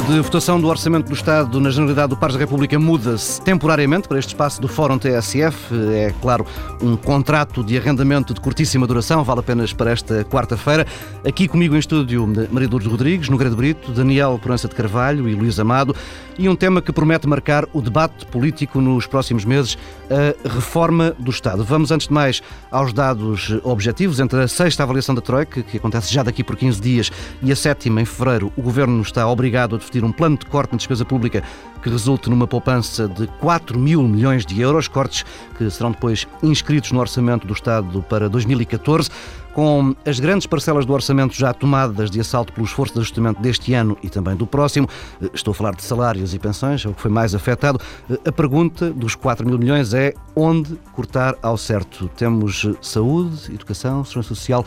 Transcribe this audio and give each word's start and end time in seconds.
dia 0.00 0.14
de 0.14 0.20
votação 0.20 0.60
do 0.60 0.68
Orçamento 0.68 1.06
do 1.06 1.14
Estado 1.14 1.58
na 1.58 1.70
Generalidade 1.70 2.10
do 2.10 2.16
Pares 2.16 2.34
da 2.34 2.40
República 2.40 2.78
muda-se 2.78 3.40
temporariamente 3.40 4.06
para 4.06 4.18
este 4.18 4.28
espaço 4.28 4.60
do 4.60 4.68
Fórum 4.68 4.98
TSF. 4.98 5.74
É, 5.94 6.12
claro, 6.20 6.44
um 6.82 6.96
contrato 6.96 7.64
de 7.64 7.78
arrendamento 7.78 8.34
de 8.34 8.40
curtíssima 8.40 8.86
duração, 8.86 9.24
vale 9.24 9.40
apenas 9.40 9.72
para 9.72 9.92
esta 9.92 10.24
quarta-feira. 10.24 10.86
Aqui 11.26 11.48
comigo 11.48 11.74
em 11.74 11.78
estúdio, 11.78 12.26
Maria 12.50 12.68
Lourdes 12.68 12.90
Rodrigues, 12.90 13.28
Nogueira 13.28 13.54
Brito, 13.54 13.92
Daniel 13.92 14.38
Proença 14.42 14.68
de 14.68 14.74
Carvalho 14.74 15.28
e 15.28 15.34
Luís 15.34 15.58
Amado. 15.58 15.94
E 16.38 16.48
um 16.48 16.56
tema 16.56 16.82
que 16.82 16.92
promete 16.92 17.26
marcar 17.26 17.64
o 17.72 17.80
debate 17.80 18.26
político 18.26 18.80
nos 18.80 19.06
próximos 19.06 19.44
meses, 19.46 19.78
a 20.10 20.48
reforma 20.48 21.14
do 21.18 21.30
Estado. 21.30 21.64
Vamos, 21.64 21.90
antes 21.90 22.08
de 22.08 22.12
mais, 22.12 22.42
aos 22.70 22.92
dados 22.92 23.56
objetivos. 23.62 24.20
Entre 24.20 24.42
a 24.42 24.48
sexta 24.48 24.82
avaliação 24.82 25.14
da 25.14 25.22
Troika, 25.22 25.62
que 25.62 25.78
acontece 25.78 26.12
já 26.12 26.22
daqui 26.22 26.44
por 26.44 26.56
15 26.56 26.80
dias, 26.80 27.10
e 27.42 27.50
a 27.50 27.56
sétima, 27.56 28.02
em 28.02 28.04
fevereiro, 28.04 28.52
o 28.54 28.60
Governo 28.60 29.00
está 29.00 29.26
obrigado 29.26 29.76
a 29.76 29.78
definir 29.86 30.04
um 30.04 30.12
plano 30.12 30.36
de 30.36 30.46
corte 30.46 30.72
na 30.72 30.76
despesa 30.76 31.04
pública 31.04 31.42
que 31.82 31.88
resulte 31.88 32.28
numa 32.28 32.46
poupança 32.46 33.08
de 33.08 33.26
4 33.40 33.78
mil 33.78 34.02
milhões 34.02 34.44
de 34.44 34.60
euros, 34.60 34.88
cortes 34.88 35.24
que 35.56 35.68
serão 35.70 35.92
depois 35.92 36.26
inscritos 36.42 36.92
no 36.92 37.00
Orçamento 37.00 37.46
do 37.46 37.52
Estado 37.52 38.02
para 38.08 38.28
2014 38.28 39.10
com 39.56 39.96
as 40.04 40.20
grandes 40.20 40.46
parcelas 40.46 40.84
do 40.84 40.92
orçamento 40.92 41.34
já 41.34 41.50
tomadas 41.54 42.10
de 42.10 42.20
assalto 42.20 42.52
pelo 42.52 42.66
esforço 42.66 42.92
de 42.92 43.00
ajustamento 43.00 43.40
deste 43.40 43.72
ano 43.72 43.96
e 44.02 44.10
também 44.10 44.36
do 44.36 44.46
próximo, 44.46 44.86
eh, 45.18 45.30
estou 45.32 45.52
a 45.52 45.54
falar 45.54 45.74
de 45.74 45.82
salários 45.82 46.34
e 46.34 46.38
pensões, 46.38 46.84
é 46.84 46.88
o 46.90 46.92
que 46.92 47.00
foi 47.00 47.10
mais 47.10 47.34
afetado. 47.34 47.80
Eh, 48.10 48.20
a 48.26 48.32
pergunta 48.32 48.90
dos 48.90 49.14
4 49.14 49.46
mil 49.46 49.58
milhões 49.58 49.94
é 49.94 50.12
onde 50.34 50.76
cortar 50.92 51.36
ao 51.40 51.56
certo? 51.56 52.06
Temos 52.18 52.66
eh, 52.66 52.74
saúde, 52.82 53.50
educação, 53.50 54.04
segurança 54.04 54.28
social. 54.28 54.62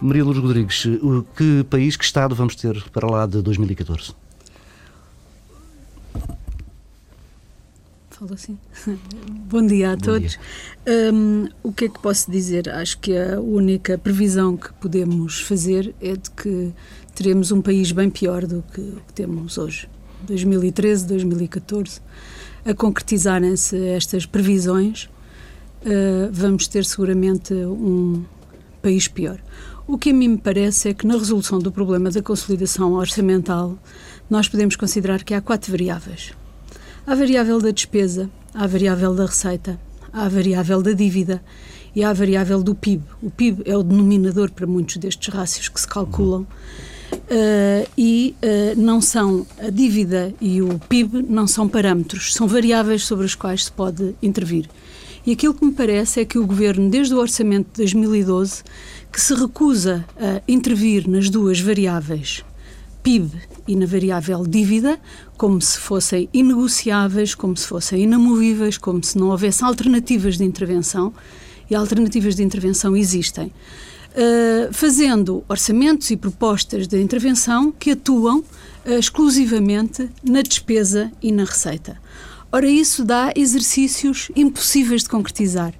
Maria 0.00 0.24
Lourdes 0.24 0.42
Rodrigues, 0.42 0.88
que 1.36 1.62
país, 1.70 1.96
que 1.96 2.04
Estado 2.04 2.34
vamos 2.34 2.56
ter 2.56 2.82
para 2.90 3.08
lá 3.08 3.26
de 3.26 3.40
2014? 3.40 4.23
Falo 8.10 8.34
assim. 8.34 8.56
Bom 9.50 9.66
dia 9.66 9.90
a 9.92 9.96
Bom 9.96 10.02
todos. 10.02 10.38
Dia. 10.86 11.12
Um, 11.12 11.48
o 11.62 11.72
que 11.72 11.86
é 11.86 11.88
que 11.88 11.98
posso 11.98 12.30
dizer? 12.30 12.68
Acho 12.68 12.98
que 12.98 13.16
a 13.16 13.40
única 13.40 13.98
previsão 13.98 14.56
que 14.56 14.72
podemos 14.74 15.40
fazer 15.40 15.94
é 16.00 16.12
de 16.14 16.30
que 16.30 16.72
teremos 17.14 17.50
um 17.50 17.60
país 17.60 17.90
bem 17.90 18.08
pior 18.08 18.46
do 18.46 18.62
que 18.72 18.80
o 18.80 19.02
que 19.06 19.12
temos 19.12 19.58
hoje. 19.58 19.88
2013, 20.26 21.06
2014. 21.06 22.00
A 22.64 22.72
concretizarem-se 22.72 23.76
estas 23.88 24.26
previsões, 24.26 25.04
uh, 25.84 26.30
vamos 26.32 26.68
ter 26.68 26.84
seguramente 26.84 27.52
um 27.52 28.24
país 28.80 29.08
pior. 29.08 29.40
O 29.86 29.98
que 29.98 30.10
a 30.10 30.14
mim 30.14 30.28
me 30.28 30.38
parece 30.38 30.88
é 30.88 30.94
que 30.94 31.06
na 31.06 31.14
resolução 31.14 31.58
do 31.58 31.70
problema 31.70 32.10
da 32.10 32.22
consolidação 32.22 32.94
orçamental, 32.94 33.78
nós 34.28 34.48
podemos 34.48 34.76
considerar 34.76 35.22
que 35.22 35.34
há 35.34 35.40
quatro 35.40 35.70
variáveis 35.70 36.32
Há 37.06 37.12
a 37.12 37.16
variável 37.16 37.60
da 37.60 37.70
despesa, 37.70 38.30
há 38.54 38.64
a 38.64 38.66
variável 38.66 39.14
da 39.14 39.26
receita, 39.26 39.78
há 40.10 40.24
a 40.24 40.28
variável 40.28 40.80
da 40.80 40.92
dívida 40.92 41.42
e 41.94 42.02
há 42.02 42.08
a 42.08 42.14
variável 42.14 42.62
do 42.62 42.74
PIB. 42.74 43.02
O 43.22 43.30
PIB 43.30 43.62
é 43.66 43.76
o 43.76 43.82
denominador 43.82 44.50
para 44.50 44.66
muitos 44.66 44.96
destes 44.96 45.28
rácios 45.28 45.68
que 45.68 45.78
se 45.78 45.86
calculam. 45.86 46.46
Uh, 47.12 47.86
e 47.96 48.34
uh, 48.42 48.80
não 48.80 49.02
são 49.02 49.46
a 49.58 49.68
dívida 49.68 50.32
e 50.40 50.62
o 50.62 50.78
PIB 50.88 51.26
não 51.28 51.46
são 51.46 51.68
parâmetros, 51.68 52.32
são 52.32 52.48
variáveis 52.48 53.04
sobre 53.04 53.26
as 53.26 53.34
quais 53.34 53.66
se 53.66 53.72
pode 53.72 54.14
intervir. 54.22 54.66
E 55.26 55.32
aquilo 55.32 55.52
que 55.52 55.64
me 55.64 55.72
parece 55.72 56.20
é 56.20 56.24
que 56.24 56.38
o 56.38 56.46
governo, 56.46 56.88
desde 56.88 57.14
o 57.14 57.18
orçamento 57.18 57.66
de 57.66 57.76
2012, 57.82 58.62
que 59.12 59.20
se 59.20 59.34
recusa 59.34 60.06
a 60.18 60.40
intervir 60.48 61.06
nas 61.06 61.28
duas 61.28 61.60
variáveis 61.60 62.42
PIB 63.04 63.30
e 63.68 63.76
na 63.76 63.86
variável 63.86 64.44
dívida, 64.46 64.98
como 65.36 65.60
se 65.60 65.78
fossem 65.78 66.28
inegociáveis, 66.32 67.34
como 67.34 67.56
se 67.56 67.66
fossem 67.66 68.02
inamovíveis, 68.02 68.78
como 68.78 69.04
se 69.04 69.16
não 69.18 69.28
houvesse 69.28 69.62
alternativas 69.62 70.38
de 70.38 70.44
intervenção, 70.44 71.12
e 71.70 71.74
alternativas 71.74 72.34
de 72.34 72.42
intervenção 72.42 72.96
existem. 72.96 73.46
Uh, 73.46 74.72
fazendo 74.72 75.44
orçamentos 75.48 76.10
e 76.10 76.16
propostas 76.16 76.86
de 76.86 77.00
intervenção 77.00 77.72
que 77.72 77.90
atuam 77.90 78.38
uh, 78.38 78.44
exclusivamente 78.98 80.08
na 80.22 80.40
despesa 80.40 81.10
e 81.20 81.32
na 81.32 81.44
receita. 81.44 81.98
Ora, 82.52 82.68
isso 82.68 83.04
dá 83.04 83.32
exercícios 83.34 84.30
impossíveis 84.36 85.02
de 85.02 85.08
concretizar. 85.08 85.74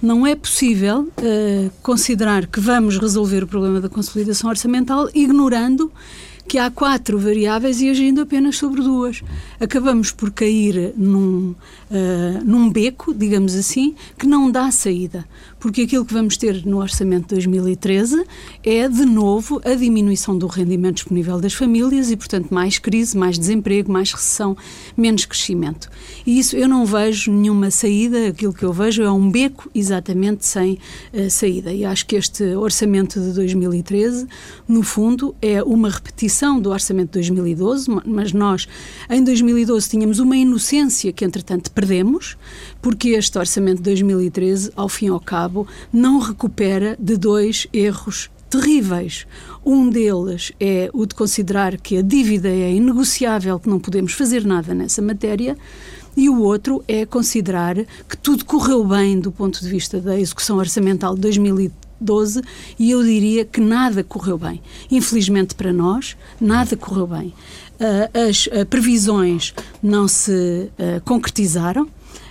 Não 0.00 0.24
é 0.24 0.36
possível 0.36 1.00
uh, 1.00 1.70
considerar 1.82 2.46
que 2.46 2.60
vamos 2.60 2.96
resolver 2.98 3.42
o 3.42 3.46
problema 3.46 3.80
da 3.80 3.88
consolidação 3.88 4.48
orçamental 4.48 5.08
ignorando 5.12 5.90
que 6.50 6.58
há 6.58 6.68
quatro 6.68 7.16
variáveis 7.16 7.80
e 7.80 7.88
agindo 7.88 8.22
apenas 8.22 8.56
sobre 8.56 8.82
duas. 8.82 9.22
Acabamos 9.60 10.10
por 10.10 10.32
cair 10.32 10.92
num, 10.96 11.54
uh, 11.88 12.44
num 12.44 12.68
beco, 12.68 13.14
digamos 13.14 13.54
assim, 13.54 13.94
que 14.18 14.26
não 14.26 14.50
dá 14.50 14.68
saída. 14.72 15.24
Porque 15.60 15.82
aquilo 15.82 16.06
que 16.06 16.14
vamos 16.14 16.38
ter 16.38 16.64
no 16.64 16.78
Orçamento 16.78 17.28
de 17.28 17.34
2013 17.34 18.24
é, 18.64 18.88
de 18.88 19.04
novo, 19.04 19.60
a 19.62 19.74
diminuição 19.74 20.36
do 20.36 20.46
rendimento 20.46 20.94
disponível 20.96 21.38
das 21.38 21.52
famílias 21.52 22.10
e, 22.10 22.16
portanto, 22.16 22.48
mais 22.50 22.78
crise, 22.78 23.16
mais 23.16 23.38
desemprego, 23.38 23.92
mais 23.92 24.10
recessão, 24.10 24.56
menos 24.96 25.26
crescimento. 25.26 25.90
E 26.26 26.38
isso 26.38 26.56
eu 26.56 26.66
não 26.66 26.86
vejo 26.86 27.30
nenhuma 27.30 27.70
saída, 27.70 28.28
aquilo 28.28 28.54
que 28.54 28.64
eu 28.64 28.72
vejo 28.72 29.02
é 29.02 29.12
um 29.12 29.30
beco 29.30 29.70
exatamente 29.74 30.46
sem 30.46 30.78
uh, 31.12 31.30
saída. 31.30 31.72
E 31.72 31.84
acho 31.84 32.06
que 32.06 32.16
este 32.16 32.42
Orçamento 32.56 33.20
de 33.20 33.32
2013, 33.32 34.26
no 34.66 34.82
fundo, 34.82 35.34
é 35.42 35.62
uma 35.62 35.90
repetição 35.90 36.58
do 36.58 36.70
orçamento 36.70 37.08
de 37.08 37.28
2012, 37.28 37.86
mas 38.06 38.32
nós 38.32 38.66
em 39.10 39.22
2012 39.22 39.88
tínhamos 39.90 40.18
uma 40.18 40.36
inocência 40.36 41.12
que 41.12 41.24
entretanto 41.24 41.70
perdemos, 41.70 42.38
porque 42.80 43.10
este 43.10 43.38
orçamento 43.38 43.78
de 43.78 43.84
2013, 43.84 44.72
ao 44.74 44.88
fim 44.88 45.06
e 45.06 45.10
ao 45.10 45.20
cabo, 45.20 45.66
não 45.92 46.18
recupera 46.18 46.96
de 46.98 47.16
dois 47.16 47.66
erros 47.72 48.30
terríveis. 48.48 49.26
Um 49.64 49.88
deles 49.88 50.52
é 50.58 50.90
o 50.92 51.06
de 51.06 51.14
considerar 51.14 51.76
que 51.76 51.98
a 51.98 52.02
dívida 52.02 52.48
é 52.48 52.72
inegociável, 52.72 53.60
que 53.60 53.68
não 53.68 53.78
podemos 53.78 54.12
fazer 54.12 54.44
nada 54.44 54.74
nessa 54.74 55.00
matéria. 55.00 55.56
E 56.16 56.28
o 56.28 56.40
outro 56.40 56.82
é 56.88 57.06
considerar 57.06 57.76
que 58.08 58.16
tudo 58.16 58.44
correu 58.44 58.84
bem 58.84 59.20
do 59.20 59.30
ponto 59.30 59.60
de 59.60 59.68
vista 59.68 60.00
da 60.00 60.18
execução 60.18 60.58
orçamental 60.58 61.14
de 61.14 61.20
2013 61.20 61.90
12 62.00 62.40
e 62.78 62.90
eu 62.90 63.02
diria 63.02 63.44
que 63.44 63.60
nada 63.60 64.02
correu 64.02 64.38
bem. 64.38 64.60
Infelizmente 64.90 65.54
para 65.54 65.72
nós, 65.72 66.16
nada 66.40 66.76
correu 66.76 67.06
bem. 67.06 67.34
Uh, 67.78 68.28
as 68.28 68.46
uh, 68.46 68.66
previsões 68.66 69.54
não 69.82 70.08
se 70.08 70.70
uh, 70.70 71.00
concretizaram. 71.04 71.88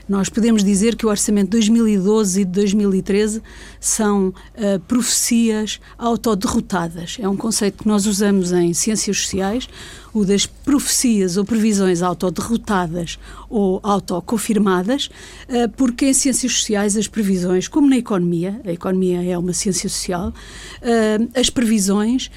Nós 0.10 0.28
podemos 0.28 0.64
dizer 0.64 0.96
que 0.96 1.06
o 1.06 1.10
orçamento 1.10 1.52
de 1.52 1.58
2012 1.58 2.42
e 2.42 2.46
de 2.46 2.52
2013 2.52 3.44
são 3.80 4.30
uh, 4.30 4.80
profecias 4.88 5.80
autoderrotadas. 6.00 7.18
É 7.20 7.30
um 7.30 7.38
conceito 7.38 7.84
que 7.84 7.88
nós 7.88 8.08
usamos 8.08 8.52
em 8.52 8.74
ciências 8.74 9.16
sociais, 9.16 9.70
o 10.14 10.26
das 10.26 10.46
profecias 10.46 11.38
ou 11.38 11.46
previsões 11.46 12.02
autoderrotadas 12.02 13.20
ou 13.50 13.80
autoconfirmadas, 13.84 15.10
uh, 15.50 15.70
porque 15.76 16.06
em 16.06 16.14
ciências 16.14 16.54
sociais 16.54 16.96
as 16.96 17.08
previsões, 17.08 17.68
como 17.68 17.90
na 17.90 17.98
economia, 17.98 18.60
a 18.66 18.72
economia 18.72 19.24
é 19.24 19.38
uma 19.38 19.54
ciência 19.54 19.90
social, 19.90 20.30
uh, 20.30 21.40
as 21.40 21.50
previsões 21.50 22.30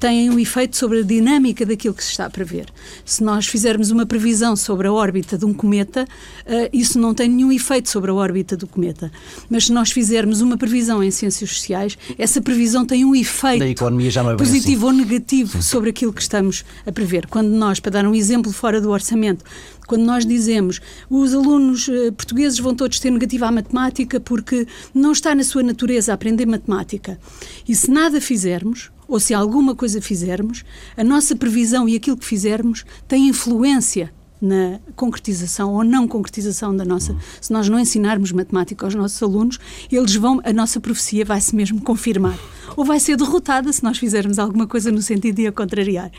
têm 0.00 0.30
um 0.30 0.38
efeito 0.38 0.76
sobre 0.76 1.00
a 1.00 1.02
dinâmica 1.02 1.64
daquilo 1.64 1.94
que 1.94 2.02
se 2.02 2.10
está 2.10 2.26
a 2.26 2.30
prever. 2.30 2.66
Se 3.04 3.22
nós 3.22 3.46
fizermos 3.46 3.90
uma 3.90 4.04
previsão 4.04 4.56
sobre 4.56 4.88
a 4.88 4.92
órbita 4.92 5.38
de 5.38 5.44
um 5.44 5.54
cometa, 5.54 6.06
isso 6.72 6.98
não 6.98 7.14
tem 7.14 7.28
nenhum 7.28 7.52
efeito 7.52 7.88
sobre 7.88 8.10
a 8.10 8.14
órbita 8.14 8.56
do 8.56 8.66
cometa. 8.66 9.10
Mas 9.48 9.66
se 9.66 9.72
nós 9.72 9.90
fizermos 9.90 10.40
uma 10.40 10.58
previsão 10.58 11.02
em 11.02 11.10
ciências 11.10 11.50
sociais, 11.50 11.96
essa 12.18 12.40
previsão 12.40 12.84
tem 12.84 13.04
um 13.04 13.14
efeito 13.14 13.62
é 13.62 14.36
positivo 14.36 14.88
assim. 14.88 14.98
ou 14.98 15.06
negativo 15.06 15.62
sobre 15.62 15.90
aquilo 15.90 16.12
que 16.12 16.22
estamos 16.22 16.64
a 16.86 16.92
prever. 16.92 17.17
Quando 17.26 17.48
nós, 17.48 17.80
para 17.80 17.92
dar 17.92 18.06
um 18.06 18.14
exemplo 18.14 18.52
fora 18.52 18.80
do 18.80 18.90
orçamento, 18.90 19.44
quando 19.86 20.04
nós 20.04 20.24
dizemos 20.24 20.80
os 21.08 21.34
alunos 21.34 21.88
uh, 21.88 22.12
portugueses 22.12 22.58
vão 22.58 22.74
todos 22.74 23.00
ter 23.00 23.10
negativa 23.10 23.46
à 23.46 23.50
matemática 23.50 24.20
porque 24.20 24.66
não 24.94 25.12
está 25.12 25.34
na 25.34 25.42
sua 25.42 25.62
natureza 25.62 26.12
aprender 26.12 26.46
matemática. 26.46 27.18
E 27.66 27.74
se 27.74 27.90
nada 27.90 28.20
fizermos, 28.20 28.90
ou 29.06 29.18
se 29.18 29.32
alguma 29.32 29.74
coisa 29.74 30.02
fizermos, 30.02 30.64
a 30.96 31.02
nossa 31.02 31.34
previsão 31.34 31.88
e 31.88 31.96
aquilo 31.96 32.16
que 32.16 32.26
fizermos 32.26 32.84
tem 33.06 33.28
influência 33.28 34.12
na 34.40 34.78
concretização 34.94 35.74
ou 35.74 35.84
não 35.84 36.06
concretização 36.06 36.74
da 36.76 36.84
nossa. 36.84 37.16
Se 37.40 37.52
nós 37.52 37.68
não 37.68 37.78
ensinarmos 37.78 38.32
matemática 38.32 38.86
aos 38.86 38.94
nossos 38.94 39.22
alunos, 39.22 39.58
eles 39.90 40.14
vão, 40.14 40.40
a 40.44 40.52
nossa 40.52 40.80
profecia 40.80 41.24
vai 41.24 41.40
se 41.40 41.54
mesmo 41.54 41.80
confirmar. 41.80 42.38
Ou 42.76 42.84
vai 42.84 43.00
ser 43.00 43.16
derrotada 43.16 43.72
se 43.72 43.82
nós 43.82 43.98
fizermos 43.98 44.38
alguma 44.38 44.66
coisa 44.66 44.92
no 44.92 45.02
sentido 45.02 45.36
de 45.36 45.46
a 45.46 45.52
contrariar. 45.52 46.10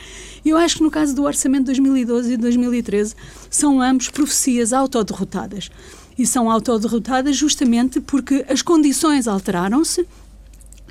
Eu 0.45 0.57
acho 0.57 0.77
que 0.77 0.83
no 0.83 0.91
caso 0.91 1.15
do 1.15 1.23
orçamento 1.23 1.71
de 1.71 1.79
2012 1.81 2.33
e 2.33 2.37
2013 2.37 3.15
são 3.49 3.81
ambos 3.81 4.09
profecias 4.09 4.73
autoderrotadas. 4.73 5.69
E 6.17 6.27
são 6.27 6.51
autoderrotadas 6.51 7.37
justamente 7.37 8.01
porque 8.01 8.45
as 8.49 8.61
condições 8.61 9.27
alteraram-se 9.27 10.05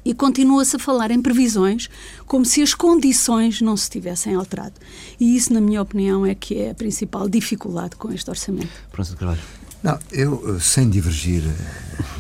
E 0.09 0.15
continua-se 0.15 0.75
a 0.77 0.79
falar 0.79 1.11
em 1.11 1.21
previsões 1.21 1.91
como 2.27 2.43
se 2.43 2.63
as 2.63 2.73
condições 2.73 3.61
não 3.61 3.77
se 3.77 3.91
tivessem 3.91 4.35
alterado. 4.35 4.73
E 5.21 5.37
isso, 5.37 5.53
na 5.53 5.61
minha 5.61 5.83
opinião, 5.83 6.25
é 6.25 6.35
que 6.35 6.57
é 6.57 6.71
a 6.71 6.75
principal 6.75 7.29
dificuldade 7.29 7.95
com 7.97 8.11
este 8.11 8.31
orçamento. 8.31 8.71
Francisco 8.91 9.21
Carvalho. 9.21 9.43
Não, 9.83 9.99
eu, 10.11 10.59
sem 10.61 10.89
divergir 10.89 11.43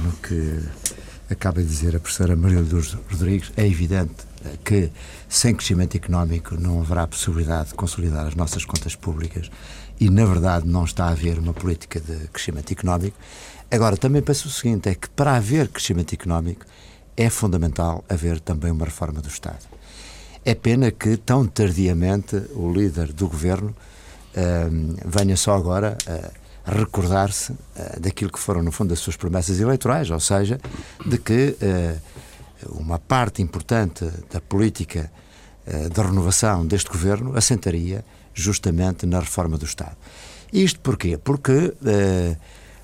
no 0.05 0.13
que 0.19 0.59
acaba 1.31 1.63
de 1.63 1.67
dizer 1.67 1.97
a 1.97 1.99
professora 1.99 2.37
Maria 2.37 2.61
Lourdes 2.61 2.95
Rodrigues, 3.11 3.51
é 3.57 3.67
evidente 3.67 4.13
que 4.63 4.91
sem 5.27 5.55
crescimento 5.55 5.97
económico 5.97 6.61
não 6.61 6.83
haverá 6.83 7.07
possibilidade 7.07 7.71
de 7.71 7.75
consolidar 7.75 8.27
as 8.27 8.35
nossas 8.35 8.67
contas 8.67 8.95
públicas 8.95 9.51
e, 9.99 10.11
na 10.11 10.27
verdade, 10.27 10.69
não 10.69 10.85
está 10.85 11.07
a 11.07 11.13
haver 11.13 11.39
uma 11.39 11.55
política 11.55 11.99
de 11.99 12.29
crescimento 12.29 12.71
económico. 12.71 13.17
Agora, 13.71 13.97
também 13.97 14.21
penso 14.21 14.49
o 14.49 14.51
seguinte: 14.51 14.91
é 14.91 14.95
que 14.95 15.09
para 15.09 15.37
haver 15.37 15.69
crescimento 15.69 16.13
económico 16.13 16.67
é 17.19 17.29
fundamental 17.29 18.05
haver 18.09 18.39
também 18.39 18.71
uma 18.71 18.85
reforma 18.85 19.21
do 19.21 19.29
Estado. 19.29 19.67
É 20.45 20.55
pena 20.55 20.93
que, 20.93 21.17
tão 21.17 21.45
tardiamente, 21.49 22.37
o 22.55 22.73
líder 22.73 23.13
do 23.13 23.29
governo 23.29 23.71
uh, 23.71 24.97
venha 25.05 25.37
só 25.37 25.57
agora 25.57 25.99
uh, 26.07 26.31
recordar-se 26.65 27.51
uh, 27.53 28.01
daquilo 28.01 28.31
que 28.31 28.39
foram, 28.39 28.63
no 28.63 28.71
fundo, 28.71 28.95
as 28.95 29.01
suas 29.01 29.17
promessas 29.17 29.59
eleitorais, 29.59 30.09
ou 30.11 30.21
seja, 30.21 30.61
de 31.05 31.19
que 31.19 31.57
uma 32.69 33.01
parte 33.01 33.43
importante 33.43 34.05
da 34.33 34.41
política 34.41 35.11
de 35.67 36.01
renovação 36.01 36.67
deste 36.67 36.91
governo 36.91 37.37
assentaria 37.37 38.05
justamente 38.33 39.07
na 39.07 39.21
reforma 39.21 39.59
do 39.59 39.65
Estado. 39.65 39.97
Isto 40.53 40.81
porquê? 40.81 41.19
Porque 41.19 41.75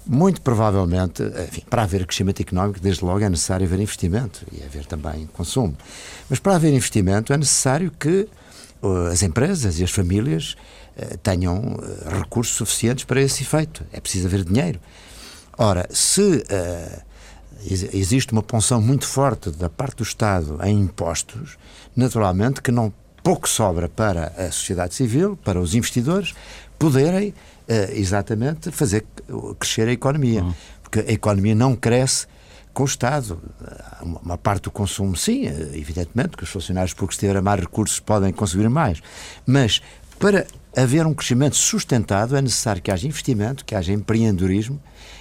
muito 0.06 0.41
provavelmente, 0.43 1.23
enfim, 1.23 1.62
para 1.69 1.83
haver 1.83 2.06
crescimento 2.06 2.41
económico, 2.41 2.81
desde 2.81 3.05
logo 3.05 3.21
é 3.21 3.29
necessário 3.29 3.67
haver 3.67 3.81
investimento 3.81 4.45
e 4.53 4.62
haver 4.62 4.85
também 4.85 5.27
consumo. 5.33 5.77
Mas 6.29 6.39
para 6.39 6.56
haver 6.56 6.73
investimento 6.73 7.33
é 7.33 7.37
necessário 7.37 7.91
que 7.91 8.29
uh, 8.83 9.06
as 9.06 9.23
empresas 9.23 9.79
e 9.79 9.85
as 9.85 9.91
famílias 9.91 10.56
uh, 10.97 11.17
tenham 11.19 11.56
uh, 11.59 12.19
recursos 12.19 12.55
suficientes 12.55 13.05
para 13.05 13.21
esse 13.21 13.43
efeito. 13.43 13.85
É 13.93 14.01
preciso 14.01 14.27
haver 14.27 14.45
dinheiro. 14.45 14.81
Ora, 15.56 15.87
se 15.91 16.43
existe 17.93 18.33
uma 18.33 18.43
punção 18.43 18.81
muito 18.83 19.07
forte 19.07 19.50
da 19.50 19.71
parte 19.71 19.99
do 19.99 20.03
Estado 20.03 20.59
em 20.65 20.81
impostos, 20.81 21.57
naturalmente 21.95 22.61
que 22.61 22.73
não 22.73 22.93
pouco 23.23 23.49
sobra 23.49 23.89
para 23.89 24.33
a 24.37 24.50
sociedade 24.50 24.95
civil, 24.95 25.39
para 25.43 25.59
os 25.61 25.75
investidores, 25.75 26.35
poderem 26.79 27.29
uh, 27.29 27.35
exatamente 27.93 28.70
fazer 28.70 29.05
crescer 29.58 29.88
a 29.88 29.93
economia. 29.93 30.43
Uhum. 30.43 30.55
Porque 30.82 31.00
a 31.00 31.12
economia 31.12 31.55
não 31.55 31.75
cresce 31.75 32.26
com 32.75 32.82
o 32.82 32.87
Estado. 32.87 33.40
Uma 34.02 34.37
parte 34.37 34.64
do 34.64 34.70
consumo, 34.70 35.16
sim, 35.16 35.46
eh, 35.46 35.70
evidentemente, 35.75 36.37
que 36.37 36.43
os 36.43 36.50
funcionários 36.50 36.93
públicos 36.93 37.16
tiverem 37.16 37.40
mais 37.40 37.61
recursos 37.61 38.00
podem 38.00 38.32
conseguir 38.32 38.69
mais. 38.69 39.00
Mas 39.46 39.81
para 40.19 40.46
haver 40.76 41.06
um 41.06 41.14
crescimento 41.14 41.56
sustentado 41.56 42.37
é 42.37 42.43
necessário 42.43 42.82
que 42.82 42.90
haja 42.90 43.06
investimento, 43.06 43.64
que 43.64 43.75
haja 43.75 43.93
empreendedorismo 43.93 44.81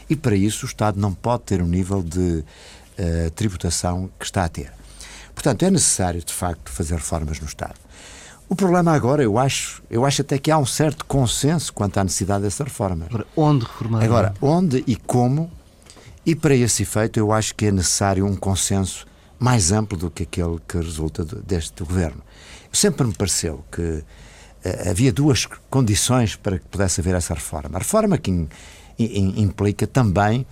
e 0.09 0.15
para 0.15 0.35
isso 0.35 0.65
o 0.65 0.67
Estado 0.67 0.99
não 0.99 1.13
pode 1.13 1.43
ter 1.43 1.61
o 1.61 1.65
um 1.65 1.67
nível 1.67 2.01
de 2.01 2.43
uh, 2.99 3.31
tributação 3.35 4.09
que 4.19 4.25
está 4.25 4.43
a 4.45 4.49
ter. 4.49 4.71
Portanto, 5.33 5.63
é 5.63 5.71
necessário, 5.71 6.23
de 6.23 6.33
facto, 6.33 6.71
fazer 6.71 6.95
reformas 6.95 7.39
no 7.39 7.47
Estado. 7.47 7.75
O 8.49 8.55
problema 8.55 8.93
agora, 8.93 9.23
eu 9.23 9.37
acho, 9.37 9.81
eu 9.89 10.05
acho 10.05 10.21
até 10.21 10.37
que 10.37 10.51
há 10.51 10.57
um 10.57 10.65
certo 10.65 11.05
consenso 11.05 11.73
quanto 11.73 11.97
à 11.97 12.03
necessidade 12.03 12.43
dessa 12.43 12.63
reforma. 12.63 13.05
Agora, 13.05 13.25
onde 13.35 13.65
reformar? 13.65 14.03
Agora, 14.03 14.33
onde 14.41 14.83
e 14.85 14.95
como, 14.95 15.51
e 16.25 16.35
para 16.35 16.55
esse 16.55 16.83
efeito 16.83 17.19
eu 17.19 17.31
acho 17.31 17.55
que 17.55 17.65
é 17.65 17.71
necessário 17.71 18.25
um 18.25 18.35
consenso 18.35 19.05
mais 19.39 19.71
amplo 19.71 19.97
do 19.97 20.09
que 20.09 20.23
aquele 20.23 20.57
que 20.67 20.77
resulta 20.77 21.25
deste 21.25 21.83
governo. 21.83 22.21
Sempre 22.71 23.05
me 23.05 23.13
pareceu 23.13 23.63
que 23.71 23.81
uh, 23.81 24.03
havia 24.89 25.11
duas 25.11 25.45
condições 25.69 26.35
para 26.35 26.57
que 26.59 26.65
pudesse 26.67 27.01
haver 27.01 27.15
essa 27.15 27.33
reforma. 27.33 27.71
A 27.73 27.79
reforma 27.79 28.17
que 28.17 28.31
in, 28.31 28.47
in, 28.97 29.41
implica 29.41 29.85
também 29.85 30.45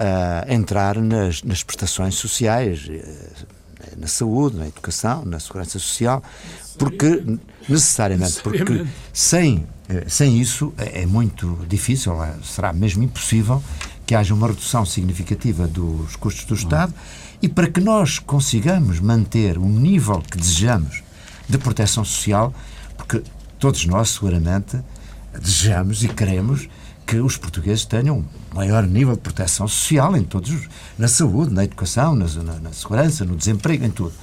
uh, 0.00 0.52
entrar 0.52 0.96
nas, 0.96 1.42
nas 1.42 1.62
prestações 1.62 2.14
sociais, 2.14 2.88
uh, 2.88 3.46
na 3.96 4.06
saúde, 4.06 4.56
na 4.56 4.66
educação, 4.66 5.24
na 5.24 5.38
segurança 5.38 5.78
social, 5.78 6.22
porque 6.78 7.22
necessariamente, 7.68 8.42
porque 8.42 8.86
sem, 9.12 9.66
eh, 9.88 10.04
sem 10.08 10.40
isso 10.40 10.72
é, 10.76 11.02
é 11.02 11.06
muito 11.06 11.58
difícil, 11.68 12.22
é, 12.22 12.34
será 12.42 12.72
mesmo 12.72 13.02
impossível 13.02 13.62
que 14.06 14.14
haja 14.14 14.34
uma 14.34 14.48
redução 14.48 14.84
significativa 14.84 15.66
dos 15.66 16.16
custos 16.16 16.44
do 16.44 16.54
Estado 16.54 16.92
e 17.40 17.48
para 17.48 17.68
que 17.68 17.80
nós 17.80 18.18
consigamos 18.18 19.00
manter 19.00 19.58
o 19.58 19.66
nível 19.66 20.20
que 20.20 20.36
desejamos 20.36 21.02
de 21.48 21.58
proteção 21.58 22.04
social, 22.04 22.54
porque 22.96 23.22
todos 23.58 23.86
nós 23.86 24.10
seguramente 24.10 24.78
desejamos 25.40 26.02
e 26.02 26.08
queremos 26.08 26.68
que 27.06 27.16
os 27.16 27.36
portugueses 27.36 27.84
tenham 27.84 28.24
maior 28.54 28.86
nível 28.86 29.14
de 29.14 29.20
proteção 29.20 29.66
social 29.66 30.16
em 30.16 30.22
todos, 30.22 30.68
na 30.96 31.08
saúde, 31.08 31.52
na 31.52 31.64
educação, 31.64 32.14
na, 32.14 32.26
na, 32.26 32.60
na 32.60 32.72
segurança, 32.72 33.24
no 33.24 33.36
desemprego, 33.36 33.84
em 33.84 33.90
tudo. 33.90 34.14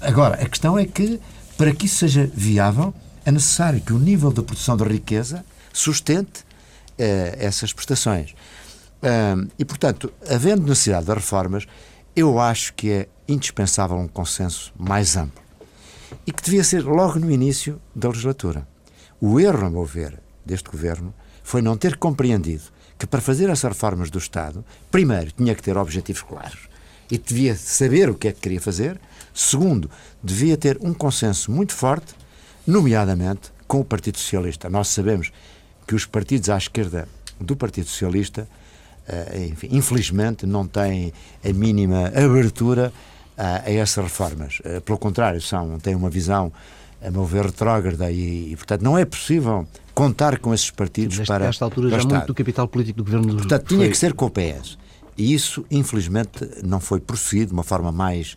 Agora, 0.00 0.34
a 0.34 0.48
questão 0.48 0.78
é 0.78 0.84
que 0.84 1.20
para 1.56 1.72
que 1.72 1.86
isso 1.86 1.96
seja 1.96 2.30
viável, 2.34 2.92
é 3.24 3.30
necessário 3.30 3.80
que 3.80 3.92
o 3.92 3.98
nível 3.98 4.30
da 4.30 4.42
produção 4.42 4.76
de 4.76 4.84
riqueza 4.84 5.44
sustente 5.72 6.40
uh, 6.40 7.36
essas 7.38 7.72
prestações. 7.72 8.32
Uh, 9.02 9.48
e, 9.58 9.64
portanto, 9.64 10.12
havendo 10.28 10.66
necessidade 10.66 11.06
de 11.06 11.14
reformas, 11.14 11.66
eu 12.14 12.38
acho 12.38 12.74
que 12.74 12.90
é 12.90 13.08
indispensável 13.28 13.96
um 13.96 14.08
consenso 14.08 14.72
mais 14.76 15.16
amplo 15.16 15.42
e 16.26 16.32
que 16.32 16.42
devia 16.42 16.62
ser 16.62 16.84
logo 16.84 17.18
no 17.18 17.30
início 17.30 17.80
da 17.94 18.08
legislatura. 18.08 18.66
O 19.20 19.40
erro, 19.40 19.66
a 19.66 19.70
meu 19.70 19.84
ver, 19.84 20.20
deste 20.44 20.70
governo 20.70 21.14
foi 21.42 21.62
não 21.62 21.76
ter 21.76 21.96
compreendido 21.96 22.64
que 22.98 23.06
para 23.06 23.20
fazer 23.20 23.50
essas 23.50 23.72
reformas 23.72 24.10
do 24.10 24.18
Estado, 24.18 24.64
primeiro, 24.90 25.30
tinha 25.32 25.54
que 25.54 25.62
ter 25.62 25.76
objetivos 25.76 26.22
claros 26.22 26.68
e 27.10 27.18
devia 27.18 27.54
saber 27.54 28.10
o 28.10 28.14
que 28.14 28.28
é 28.28 28.32
que 28.32 28.40
queria 28.40 28.60
fazer. 28.60 28.98
Segundo, 29.32 29.90
devia 30.22 30.56
ter 30.56 30.78
um 30.80 30.94
consenso 30.94 31.50
muito 31.50 31.72
forte, 31.72 32.14
nomeadamente 32.66 33.52
com 33.66 33.80
o 33.80 33.84
Partido 33.84 34.18
Socialista. 34.18 34.70
Nós 34.70 34.88
sabemos 34.88 35.30
que 35.86 35.94
os 35.94 36.04
partidos 36.06 36.48
à 36.48 36.56
esquerda 36.56 37.08
do 37.40 37.54
Partido 37.54 37.86
Socialista, 37.86 38.48
eh, 39.06 39.48
enfim, 39.50 39.68
infelizmente, 39.70 40.46
não 40.46 40.66
têm 40.66 41.12
a 41.44 41.52
mínima 41.52 42.08
abertura 42.08 42.92
a, 43.36 43.62
a 43.66 43.70
essas 43.70 44.02
reformas. 44.02 44.58
Eh, 44.64 44.80
pelo 44.80 44.98
contrário, 44.98 45.40
são, 45.40 45.78
têm 45.78 45.94
uma 45.94 46.10
visão, 46.10 46.52
a 47.00 47.10
meu 47.10 47.24
ver, 47.24 47.46
retrógrada 47.46 48.10
e, 48.10 48.52
e 48.52 48.56
portanto, 48.56 48.82
não 48.82 48.96
é 48.96 49.04
possível 49.04 49.66
contar 49.96 50.38
com 50.38 50.52
esses 50.52 50.70
partidos 50.70 51.16
Neste, 51.16 51.32
para. 51.32 51.46
Nesta 51.46 51.64
altura, 51.64 51.88
já 51.88 51.96
muito 52.06 52.26
do 52.26 52.34
capital 52.34 52.68
político 52.68 52.98
do 52.98 53.04
governo 53.04 53.28
do 53.28 53.36
Portanto, 53.38 53.66
tinha 53.66 53.88
que 53.88 53.96
ser 53.96 54.12
com 54.12 54.26
o 54.26 54.30
PS. 54.30 54.76
E 55.16 55.32
isso, 55.32 55.64
infelizmente, 55.70 56.46
não 56.62 56.78
foi 56.78 57.00
prosseguido 57.00 57.46
de 57.46 57.52
uma 57.54 57.64
forma 57.64 57.90
mais 57.90 58.36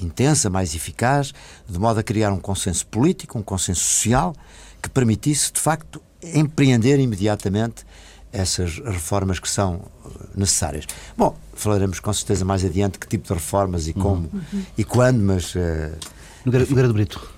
intensa, 0.00 0.48
mais 0.48 0.76
eficaz, 0.76 1.34
de 1.68 1.78
modo 1.78 1.98
a 1.98 2.04
criar 2.04 2.32
um 2.32 2.38
consenso 2.38 2.86
político, 2.86 3.36
um 3.36 3.42
consenso 3.42 3.80
social, 3.80 4.32
que 4.80 4.88
permitisse, 4.88 5.52
de 5.52 5.58
facto, 5.58 6.00
empreender 6.22 7.00
imediatamente 7.00 7.84
essas 8.32 8.78
reformas 8.78 9.40
que 9.40 9.50
são 9.50 9.74
uh, 9.74 10.10
necessárias. 10.36 10.86
Bom, 11.18 11.36
falaremos 11.52 11.98
com 11.98 12.12
certeza 12.12 12.44
mais 12.44 12.64
adiante 12.64 13.00
que 13.00 13.08
tipo 13.08 13.26
de 13.26 13.34
reformas 13.34 13.88
e 13.88 13.92
como 13.92 14.30
uhum. 14.32 14.62
e 14.78 14.84
quando, 14.84 15.18
mas. 15.18 15.52
Uh, 15.56 15.98
Nogueira 16.46 16.86
do 16.86 16.94
Brito. 16.94 17.28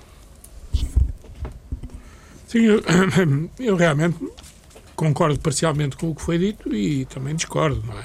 Sim, 2.54 2.66
eu, 2.66 2.82
eu 3.58 3.74
realmente 3.74 4.16
concordo 4.94 5.40
parcialmente 5.40 5.96
com 5.96 6.10
o 6.10 6.14
que 6.14 6.22
foi 6.22 6.38
dito 6.38 6.72
e 6.72 7.04
também 7.06 7.34
discordo, 7.34 7.82
não 7.84 7.98
é? 7.98 8.04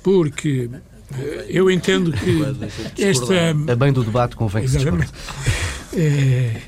porque 0.00 0.70
eh, 1.12 1.46
eu 1.48 1.68
entendo 1.68 2.12
que 2.12 3.02
esta. 3.02 3.34
É 3.34 3.74
bem 3.74 3.92
do 3.92 4.04
debate, 4.04 4.36
convém 4.36 4.62
que 4.62 4.76
Exatamente. 4.76 5.10
se 5.90 5.98
é, 5.98 6.62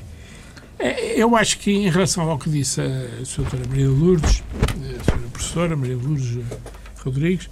é, 0.79 1.21
Eu 1.21 1.33
acho 1.37 1.59
que, 1.59 1.71
em 1.71 1.89
relação 1.89 2.29
ao 2.29 2.37
que 2.37 2.49
disse 2.49 2.81
a 2.81 3.21
Sra. 3.23 3.45
Maria 3.69 3.87
Lourdes, 3.87 4.43
a 4.53 5.01
Sra. 5.01 5.17
Professora 5.31 5.77
Maria 5.77 5.95
Lourdes 5.95 6.39
Rodrigues, 6.97 7.49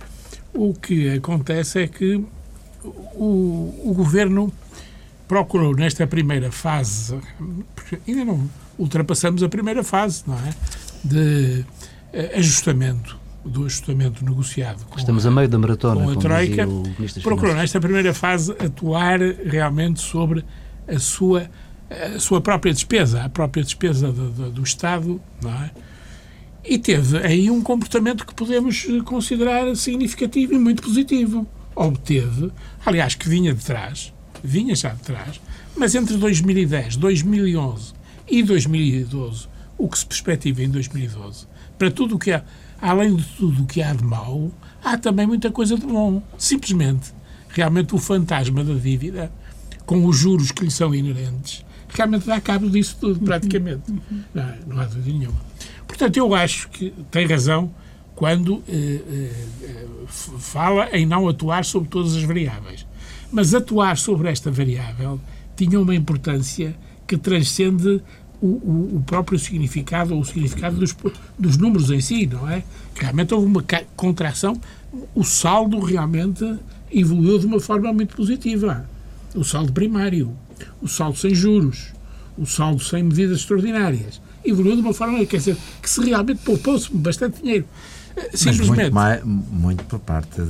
o 0.53 0.74
que 0.74 1.12
acontece 1.12 1.79
é 1.79 1.88
que 1.88 2.22
o, 2.84 3.74
o 3.86 3.93
Governo 3.96 4.51
procurou, 5.29 5.74
nesta 5.74 6.05
primeira 6.05 6.51
fase, 6.51 7.17
porque 7.74 8.00
ainda 8.05 8.25
não 8.25 8.50
ultrapassamos 8.79 9.43
a 9.43 9.50
primeira 9.50 9.83
fase, 9.83 10.24
não 10.25 10.36
é? 10.36 10.53
De 11.03 11.65
eh, 12.13 12.33
ajustamento 12.38 13.19
do 13.45 13.65
ajustamento 13.65 14.24
negociado 14.24 14.86
Estamos 14.98 15.25
a, 15.25 15.29
a 15.29 15.31
meio 15.31 15.48
da 15.48 15.57
maratona, 15.57 16.03
com 16.03 16.12
a 16.12 16.15
Troika, 16.15 16.67
procurou 17.21 17.55
nesta 17.55 17.79
primeira 17.79 18.13
fase 18.13 18.51
atuar 18.59 19.19
realmente 19.19 20.01
sobre 20.01 20.43
a 20.88 21.00
sua, 21.00 21.50
a 21.89 22.19
sua 22.19 22.41
própria 22.41 22.74
despesa, 22.74 23.24
a 23.24 23.29
própria 23.29 23.63
despesa 23.63 24.12
do, 24.12 24.29
do, 24.29 24.51
do 24.51 24.63
Estado, 24.63 25.21
não 25.41 25.51
é? 25.51 25.71
E 26.65 26.77
teve 26.77 27.17
aí 27.19 27.50
um 27.50 27.62
comportamento 27.62 28.25
que 28.25 28.33
podemos 28.33 28.86
considerar 29.05 29.74
significativo 29.75 30.53
e 30.53 30.59
muito 30.59 30.83
positivo. 30.83 31.48
Obteve, 31.74 32.51
aliás, 32.86 33.15
que 33.15 33.29
vinha 33.29 33.53
de 33.53 33.63
trás, 33.63 34.13
vinha 34.43 34.75
já 34.75 34.89
de 34.89 35.01
trás, 35.01 35.39
mas 35.77 35.95
entre 35.95 36.17
2010, 36.17 36.98
2011 36.98 37.98
e 38.29 38.43
2012, 38.43 39.48
o 39.77 39.88
que 39.88 39.98
se 39.98 40.05
perspectiva 40.05 40.63
em 40.63 40.69
2012, 40.69 41.48
para 41.77 41.89
tudo 41.89 42.15
o 42.15 42.19
que 42.19 42.31
há, 42.31 42.43
além 42.81 43.15
de 43.15 43.24
tudo 43.24 43.63
o 43.63 43.65
que 43.65 43.81
há 43.81 43.93
de 43.93 44.03
mau, 44.03 44.51
há 44.83 44.98
também 44.98 45.25
muita 45.25 45.51
coisa 45.51 45.77
de 45.77 45.86
bom. 45.86 46.21
Simplesmente, 46.38 47.13
realmente 47.50 47.95
o 47.95 47.98
fantasma 47.98 48.63
da 48.63 48.74
dívida, 48.74 49.31
com 49.86 50.05
os 50.05 50.17
juros 50.17 50.51
que 50.51 50.63
lhe 50.63 50.71
são 50.71 50.93
inerentes, 50.93 51.65
realmente 51.89 52.25
dá 52.25 52.39
cabo 52.39 52.69
disso 52.69 52.98
tudo, 53.00 53.19
praticamente. 53.21 53.83
Não, 54.33 54.55
não 54.67 54.79
há 54.79 54.86
dúvida 54.86 55.17
nenhuma. 55.17 55.39
Portanto, 55.88 56.17
eu 56.17 56.36
acho 56.36 56.69
que 56.69 56.93
tem 57.09 57.25
razão 57.25 57.74
quando 58.15 58.62
eh, 58.67 59.01
eh, 59.63 59.86
fala 60.07 60.89
em 60.91 61.05
não 61.05 61.27
atuar 61.27 61.63
sobre 61.63 61.89
todas 61.89 62.15
as 62.15 62.24
variáveis. 62.24 62.86
Mas 63.31 63.53
atuar 63.53 63.98
sobre 63.98 64.29
esta 64.29 64.51
variável 64.51 65.19
tinha 65.55 65.79
uma 65.79 65.95
importância 65.95 66.75
que 67.09 67.17
transcende 67.17 68.03
o, 68.39 68.45
o, 68.45 68.97
o, 68.97 69.03
próprio 69.03 69.39
significado 69.39 70.13
ou 70.13 70.21
o 70.21 70.25
significado 70.25 70.75
dos, 70.75 70.95
dos 71.39 71.57
números 71.57 71.89
em 71.89 71.99
si, 71.99 72.27
não 72.27 72.47
é? 72.47 72.61
Realmente 72.93 73.33
houve 73.33 73.47
uma 73.47 73.65
contração, 73.95 74.61
o 75.15 75.23
saldo 75.23 75.79
realmente 75.79 76.45
evoluiu 76.91 77.39
de 77.39 77.47
uma 77.47 77.59
forma 77.59 77.91
muito 77.91 78.15
positiva. 78.15 78.87
O 79.33 79.43
saldo 79.43 79.73
primário, 79.73 80.31
o 80.79 80.87
saldo 80.87 81.17
sem 81.17 81.33
juros, 81.33 81.87
o 82.37 82.45
saldo 82.45 82.81
sem 82.83 83.01
medidas 83.01 83.39
extraordinárias, 83.39 84.21
evoluiu 84.45 84.75
de 84.75 84.81
uma 84.81 84.93
forma, 84.93 85.25
quer 85.25 85.37
dizer, 85.37 85.57
que 85.81 85.89
se 85.89 85.99
realmente 86.05 86.41
poupou-se 86.45 86.93
bastante 86.93 87.41
dinheiro. 87.41 87.65
Simplesmente. 88.35 88.81
Muito, 88.81 88.93
mais, 88.93 89.23
muito, 89.23 89.83
por 89.85 89.99
parte 89.99 90.41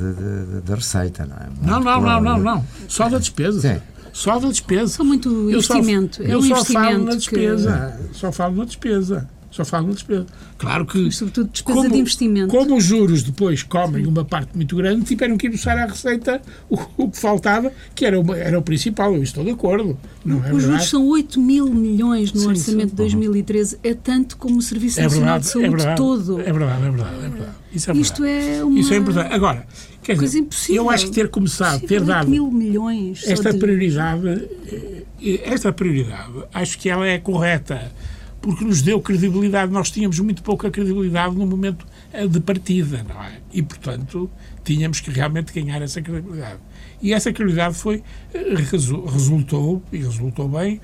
da 0.66 0.76
receita, 0.76 1.26
não 1.26 1.38
é? 1.38 1.46
Muito 1.46 1.66
não, 1.66 1.80
não, 1.80 2.02
não, 2.02 2.22
não, 2.22 2.40
não. 2.40 2.66
Só 2.88 3.08
da 3.08 3.18
despesa. 3.18 3.62
Sim. 3.62 3.82
Só 4.14 4.40
da 4.40 4.48
despesa. 4.50 4.98
Só 4.98 5.04
muito 5.04 5.30
investimento. 5.50 6.22
Eu 6.24 6.42
só, 6.42 6.50
eu 6.50 6.56
só 6.58 6.74
falo 6.74 7.04
na 7.06 7.16
despesa. 7.16 7.98
Que... 8.12 8.18
Só 8.18 8.32
falo 8.32 8.56
na 8.56 8.66
despesa. 8.66 9.30
Só 9.52 9.66
falo 9.66 9.88
na 9.88 9.94
despesa. 9.94 10.28
Claro 10.58 10.86
que. 10.86 11.00
Mas, 11.00 11.16
sobretudo 11.16 11.50
despesa 11.52 11.78
como, 11.78 11.90
de 11.90 11.98
investimento. 11.98 12.48
Como 12.50 12.78
os 12.78 12.84
juros 12.84 13.24
depois 13.24 13.64
comem 13.64 14.04
Sim. 14.04 14.10
uma 14.10 14.24
parte 14.24 14.56
muito 14.56 14.76
grande, 14.76 15.06
tiveram 15.06 15.38
que 15.38 15.48
ir 15.48 15.50
buscar 15.50 15.78
à 15.78 15.86
receita 15.86 16.42
o, 16.70 16.78
o 16.98 17.10
que 17.10 17.18
faltava, 17.18 17.72
que 17.96 18.06
era, 18.06 18.20
uma, 18.20 18.38
era 18.38 18.60
o 18.60 18.62
principal. 18.62 19.16
Eu 19.16 19.24
estou 19.24 19.44
de 19.44 19.50
acordo. 19.50 19.98
Não 20.24 20.46
é 20.46 20.54
os 20.54 20.64
juros 20.64 20.88
são 20.88 21.08
8 21.08 21.40
mil 21.42 21.68
milhões 21.68 22.32
no 22.32 22.42
sim, 22.42 22.48
orçamento 22.48 22.90
de 22.90 22.96
2013. 22.96 23.80
É 23.84 23.94
tanto 23.96 24.38
como 24.38 24.58
o 24.58 24.62
Serviço 24.62 25.00
é 25.00 25.04
Nacional 25.04 25.26
verdade, 25.26 25.46
de 25.46 25.52
Saúde 25.52 25.66
é 25.66 25.70
verdade, 25.70 25.98
todo. 25.98 26.42
É 26.42 26.54
verdade, 26.54 26.86
é 26.86 26.90
verdade. 26.90 27.16
É 27.16 27.30
verdade. 27.30 27.52
Isso 27.74 27.92
é 27.92 27.96
Isto 27.96 28.22
verdade. 28.22 28.50
é 28.50 28.64
uma. 28.64 28.80
Isso 28.80 28.94
é 28.94 28.98
importante. 28.98 29.34
Agora, 29.34 29.68
quer 30.04 30.16
coisa 30.16 30.34
dizer, 30.34 30.40
impossível. 30.40 30.84
eu 30.84 30.90
acho 30.90 31.06
que 31.06 31.12
ter 31.12 31.30
começado, 31.30 31.82
ter 31.86 32.02
dado. 32.02 32.30
mil 32.30 32.50
milhões. 32.52 33.28
Esta 33.28 33.54
de... 33.54 33.60
prioridade, 33.60 34.48
eh, 34.68 35.42
esta 35.44 35.72
prioridade, 35.72 36.44
acho 36.54 36.78
que 36.78 36.90
ela 36.90 37.08
é 37.08 37.18
correta 37.18 37.92
porque 38.42 38.64
nos 38.64 38.82
deu 38.82 39.02
credibilidade. 39.02 39.72
Nós 39.72 39.92
tínhamos 39.92 40.20
muito 40.20 40.42
pouca 40.42 40.72
credibilidade 40.72 41.36
no 41.36 41.46
momento 41.46 41.86
eh, 42.14 42.28
de 42.28 42.40
partida, 42.40 43.06
não 43.08 43.22
é? 43.22 43.40
E, 43.52 43.62
portanto, 43.62 44.30
tínhamos 44.64 45.02
que 45.02 45.12
realmente 45.12 45.54
ganhar 45.54 45.82
essa 45.82 46.02
credibilidade. 46.02 46.60
E 47.02 47.14
essa 47.14 47.32
credibilidade 47.34 47.76
foi, 47.76 48.02
eh, 48.34 48.56
resultou, 49.12 49.84
e 49.92 49.98
resultou 49.98 50.48
bem, 50.48 50.80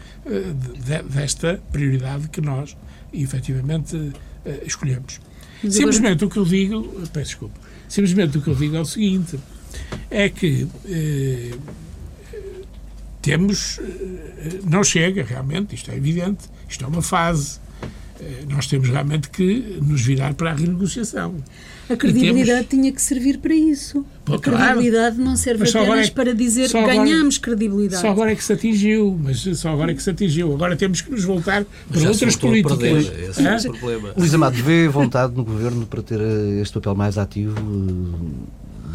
desta 1.09 1.61
prioridade 1.71 2.27
que 2.29 2.41
nós, 2.41 2.75
efetivamente, 3.13 4.11
escolhemos. 4.63 5.19
Simplesmente 5.69 6.23
o 6.25 6.29
que 6.29 6.37
eu 6.37 6.45
digo, 6.45 6.83
peço 7.13 7.29
desculpa, 7.29 7.59
simplesmente 7.87 8.37
o 8.37 8.41
que 8.41 8.49
eu 8.49 8.55
digo 8.55 8.75
é 8.75 8.81
o 8.81 8.85
seguinte, 8.85 9.39
é 10.09 10.29
que 10.29 10.67
eh, 10.85 11.55
temos, 13.21 13.79
não 14.63 14.83
chega 14.83 15.23
realmente, 15.23 15.73
isto 15.73 15.89
é 15.91 15.95
evidente, 15.95 16.45
isto 16.69 16.85
é 16.85 16.87
uma 16.87 17.01
fase. 17.01 17.59
Eh, 18.19 18.45
nós 18.49 18.67
temos 18.67 18.89
realmente 18.89 19.29
que 19.29 19.79
nos 19.81 20.01
virar 20.01 20.33
para 20.33 20.51
a 20.51 20.53
renegociação. 20.53 21.35
A 21.89 21.95
credibilidade 21.95 22.65
temos... 22.65 22.69
tinha 22.69 22.91
que 22.91 23.01
servir 23.01 23.37
para 23.37 23.53
isso. 23.53 24.03
Pô, 24.23 24.35
a 24.35 24.39
credibilidade 24.39 25.17
claro. 25.17 25.29
não 25.29 25.35
serve 25.37 25.69
apenas 25.69 26.07
é, 26.07 26.11
para 26.11 26.33
dizer 26.33 26.69
que 26.69 26.81
ganhamos 26.81 27.37
credibilidade. 27.37 28.01
Só 28.01 28.09
agora 28.09 28.31
é 28.31 28.35
que 28.35 28.43
se 28.43 28.53
atingiu, 28.53 29.19
mas 29.21 29.41
só 29.57 29.69
agora 29.69 29.91
é 29.91 29.95
que 29.95 30.01
se 30.01 30.09
atingiu. 30.09 30.51
Agora 30.53 30.75
temos 30.75 31.01
que 31.01 31.11
nos 31.11 31.23
voltar 31.23 31.63
para 31.91 32.09
outras 32.09 32.35
políticas. 32.35 32.77
Perder, 32.77 33.29
esse 33.29 33.67
é 33.67 33.69
o 33.69 33.73
problema. 33.73 34.13
Luís 34.17 34.33
Amado, 34.33 34.55
vê 34.55 34.87
vontade 34.87 35.35
no 35.35 35.43
Governo 35.43 35.85
para 35.85 36.01
ter 36.01 36.19
eh, 36.19 36.61
este 36.61 36.73
papel 36.73 36.95
mais 36.95 37.17
ativo? 37.19 37.55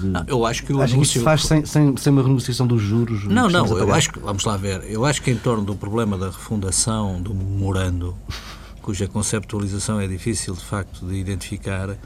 De... 0.00 0.06
Não, 0.06 0.24
eu 0.26 0.44
acho 0.44 0.64
que 0.64 0.72
o 0.72 0.80
acho 0.80 0.94
anúncio... 0.94 1.12
que 1.12 1.18
isso 1.18 1.24
faz 1.24 1.42
sem, 1.44 1.64
sem, 1.64 1.96
sem 1.96 2.12
uma 2.12 2.22
renegociação 2.22 2.66
dos 2.66 2.82
juros. 2.82 3.24
Não, 3.26 3.48
não, 3.48 3.66
eu 3.78 3.94
acho 3.94 4.12
que, 4.12 4.18
vamos 4.18 4.44
lá 4.44 4.56
ver, 4.56 4.82
eu 4.88 5.04
acho 5.04 5.22
que 5.22 5.30
em 5.30 5.36
torno 5.36 5.62
do 5.62 5.76
problema 5.76 6.18
da 6.18 6.26
refundação 6.26 7.22
do 7.22 7.34
memorando, 7.34 8.16
cuja 8.90 9.06
conceptualização 9.06 10.00
é 10.00 10.08
difícil 10.08 10.52
de 10.52 10.64
facto 10.64 11.06
de 11.06 11.14
identificar, 11.14 11.96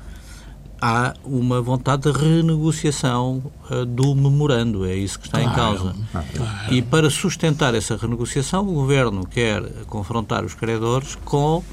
há 0.79 1.15
uma 1.25 1.63
vontade 1.63 2.03
de 2.03 2.13
renegociação 2.13 3.43
uh, 3.71 3.87
do 3.87 4.15
memorando, 4.15 4.85
é 4.85 4.95
isso 4.95 5.19
que 5.19 5.25
está 5.25 5.41
claro, 5.41 5.51
em 5.51 5.57
causa. 5.57 5.97
Claro. 6.13 6.75
E 6.75 6.83
para 6.83 7.09
sustentar 7.09 7.75
essa 7.75 7.97
renegociação, 7.97 8.69
o 8.69 8.75
Governo 8.75 9.27
quer 9.27 9.63
confrontar 9.87 10.45
os 10.45 10.53
credores 10.53 11.17
com 11.25 11.65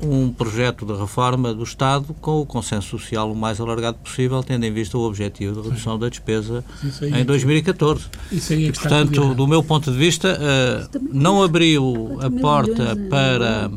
um 0.00 0.30
projeto 0.30 0.86
de 0.86 0.92
reforma 0.92 1.52
do 1.52 1.64
Estado 1.64 2.14
com 2.20 2.40
o 2.40 2.46
consenso 2.46 2.90
social 2.90 3.32
o 3.32 3.34
mais 3.34 3.60
alargado 3.60 3.98
possível, 3.98 4.44
tendo 4.44 4.64
em 4.64 4.72
vista 4.72 4.96
o 4.96 5.00
objetivo 5.00 5.60
de 5.60 5.68
redução 5.68 5.98
da 5.98 6.08
despesa 6.08 6.64
em 7.02 7.24
2014. 7.24 8.04
Isso 8.30 8.52
aí 8.52 8.68
é 8.68 8.70
que 8.70 8.78
Portanto, 8.78 9.34
do 9.34 9.46
meu 9.48 9.64
ponto 9.64 9.90
de 9.90 9.98
vista, 9.98 10.38
uh, 10.38 11.00
não 11.12 11.42
abriu 11.42 12.16
a 12.20 12.30
porta 12.30 12.92
é 12.92 13.08
para 13.08 13.70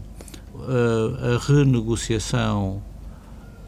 uh, 0.69 1.35
a 1.35 1.37
renegociação 1.45 2.81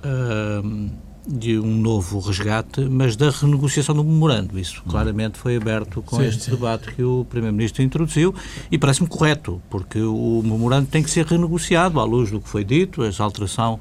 uh, 0.05 0.89
de 1.27 1.59
um 1.59 1.77
novo 1.77 2.19
resgate, 2.19 2.81
mas 2.81 3.15
da 3.15 3.29
renegociação 3.29 3.95
do 3.95 4.03
memorando. 4.03 4.57
Isso 4.59 4.81
claramente 4.83 5.37
foi 5.37 5.55
aberto 5.55 6.01
com 6.01 6.17
sim, 6.17 6.25
este 6.25 6.43
sim. 6.43 6.51
debate 6.51 6.93
que 6.93 7.03
o 7.03 7.25
Primeiro-Ministro 7.29 7.83
introduziu 7.83 8.33
e 8.71 8.77
parece-me 8.77 9.07
correto, 9.07 9.61
porque 9.69 9.99
o 9.99 10.41
memorando 10.43 10.87
tem 10.87 11.03
que 11.03 11.09
ser 11.09 11.25
renegociado 11.25 11.99
à 11.99 12.03
luz 12.03 12.31
do 12.31 12.39
que 12.39 12.49
foi 12.49 12.63
dito, 12.63 13.01
a 13.03 13.23
alteração, 13.23 13.79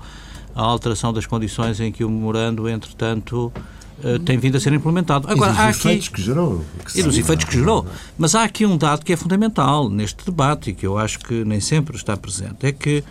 a 0.55 0.62
alteração 0.62 1.12
das 1.12 1.27
condições 1.27 1.81
em 1.81 1.93
que 1.93 2.05
o 2.05 2.11
memorando, 2.11 2.69
entretanto, 2.69 3.53
Uh, 3.57 3.80
tem 4.25 4.38
vindo 4.38 4.57
a 4.57 4.61
ser 4.61 4.73
implementado. 4.73 5.28
Agora, 5.28 5.52
e 5.52 5.54
dos 5.54 5.61
há 5.61 5.71
efeitos 5.71 6.07
aqui, 6.09 6.16
que 6.16 6.23
gerou. 6.23 6.64
Que 6.85 7.00
e 7.00 7.02
dos 7.02 7.19
efeitos 7.19 7.45
que 7.45 7.54
gerou. 7.54 7.87
Mas 8.19 8.35
há 8.35 8.45
aqui 8.45 8.64
um 8.64 8.76
dado 8.76 9.04
que 9.04 9.12
é 9.12 9.16
fundamental 9.16 9.88
neste 9.88 10.25
debate 10.25 10.71
e 10.71 10.75
que 10.75 10.87
eu 10.87 10.99
acho 10.99 11.19
que 11.19 11.45
nem 11.45 11.61
sempre 11.61 11.97
está 11.97 12.16
presente. 12.16 12.66
É 12.66 12.73
que 12.73 13.04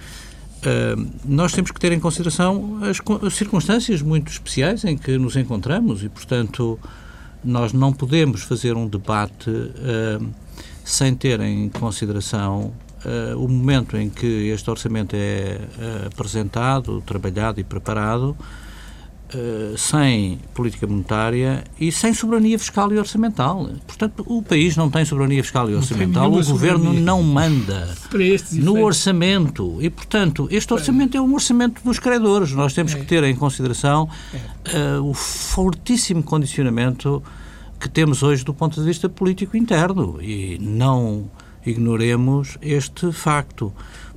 nós 1.25 1.53
temos 1.53 1.71
que 1.71 1.79
ter 1.79 1.91
em 1.91 1.99
consideração 1.99 2.79
as, 2.83 2.99
as, 3.25 3.33
circunstâncias 3.33 4.01
muito 4.01 4.31
especiais 4.31 4.83
em 4.83 4.97
que 4.97 5.17
nos 5.17 5.35
encontramos 5.35 6.03
e, 6.03 6.09
portanto, 6.09 6.77
nós 7.43 7.71
não 7.71 7.93
podemos 7.93 8.41
fazer 8.41 8.75
um 8.75 8.87
debate 8.87 9.49
uh, 9.49 10.29
sem 10.83 11.15
ter 11.15 11.39
em 11.39 11.69
consideração 11.69 12.73
uh, 13.05 13.37
o 13.37 13.47
momento 13.47 13.95
em 13.95 14.09
que 14.09 14.25
este 14.49 14.69
orçamento 14.69 15.15
é 15.15 15.59
uh, 15.77 16.07
apresentado, 16.07 17.01
trabalhado 17.05 17.59
e 17.59 17.63
preparado 17.63 18.35
eh, 19.31 19.75
sem 19.77 20.39
política 20.55 20.87
monetária 20.87 21.63
e 21.79 21.91
sem 21.91 22.15
soberania 22.15 22.57
fiscal 22.57 22.91
e 22.91 22.97
orçamental. 22.97 23.69
Portanto, 23.85 24.25
o 24.27 24.41
país 24.41 24.75
não 24.75 24.89
tem 24.89 25.05
soberania 25.05 25.43
fiscal 25.43 25.69
e 25.69 25.75
orçamental, 25.75 26.33
o 26.33 26.43
governo 26.43 26.91
não 26.93 27.21
manda 27.21 27.95
no 28.53 28.83
orçamento. 28.83 29.77
E, 29.81 29.89
portanto, 29.89 30.47
este 30.49 30.73
orçamento 30.73 31.15
é 31.15 31.21
um 31.21 31.31
orçamento 31.31 31.79
dos 31.83 31.99
credores. 31.99 32.53
Nós 32.53 32.73
temos 32.73 32.95
que 32.95 33.01
é. 33.01 33.03
ter 33.03 33.23
em 33.23 33.35
consideração 33.35 34.09
uh, 34.33 35.07
o 35.07 35.13
fortíssimo 35.13 36.23
condicionamento 36.23 37.21
que 37.79 37.87
temos 37.87 38.23
hoje 38.23 38.43
do 38.43 38.53
ponto 38.53 38.79
de 38.79 38.85
vista 38.85 39.07
político 39.07 39.55
interno 39.55 40.19
e 40.19 40.57
não 40.59 41.29
ignoremos 41.63 42.57
este 42.63 43.11
facto. 43.11 43.71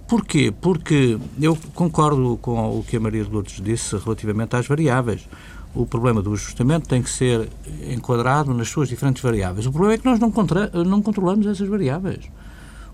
Porquê? 0.06 0.52
Porque 0.60 1.18
eu 1.40 1.56
concordo 1.74 2.38
com 2.42 2.78
o 2.78 2.84
que 2.84 2.96
a 2.96 3.00
Maria 3.00 3.24
de 3.24 3.30
Lourdes 3.30 3.60
disse 3.62 3.96
relativamente 3.96 4.54
às 4.56 4.66
variáveis. 4.66 5.26
O 5.74 5.86
problema 5.86 6.20
do 6.20 6.32
ajustamento 6.34 6.88
tem 6.88 7.02
que 7.02 7.08
ser 7.08 7.48
enquadrado 7.88 8.52
nas 8.52 8.68
suas 8.68 8.88
diferentes 8.88 9.22
variáveis. 9.22 9.66
O 9.66 9.72
problema 9.72 9.94
é 9.94 9.98
que 9.98 10.04
nós 10.04 10.18
não, 10.18 10.30
contra, 10.30 10.70
não 10.84 11.00
controlamos 11.00 11.46
essas 11.46 11.66
variáveis. 11.66 12.28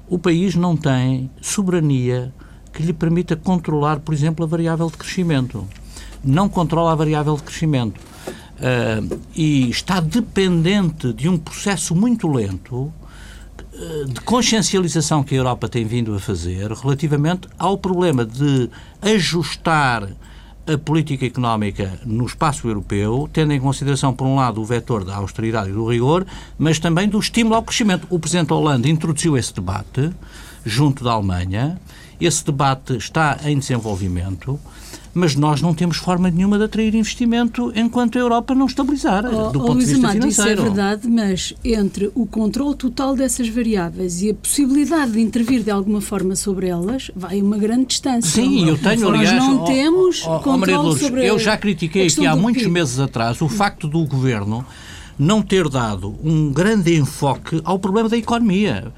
O 0.08 0.18
país 0.18 0.54
não 0.54 0.76
tem 0.76 1.28
soberania 1.40 2.32
que 2.72 2.82
lhe 2.82 2.92
permita 2.92 3.34
controlar, 3.34 3.98
por 3.98 4.14
exemplo, 4.14 4.44
a 4.44 4.48
variável 4.48 4.86
de 4.86 4.96
crescimento. 4.96 5.66
Não 6.22 6.48
controla 6.48 6.92
a 6.92 6.94
variável 6.94 7.34
de 7.34 7.42
crescimento. 7.42 8.00
Uh, 8.00 9.20
e 9.34 9.68
está 9.70 10.00
dependente 10.00 11.12
de 11.12 11.28
um 11.28 11.36
processo 11.36 11.94
muito 11.94 12.28
lento 12.28 12.92
de 14.08 14.20
consciencialização 14.22 15.22
que 15.22 15.34
a 15.34 15.38
Europa 15.38 15.68
tem 15.68 15.84
vindo 15.84 16.14
a 16.14 16.18
fazer 16.18 16.72
relativamente 16.72 17.48
ao 17.58 17.78
problema 17.78 18.24
de 18.24 18.68
ajustar 19.00 20.08
a 20.66 20.76
política 20.76 21.24
económica 21.24 21.98
no 22.04 22.26
espaço 22.26 22.68
europeu, 22.68 23.28
tendo 23.32 23.52
em 23.52 23.60
consideração, 23.60 24.12
por 24.12 24.26
um 24.26 24.36
lado, 24.36 24.60
o 24.60 24.64
vetor 24.64 25.02
da 25.04 25.16
austeridade 25.16 25.70
e 25.70 25.72
do 25.72 25.88
rigor, 25.88 26.26
mas 26.58 26.78
também 26.78 27.08
do 27.08 27.18
estímulo 27.18 27.54
ao 27.54 27.62
crescimento. 27.62 28.06
O 28.10 28.18
Presidente 28.18 28.52
Hollande 28.52 28.90
introduziu 28.90 29.36
esse 29.36 29.54
debate 29.54 30.10
junto 30.64 31.02
da 31.02 31.12
Alemanha. 31.12 31.80
Esse 32.20 32.44
debate 32.44 32.96
está 32.96 33.38
em 33.44 33.58
desenvolvimento 33.58 34.60
mas 35.14 35.34
nós 35.34 35.60
não 35.60 35.74
temos 35.74 35.96
forma 35.96 36.30
nenhuma 36.30 36.58
de 36.58 36.64
atrair 36.64 36.94
investimento 36.94 37.72
enquanto 37.74 38.16
a 38.16 38.20
Europa 38.20 38.54
não 38.54 38.66
estabilizar, 38.66 39.24
oh, 39.24 39.50
do 39.50 39.60
oh, 39.60 39.66
ponto 39.66 39.78
de 39.78 39.86
vista 39.86 39.98
Amado, 39.98 40.12
financeiro. 40.14 40.50
Isso 40.50 40.60
é 40.60 40.64
verdade, 40.64 41.08
mas 41.08 41.54
entre 41.64 42.10
o 42.14 42.26
controle 42.26 42.74
total 42.74 43.16
dessas 43.16 43.48
variáveis 43.48 44.22
e 44.22 44.30
a 44.30 44.34
possibilidade 44.34 45.12
de 45.12 45.20
intervir 45.20 45.62
de 45.62 45.70
alguma 45.70 46.00
forma 46.00 46.36
sobre 46.36 46.68
elas, 46.68 47.10
vai 47.14 47.40
uma 47.40 47.58
grande 47.58 47.86
distância. 47.86 48.42
Sim, 48.42 48.68
eu 48.68 48.78
tenho, 48.78 49.08
aliás... 49.08 49.32
Nós 49.32 49.44
não 49.44 49.62
oh, 49.62 49.64
temos 49.64 50.24
oh, 50.26 50.38
controle 50.40 50.72
Lourdes, 50.72 51.02
sobre 51.02 51.28
Eu 51.28 51.38
já 51.38 51.56
critiquei 51.56 52.06
aqui 52.06 52.26
há 52.26 52.34
muitos 52.36 52.62
PIB. 52.62 52.74
meses 52.74 52.98
atrás 52.98 53.40
o 53.40 53.48
facto 53.48 53.88
do 53.88 54.04
Governo 54.04 54.64
não 55.18 55.42
ter 55.42 55.68
dado 55.68 56.14
um 56.22 56.52
grande 56.52 56.96
enfoque 56.96 57.60
ao 57.64 57.78
problema 57.78 58.08
da 58.08 58.16
economia 58.16 58.92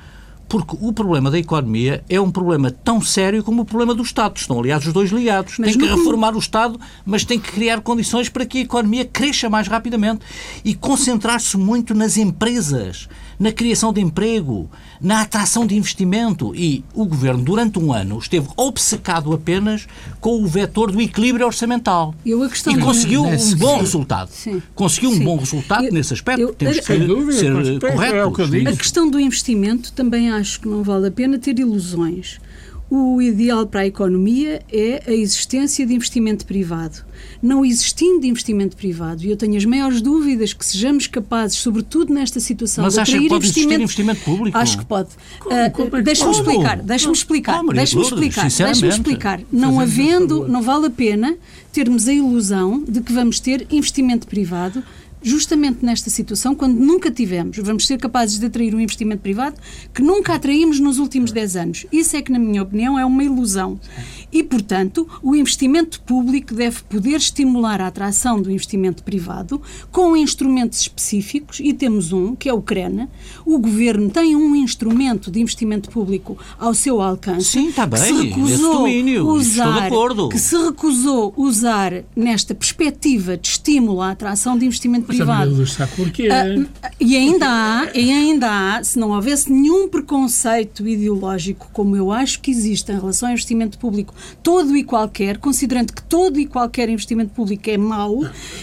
porque 0.51 0.77
o 0.81 0.93
problema 0.93 1.31
da 1.31 1.39
economia 1.39 2.03
é 2.09 2.21
um 2.21 2.29
problema 2.29 2.73
tão 2.73 3.01
sério 3.01 3.45
como 3.45 3.63
o 3.63 3.65
problema 3.65 3.95
do 3.95 4.03
Estado. 4.03 4.37
Estão, 4.37 4.59
aliás, 4.59 4.85
os 4.85 4.93
dois 4.93 5.13
ligados. 5.13 5.55
Mas 5.61 5.77
tem 5.77 5.79
que 5.79 5.95
reformar 5.95 6.35
o 6.35 6.41
Estado, 6.41 6.79
mas 7.07 7.25
tem 7.25 7.39
que 7.39 7.53
criar 7.53 7.81
condições 7.81 8.29
para 8.29 8.45
que 8.45 8.59
a 8.59 8.63
economia 8.63 9.05
cresça 9.05 9.49
mais 9.49 9.69
rapidamente 9.69 10.23
e 10.65 10.75
concentrar-se 10.75 11.57
muito 11.57 11.95
nas 11.95 12.17
empresas 12.17 13.09
na 13.41 13.51
criação 13.51 13.91
de 13.91 14.03
emprego, 14.03 14.71
na 15.01 15.23
atração 15.23 15.67
de 15.67 15.75
investimento. 15.75 16.55
E 16.55 16.85
o 16.95 17.07
governo, 17.07 17.43
durante 17.43 17.79
um 17.79 17.91
ano, 17.91 18.19
esteve 18.19 18.47
obcecado 18.55 19.33
apenas 19.33 19.89
com 20.21 20.43
o 20.43 20.47
vetor 20.47 20.93
do 20.93 21.01
equilíbrio 21.01 21.47
orçamental. 21.47 22.15
Eu 22.25 22.43
a 22.43 22.51
questão 22.51 22.75
e 22.75 22.79
conseguiu 22.79 23.25
um 23.25 23.55
bom 23.57 23.79
resultado. 23.79 24.29
Sim. 24.31 24.63
Conseguiu 24.75 25.11
Sim. 25.13 25.21
um 25.21 25.25
bom 25.25 25.37
resultado 25.39 25.85
eu, 25.85 25.93
nesse 25.93 26.13
aspecto. 26.13 26.43
Eu, 26.43 26.55
Temos 26.55 26.81
que 26.81 26.99
dúvida, 26.99 27.33
ser 27.33 27.81
corretos. 27.81 28.53
É 28.53 28.69
a 28.69 28.77
questão 28.77 29.11
do 29.11 29.19
investimento 29.19 29.91
também 29.93 30.31
acho 30.31 30.61
que 30.61 30.69
não 30.69 30.83
vale 30.83 31.09
a 31.09 31.11
pena 31.11 31.39
ter 31.39 31.59
ilusões. 31.59 32.39
O 32.91 33.23
ideal 33.23 33.65
para 33.69 33.83
a 33.83 33.87
economia 33.87 34.63
é 34.73 35.01
a 35.07 35.13
existência 35.13 35.87
de 35.87 35.95
investimento 35.95 36.45
privado. 36.45 37.05
Não 37.41 37.65
existindo 37.65 38.27
investimento 38.27 38.77
privado, 38.77 39.23
e 39.23 39.31
eu 39.31 39.37
tenho 39.37 39.57
as 39.57 39.65
maiores 39.65 40.03
dúvidas 40.03 40.53
que 40.53 40.67
sejamos 40.67 41.07
capazes, 41.07 41.59
sobretudo 41.59 42.13
nesta 42.13 42.41
situação, 42.41 42.83
Mas 42.83 42.95
de 42.95 43.01
atrair 43.01 43.17
acha 43.17 43.23
que 43.23 43.29
pode 43.29 43.47
investimento, 43.47 43.83
investimento 43.83 44.21
público? 44.23 44.59
Acho 44.59 44.79
que 44.79 44.85
pode. 44.85 45.11
Uh, 45.47 46.03
deixa-me 46.03 46.33
explicar, 46.33 46.83
deixa-me 46.83 47.15
explicar, 47.15 47.63
deixa-me 47.63 48.03
explicar, 48.03 48.51
deixa-me 48.51 48.89
explicar. 48.89 49.41
Não 49.53 49.79
havendo, 49.79 50.49
não 50.49 50.61
vale 50.61 50.87
a 50.87 50.91
pena 50.91 51.37
termos 51.73 52.09
a 52.09 52.13
ilusão 52.13 52.83
de 52.83 53.01
que 53.03 53.13
vamos 53.13 53.39
ter 53.39 53.69
investimento 53.71 54.27
privado 54.27 54.83
justamente 55.23 55.85
nesta 55.85 56.11
situação, 56.11 56.55
quando 56.55 56.79
nunca 56.79 57.11
tivemos, 57.11 57.59
vamos 57.59 57.87
ser 57.87 57.99
capazes 57.99 58.39
de 58.39 58.47
atrair 58.47 58.75
um 58.75 58.81
investimento 58.81 59.23
privado 59.23 59.57
que 59.93 60.03
nunca 60.03 60.35
atraímos 60.35 60.81
nos 60.81 60.99
últimos 60.99 61.33
10 61.33 61.57
anos. 61.57 61.87
Isso 61.93 62.17
é 62.17 62.23
que, 62.23 62.33
na 62.33 62.39
minha 62.39 62.63
opinião, 62.63 62.99
é 62.99 63.05
uma 63.05 63.23
ilusão. 63.23 63.79
E, 64.33 64.43
portanto, 64.43 65.09
o 65.23 65.35
investimento 65.35 66.01
público 66.03 66.55
deve 66.55 66.83
poder 66.83 67.17
estimular 67.17 67.81
a 67.81 67.89
atração 67.89 68.41
do 68.41 68.51
investimento 68.51 69.03
privado 69.03 69.61
com 69.91 70.17
instrumentos 70.17 70.81
específicos, 70.81 71.61
e 71.61 71.73
temos 71.73 72.13
um, 72.13 72.35
que 72.35 72.49
é 72.49 72.53
o 72.53 72.63
CRENA. 72.63 73.09
O 73.45 73.59
governo 73.59 74.09
tem 74.11 74.37
um 74.37 74.55
instrumento 74.55 75.31
de 75.31 75.41
investimento 75.41 75.91
público 75.91 76.39
ao 76.59 76.75
seu 76.75 77.01
alcance. 77.01 77.47
Sim, 77.47 77.69
está 77.69 77.87
bem. 77.87 78.01
Que 78.01 78.07
se 78.07 78.23
recusou 78.23 78.73
domínio, 78.79 79.27
usar, 79.27 79.91
que 80.31 80.39
se 80.39 80.57
recusou 80.57 81.35
usar 81.37 82.05
nesta 82.15 82.55
perspectiva 82.55 83.37
de 83.37 83.49
estímulo 83.49 84.01
à 84.01 84.11
atração 84.11 84.57
de 84.57 84.65
investimento 84.65 85.10
privado. 85.17 85.65
Porquê? 85.97 86.29
Uh, 86.29 86.69
e 86.99 87.17
ainda 87.17 87.47
há, 87.47 87.89
e 87.95 88.11
ainda 88.11 88.49
há, 88.77 88.85
se 88.85 88.99
não 88.99 89.11
houvesse 89.11 89.53
nenhum 89.53 89.89
preconceito 89.89 90.87
ideológico, 90.87 91.69
como 91.73 91.97
eu 91.97 92.11
acho 92.11 92.41
que 92.41 92.51
existe 92.51 92.93
em 92.93 92.97
relação 92.97 93.29
ao 93.29 93.33
investimento 93.33 93.79
público 93.79 94.15
todo 94.43 94.77
e 94.77 94.85
qualquer, 94.85 95.39
considerando 95.39 95.93
que 95.93 96.03
todo 96.03 96.39
e 96.39 96.47
qualquer 96.47 96.89
investimento 96.89 97.33
público 97.33 97.69
é 97.69 97.77
mau, 97.77 98.21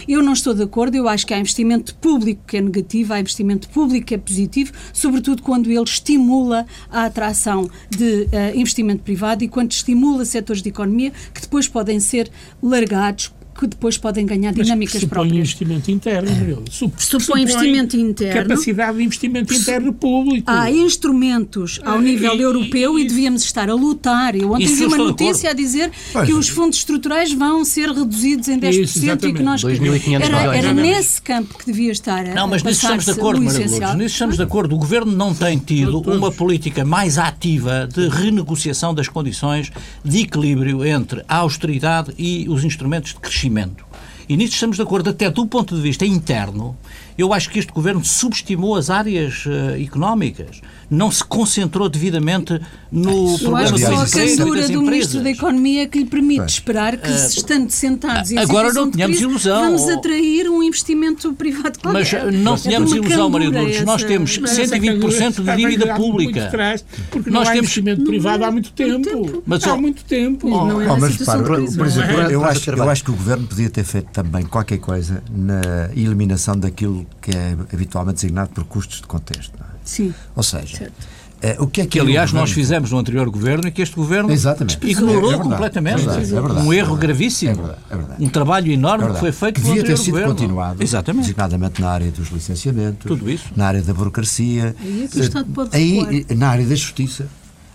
eu 0.08 0.21
não 0.21 0.34
estou 0.34 0.54
de 0.54 0.63
acordo. 0.63 0.95
Eu 0.95 1.08
acho 1.08 1.26
que 1.26 1.34
há 1.34 1.39
investimento 1.39 1.95
público 1.95 2.41
que 2.48 2.58
é 2.58 2.62
negativo, 2.62 3.13
há 3.13 3.19
investimento 3.19 3.69
público 3.69 4.08
que 4.08 4.15
é 4.15 4.17
positivo, 4.17 4.71
sobretudo 4.93 5.41
quando 5.41 5.69
ele 5.69 5.84
estimula 5.84 6.65
a 6.89 7.06
atração 7.06 7.69
de 7.89 8.24
uh, 8.24 8.56
investimento 8.56 9.04
privado 9.04 9.43
e 9.43 9.48
quando 9.48 9.71
estimula 9.71 10.26
setores 10.26 10.62
de 10.62 10.69
economia 10.69 11.12
que 11.34 11.41
depois 11.41 11.67
podem 11.67 12.00
ser 12.00 12.30
largados 12.62 13.32
que 13.58 13.67
depois 13.67 13.98
podem 13.98 14.26
ganhar 14.26 14.54
dinâmicas 14.54 15.02
supõe 15.02 15.10
próprias. 15.10 15.36
investimento 15.36 15.91
interno, 15.91 16.63
Sup 16.70 16.93
supõe, 17.00 17.20
supõe 17.20 17.41
investimento 17.41 17.98
interno. 17.98 18.50
Capacidade 18.50 18.98
de 18.98 19.04
investimento 19.04 19.54
interno 19.54 19.93
público. 19.93 20.50
Há 20.50 20.70
instrumentos 20.72 21.80
ao 21.84 22.00
nível 22.00 22.36
e, 22.36 22.41
europeu 22.41 23.00
e, 23.00 23.02
e, 23.02 23.08
devíamos 23.08 23.43
estar 23.43 23.70
a 23.70 23.74
lutar. 23.74 24.36
Eu 24.36 24.52
ontem 24.52 24.67
vi 24.67 24.86
uma 24.86 24.98
notícia 24.98 25.50
a 25.50 25.54
dizer 25.54 25.91
pois. 26.13 26.28
que 26.28 26.34
os 26.34 26.48
fundos 26.48 26.78
estruturais 26.78 27.34
vão 27.34 27.65
ser 27.65 27.89
reduzidos 27.89 28.48
em 28.48 28.60
10% 28.60 28.84
Isso, 28.84 29.28
e 29.28 29.34
que 29.34 29.43
nós. 29.43 29.63
Era, 29.63 30.56
era 30.56 30.74
nesse 30.74 31.22
campo 31.22 31.58
que 31.58 31.65
devia 31.65 31.91
estar. 31.91 32.26
A, 32.28 32.36
não, 32.36 32.48
mas 32.48 32.62
nisso 32.62 32.82
estamos 32.82 33.06
de 33.06 33.12
acordo, 33.12 33.41
Maria 33.41 33.67
Lourdes. 33.67 33.96
Nisso 33.96 34.13
estamos 34.13 34.36
de 34.38 34.43
acordo. 34.43 34.76
O 34.76 34.78
Governo 34.78 35.12
não 35.12 35.34
tem 35.34 35.58
tido 35.58 36.00
uma 36.02 36.32
política 36.32 36.86
mais 36.86 37.17
ativa 37.17 37.88
de 37.91 38.08
renegociação 38.08 38.93
das 38.93 39.08
condições 39.08 39.72
de 40.06 40.20
equilíbrio 40.20 40.86
entre 40.86 41.24
a 41.28 41.38
austeridade 41.38 42.13
e 42.17 42.46
os 42.48 42.63
instrumentos 42.63 43.13
de 43.13 43.20
crescimento 43.20 43.46
crescimento. 43.47 43.86
E 44.29 44.36
nisso 44.36 44.55
estamos 44.55 44.75
de 44.75 44.83
acordo, 44.83 45.10
até 45.10 45.29
do 45.29 45.45
ponto 45.45 45.73
de 45.73 45.81
vista 45.81 46.05
interno, 46.05 46.77
eu 47.17 47.33
acho 47.33 47.49
que 47.49 47.60
este 47.60 47.71
governo 47.71 48.03
subestimou 48.03 48.75
as 48.75 48.89
áreas 48.89 49.45
uh, 49.45 49.81
económicas, 49.81 50.62
não 50.89 51.12
se 51.12 51.23
concentrou 51.23 51.89
devidamente 51.89 52.60
no 52.91 53.34
eu 53.34 53.38
problema 53.39 53.62
acho 53.62 53.73
que 53.73 53.82
só 53.82 54.02
a 54.02 54.10
candura 54.10 54.67
do 54.69 54.82
Ministro 54.82 55.21
da 55.21 55.30
Economia 55.30 55.88
que 55.88 56.00
lhe 56.00 56.06
permite 56.06 56.47
esperar 56.47 56.97
que, 56.97 57.10
uh, 57.10 57.15
estando 57.15 57.69
sentados 57.69 58.32
em 58.32 58.38
agora 58.38 58.71
não 58.71 58.89
tínhamos 58.89 59.19
ilusão. 59.19 59.62
Vamos 59.62 59.89
atrair 59.89 60.50
um 60.50 60.63
investimento 60.63 61.34
privado 61.34 61.80
qualquer. 61.80 62.23
Mas 62.23 62.34
não 62.34 62.56
tínhamos 62.56 62.93
é 62.93 62.95
ilusão, 62.95 63.30
Maria 63.30 63.50
Lourdes. 63.50 63.84
Nós 63.84 64.04
temos 64.04 64.39
120% 64.39 65.43
de 65.43 65.56
dívida 65.56 65.95
pública. 65.95 66.47
Trás, 66.47 66.86
porque 67.12 67.30
Nós 67.30 67.43
não 67.43 67.52
há 67.52 67.54
temos 67.54 67.65
investimento 67.65 68.04
privado 68.04 68.45
há 68.45 68.52
muito 68.52 68.71
tempo. 68.71 69.43
Mas, 69.45 69.63
há 69.63 69.76
muito 69.76 70.04
tempo. 70.06 70.50
Não 70.50 70.82
é 70.82 70.91
oh, 70.91 70.97
mas, 70.97 71.17
para, 71.17 71.43
por 71.43 71.60
exemplo, 71.60 72.21
eu 72.30 72.45
acho, 72.45 72.69
eu 72.69 72.89
acho 72.89 73.04
que 73.04 73.12
o 73.12 73.15
Governo 73.15 73.47
podia 73.47 73.69
ter 73.69 73.84
feito 73.84 74.10
também 74.12 74.45
qualquer 74.45 74.78
coisa 74.78 75.23
na 75.30 75.89
eliminação 75.95 76.58
daquilo 76.58 77.06
que 77.21 77.32
é 77.32 77.56
habitualmente 77.73 78.15
designado 78.15 78.50
por 78.52 78.63
custos 78.65 79.02
de 79.02 79.08
contexto. 79.08 79.54
É? 79.60 79.78
Sim. 79.84 80.13
Ou 80.36 80.43
seja, 80.43 80.77
uh, 80.86 81.63
o 81.63 81.68
que 81.68 81.82
é 81.82 81.84
que, 81.84 81.92
que 81.92 82.00
aliás, 82.00 82.32
nós 82.32 82.52
fizemos 82.52 82.92
no 82.92 82.98
anterior 82.98 83.30
governo 83.30 83.68
e 83.68 83.72
que 83.72 83.82
este 83.82 83.96
governo 83.96 84.32
Exatamente. 84.32 84.80
ignorou 84.86 85.32
é, 85.32 85.36
é 85.36 85.38
completamente. 85.38 86.02
É 86.02 86.06
verdade, 86.06 86.36
é 86.36 86.42
verdade, 86.42 86.68
um 86.68 86.74
erro 86.74 86.96
gravíssimo. 86.96 87.56
Verdade, 87.90 88.24
um 88.24 88.30
trabalho 88.30 88.72
enorme 88.72 89.13
que 89.13 89.20
foi 89.20 89.32
feito 89.32 89.62
que 89.62 89.68
devia 89.68 89.84
ter 89.84 89.98
sido 89.98 90.12
governo. 90.12 90.36
continuado, 90.36 90.84
Exatamente. 90.84 91.24
designadamente 91.24 91.82
na 91.82 91.90
área 91.90 92.12
dos 92.12 92.30
licenciamentos, 92.30 93.08
Tudo 93.08 93.30
isso. 93.30 93.46
na 93.56 93.68
área 93.68 93.82
da 93.82 93.94
burocracia, 93.94 94.76
aí, 94.80 95.04
é 95.04 95.08
que 95.08 95.20
o 95.20 95.22
Estado 95.22 95.50
pode 95.54 95.76
aí 95.76 96.26
na 96.36 96.50
área 96.50 96.66
da 96.66 96.76
justiça. 96.76 97.28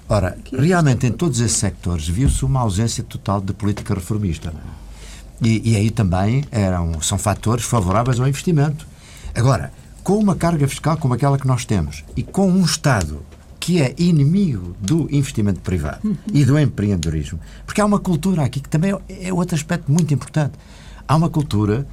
Ora, 0.09 0.37
realmente 0.53 1.07
em 1.07 1.12
todos 1.12 1.41
esses 1.41 1.57
sectores 1.57 2.07
viu-se 2.07 2.45
uma 2.45 2.61
ausência 2.61 3.03
total 3.03 3.41
de 3.41 3.53
política 3.53 3.95
reformista. 3.95 4.53
E, 5.41 5.73
e 5.73 5.77
aí 5.77 5.91
também 5.91 6.45
eram, 6.51 7.01
são 7.01 7.19
fatores 7.19 7.65
favoráveis 7.65 8.21
ao 8.21 8.29
investimento. 8.29 8.87
Agora, 9.35 9.73
com 10.03 10.19
uma 10.19 10.35
carga 10.35 10.67
fiscal 10.67 10.97
como 10.97 11.15
aquela 11.15 11.38
que 11.38 11.47
nós 11.47 11.65
temos 11.65 12.05
e 12.17 12.23
com 12.23 12.51
um 12.51 12.65
Estado 12.65 13.25
que 13.61 13.81
é 13.81 13.95
inimigo 13.97 14.75
do 14.81 15.07
investimento 15.15 15.61
privado 15.61 16.19
e 16.33 16.45
do 16.45 16.59
empreendedorismo, 16.59 17.38
porque 17.65 17.81
há 17.81 17.85
uma 17.87 18.01
cultura 18.01 18.43
aqui 18.43 18.59
que 18.59 18.69
também 18.69 18.93
é 19.09 19.33
outro 19.33 19.55
aspecto 19.55 19.91
muito 19.91 20.12
importante. 20.12 20.55
Há 21.07 21.15
uma 21.15 21.31
cultura 21.31 21.87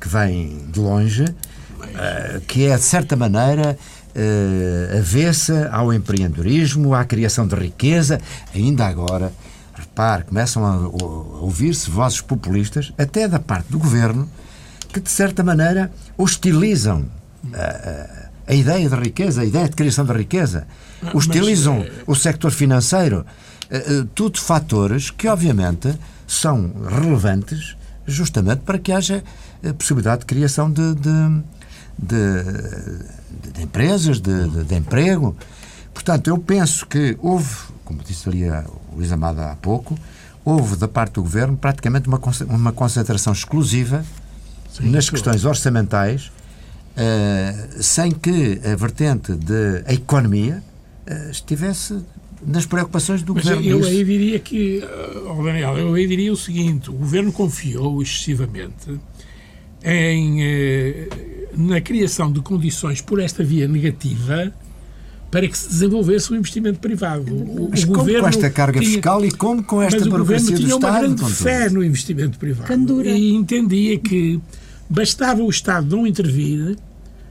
que 0.00 0.08
vem 0.08 0.64
de 0.70 0.78
longe, 0.78 1.24
uh, 1.24 2.40
que 2.46 2.66
é, 2.66 2.76
de 2.76 2.82
certa 2.82 3.16
maneira, 3.16 3.76
uh, 3.76 4.98
avessa 4.98 5.68
ao 5.72 5.92
empreendedorismo, 5.92 6.94
à 6.94 7.04
criação 7.04 7.44
de 7.44 7.56
riqueza. 7.56 8.20
Ainda 8.54 8.86
agora, 8.86 9.32
repare, 9.74 10.22
começam 10.22 10.64
a 10.64 10.76
ouvir-se 11.40 11.90
vozes 11.90 12.20
populistas, 12.20 12.92
até 12.96 13.26
da 13.26 13.40
parte 13.40 13.68
do 13.68 13.80
governo, 13.80 14.28
que, 14.92 15.00
de 15.00 15.10
certa 15.10 15.42
maneira, 15.42 15.90
hostilizam 16.16 17.06
a, 17.54 18.52
a, 18.52 18.54
ideia 18.54 18.88
de 18.88 18.96
riqueza, 18.96 19.42
a 19.42 19.44
ideia 19.44 19.68
de 19.68 19.76
criação 19.76 20.04
de 20.04 20.12
riqueza. 20.12 20.66
Hostilizam 21.12 21.78
Mas, 21.78 21.92
o 22.06 22.14
sector 22.14 22.50
financeiro. 22.50 23.24
Tudo 24.14 24.38
fatores 24.38 25.10
que, 25.10 25.26
obviamente, 25.26 25.98
são 26.26 26.70
relevantes 26.88 27.76
justamente 28.06 28.60
para 28.60 28.78
que 28.78 28.92
haja 28.92 29.24
possibilidade 29.72 30.20
de 30.20 30.26
criação 30.26 30.70
de, 30.70 30.94
de, 30.94 31.42
de, 31.98 33.50
de 33.52 33.62
empresas, 33.62 34.20
de, 34.20 34.64
de, 34.64 34.74
emprego. 34.74 35.36
Portanto, 35.92 36.28
eu 36.28 36.38
penso 36.38 36.86
que 36.86 37.16
houve, 37.20 37.54
como 37.84 38.02
disse 38.02 38.28
ali 38.28 38.48
o 38.48 38.96
Luís 38.96 39.10
Amada 39.10 39.52
há 39.52 39.56
pouco, 39.56 39.98
houve 40.44 40.76
da 40.76 40.88
parte 40.88 41.14
do 41.14 41.22
governo 41.22 41.56
praticamente 41.56 42.08
uma, 42.08 42.20
uma 42.48 42.72
concentração 42.72 43.32
exclusiva 43.32 44.04
Sim, 44.72 44.90
nas 44.90 45.08
questões 45.08 45.44
orçamentais, 45.44 46.30
uh, 46.96 47.82
sem 47.82 48.10
que 48.12 48.60
a 48.64 48.76
vertente 48.76 49.32
da 49.32 49.92
economia 49.92 50.62
uh, 51.06 51.30
estivesse 51.30 51.98
nas 52.46 52.66
preocupações 52.66 53.22
do 53.22 53.34
Mas 53.34 53.44
governo. 53.44 53.68
Eu 53.68 53.84
aí 53.84 54.04
diria 54.04 54.38
que, 54.38 54.82
oh 55.26 55.42
Daniel, 55.42 55.78
eu 55.78 55.94
aí 55.94 56.06
diria 56.06 56.32
o 56.32 56.36
seguinte: 56.36 56.90
o 56.90 56.94
governo 56.94 57.32
confiou 57.32 58.02
excessivamente 58.02 59.00
em, 59.82 60.40
na 61.56 61.80
criação 61.80 62.30
de 62.30 62.40
condições 62.40 63.00
por 63.00 63.18
esta 63.18 63.42
via 63.42 63.66
negativa 63.66 64.52
para 65.34 65.48
que 65.48 65.58
se 65.58 65.68
desenvolvesse 65.68 66.32
o 66.32 66.36
investimento 66.36 66.78
privado. 66.78 67.34
O, 67.34 67.68
mas 67.68 67.82
o 67.82 67.88
como 67.88 67.98
governo 67.98 68.22
com 68.22 68.28
esta 68.28 68.48
carga 68.48 68.78
tinha, 68.78 68.92
fiscal 68.92 69.24
e 69.24 69.32
como 69.32 69.64
com 69.64 69.82
esta 69.82 69.98
burocracia 70.08 70.56
do 70.56 70.62
Estado? 70.62 70.76
o 70.76 70.78
governo 70.78 71.16
tinha 71.16 71.16
uma 71.16 71.24
grande 71.24 71.34
fé 71.34 71.68
no 71.68 71.82
investimento 71.82 72.38
privado 72.38 72.68
Candura. 72.68 73.10
e 73.10 73.34
entendia 73.34 73.98
que 73.98 74.40
bastava 74.88 75.42
o 75.42 75.50
Estado 75.50 75.96
não 75.96 76.06
intervir 76.06 76.76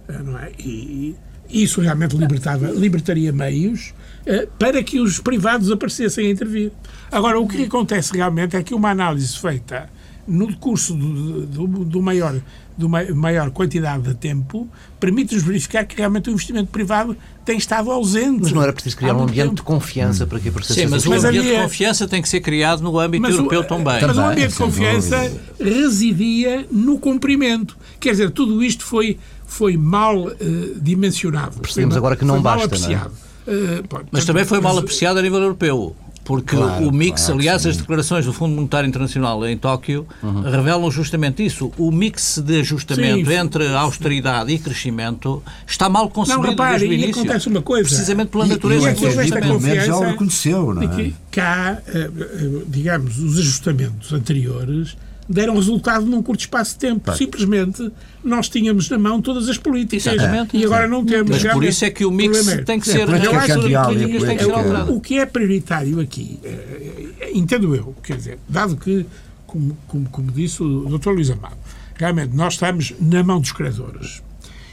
eh, 0.08 0.20
não 0.20 0.38
é? 0.38 0.52
e 0.60 1.16
isso 1.50 1.82
realmente 1.82 2.16
libertava, 2.16 2.72
libertaria 2.72 3.32
meios 3.32 3.94
eh, 4.26 4.48
para 4.58 4.82
que 4.82 5.00
os 5.00 5.20
privados 5.20 5.70
aparecessem 5.70 6.28
a 6.28 6.30
intervir. 6.32 6.72
Agora, 7.12 7.40
o 7.40 7.48
que 7.48 7.64
acontece 7.64 8.16
realmente 8.16 8.56
é 8.56 8.64
que 8.64 8.74
uma 8.74 8.90
análise 8.90 9.38
feita 9.38 9.90
no 10.28 10.48
decurso 10.48 10.96
do, 10.96 11.46
do, 11.46 11.68
do 11.68 12.02
maior 12.02 12.42
de 12.78 12.86
uma 12.86 13.04
maior 13.14 13.52
quantidade 13.52 14.04
de 14.04 14.14
tempo, 14.16 14.68
permite-nos 15.00 15.44
verificar 15.44 15.86
que 15.86 15.96
realmente 15.96 16.30
o 16.30 16.34
investimento 16.34 16.72
privado 16.72 17.16
tem 17.46 17.58
estado 17.58 17.92
ausente. 17.92 18.42
Mas 18.42 18.52
não 18.52 18.64
era 18.64 18.74
preciso 18.74 18.98
criar 18.98 19.14
um 19.14 19.24
ambiente 19.24 19.50
tempo. 19.50 19.56
de 19.56 19.62
confiança 19.64 20.26
para 20.26 20.40
que 20.40 20.50
aparecesse 20.50 20.80
Sim, 20.80 20.88
mas 20.88 21.06
o 21.06 21.14
ambiente 21.14 21.40
havia... 21.40 21.56
de 21.56 21.62
confiança 21.62 22.08
tem 22.08 22.22
que 22.22 22.30
ser 22.30 22.42
criado 22.42 22.82
no 22.82 22.98
âmbito 22.98 23.22
mas 23.22 23.36
europeu 23.36 23.62
o, 23.62 23.64
também. 23.64 24.02
Mas 24.02 24.18
o 24.18 24.22
ambiente 24.22 24.52
de 24.52 24.58
confiança 24.58 25.32
residia 25.60 26.66
no 26.72 26.98
cumprimento. 26.98 27.78
Quer 28.00 28.12
dizer, 28.12 28.32
tudo 28.32 28.64
isto 28.64 28.84
foi, 28.86 29.18
foi 29.46 29.78
mal 29.78 30.18
uh, 30.18 30.34
dimensionado. 30.82 31.60
Percebemos 31.60 31.96
agora 31.96 32.16
que 32.16 32.26
não 32.26 32.42
basta. 32.42 32.58
Mal 32.58 32.66
apreciado. 32.66 33.12
Não 33.46 33.54
é? 33.54 33.80
uh, 33.80 34.06
mas 34.12 34.26
também 34.26 34.46
foi 34.46 34.62
mal 34.62 34.78
apreciado 34.78 35.20
a 35.20 35.22
nível 35.22 35.40
europeu. 35.40 35.96
Porque 36.24 36.56
claro, 36.56 36.88
o 36.88 36.92
mix, 36.92 37.26
claro, 37.26 37.40
aliás, 37.40 37.62
sim. 37.64 37.70
as 37.70 37.78
declarações 37.78 38.26
do 38.26 38.32
Fundo 38.32 38.56
Monetário 38.56 38.88
Internacional 38.88 39.46
em 39.46 39.58
Tóquio 39.58 40.08
uhum. 40.22 40.42
revelam 40.42 40.90
justamente 40.90 41.46
isso. 41.46 41.72
O 41.78 41.92
mix 41.92 42.38
de 42.38 42.62
ajustamento 42.62 43.30
sim, 43.30 43.34
entre 43.34 43.68
austeridade 43.74 44.54
e 44.54 44.58
crescimento 44.58 45.44
está 45.68 45.90
mal 45.90 46.10
concebido 46.10 46.44
não, 46.44 46.50
repare, 46.52 46.80
desde 46.80 46.88
o 46.88 46.94
início. 46.94 47.22
acontece 47.22 47.48
uma 47.50 47.62
coisa. 47.62 47.90
Precisamente 47.90 48.30
pela 48.30 48.46
natureza 48.46 48.90
e, 48.90 49.04
e 49.04 49.06
esta 49.06 49.42
confiança 49.42 49.86
já 49.86 49.98
o 49.98 50.02
reconheceu, 50.02 50.74
não 50.74 50.82
é? 50.82 51.14
Que 51.34 51.42
cá, 51.42 51.82
eh, 51.88 52.12
eh, 52.14 52.62
digamos, 52.68 53.18
os 53.18 53.40
ajustamentos 53.40 54.14
anteriores 54.14 54.96
deram 55.28 55.56
resultado 55.56 56.06
num 56.06 56.22
curto 56.22 56.42
espaço 56.42 56.74
de 56.74 56.80
tempo. 56.80 57.12
Simplesmente 57.16 57.92
nós 58.24 58.50
tínhamos 58.50 58.88
na 58.88 59.00
mão 59.00 59.20
todas 59.20 59.50
as 59.50 59.58
políticas 59.58 60.14
Exatamente. 60.14 60.56
e 60.56 60.64
agora 60.64 60.88
não 60.88 61.04
temos. 61.04 61.42
Mas 61.42 61.54
por 61.54 61.64
isso 61.64 61.86
é 61.86 61.90
que 61.90 62.06
o 62.06 62.12
mix 62.12 62.48
é, 62.48 62.62
tem 62.62 62.80
que 62.80 62.88
ser, 62.88 63.10
é, 63.10 63.26
eu 63.26 63.36
acho 63.36 63.60
que. 63.62 64.92
O 64.92 65.02
que 65.02 65.18
é 65.18 65.26
prioritário 65.26 66.00
aqui, 66.00 66.40
é, 66.44 67.32
entendo 67.34 67.76
eu, 67.76 67.96
quer 68.04 68.18
dizer, 68.18 68.38
dado 68.48 68.78
que, 68.78 69.04
como, 69.48 69.76
como, 69.88 70.10
como 70.10 70.32
disse 70.32 70.62
o 70.62 70.86
Dr. 71.00 71.10
Luís 71.10 71.32
Amado, 71.32 71.58
realmente 71.96 72.36
nós 72.36 72.54
estamos 72.54 72.94
na 73.00 73.24
mão 73.24 73.42
dos 73.42 73.52
credores. 73.52 74.22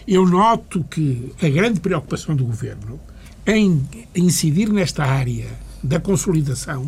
Eu 0.07 0.27
noto 0.27 0.85
que 0.91 1.33
a 1.43 1.49
grande 1.49 1.81
preocupação 1.81 2.37
do 2.37 2.45
governo 2.45 3.01
em 3.47 3.83
incidir 4.15 4.69
nesta 4.71 5.05
área 5.05 5.47
da 5.83 6.01
consolidação 6.01 6.87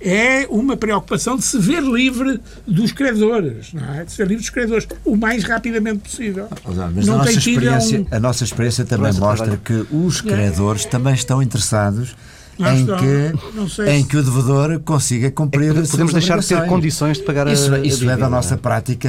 é 0.00 0.46
uma 0.50 0.76
preocupação 0.76 1.36
de 1.36 1.44
se 1.44 1.58
ver 1.58 1.82
livre 1.82 2.38
dos 2.66 2.92
credores, 2.92 3.72
não 3.72 3.94
é? 3.94 4.04
de 4.04 4.12
ser 4.12 4.26
livre 4.26 4.42
dos 4.42 4.50
credores 4.50 4.86
o 5.04 5.16
mais 5.16 5.44
rapidamente 5.44 6.00
possível. 6.00 6.46
Mas 6.94 7.06
não 7.06 7.14
a, 7.14 7.18
nossa 7.18 7.32
experiência, 7.32 8.00
um... 8.00 8.06
a 8.10 8.20
nossa 8.20 8.44
experiência 8.44 8.84
também 8.84 9.12
mostra 9.14 9.56
que 9.56 9.86
os 9.90 10.20
credores 10.20 10.84
é. 10.84 10.88
também 10.88 11.14
estão 11.14 11.42
interessados 11.42 12.14
em 12.58 12.86
que, 12.86 13.82
em 13.90 14.04
que 14.04 14.16
o 14.16 14.22
devedor 14.22 14.78
consiga 14.80 15.30
cumprir 15.30 15.76
é 15.76 15.82
Podemos 15.82 16.12
deixar 16.12 16.38
de 16.38 16.46
ter 16.46 16.66
condições 16.66 17.18
de 17.18 17.24
pagar 17.24 17.48
isso, 17.48 17.74
a, 17.74 17.80
Isso 17.80 18.08
a 18.08 18.12
é 18.12 18.16
da 18.16 18.28
nossa 18.28 18.56
prática 18.56 19.08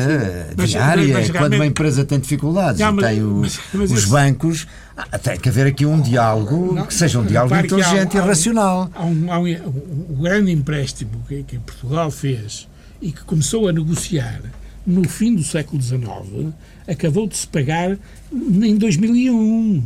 Sim. 0.57 0.65
diária. 0.65 1.13
Mas, 1.13 1.29
mas, 1.29 1.37
quando 1.37 1.53
uma 1.53 1.65
empresa 1.65 2.03
tem 2.03 2.19
dificuldades 2.19 2.79
não, 2.79 2.93
mas, 2.93 3.05
e 3.05 3.07
tem 3.07 3.23
o, 3.23 3.39
os 3.41 3.59
isso... 3.91 4.09
bancos, 4.09 4.67
ah, 4.97 5.19
tem 5.19 5.37
que 5.37 5.49
haver 5.49 5.67
aqui 5.67 5.85
um 5.85 5.99
diálogo 5.99 6.73
não, 6.73 6.85
que 6.85 6.93
seja 6.93 7.19
um 7.19 7.25
diálogo 7.25 7.55
inteligente 7.55 8.17
há, 8.17 8.23
e 8.23 8.27
racional. 8.27 8.89
Há 8.95 9.05
um, 9.05 9.31
há 9.31 9.39
um, 9.39 9.45
um, 9.45 10.21
grande 10.21 10.51
empréstimo 10.51 11.11
que, 11.27 11.43
que 11.43 11.59
Portugal 11.59 12.09
fez 12.09 12.67
e 13.01 13.11
que 13.11 13.23
começou 13.23 13.67
a 13.67 13.73
negociar 13.73 14.41
no 14.85 15.07
fim 15.07 15.35
do 15.35 15.43
século 15.43 15.81
XIX 15.81 16.53
acabou 16.87 17.27
de 17.27 17.35
se 17.35 17.47
pagar 17.47 17.97
em 18.31 18.77
2001 18.77 19.83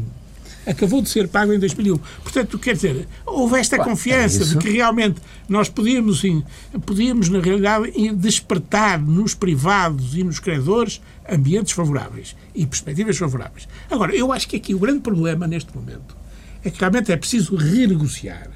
acabou 0.69 1.01
de 1.01 1.09
ser 1.09 1.27
pago 1.27 1.51
em 1.51 1.59
2001. 1.59 1.97
Portanto, 1.97 2.59
quer 2.59 2.75
dizer, 2.75 3.07
houve 3.25 3.59
esta 3.59 3.77
confiança 3.83 4.43
é 4.43 4.45
de 4.45 4.57
que 4.57 4.69
realmente 4.69 5.19
nós 5.47 5.67
podíamos, 5.67 6.19
sim, 6.19 6.43
podíamos, 6.85 7.27
na 7.27 7.39
realidade, 7.39 7.91
despertar 8.13 9.01
nos 9.01 9.33
privados 9.33 10.15
e 10.15 10.23
nos 10.23 10.37
credores 10.39 11.01
ambientes 11.27 11.73
favoráveis 11.73 12.35
e 12.53 12.67
perspectivas 12.67 13.17
favoráveis. 13.17 13.67
Agora, 13.89 14.15
eu 14.15 14.31
acho 14.31 14.47
que 14.47 14.57
aqui 14.57 14.75
o 14.75 14.79
grande 14.79 14.99
problema 14.99 15.47
neste 15.47 15.75
momento 15.75 16.15
é 16.63 16.69
que 16.69 16.79
realmente 16.79 17.11
é 17.11 17.17
preciso 17.17 17.55
renegociar. 17.55 18.51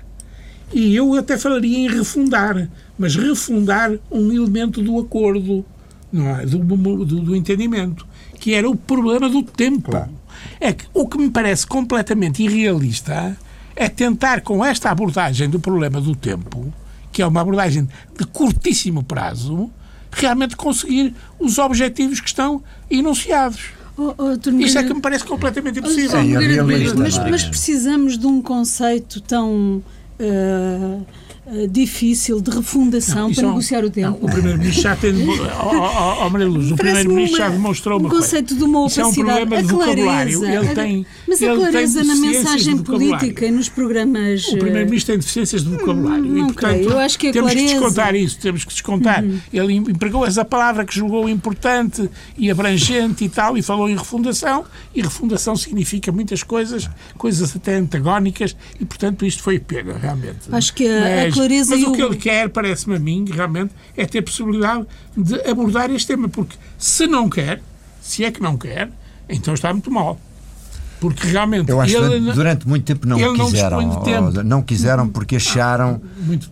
E 0.72 0.96
eu 0.96 1.14
até 1.16 1.38
falaria 1.38 1.78
em 1.78 1.88
refundar, 1.88 2.70
mas 2.98 3.16
refundar 3.16 3.92
um 4.12 4.32
elemento 4.32 4.82
do 4.82 5.00
acordo, 5.00 5.66
é? 6.14 6.46
do, 6.46 6.58
do, 6.60 7.06
do 7.06 7.36
entendimento, 7.36 8.06
que 8.40 8.54
era 8.54 8.70
o 8.70 8.76
problema 8.76 9.30
do 9.30 9.42
tempo. 9.44 9.92
Claro. 9.92 10.23
É 10.60 10.74
que 10.74 10.86
o 10.94 11.08
que 11.08 11.18
me 11.18 11.30
parece 11.30 11.66
completamente 11.66 12.44
irrealista 12.44 13.38
é 13.76 13.90
tentar, 13.90 14.42
com 14.42 14.64
esta 14.64 14.90
abordagem 14.90 15.50
do 15.50 15.60
problema 15.60 16.00
do 16.00 16.16
tempo, 16.16 16.74
que 17.12 17.22
é 17.22 17.28
uma 17.28 17.42
abordagem 17.42 17.88
de 18.18 18.26
curtíssimo 18.26 19.04
prazo, 19.04 19.70
realmente 20.12 20.56
conseguir 20.56 21.14
os 21.40 21.58
objetivos 21.58 22.20
que 22.20 22.28
estão 22.28 22.64
enunciados. 22.90 23.72
Oh, 23.96 24.14
oh, 24.18 24.50
Isto 24.60 24.80
é 24.80 24.84
que 24.84 24.94
me 24.94 25.02
parece 25.02 25.24
completamente 25.24 25.80
impossível. 25.80 26.20
Oh, 26.20 26.64
oh, 26.64 26.98
mas, 26.98 27.18
mas, 27.20 27.44
precisamos 27.44 28.18
de 28.18 28.26
um 28.26 28.42
conceito 28.42 29.22
tão. 29.22 29.84
Uh, 30.20 31.06
eh, 31.46 31.68
difícil 31.68 32.40
de 32.40 32.50
refundação 32.52 33.28
não, 33.28 33.36
para 33.36 33.48
negociar 33.50 33.84
o 33.84 33.90
tempo. 33.90 34.18
Não, 34.22 34.30
o 34.30 34.32
Primeiro-Ministro 34.32 34.82
já 34.82 34.96
tem. 34.96 35.14
oh, 35.28 36.24
oh, 36.26 36.30
Maria 36.30 36.48
Luz, 36.48 36.72
o 36.72 36.76
Primeiro-Ministro 36.78 37.38
já 37.38 37.50
demonstrou 37.50 38.00
uma 38.00 38.08
um 38.08 38.12
conceito 38.12 38.56
de 38.56 38.64
uma 38.64 38.80
opacidade. 38.80 39.10
Isso 39.10 39.20
é 39.20 39.24
um 39.24 39.26
problema 39.26 39.62
de 39.62 39.68
vocabulário. 39.68 40.46
Ele 40.46 40.68
tem, 40.74 41.06
mas 41.28 41.44
a 41.44 41.54
clareza 41.54 42.04
na 42.06 42.16
mensagem 42.16 42.78
política 42.78 43.46
e 43.46 43.52
nos 43.52 43.68
programas. 43.68 44.48
O 44.48 44.58
Primeiro-Ministro 44.58 45.14
tem 45.14 45.20
deficiências 45.20 45.64
de 45.66 45.70
vocabulário. 45.70 46.24
Não, 46.24 46.50
e, 46.50 46.54
portanto, 46.54 46.90
eu 46.90 47.00
acho 47.00 47.20
que 47.20 47.28
a 47.28 47.34
temos 47.34 47.52
clareza... 47.52 47.74
que 47.74 47.80
descontar 47.80 48.16
isso, 48.16 48.40
temos 48.40 48.64
que 48.64 48.72
descontar. 48.72 49.24
Uhum. 49.24 49.40
Ele 49.52 49.74
empregou 49.74 50.26
essa 50.26 50.46
palavra 50.46 50.86
que 50.86 50.96
julgou 50.96 51.28
importante 51.28 52.10
e 52.38 52.50
abrangente 52.50 53.26
e 53.26 53.28
tal, 53.28 53.58
e 53.58 53.62
falou 53.62 53.90
em 53.90 53.98
refundação, 53.98 54.64
e 54.96 55.02
refundação 55.02 55.58
significa 55.58 56.10
muitas 56.10 56.42
coisas, 56.42 56.90
coisas 57.18 57.54
até 57.54 57.76
antagónicas, 57.76 58.56
e 58.80 58.86
portanto 58.86 59.26
isto 59.26 59.44
foi 59.44 59.60
pena, 59.60 59.98
realmente. 59.98 60.48
Acho 60.50 60.74
que 60.74 60.88
a, 60.88 61.26
Mas, 61.26 61.33
clareza 61.34 61.76
mas 61.76 61.86
o 61.86 61.92
que 61.92 62.02
ele 62.02 62.16
quer, 62.16 62.50
parece-me 62.50 62.96
a 62.96 63.00
mim, 63.00 63.26
realmente, 63.30 63.74
é 63.96 64.06
ter 64.06 64.22
possibilidade 64.22 64.86
de 65.16 65.36
abordar 65.50 65.92
este 65.92 66.08
tema, 66.08 66.30
porque 66.30 66.56
se 66.78 67.08
não 67.08 67.30
quer, 67.30 67.62
se 68.02 68.24
é 68.24 68.32
que 68.32 68.42
não 68.42 68.58
quer, 68.58 68.90
então 69.28 69.54
está 69.54 69.72
muito 69.72 69.92
mal. 69.92 70.20
Porque 71.00 71.28
realmente. 71.28 71.70
Eu 71.70 71.82
acho 71.82 71.98
ele, 71.98 72.28
que 72.28 72.32
durante 72.34 72.66
muito 72.66 72.86
tempo 72.86 73.06
não 73.06 73.18
quiseram. 73.34 73.82
Não, 73.82 74.04
tempo. 74.04 74.44
não 74.44 74.62
quiseram 74.62 75.10
porque 75.10 75.36
acharam 75.36 76.02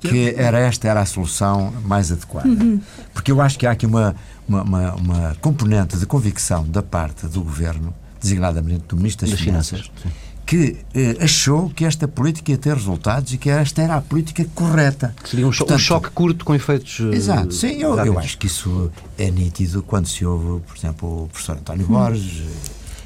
que 0.02 0.36
era 0.36 0.60
esta 0.60 0.90
era 0.90 1.00
a 1.00 1.06
solução 1.06 1.74
mais 1.86 2.12
adequada. 2.12 2.50
Uhum. 2.50 2.82
Porque 3.14 3.32
eu 3.32 3.40
acho 3.40 3.58
que 3.58 3.66
há 3.66 3.72
aqui 3.72 3.86
uma, 3.86 4.14
uma, 4.46 4.64
uma, 4.64 4.96
uma, 4.96 5.38
componente 5.40 5.98
de 5.98 6.06
convicção 6.06 6.68
da 6.68 6.84
parte 6.84 7.28
do 7.28 7.42
governo, 7.42 7.94
designadamente 8.20 8.84
do 8.90 8.98
Ministro 8.98 9.26
das, 9.26 9.38
das 9.38 9.40
Finanças, 9.40 9.80
Finanças 9.80 10.31
que 10.52 10.76
eh, 10.94 11.16
achou 11.22 11.70
que 11.70 11.86
esta 11.86 12.10
política 12.10 12.52
ia 12.52 12.58
ter 12.58 12.74
resultados 12.74 13.32
e 13.32 13.38
que 13.38 13.50
esta 13.50 13.82
era 13.82 13.96
a 13.96 14.02
política 14.02 14.46
correta. 14.54 15.16
Seria 15.24 15.48
um, 15.48 15.52
cho 15.54 15.60
Portanto, 15.60 15.78
um 15.78 15.80
choque 15.80 16.10
curto 16.10 16.44
com 16.44 16.54
efeitos. 16.54 17.00
Uh, 17.00 17.14
exato, 17.14 17.54
sim, 17.54 17.82
eu, 17.82 17.98
eu, 17.98 18.20
acho 18.20 18.38
que 18.38 18.48
isso 18.48 18.92
é 19.18 19.32
nítido 19.32 19.82
quando 19.82 20.08
se 20.08 20.26
ouve, 20.26 20.62
por 20.68 20.76
exemplo, 20.76 21.24
o 21.24 21.28
professor 21.30 21.56
António 21.56 21.86
hum. 21.86 21.94
Borges 21.94 22.44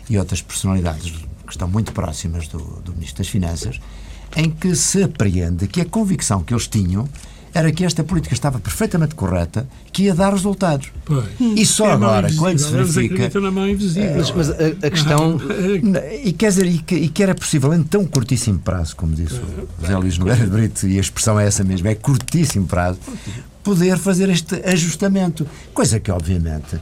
e 0.09 0.17
outras 0.17 0.41
personalidades 0.41 1.11
que 1.11 1.51
estão 1.51 1.67
muito 1.67 1.93
próximas 1.93 2.47
do, 2.47 2.57
do 2.57 2.93
Ministro 2.93 3.19
das 3.19 3.27
Finanças, 3.27 3.79
em 4.35 4.49
que 4.49 4.75
se 4.75 5.03
apreende 5.03 5.67
que 5.67 5.81
a 5.81 5.85
convicção 5.85 6.41
que 6.41 6.51
eles 6.51 6.67
tinham 6.67 7.07
era 7.55 7.71
que 7.71 7.85
esta 7.85 8.03
política 8.03 8.33
estava 8.33 8.59
perfeitamente 8.59 9.15
correta, 9.15 9.65
que 9.93 10.03
ia 10.03 10.13
dar 10.13 10.33
resultados. 10.33 10.91
Pois. 11.05 11.25
E 11.39 11.65
só 11.65 11.87
é 11.87 11.91
agora, 11.93 12.27
quando 12.35 12.59
se 12.59 12.69
verifica. 12.69 13.39
Na 13.39 13.49
mão 13.49 13.67
invisível. 13.67 14.17
Mas, 14.17 14.29
mas 14.31 14.49
a, 14.49 14.53
a, 14.53 14.89
questão. 14.91 15.39
e 16.21 16.33
quer 16.33 16.49
dizer, 16.49 16.65
e 16.65 16.79
que, 16.79 16.95
e 16.95 17.07
que, 17.07 17.23
era 17.23 17.33
possível 17.33 17.73
em 17.73 17.81
tão 17.81 18.05
curtíssimo 18.05 18.59
prazo, 18.59 18.93
como 18.97 19.15
disse 19.15 19.35
o 19.35 19.81
José 19.81 19.97
Luís 19.97 20.17
Nogueira 20.17 20.43
de 20.43 20.49
Brito, 20.49 20.85
e 20.85 20.97
a 20.97 21.01
expressão 21.01 21.39
é 21.39 21.47
essa 21.47 21.63
mesmo, 21.63 21.87
é 21.87 21.95
curtíssimo 21.95 22.67
prazo, 22.67 22.99
poder 23.63 23.97
fazer 23.97 24.29
este 24.29 24.55
ajustamento. 24.67 25.47
Coisa 25.73 25.97
que, 25.97 26.11
obviamente, 26.11 26.77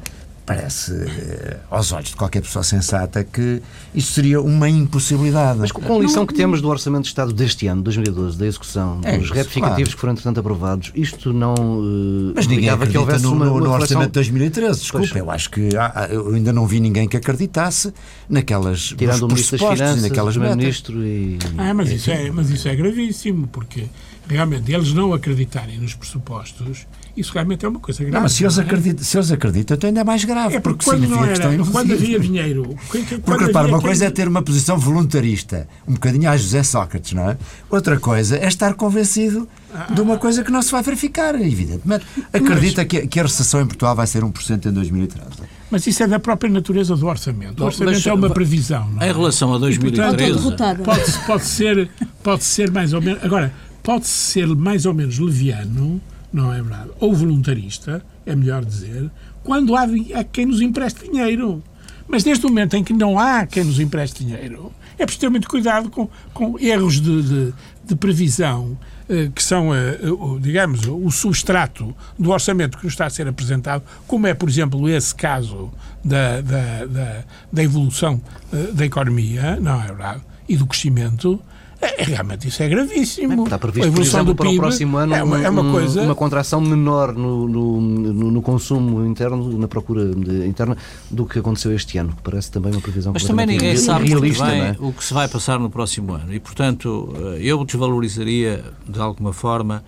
parece 0.46 0.92
eh, 0.94 1.58
aos 1.72 1.92
olhos 1.94 2.10
de 2.10 2.16
qualquer 2.16 2.42
pessoa 2.42 2.64
sensata 2.64 3.24
que 3.24 3.62
isso 3.96 4.12
seria 4.14 4.42
uma 4.42 4.68
impossibilidade. 4.70 5.60
Mas 5.60 5.72
com 5.72 5.96
a 5.96 6.00
lição 6.00 6.26
que 6.26 6.34
temos 6.34 6.62
do 6.62 6.68
Orçamento 6.70 7.04
de 7.04 7.08
Estado 7.10 7.32
deste 7.32 7.66
ano, 7.68 7.82
2012, 7.82 8.38
da 8.38 8.46
execução 8.46 9.00
É 9.04 9.18
dos 9.18 9.32
retificativos 9.32 9.76
claro. 9.76 9.90
que 9.96 10.02
foram, 10.02 10.12
entretanto, 10.14 10.40
aprovados, 10.40 10.92
isto 10.96 11.32
não 11.32 11.54
uh, 11.56 12.34
Mas 12.36 12.48
ninguém 12.48 12.70
acredita 12.70 13.00
houvesse 13.00 13.24
no, 13.24 13.32
uma, 13.34 13.46
no- 13.46 13.52
uma 13.54 13.62
no 13.62 13.72
orçamento 13.74 14.08
de 14.10 14.14
2013. 14.14 14.80
Desculpa, 14.82 15.08
Pois. 15.08 15.20
eu 15.20 15.32
acho 15.32 15.50
que 15.50 15.70
há- 15.78 16.08
eu 16.12 16.34
ainda 16.34 16.52
não 16.52 16.68
vi 16.68 16.80
ninguém 16.80 17.08
que 17.08 17.16
acreditasse 17.18 17.94
naquelas 18.30 18.94
Tirando 18.98 19.24
o 19.24 19.28
Ministro 19.28 19.58
das 19.58 19.68
pressupostos 19.68 19.78
Finanças, 19.80 20.04
e 20.04 20.06
o 20.06 20.10
naquelas 20.10 20.38
metas. 20.38 20.82
Primeiro-Ministro 20.82 21.04
e... 21.06 21.40
Ah, 21.58 21.74
mas 21.74 21.90
isso, 21.92 22.12
é, 22.12 22.32
mas 22.32 22.50
isso 22.50 22.68
é 22.68 22.76
gravíssimo, 22.76 23.48
porque 23.48 23.86
realmente 24.28 24.72
eles 24.74 24.94
não 24.94 25.14
acreditarem 25.14 25.78
nos 25.80 25.94
pressupostos, 25.94 26.86
isso 27.16 27.32
realmente 27.34 27.66
é 27.66 27.70
uma 27.70 27.80
coisa 27.80 28.00
grave. 28.00 28.14
Não, 28.14 28.22
mas 28.22 28.32
se 28.32 28.44
eles, 28.44 28.56
não 28.58 28.64
é? 28.64 28.66
acreditam, 28.66 29.04
se 29.04 29.18
eles 29.18 29.32
acreditam, 29.32 29.76
então 29.76 29.88
ainda 29.88 30.02
é 30.02 30.04
mais 30.04 30.24
grave, 30.26 30.56
É 30.56 30.60
porque, 30.60 30.84
porque 30.84 30.86
quando, 30.86 31.02
significa 31.02 31.44
não 31.48 31.52
era, 31.54 31.72
quando 31.72 31.94
havia 31.94 32.20
dinheiro. 32.20 32.64
que- 32.92 32.98
que- 33.04 33.06
quando 33.06 33.22
Porque 33.24 33.46
repara, 33.46 33.66
havia 33.66 33.76
uma 33.76 33.82
coisa 33.82 34.06
é 34.06 34.08
quem- 34.08 34.16
ter 34.16 34.28
uma 34.28 34.42
posição 34.42 34.78
voluntarista, 34.78 35.68
um 35.88 35.94
bocadinho 35.94 36.30
a 36.30 36.36
José 36.38 36.64
Sócrates, 36.64 37.14
não 37.14 37.30
é? 37.30 37.38
Outra 37.70 38.00
coisa 38.00 38.38
é 38.38 38.48
estar 38.48 38.74
convencido 38.74 39.48
de 39.94 40.02
uma 40.02 40.18
coisa 40.18 40.44
que 40.44 40.52
não 40.52 40.62
se 40.62 40.72
vai 40.72 40.82
verificar, 40.84 41.36
evidentemente. 41.40 42.06
Acredita 42.32 42.84
que, 42.86 43.08
que 43.08 43.20
a 43.20 43.24
recessão 43.24 43.62
em 43.62 43.66
Portugal 43.68 43.96
vai 43.96 44.08
ser 44.08 44.24
1% 44.24 44.66
em 44.68 44.72
2013. 44.72 45.30
Mas 45.72 45.86
isso 45.88 46.04
é 46.04 46.08
da 46.08 46.20
própria 46.20 46.50
natureza 46.52 46.96
do 46.96 47.08
orçamento. 47.08 47.62
O 47.62 47.66
orçamento 47.66 47.96
mas- 47.96 48.06
é 48.08 48.14
uma 48.14 48.30
previsão. 48.30 48.88
Não 48.90 49.02
é? 49.02 49.10
Em 49.10 49.14
relação 49.14 49.50
a 49.54 49.60
portanto, 49.60 49.80
2013, 49.82 50.34
derrotada. 50.34 50.84
Pode, 50.84 51.12
pode, 51.26 51.46
ser, 51.46 51.90
pode 52.24 52.44
ser 52.44 52.72
mais 52.72 52.94
ou 52.94 53.02
menos. 53.02 53.24
Agora, 53.24 53.52
pode 53.82 54.06
ser 54.08 54.48
mais 54.48 54.86
ou 54.86 54.94
menos 54.94 55.18
leviano, 55.18 56.00
não 56.34 56.52
é 56.52 56.62
verdade? 56.62 56.90
Ou 57.00 57.14
voluntarista, 57.14 58.04
é 58.26 58.36
melhor 58.36 58.66
dizer, 58.66 59.10
quando 59.44 59.76
há, 59.76 59.86
quem 60.32 60.48
nos 60.48 60.60
empreste 60.60 61.10
dinheiro. 61.10 61.64
Mas 62.08 62.24
desde 62.24 62.46
o 62.46 62.50
momento 62.50 62.76
em 62.76 62.84
que 62.84 62.92
não 62.92 63.18
há 63.18 63.46
quem 63.46 63.64
nos 63.64 63.80
empreste 63.80 64.26
dinheiro, 64.26 64.74
é 64.98 65.06
preciso 65.06 65.22
ter 65.22 65.30
muito 65.30 65.48
cuidado 65.48 65.90
com, 65.90 66.10
com 66.34 66.60
erros 66.60 67.00
de, 67.00 67.22
de, 67.24 67.54
de 67.86 67.96
previsão 67.96 68.78
eh, 69.10 69.30
que 69.34 69.44
são, 69.44 69.74
eh, 69.76 70.00
digamos, 70.40 70.88
o 70.88 71.10
substrato 71.12 71.96
do 72.18 72.32
orçamento 72.32 72.78
que 72.78 72.86
nos 72.86 72.94
está 72.94 73.06
a 73.06 73.10
ser 73.10 73.28
apresentado, 73.28 73.84
como 74.08 74.28
é, 74.28 74.34
por 74.34 74.48
exemplo, 74.48 74.88
esse 74.90 75.14
caso 75.14 75.72
da, 76.04 76.42
da, 76.42 76.86
da, 76.86 77.24
da 77.52 77.64
evolução 77.64 78.22
eh, 78.52 78.72
da 78.74 78.86
economia, 78.86 79.58
não 79.60 79.82
é 79.82 79.88
verdade? 79.88 80.22
E 80.48 80.56
do 80.56 80.66
crescimento. 80.66 81.40
É, 81.84 82.02
é, 82.02 82.06
realmente 82.06 82.48
isso 82.48 82.64
é 82.64 82.68
gravíssimo. 82.70 83.44
Está 83.44 83.56
a 83.56 83.60
previsto, 83.60 83.82
por 83.88 83.88
evolução 83.94 84.20
exemplo, 84.22 84.34
do 84.34 84.38
para 84.38 84.48
o 84.48 84.50
PIB 84.52 84.60
próximo 84.62 84.98
ano 84.98 85.14
é 85.16 85.24
uma, 85.24 85.42
é 85.44 85.50
uma 85.50 85.62
um- 85.62 85.72
coisa. 85.72 86.02
uma 86.02 86.16
contração 86.16 86.62
menor 86.62 87.14
no, 87.14 87.48
no, 87.48 87.82
no- 87.82 88.32
no 88.32 88.42
consumo 88.42 89.06
interno, 89.06 89.58
na 89.58 89.68
procura 89.68 90.06
de- 90.14 90.48
interna, 90.48 90.78
do 91.12 91.26
que 91.26 91.40
aconteceu 91.40 91.74
este 91.76 91.98
ano. 91.98 92.16
que 92.16 92.22
Parece 92.22 92.50
também 92.52 92.72
uma 92.72 92.82
previsão 92.82 93.12
Mas 93.14 93.24
também 93.24 93.46
ninguém 93.46 93.76
sabe 93.78 94.08
realista, 94.08 94.46
bem 94.46 94.62
é? 94.62 94.76
o 94.80 94.92
que 94.94 95.04
se 95.04 95.14
vai 95.14 95.28
passar 95.28 95.60
no 95.60 95.70
próximo 95.70 96.14
ano. 96.14 96.34
E, 96.34 96.40
portanto, 96.40 97.14
eh, 97.36 97.40
eu 97.42 97.64
desvalorizaria, 97.66 98.64
de 98.88 99.00
alguma 99.00 99.34
forma, 99.34 99.84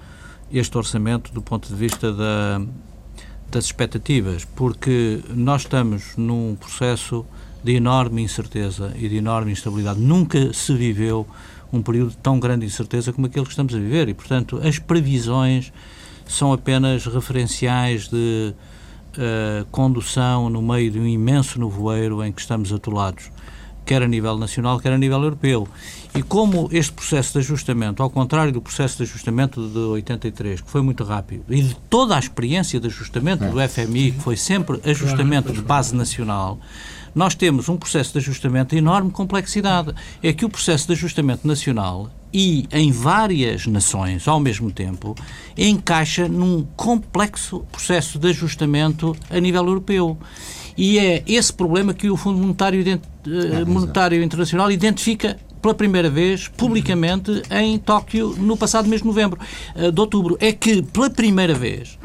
este 0.52 0.78
orçamento 0.78 1.32
do 1.34 1.42
ponto 1.42 1.68
de 1.68 1.76
vista 1.76 2.12
da- 2.14 2.62
das 3.52 3.66
expectativas, 3.66 4.44
porque 4.44 5.22
nós 5.34 5.62
estamos 5.62 6.04
num 6.18 6.56
processo 6.60 7.26
de 7.64 7.74
enorme 7.74 8.22
incerteza 8.22 8.94
e 8.96 9.08
de 9.10 9.16
enorme 9.18 9.52
instabilidade. 9.52 10.00
Nunca 10.00 10.54
se 10.54 10.74
viveu 10.76 11.26
um 11.78 11.82
período 11.82 12.12
de 12.12 12.18
tão 12.18 12.40
grande 12.40 12.66
incerteza 12.66 13.12
como 13.14 13.28
aquele 13.28 13.46
que 13.46 13.52
estamos 13.52 13.74
a 13.74 13.78
viver. 13.78 14.10
E, 14.10 14.14
portanto, 14.14 14.60
as 14.64 14.80
previsões 14.80 15.72
são 16.28 16.52
apenas 16.52 17.06
referenciais 17.06 18.08
de 18.08 18.54
eh, 19.18 19.66
condução 19.72 20.50
no 20.50 20.62
meio 20.62 20.92
de 20.92 21.00
um 21.00 21.08
imenso 21.08 21.58
nevoeiro 21.60 22.22
em 22.22 22.34
que 22.34 22.42
estamos 22.42 22.74
atolados, 22.74 23.32
quer 23.86 24.04
a 24.04 24.08
nível 24.08 24.38
nacional, 24.38 24.78
quer 24.80 24.92
a 24.92 24.98
nível 24.98 25.22
europeu. 25.24 25.68
E 26.14 26.22
como 26.22 26.68
este 26.72 26.92
processo 26.92 27.34
de 27.34 27.40
ajustamento, 27.40 28.04
ao 28.04 28.10
contrário 28.10 28.52
do 28.52 28.62
processo 28.62 28.98
de 28.98 29.04
ajustamento 29.04 29.70
de 29.70 29.78
83, 29.78 30.62
que 30.62 30.70
foi 30.70 30.82
muito 30.82 31.04
rápido, 31.06 31.46
e 31.50 31.62
de 31.62 31.76
toda 31.90 32.16
a 32.16 32.20
experiência 32.20 32.78
de 32.78 32.88
ajustamento 32.88 33.46
do 33.46 33.70
FMI, 33.70 34.12
que 34.12 34.20
foi 34.20 34.36
sempre 34.36 34.82
ajustamento 34.84 35.54
de 35.54 35.62
base 35.62 35.96
nacional, 35.96 36.60
nós 37.16 37.34
temos 37.34 37.70
um 37.70 37.78
processo 37.78 38.12
de 38.12 38.20
ajustamento 38.20 38.76
de 38.76 38.78
enorme 38.78 39.10
complexidade. 39.10 39.94
É 40.22 40.34
que 40.34 40.44
o 40.44 40.50
processo 40.50 40.86
de 40.88 40.94
ajustamento 40.94 41.48
nacional 41.48 42.12
e 42.34 42.68
em 42.70 42.92
várias 42.92 43.66
nações 43.66 44.28
ao 44.28 44.42
mesmo 44.42 44.70
tempo 44.70 45.16
encaixa 45.58 46.28
num 46.28 46.68
complexo 46.76 47.62
processo 47.72 48.20
de 48.20 48.28
ajustamento 48.28 49.16
a 49.30 49.40
nível 49.40 49.66
europeu. 49.66 50.18
E 50.78 51.00
é 51.00 51.24
esse 51.26 51.54
problema 51.54 51.94
que 51.94 52.10
o 52.10 52.18
Fundo 52.18 52.38
Monetário, 52.38 52.84
eh, 52.86 53.66
Monetário 53.66 54.22
Internacional 54.22 54.70
identifica 54.70 55.38
pela 55.62 55.74
primeira 55.74 56.10
vez 56.10 56.50
publicamente 56.50 57.42
em 57.50 57.80
Tóquio 57.80 58.36
no 58.38 58.58
passado 58.58 58.90
mês 58.90 59.02
de 59.02 59.08
novembro, 59.08 59.40
eh, 59.74 59.90
de 59.90 60.02
outubro. 60.02 60.38
É 60.42 60.52
que 60.52 60.82
pela 60.82 61.10
primeira 61.10 61.54
vez 61.54 61.98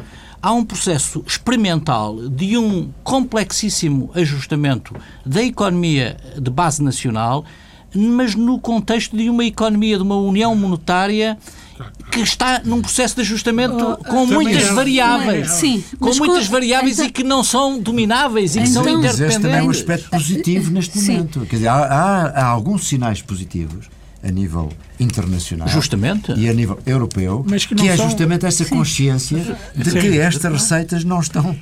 há 0.42 0.52
um 0.52 0.64
processo 0.64 1.22
experimental 1.26 2.16
de 2.28 2.56
um 2.56 2.90
complexíssimo 3.04 4.10
ajustamento 4.14 4.94
da 5.24 5.42
economia 5.42 6.16
de 6.40 6.50
base 6.50 6.82
nacional, 6.82 7.44
mas 7.94 8.34
no 8.34 8.58
contexto 8.58 9.16
de 9.16 9.28
uma 9.28 9.44
economia, 9.44 9.96
de 9.96 10.02
uma 10.02 10.16
união 10.16 10.54
monetária 10.54 11.36
que 12.12 12.20
está 12.20 12.60
num 12.64 12.80
processo 12.82 13.14
de 13.16 13.22
ajustamento 13.22 13.96
com 14.06 14.26
também 14.26 14.34
muitas 14.34 14.64
é. 14.68 14.72
variáveis. 14.74 15.50
Sim, 15.52 15.82
Com 15.98 16.14
muitas 16.14 16.46
com- 16.46 16.52
variáveis 16.52 16.94
então- 16.98 17.06
e 17.06 17.10
que 17.10 17.24
não 17.24 17.42
são 17.42 17.78
domináveis 17.78 18.54
e 18.54 18.60
que 18.60 18.66
são 18.68 18.82
Então- 18.82 19.00
Mas 19.02 19.18
esse 19.18 19.40
também 19.40 19.58
é 19.58 19.62
um 19.62 19.70
interdependentes. 19.70 19.80
aspecto 19.80 20.10
positivo 20.10 20.70
neste 20.70 20.98
Sim. 20.98 21.12
momento. 21.12 21.40
Quer 21.46 21.56
dizer, 21.56 21.68
há, 21.68 21.74
há- 21.76 22.26
há 22.42 22.46
alguns 22.46 22.86
sinais 22.86 23.22
positivos 23.22 23.88
a 24.22 24.30
nível 24.30 24.70
internacional 24.98 25.66
Justamente. 25.68 26.32
e 26.36 26.48
a 26.48 26.52
nível 26.52 26.78
europeu, 26.84 27.44
Mas 27.48 27.64
que 27.64 27.74
que, 27.74 27.88
é 27.88 27.96
são- 27.96 28.06
justamente 28.06 28.44
essa 28.46 28.64
consciência 28.66 29.56
de 29.74 29.90
que 29.92 30.18
estas 30.18 30.52
receitas 30.52 31.04
não 31.04 31.20
estão 31.20 31.56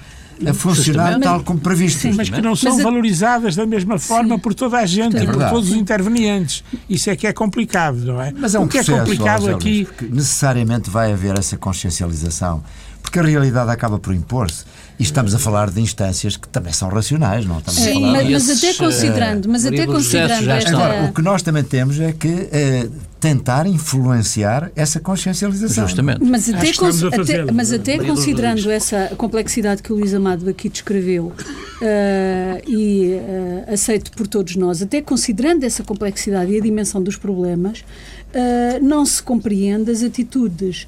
a 0.46 0.54
funcionar 0.54 1.12
Justamente. 1.12 1.22
tal 1.24 1.42
como 1.42 1.58
previsto. 1.60 2.08
mas 2.14 2.28
que 2.30 2.40
não 2.40 2.54
são 2.56 2.74
Mas 2.74 2.82
valorizadas 2.84 3.56
da 3.56 3.66
mesma 3.66 3.98
forma 3.98 4.38
por 4.38 4.54
toda 4.54 4.78
a 4.78 4.86
gente 4.86 5.16
É 5.16 5.22
e 5.22 5.26
por 5.26 5.36
todos 5.48 5.70
os 5.70 5.76
intervenientes. 5.76 6.62
Isso 6.88 7.10
é 7.10 7.16
que 7.16 7.26
é 7.26 7.32
complicado, 7.32 7.96
não 8.04 8.20
é? 8.22 8.32
Mas 8.36 8.54
é 8.54 8.58
um 8.58 8.64
o 8.64 8.68
que 8.68 8.78
é 8.78 8.82
processo, 8.84 9.04
complicado 9.06 9.40
José 9.40 9.52
aqui. 9.54 9.68
Luís, 9.78 9.88
porque 9.88 10.04
necessariamente 10.06 10.90
vai 10.90 11.12
haver 11.12 11.38
essa 11.38 11.56
consciencialização, 11.56 12.62
porque 13.02 13.18
a 13.18 13.22
realidade 13.22 13.70
acaba 13.70 13.98
por 13.98 14.14
impor-se. 14.14 14.64
E 14.98 15.02
estamos 15.04 15.32
a 15.34 15.38
falar 15.38 15.70
de 15.70 15.80
instâncias 15.80 16.36
que 16.36 16.48
também 16.48 16.72
são 16.72 16.88
racionais, 16.88 17.46
não 17.46 17.58
estamos 17.58 17.80
a 17.80 17.84
Sim, 17.84 17.94
falar 17.94 18.12
mas, 18.12 18.30
mas 18.30 18.48
esses, 18.48 18.64
até 18.64 18.84
considerando, 18.84 19.48
mas 19.48 19.64
até 19.64 19.86
considerando 19.86 20.50
esta. 20.50 20.70
Agora, 20.70 21.04
o 21.04 21.12
que 21.12 21.22
nós 21.22 21.40
também 21.42 21.62
temos 21.62 22.00
é 22.00 22.12
que 22.12 22.48
eh, 22.50 22.88
tentar 23.20 23.66
influenciar 23.66 24.70
essa 24.76 25.00
consciencialização. 25.00 25.86
Justamente. 25.86 26.22
Mas 26.22 26.48
até, 26.48 26.72
cons- 26.72 27.02
até- 27.02 27.50
mas 27.52 27.72
até 27.72 27.98
considerando 27.98 28.70
essa 28.70 29.12
complexidade 29.16 29.82
que 29.82 29.92
o 29.92 29.96
Luís 29.96 30.14
Amado 30.14 30.48
aqui 30.48 30.68
descreveu 30.68 31.32
eh, 31.82 32.62
e 32.66 33.12
eh, 33.14 33.64
aceito 33.72 34.12
por 34.12 34.26
todos 34.26 34.54
nós, 34.56 34.80
até 34.82 35.00
considerando 35.02 35.64
essa 35.64 35.82
complexidade 35.82 36.52
e 36.52 36.58
a 36.58 36.60
dimensão 36.60 37.02
dos 37.02 37.16
problemas, 37.16 37.84
eh, 38.32 38.78
não 38.80 39.04
se 39.04 39.22
compreende 39.22 39.90
as 39.90 40.02
atitudes 40.02 40.86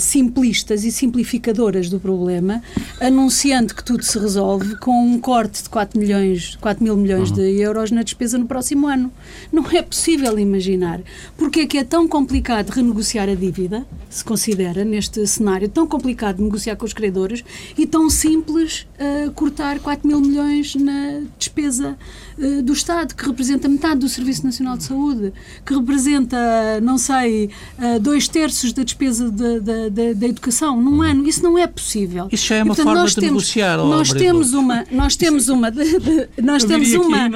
simplistas 0.00 0.82
e 0.82 0.90
simplificadoras 0.90 1.88
do 1.88 2.00
problema, 2.00 2.60
anunciando 3.00 3.74
que 3.74 3.84
tudo 3.84 4.02
se 4.02 4.18
resolve 4.18 4.74
com 4.76 4.90
um 5.06 5.20
corte 5.20 5.62
de 5.62 5.68
4, 5.68 6.00
milhões, 6.00 6.56
4 6.60 6.82
mil 6.82 6.96
milhões 6.96 7.30
de 7.30 7.40
euros 7.60 7.90
na 7.92 8.02
despesa 8.02 8.38
no 8.38 8.46
próximo 8.46 8.88
ano. 8.88 9.12
Não 9.52 9.64
é 9.70 9.82
possível 9.82 10.36
imaginar. 10.38 11.00
Porque 11.36 11.60
é 11.60 11.66
que 11.66 11.78
é 11.78 11.84
tão 11.84 12.08
complicado 12.08 12.70
renegociar 12.70 13.28
a 13.28 13.34
dívida, 13.34 13.86
se 14.08 14.24
considera, 14.24 14.84
neste 14.84 15.26
cenário, 15.26 15.68
tão 15.68 15.86
complicado 15.86 16.42
negociar 16.42 16.76
com 16.76 16.86
os 16.86 16.94
credores 16.94 17.44
e 17.76 17.86
tão 17.86 18.08
simples 18.08 18.86
eh, 18.98 19.30
cortar 19.34 19.78
4 19.78 20.08
mil 20.08 20.20
milhões 20.20 20.74
na 20.74 21.22
despesa 21.38 21.98
eh, 22.38 22.62
do 22.62 22.72
Estado, 22.72 23.14
que 23.14 23.24
representa 23.26 23.68
metade 23.68 24.00
do 24.00 24.08
Serviço 24.08 24.44
Nacional 24.44 24.76
de 24.76 24.84
Saúde, 24.84 25.32
que 25.64 25.74
representa, 25.74 26.36
não 26.82 26.98
sei, 26.98 27.50
eh, 27.78 27.98
dois 27.98 28.28
terços 28.28 28.72
da 28.72 28.82
despesa 28.82 29.30
da, 29.30 29.58
da, 29.58 29.88
da- 29.88 30.12
da 30.14 30.26
educação 30.26 30.80
num 30.80 31.02
ano. 31.02 31.26
Isso 31.26 31.42
não 31.42 31.58
é 31.58 31.66
possível. 31.66 32.28
Isso 32.30 32.46
já 32.46 32.56
é 32.56 32.58
E, 32.58 32.62
uma 32.62 32.74
portanto, 32.74 32.86
forma 32.94 33.06
de 33.08 33.14
temos, 33.14 33.30
negociar. 33.32 33.78
nós 33.78 34.08
temos 34.12 34.52
uma, 34.54 34.84
nós 34.90 35.16
temos 35.16 35.48
uma, 35.48 35.70
de, 35.70 35.98
de, 35.98 36.28
nós 36.42 36.62
temos 36.64 36.92
uma, 36.94 37.28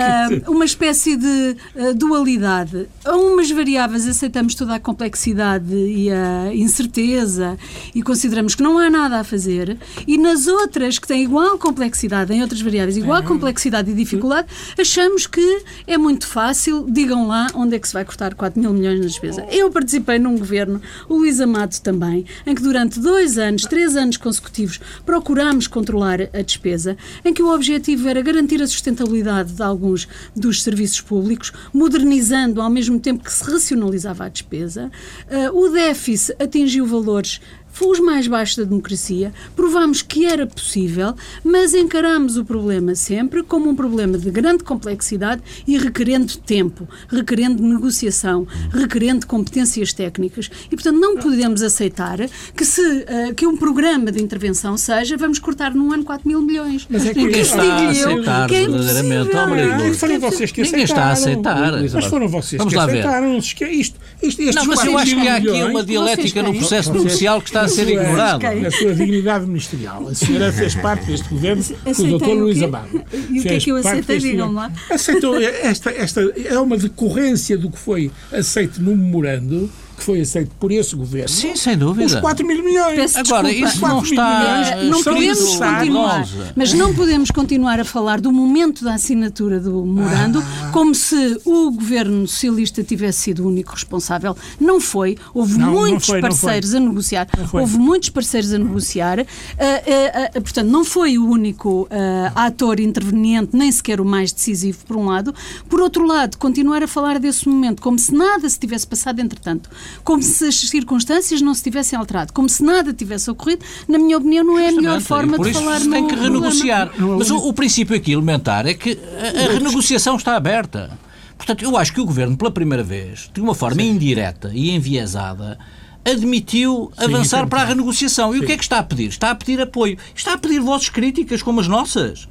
ah, 0.00 0.28
uma 0.48 0.64
espécie 0.64 1.16
de 1.16 1.56
dualidade. 1.96 2.86
A 3.04 3.16
umas 3.16 3.50
variáveis 3.50 4.06
aceitamos 4.06 4.54
toda 4.54 4.74
a 4.74 4.80
complexidade 4.80 5.74
e 5.74 6.10
a 6.10 6.54
incerteza 6.54 7.58
e 7.94 8.02
consideramos 8.02 8.54
que 8.54 8.62
não 8.62 8.78
há 8.78 8.88
nada 8.90 9.20
a 9.20 9.24
fazer, 9.24 9.76
e 10.06 10.16
nas 10.18 10.46
outras 10.46 10.98
que 10.98 11.06
têm 11.06 11.22
igual 11.24 11.58
complexidade, 11.58 12.32
em 12.32 12.40
outras 12.42 12.60
variáveis, 12.60 12.96
igual 12.96 13.22
complexidade 13.22 13.90
e 13.90 13.94
dificuldade, 14.04 14.48
achamos 14.78 15.26
que 15.26 15.62
é 15.86 15.96
muito 15.98 16.26
fácil, 16.26 16.86
digam 16.88 17.26
lá 17.26 17.46
onde 17.54 17.76
é 17.76 17.78
que 17.78 17.86
se 17.86 17.94
vai 17.94 18.04
cortar 18.04 18.34
4 18.34 18.60
mil 18.60 18.72
milhões 18.72 19.00
na 19.00 19.06
despesa. 19.06 19.46
Eu 19.50 19.70
participei 19.70 20.18
num 20.18 20.36
governo, 20.38 20.80
o 21.08 21.16
Luís 21.16 21.40
Amado 21.40 21.78
também, 21.80 22.24
em 22.46 22.54
que 22.54 22.62
durante 22.62 23.00
dois 23.00 23.38
anos, 23.38 23.62
três 23.62 23.96
anos 23.96 24.16
consecutivos, 24.16 24.80
procurámos 25.04 25.66
controlar 25.66 26.22
a 26.32 26.42
despesa, 26.42 26.96
em 27.24 27.32
que 27.32 27.42
o 27.42 27.52
objetivo 27.52 28.08
era 28.08 28.22
garantir 28.22 28.62
a 28.62 28.66
sustentabilidade 28.66 29.52
de 29.52 29.62
alguns 29.62 30.08
dos 30.34 30.62
serviços 30.62 31.00
públicos, 31.00 31.52
modernizando 31.72 32.60
ao 32.60 32.70
mesmo 32.70 32.98
tempo 32.98 33.24
que 33.24 33.32
se 33.32 33.44
racionalizava 33.50 34.24
a 34.24 34.28
despesa. 34.28 34.90
Ah, 35.30 35.50
o 35.52 35.68
déficit 35.68 36.36
atingiu 36.42 36.86
valores 36.86 37.40
os 37.80 38.00
mais 38.00 38.26
baixos 38.26 38.56
da 38.56 38.64
democracia, 38.64 39.32
provámos 39.54 40.02
que 40.02 40.26
era 40.26 40.46
possível, 40.46 41.14
mas 41.44 41.74
encarámos 41.74 42.36
o 42.36 42.44
problema 42.44 42.94
sempre 42.94 43.42
como 43.42 43.70
um 43.70 43.76
problema 43.76 44.18
de 44.18 44.30
grande 44.30 44.64
complexidade 44.64 45.40
e 45.66 45.78
requerendo 45.78 46.36
tempo, 46.38 46.88
requerendo 47.08 47.62
negociação, 47.62 48.46
requerendo 48.72 49.26
competências 49.26 49.92
técnicas. 49.92 50.50
E, 50.66 50.74
portanto, 50.74 50.98
não 50.98 51.16
podemos 51.18 51.62
aceitar 51.62 52.18
que, 52.56 52.64
se, 52.64 53.04
eh, 53.06 53.32
que 53.34 53.46
um 53.46 53.56
programa 53.56 54.10
de 54.10 54.20
intervenção 54.22 54.76
seja 54.76 55.16
vamos 55.16 55.38
cortar 55.38 55.72
num 55.74 55.92
ano 55.92 56.04
4 56.04 56.26
mil 56.26 56.42
milhões. 56.42 56.86
Mas 56.90 57.06
é 57.06 57.14
que 57.14 57.20
Ninguém 57.22 57.42
está 57.42 57.62
a 57.62 57.66
eu 57.84 57.90
aceitar 57.90 58.48
que 58.48 58.54
é 58.56 58.68
verdadeiramente, 58.68 59.94
foram 59.98 60.20
vocês 60.20 60.50
que 60.52 60.62
Ninguém 60.62 60.82
está 60.82 61.04
a 61.04 61.10
aceitaram. 61.12 61.74
aceitar. 61.76 61.94
Mas 61.94 62.04
foram 62.06 62.28
vocês 62.28 62.58
Vamos 62.58 62.72
que 62.72 62.78
lá 62.78 62.86
ver. 62.86 62.98
aceitaram. 63.00 63.32
Não 63.32 63.40
se 63.40 63.48
esque- 63.48 63.64
Isto, 63.66 63.96
isto, 64.22 64.40
estes 64.42 64.54
Não, 64.54 64.64
mas 64.64 64.84
eu 64.84 64.92
4 64.92 64.98
acho 65.12 65.20
que 65.22 65.28
há 65.28 65.36
aqui 65.36 65.62
uma 65.64 65.82
dialética 65.84 66.42
no 66.42 66.54
processo 66.54 66.92
negocial 66.92 67.40
que 67.40 67.48
está 67.48 67.57
a 67.62 67.68
ser 67.68 67.82
na 67.84 67.90
sua- 67.92 68.02
ignorada. 68.02 68.38
quem? 68.50 68.60
Na 68.62 68.70
sua 68.70 68.94
dignidade 68.94 69.46
ministerial. 69.46 70.08
A 70.08 70.14
senhora 70.14 70.52
fez 70.52 70.74
parte 70.74 71.06
deste 71.06 71.28
governo 71.28 71.62
com 71.64 72.02
o 72.02 72.30
o 72.30 72.34
Luís? 72.34 72.62
Amado. 72.62 72.88
E 73.30 73.40
o 73.40 73.42
que 73.42 73.48
é 73.48 73.58
que 73.58 73.70
eu 73.70 73.76
aceitei? 73.76 74.18
Digam 74.18 74.52
lá. 74.52 74.70
Aceitou. 74.90 75.36
Esta, 75.40 75.90
esta 75.90 76.20
é 76.20 76.58
uma 76.58 76.76
decorrência 76.76 77.56
do 77.56 77.70
que 77.70 77.78
foi 77.78 78.10
aceito 78.32 78.80
no 78.82 78.96
memorando, 78.96 79.70
que 79.98 80.04
foi 80.04 80.20
aceito 80.20 80.50
por 80.58 80.70
esse 80.72 80.94
governo. 80.96 81.28
Sim, 81.28 81.54
sem 81.56 81.76
dúvida. 81.76 82.06
Os 82.06 82.14
4 82.14 82.46
mil 82.46 82.62
milhões. 82.62 82.96
Peço 82.96 83.18
Agora, 83.18 83.48
desculpa. 83.48 83.68
isso 83.68 83.80
não 83.82 83.90
4 83.90 84.10
está. 84.10 84.38
milhões 84.38 84.90
não 84.90 85.02
podemos 85.04 85.56
continuar, 85.58 86.28
mas 86.56 86.72
não 86.72 86.94
podemos 86.94 87.30
continuar 87.30 87.80
a 87.80 87.84
falar 87.84 88.20
do 88.20 88.32
momento 88.32 88.84
da 88.84 88.94
assinatura 88.94 89.60
do 89.60 89.84
memorando 89.84 90.42
Ah. 90.62 90.70
como 90.72 90.94
se 90.94 91.40
o 91.44 91.70
governo 91.70 92.26
socialista 92.26 92.82
tivesse 92.82 93.18
sido 93.20 93.44
o 93.44 93.48
único 93.48 93.72
responsável. 93.72 94.36
Não 94.60 94.80
foi. 94.80 95.16
Houve 95.34 95.58
Não, 95.58 95.66
não 95.66 95.72
muitos 95.80 96.06
foi, 96.06 96.20
não 96.20 96.28
parceiros 96.28 96.74
a 96.74 96.80
negociar. 96.80 97.26
foi. 97.50 97.60
Houve 97.60 97.76
muitos 97.78 98.08
parceiros 98.10 98.52
a 98.52 98.58
negociar. 98.58 99.20
Ah, 99.20 99.24
ah, 99.58 100.30
ah, 100.36 100.40
portanto, 100.40 100.68
não 100.68 100.84
foi 100.84 101.18
o 101.18 101.26
único 101.28 101.88
ator 102.34 102.80
interveniente, 102.80 103.56
nem 103.56 103.70
sequer 103.72 104.00
o 104.00 104.04
mais 104.04 104.32
decisivo, 104.32 104.78
por 104.86 104.96
um 104.96 105.06
lado. 105.06 105.34
Por 105.68 105.80
outro 105.80 106.06
lado, 106.06 106.36
continuar 106.38 106.82
a 106.82 106.88
falar 106.88 107.18
desse 107.18 107.48
momento 107.48 107.82
como 107.82 107.98
se 107.98 108.14
nada 108.14 108.48
se 108.48 108.58
tivesse 108.58 108.86
passado 108.86 109.20
entretanto, 109.20 109.68
como 110.04 110.22
se 110.22 110.46
as 110.46 110.56
circunstâncias 110.56 111.40
não 111.40 111.54
se 111.54 111.62
tivessem 111.62 111.98
alterado, 111.98 112.32
como 112.32 112.48
se 112.48 112.62
nada 112.62 112.92
tivesse 112.92 113.30
ocorrido, 113.30 113.64
na 113.86 113.98
minha 113.98 114.16
opinião, 114.18 114.44
não 114.44 114.58
é 114.58 114.68
a 114.68 114.72
melhor 114.72 115.00
forma 115.00 115.36
por 115.36 115.44
de 115.44 115.50
isso 115.50 115.60
falar 115.60 115.80
se 115.80 115.90
tem 115.90 116.02
no 116.02 116.08
que 116.08 116.16
problema. 116.16 116.40
renegociar. 116.40 116.92
Mas 117.18 117.30
o, 117.30 117.36
o 117.36 117.52
princípio 117.52 117.96
aqui 117.96 118.12
elementar 118.12 118.66
é 118.66 118.74
que 118.74 118.98
a, 119.20 119.50
a 119.50 119.52
renegociação 119.52 120.16
está 120.16 120.36
aberta. 120.36 120.98
Portanto, 121.36 121.62
eu 121.62 121.76
acho 121.76 121.92
que 121.92 122.00
o 122.00 122.04
Governo, 122.04 122.36
pela 122.36 122.50
primeira 122.50 122.82
vez, 122.82 123.30
de 123.32 123.40
uma 123.40 123.54
forma 123.54 123.80
indireta 123.80 124.50
e 124.52 124.70
enviesada, 124.70 125.58
admitiu 126.04 126.92
avançar 126.96 127.40
tem 127.40 127.48
para 127.48 127.62
a 127.62 127.64
renegociação. 127.64 128.34
E 128.34 128.40
o 128.40 128.46
que 128.46 128.52
é 128.52 128.56
que 128.56 128.62
está 128.62 128.78
a 128.78 128.82
pedir? 128.82 129.08
Está 129.08 129.30
a 129.30 129.34
pedir 129.34 129.60
apoio. 129.60 129.96
Está 130.14 130.34
a 130.34 130.38
pedir 130.38 130.60
vozes 130.60 130.88
críticas 130.88 131.42
como 131.42 131.60
as 131.60 131.68
nossas. 131.68 132.28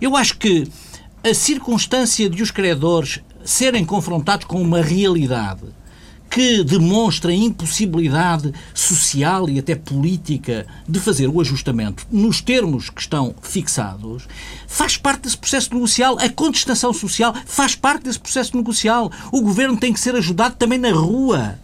Eu 0.00 0.16
acho 0.16 0.38
que 0.38 0.68
a 1.28 1.34
circunstância 1.34 2.28
de 2.28 2.42
os 2.42 2.50
credores 2.50 3.20
serem 3.44 3.84
confrontados 3.84 4.46
com 4.46 4.60
uma 4.60 4.82
realidade 4.82 5.62
que 6.34 6.64
demonstra 6.64 7.30
a 7.30 7.34
impossibilidade 7.34 8.52
social 8.74 9.48
e 9.48 9.58
até 9.60 9.76
política 9.76 10.66
de 10.88 10.98
fazer 10.98 11.28
o 11.28 11.40
ajustamento 11.40 12.04
nos 12.10 12.40
termos 12.40 12.90
que 12.90 13.00
estão 13.00 13.32
fixados, 13.40 14.24
faz 14.66 14.96
parte 14.96 15.22
desse 15.22 15.36
processo 15.38 15.72
negocial. 15.72 16.18
A 16.18 16.28
contestação 16.28 16.92
social 16.92 17.32
faz 17.46 17.76
parte 17.76 18.02
desse 18.04 18.18
processo 18.18 18.56
negocial. 18.56 19.12
O 19.30 19.40
governo 19.42 19.76
tem 19.76 19.92
que 19.92 20.00
ser 20.00 20.16
ajudado 20.16 20.56
também 20.56 20.78
na 20.78 20.90
rua. 20.90 21.54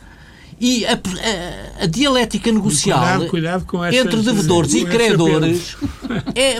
E 0.63 0.85
a, 0.85 0.93
a- 0.93 1.85
a 1.85 1.87
dialética 1.87 2.53
negocial 2.53 3.01
Cuidado, 3.01 3.31
cuidado 3.31 3.65
com 3.65 3.83
estas- 3.83 4.05
entre 4.07 4.21
devedores 4.23 4.75
e 4.75 4.83
com 4.83 4.89
estes 4.89 4.97
credores 5.07 5.77
é, 6.35 6.59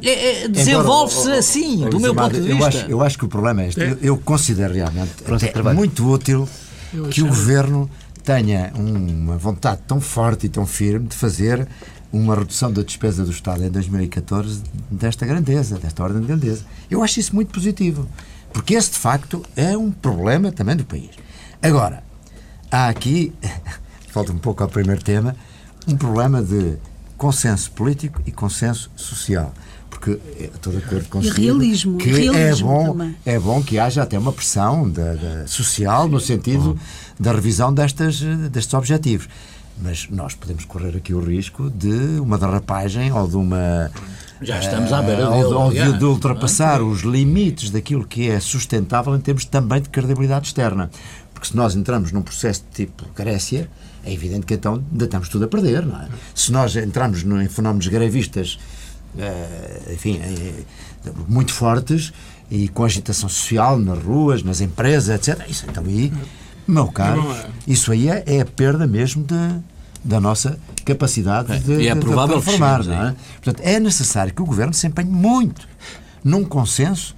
é- 0.00 0.44
é- 0.44 0.48
desenvolve-se 0.48 1.28
assim, 1.32 1.88
do 1.90 1.98
meu 1.98 2.14
ponto 2.14 2.40
de 2.40 2.48
eu 2.50 2.56
vista. 2.56 2.68
acho, 2.68 2.78
eu 2.88 3.02
acho 3.02 3.18
que 3.18 3.24
o 3.24 3.28
problema 3.28 3.62
é 3.64 3.68
este. 3.68 3.80
Eu, 3.80 3.98
eu 4.00 4.16
considero 4.16 4.72
realmente 4.74 5.10
é 5.26 5.72
muito 5.74 6.08
útil 6.08 6.48
que 7.10 7.22
o 7.22 7.28
Governo 7.28 7.90
tenha 8.24 8.72
uma 8.74 9.36
vontade 9.36 9.80
tão 9.86 10.00
forte 10.00 10.46
e 10.46 10.48
tão 10.48 10.66
firme 10.66 11.08
de 11.08 11.16
fazer 11.16 11.66
uma 12.12 12.34
redução 12.34 12.70
da 12.70 12.82
despesa 12.82 13.24
do 13.24 13.30
Estado 13.30 13.64
em 13.64 13.70
2014 13.70 14.62
desta 14.90 15.24
grandeza, 15.24 15.78
desta 15.78 16.02
ordem 16.02 16.20
de 16.20 16.26
grandeza. 16.26 16.64
Eu 16.90 17.02
acho 17.02 17.18
isso 17.18 17.34
muito 17.34 17.52
positivo, 17.52 18.06
porque 18.52 18.74
esse, 18.74 18.90
de 18.90 18.98
facto, 18.98 19.42
é 19.56 19.76
um 19.76 19.90
problema 19.90 20.52
também 20.52 20.76
do 20.76 20.84
país. 20.84 21.10
Agora, 21.62 22.04
há 22.70 22.88
aqui, 22.88 23.32
falta 24.08 24.32
um 24.32 24.38
pouco 24.38 24.62
ao 24.62 24.68
primeiro 24.68 25.02
tema, 25.02 25.34
um 25.88 25.96
problema 25.96 26.42
de 26.42 26.76
consenso 27.16 27.70
político 27.70 28.20
e 28.26 28.30
consenso 28.30 28.90
social. 28.94 29.54
Porque 30.04 30.18
eh, 30.36 30.50
estou 30.52 30.72
de 30.72 30.80
acordo 30.80 31.08
consigo 31.08 31.36
realismo, 31.36 31.96
que 31.96 32.10
realismo 32.10 32.36
é, 32.36 32.74
bom, 32.74 32.86
também. 32.92 33.16
é 33.24 33.38
bom 33.38 33.62
que 33.62 33.78
haja 33.78 34.02
até 34.02 34.18
uma 34.18 34.32
pressão 34.32 34.90
da, 34.90 35.14
da- 35.14 35.46
social 35.46 36.08
no 36.08 36.18
sentido 36.18 36.76
da 37.20 37.30
revisão 37.30 37.72
destas, 37.72 38.20
destes 38.50 38.74
objetivos. 38.74 39.28
Mas 39.80 40.08
nós 40.10 40.34
podemos 40.34 40.64
correr 40.64 40.96
aqui 40.96 41.14
o 41.14 41.20
risco 41.20 41.70
de 41.70 42.18
uma 42.20 42.36
derrapagem 42.36 43.12
ou 43.12 43.28
de 43.28 43.36
uma. 43.36 43.92
Já 44.40 44.58
estamos 44.58 44.92
à 44.92 45.00
beira 45.00 45.30
dele, 45.30 45.44
ou, 45.44 45.48
de- 45.48 45.54
ou 45.54 45.70
de, 45.70 45.78
aliás, 45.78 45.98
de 46.00 46.04
ultrapassar 46.04 46.82
os 46.82 47.02
limites 47.02 47.70
daquilo 47.70 48.04
que 48.04 48.28
é 48.28 48.40
sustentável 48.40 49.14
em 49.14 49.20
termos 49.20 49.44
também 49.44 49.80
de 49.80 49.88
credibilidade 49.88 50.48
externa. 50.48 50.90
Porque 51.32 51.46
se 51.46 51.56
nós 51.56 51.76
entramos 51.76 52.10
num 52.10 52.22
processo 52.22 52.64
de 52.72 52.86
tipo 52.86 53.04
Grécia, 53.16 53.70
é 54.04 54.12
evidente 54.12 54.46
que 54.46 54.54
então 54.54 54.82
ainda 54.90 55.04
estamos 55.04 55.28
tudo 55.28 55.44
a 55.44 55.48
perder, 55.48 55.86
não 55.86 55.96
é? 56.02 56.08
Se 56.34 56.50
nós 56.50 56.74
entramos 56.74 57.22
em 57.22 57.48
fenómenos 57.48 57.86
grevistas, 57.86 58.58
enfim, 59.92 60.20
eh, 60.22 60.64
muito 61.28 61.52
fortes 61.52 62.12
e 62.50 62.68
com 62.68 62.84
agitação 62.84 63.28
social 63.28 63.78
nas 63.78 64.02
ruas, 64.02 64.42
nas 64.42 64.60
empresas, 64.60 65.08
etc. 65.28 65.48
Isso 65.48 65.64
então 65.68 65.84
aí, 65.84 66.12
meu 66.66 66.88
caro, 66.88 67.22
Não 67.22 67.32
é. 67.34 67.46
isso 67.66 67.92
aí 67.92 68.08
é, 68.08 68.22
é 68.26 68.40
a 68.40 68.44
perda 68.46 68.86
mesmo 68.86 69.22
de, 69.24 69.34
da 70.04 70.20
nossa 70.20 70.58
capacidade 70.84 71.58
de, 71.60 71.72
e 71.74 71.88
é 71.88 71.94
de- 71.94 72.00
de 72.00 72.06
provável 72.06 72.36
que 72.38 72.42
transformar, 72.44 72.82
cheguemos 72.82 72.86
não 73.02 73.08
é? 73.10 73.14
Portanto, 73.42 73.66
é 73.66 73.80
necessário 73.80 74.32
que 74.34 74.42
o 74.42 74.44
Governo 74.46 74.72
se 74.74 74.86
empenhe 74.86 75.10
muito 75.10 75.66
num 76.24 76.44
consenso 76.44 77.14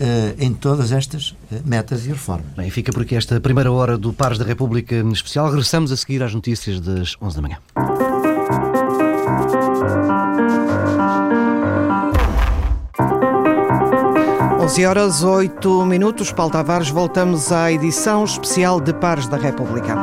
eh, 0.00 0.34
em 0.38 0.52
todas 0.54 0.92
estas 0.92 1.34
eh, 1.52 1.60
metas 1.64 2.06
e 2.06 2.08
reformas. 2.10 2.46
Bem, 2.56 2.70
fica 2.70 2.92
por 2.92 3.02
aqui 3.02 3.14
esta 3.16 3.40
primeira 3.40 3.70
hora 3.72 3.98
do 3.98 4.12
Pares 4.12 4.38
da 4.38 4.44
República 4.44 4.94
especial. 5.12 5.48
Regressamos 5.50 5.90
a 5.92 5.96
seguir 5.96 6.22
às 6.22 6.32
notícias 6.34 6.80
das 6.80 7.16
11 7.20 7.36
da 7.36 7.42
manhã. 7.42 7.58
11 14.68 14.84
horas 14.86 15.22
8 15.22 15.86
minutos. 15.86 16.30
Paulo 16.30 16.52
Tavares, 16.52 16.90
voltamos 16.90 17.50
à 17.52 17.72
edição 17.72 18.22
especial 18.24 18.78
de 18.80 18.92
Pares 18.92 19.26
da 19.26 19.36
República. 19.38 19.96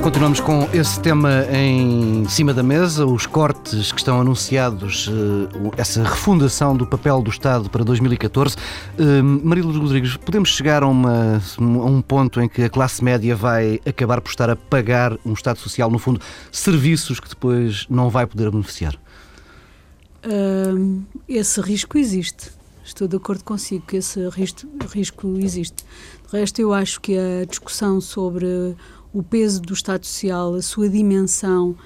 Continuamos 0.00 0.38
com 0.40 0.68
esse 0.72 0.98
tema 1.00 1.44
em 1.52 2.24
cima 2.28 2.54
da 2.54 2.62
mesa, 2.62 3.04
os 3.04 3.26
cortes 3.26 3.90
que 3.92 3.98
estão 3.98 4.20
anunciados, 4.20 5.10
eh, 5.12 5.70
essa 5.76 6.02
refundação 6.04 6.74
do 6.76 6.86
papel 6.86 7.20
do 7.20 7.30
Estado 7.30 7.68
para 7.68 7.82
2014. 7.84 8.56
Eh, 8.98 9.20
Marilu 9.22 9.76
Rodrigues, 9.78 10.16
podemos 10.16 10.50
chegar 10.50 10.82
a, 10.84 10.86
uma- 10.86 11.40
a 11.58 11.62
um 11.84 12.00
ponto 12.00 12.40
em 12.40 12.48
que 12.48 12.62
a 12.62 12.70
classe 12.70 13.02
média 13.04 13.34
vai 13.36 13.80
acabar 13.84 14.20
por 14.20 14.30
estar 14.30 14.48
a 14.48 14.54
pagar 14.56 15.16
um 15.26 15.32
Estado 15.32 15.58
Social, 15.58 15.90
no 15.90 15.98
fundo, 15.98 16.20
serviços 16.52 17.18
que 17.20 17.28
depois 17.28 17.86
não 17.90 18.08
vai 18.08 18.24
poder 18.26 18.50
beneficiar? 18.50 18.94
Esse 21.28 21.60
risco 21.60 21.96
existe. 21.98 22.50
Estou 22.84 23.06
de 23.06 23.16
acordo 23.16 23.44
consigo 23.44 23.86
que 23.86 23.96
esse 23.96 24.20
risco, 24.28 25.38
existe. 25.38 25.84
De 26.30 26.36
resto, 26.36 26.60
eu 26.60 26.72
acho 26.72 27.00
que 27.00 27.16
a 27.16 27.44
discussão 27.44 28.00
sobre 28.00 28.74
o 29.12 29.22
peso 29.22 29.60
do 29.60 29.72
Estado 29.72 30.04
Social, 30.06 30.54
a 30.54 30.62
sua 30.62 30.88
dimensão 30.88 31.76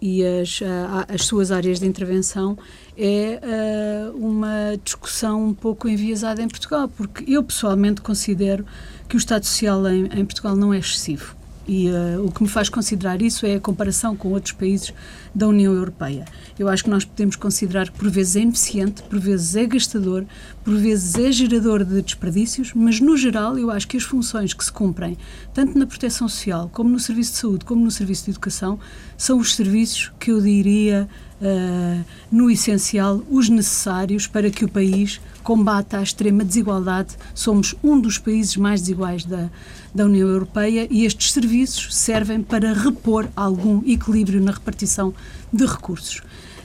e 0.00 0.24
as, 0.24 0.60
as 1.08 1.24
suas 1.24 1.52
áreas 1.52 1.78
de 1.78 1.86
intervenção 1.86 2.58
é 2.96 3.40
uh, 4.12 4.16
uma 4.16 4.76
discussão 4.82 5.46
um 5.46 5.54
pouco 5.54 5.88
enviesada 5.88 6.42
em 6.42 6.48
Portugal, 6.48 6.88
porque 6.88 7.24
eu 7.32 7.42
pessoalmente 7.42 8.00
considero 8.00 8.66
que 9.08 9.16
o 9.16 9.18
Estado 9.18 9.44
Social 9.46 9.86
em, 9.88 10.06
em 10.06 10.24
Portugal 10.24 10.56
não 10.56 10.74
é 10.74 10.78
excessivo. 10.78 11.36
E 11.66 11.88
uh, 11.90 12.24
o 12.24 12.32
que 12.32 12.42
me 12.42 12.48
faz 12.48 12.68
considerar 12.68 13.22
isso 13.22 13.46
é 13.46 13.54
a 13.54 13.60
comparação 13.60 14.16
com 14.16 14.28
outros 14.32 14.52
países 14.52 14.92
da 15.34 15.46
União 15.46 15.72
Europeia. 15.72 16.24
Eu 16.58 16.68
acho 16.68 16.84
que 16.84 16.90
nós 16.90 17.04
podemos 17.04 17.36
considerar 17.36 17.88
que 17.88 17.98
por 17.98 18.10
vezes 18.10 18.36
é 18.36 18.40
ineficiente, 18.40 19.02
por 19.02 19.18
vezes 19.18 19.54
é 19.54 19.66
gastador, 19.66 20.24
por 20.64 20.76
vezes 20.76 21.14
é 21.14 21.30
gerador 21.30 21.84
de 21.84 22.02
desperdícios, 22.02 22.72
mas 22.74 23.00
no 23.00 23.16
geral 23.16 23.58
eu 23.58 23.70
acho 23.70 23.86
que 23.88 23.96
as 23.96 24.02
funções 24.02 24.52
que 24.52 24.64
se 24.64 24.72
cumprem, 24.72 25.16
tanto 25.54 25.78
na 25.78 25.86
proteção 25.86 26.28
social, 26.28 26.68
como 26.72 26.90
no 26.90 27.00
serviço 27.00 27.32
de 27.32 27.38
saúde, 27.38 27.64
como 27.64 27.84
no 27.84 27.90
serviço 27.90 28.24
de 28.24 28.32
educação, 28.32 28.78
são 29.16 29.38
os 29.38 29.54
serviços 29.54 30.12
que 30.18 30.30
eu 30.30 30.40
diria, 30.40 31.08
uh, 31.42 32.04
no 32.30 32.50
essencial, 32.50 33.22
os 33.30 33.48
necessários 33.48 34.26
para 34.26 34.50
que 34.50 34.64
o 34.64 34.68
país 34.68 35.20
combata 35.42 35.98
a 35.98 36.02
extrema 36.02 36.44
desigualdade. 36.44 37.16
Somos 37.34 37.74
um 37.82 38.00
dos 38.00 38.18
países 38.18 38.56
mais 38.56 38.80
desiguais 38.80 39.24
da, 39.24 39.50
da 39.94 40.04
União 40.04 40.28
Europeia 40.28 40.86
e 40.90 41.04
estes 41.04 41.32
serviços 41.32 41.94
servem 41.94 42.42
para 42.42 42.72
repor 42.72 43.28
algum 43.36 43.82
equilíbrio 43.86 44.40
na 44.40 44.52
repartição 44.52 45.14
de 45.52 45.66
recursos. 45.66 46.22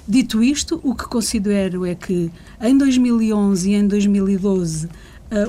Dito 0.08 0.42
isto, 0.42 0.80
o 0.84 0.96
que 0.96 1.06
considero 1.06 1.86
é 1.86 1.94
que 1.94 2.32
em 2.62 2.78
2011 2.78 3.70
e 3.70 3.76
em 3.76 3.88
2012 3.88 4.86
uh, 4.86 4.90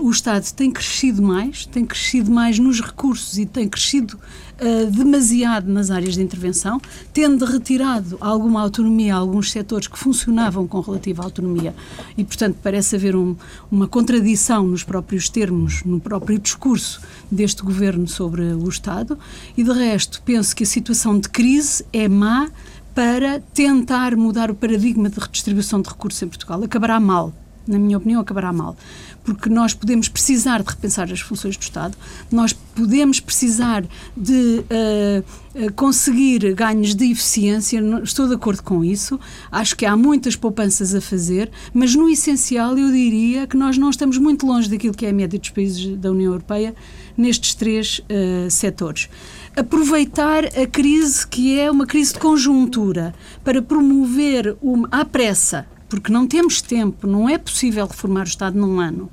o 0.02 0.10
Estado 0.10 0.50
tem 0.52 0.70
crescido 0.70 1.22
mais, 1.22 1.64
tem 1.66 1.84
crescido 1.86 2.30
mais 2.30 2.58
nos 2.58 2.80
recursos 2.80 3.38
e 3.38 3.46
tem 3.46 3.68
crescido 3.68 4.18
uh, 4.61 4.90
demasiado 4.90 5.70
nas 5.70 5.90
áreas 5.90 6.14
de 6.14 6.22
intervenção, 6.22 6.80
tendo 7.12 7.44
retirado 7.44 8.16
alguma 8.20 8.61
autonomia 8.61 9.14
a 9.14 9.18
alguns 9.18 9.50
setores 9.50 9.88
que 9.88 9.98
funcionavam 9.98 10.66
com 10.66 10.80
relativa 10.80 11.22
autonomia. 11.22 11.74
E, 12.16 12.24
portanto, 12.24 12.56
parece 12.62 12.96
haver 12.96 13.16
um, 13.16 13.36
uma 13.70 13.86
contradição 13.86 14.66
nos 14.66 14.82
próprios 14.82 15.28
termos, 15.28 15.82
no 15.84 16.00
próprio 16.00 16.38
discurso 16.38 17.00
deste 17.30 17.62
governo 17.62 18.06
sobre 18.06 18.42
o 18.42 18.68
Estado. 18.68 19.18
E, 19.56 19.62
de 19.62 19.72
resto, 19.72 20.22
penso 20.24 20.54
que 20.54 20.64
a 20.64 20.66
situação 20.66 21.18
de 21.18 21.28
crise 21.28 21.84
é 21.92 22.09
má 22.09 22.48
para 22.94 23.40
tentar 23.54 24.16
mudar 24.16 24.50
o 24.50 24.54
paradigma 24.54 25.09
de 25.09 25.20
redistribuição 25.20 25.80
de 25.80 25.88
recursos 25.88 26.20
em 26.20 26.28
Portugal. 26.28 26.62
Acabará 26.64 26.98
mal, 26.98 27.32
na 27.68 27.78
minha 27.78 27.98
opinião, 27.98 28.20
acabará 28.20 28.52
mal. 28.52 28.76
Porque 29.22 29.48
nós 29.50 29.74
podemos 29.74 30.08
precisar 30.08 30.62
de 30.62 30.70
repensar 30.70 31.12
as 31.12 31.20
funções 31.20 31.56
do 31.56 31.62
Estado, 31.62 31.96
nós 32.32 32.52
podemos 32.52 33.20
precisar 33.20 33.84
de 34.16 34.64
uh, 34.64 35.72
conseguir 35.74 36.54
ganhos 36.54 36.94
de 36.94 37.10
eficiência, 37.10 37.80
estou 38.02 38.26
de 38.26 38.34
acordo 38.34 38.62
com 38.62 38.82
isso, 38.82 39.20
acho 39.52 39.76
que 39.76 39.84
há 39.84 39.96
muitas 39.96 40.34
poupanças 40.34 40.94
a 40.94 41.00
fazer, 41.00 41.50
mas 41.74 41.94
no 41.94 42.08
essencial 42.08 42.78
eu 42.78 42.90
diria 42.90 43.46
que 43.46 43.56
nós 43.56 43.76
não 43.76 43.90
estamos 43.90 44.16
muito 44.16 44.46
longe 44.46 44.70
daquilo 44.70 44.94
que 44.94 45.04
é 45.04 45.10
a 45.10 45.12
média 45.12 45.38
dos 45.38 45.50
países 45.50 45.96
da 45.98 46.10
União 46.10 46.32
Europeia 46.32 46.74
nestes 47.16 47.54
três 47.54 47.98
uh, 47.98 48.50
setores. 48.50 49.08
Aproveitar 49.56 50.44
a 50.44 50.66
crise 50.66 51.26
que 51.26 51.58
é 51.58 51.70
uma 51.70 51.84
crise 51.84 52.12
de 52.12 52.20
conjuntura 52.20 53.12
para 53.44 53.60
promover 53.60 54.56
uma, 54.62 54.88
à 54.90 55.04
pressa 55.04 55.66
porque 55.89 56.12
não 56.12 56.26
temos 56.26 56.61
tempo, 56.61 57.07
não 57.07 57.28
é 57.28 57.39
possível 57.39 57.86
reformar 57.86 58.22
o 58.22 58.28
Estado 58.28 58.59
num 58.59 58.78
ano, 58.78 59.11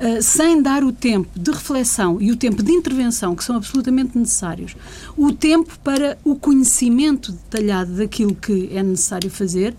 uh, 0.00 0.22
sem 0.22 0.60
dar 0.60 0.82
o 0.82 0.92
tempo 0.92 1.28
de 1.38 1.50
reflexão 1.50 2.20
e 2.20 2.32
o 2.32 2.36
tempo 2.36 2.62
de 2.62 2.72
intervenção, 2.72 3.34
que 3.36 3.44
são 3.44 3.56
absolutamente 3.56 4.18
necessários, 4.18 4.76
o 5.16 5.32
tempo 5.32 5.78
para 5.84 6.18
o 6.24 6.34
conhecimento 6.34 7.32
detalhado 7.32 7.92
daquilo 7.92 8.34
que 8.34 8.70
é 8.72 8.82
necessário 8.82 9.30
fazer, 9.30 9.74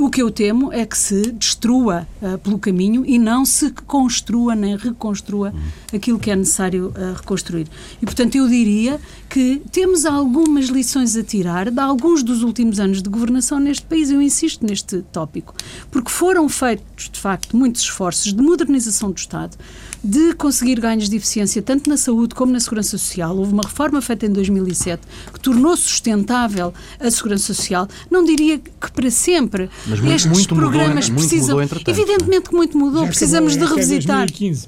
o 0.00 0.08
que 0.08 0.22
eu 0.22 0.30
temo 0.30 0.72
é 0.72 0.86
que 0.86 0.96
se 0.96 1.30
destrua 1.32 2.08
uh, 2.22 2.38
pelo 2.38 2.58
caminho 2.58 3.04
e 3.04 3.18
não 3.18 3.44
se 3.44 3.70
construa 3.70 4.54
nem 4.54 4.74
reconstrua 4.74 5.52
aquilo 5.92 6.18
que 6.18 6.30
é 6.30 6.36
necessário 6.36 6.88
uh, 6.96 7.14
reconstruir. 7.16 7.68
E, 8.00 8.06
portanto, 8.06 8.34
eu 8.34 8.48
diria 8.48 8.98
que 9.28 9.60
temos 9.70 10.06
algumas 10.06 10.66
lições 10.66 11.16
a 11.16 11.22
tirar 11.22 11.70
de 11.70 11.78
alguns 11.78 12.22
dos 12.22 12.42
últimos 12.42 12.80
anos 12.80 13.02
de 13.02 13.10
governação 13.10 13.60
neste 13.60 13.84
país. 13.84 14.10
Eu 14.10 14.22
insisto 14.22 14.64
neste 14.64 15.02
tópico, 15.12 15.54
porque 15.90 16.10
foram 16.10 16.48
feitos, 16.48 17.10
de 17.10 17.20
facto, 17.20 17.54
muitos 17.54 17.82
esforços 17.82 18.32
de 18.32 18.42
modernização 18.42 19.10
do 19.10 19.18
Estado, 19.18 19.56
de 20.02 20.34
conseguir 20.34 20.80
ganhos 20.80 21.08
de 21.08 21.16
eficiência 21.16 21.60
tanto 21.60 21.88
na 21.88 21.96
saúde 21.96 22.34
como 22.34 22.52
na 22.52 22.60
segurança 22.60 22.96
social. 22.96 23.36
Houve 23.36 23.52
uma 23.52 23.62
reforma 23.62 24.00
feita 24.00 24.26
em 24.26 24.32
2007 24.32 25.02
que 25.32 25.40
tornou 25.40 25.76
sustentável 25.76 26.72
a 26.98 27.10
segurança 27.10 27.52
social. 27.52 27.86
Não 28.10 28.24
diria 28.24 28.58
que 28.58 28.92
para 28.92 29.10
sempre. 29.10 29.68
Mas 29.86 30.00
muito, 30.00 30.14
Estes 30.14 30.32
muito 30.32 30.54
programas 30.54 31.08
mudou, 31.08 31.26
precisam. 31.28 31.56
Muito 31.56 31.74
mudou, 31.74 31.94
evidentemente 31.94 32.48
que 32.48 32.54
muito 32.54 32.78
mudou. 32.78 33.02
Já 33.02 33.08
Precisamos 33.08 33.56
acabou, 33.56 33.76
de 33.76 33.80
é 33.80 33.84
revisitar. 33.84 34.26
2015. 34.26 34.66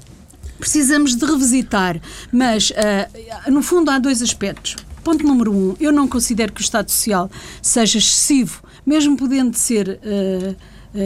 Precisamos 0.59 1.15
de 1.15 1.25
revisitar, 1.25 2.01
mas 2.31 2.69
uh, 2.69 3.51
no 3.51 3.61
fundo 3.61 3.91
há 3.91 3.99
dois 3.99 4.21
aspectos. 4.21 4.77
Ponto 5.03 5.25
número 5.25 5.51
um, 5.51 5.75
eu 5.79 5.91
não 5.91 6.07
considero 6.07 6.53
que 6.53 6.61
o 6.61 6.63
Estado 6.63 6.89
Social 6.89 7.29
seja 7.61 7.97
excessivo, 7.97 8.63
mesmo 8.85 9.17
podendo 9.17 9.57
ser 9.57 9.99
uh, 10.01 10.55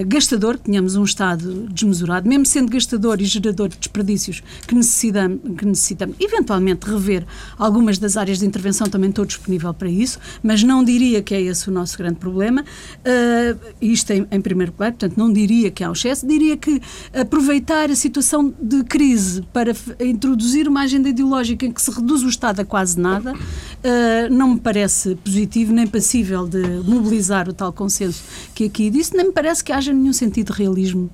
gastador, 0.05 0.57
que 0.57 0.65
tenhamos 0.65 0.95
um 0.95 1.03
Estado 1.03 1.67
desmesurado, 1.71 2.27
mesmo 2.27 2.45
sendo 2.45 2.69
gastador 2.71 3.21
e 3.21 3.25
gerador 3.25 3.69
de 3.69 3.77
desperdícios, 3.77 4.43
que 4.67 4.75
necessitamos, 4.75 5.39
que 5.57 5.65
necessitamos 5.65 6.15
eventualmente 6.19 6.85
rever 6.85 7.25
algumas 7.57 7.97
das 7.97 8.17
áreas 8.17 8.39
de 8.39 8.45
intervenção, 8.45 8.87
também 8.87 9.09
estou 9.09 9.25
disponível 9.25 9.73
para 9.73 9.89
isso, 9.89 10.19
mas 10.43 10.63
não 10.63 10.83
diria 10.83 11.21
que 11.21 11.33
é 11.33 11.41
esse 11.41 11.69
o 11.69 11.71
nosso 11.71 11.97
grande 11.97 12.15
problema. 12.15 12.61
Uh, 12.61 13.59
isto 13.81 14.11
em, 14.11 14.27
em, 14.29 14.41
primeiro 14.41 14.71
lugar, 14.71 14.91
portanto, 14.91 15.17
não 15.17 15.31
diria 15.31 15.71
que 15.71 15.83
há 15.83 15.89
um 15.89 15.93
excesso, 15.93 16.27
diria 16.27 16.57
que 16.57 16.81
aproveitar 17.13 17.89
a 17.89 17.95
situação 17.95 18.53
de 18.61 18.83
crise 18.83 19.41
para 19.53 19.73
introduzir 19.99 20.67
uma 20.67 20.81
agenda 20.81 21.09
ideológica 21.09 21.65
em 21.65 21.71
que 21.71 21.81
se 21.81 21.91
reduz 21.91 22.23
o 22.23 22.29
Estado 22.29 22.59
a 22.59 22.65
quase 22.65 22.99
nada, 22.99 23.33
uh, 23.33 24.33
não 24.33 24.55
me 24.55 24.59
parece 24.59 25.15
positivo 25.15 25.73
nem 25.73 25.87
passível 25.87 26.47
de 26.47 26.61
mobilizar 26.85 27.47
o 27.49 27.53
tal 27.53 27.71
consenso 27.71 28.23
que 28.53 28.65
aqui 28.65 28.89
disse, 28.89 29.15
nem 29.15 29.27
me 29.27 29.31
parece 29.31 29.63
que 29.63 29.71
haja 29.77 29.93
nenhum 29.93 30.13
sentido 30.13 30.51
de 30.51 30.57
realismo 30.57 31.09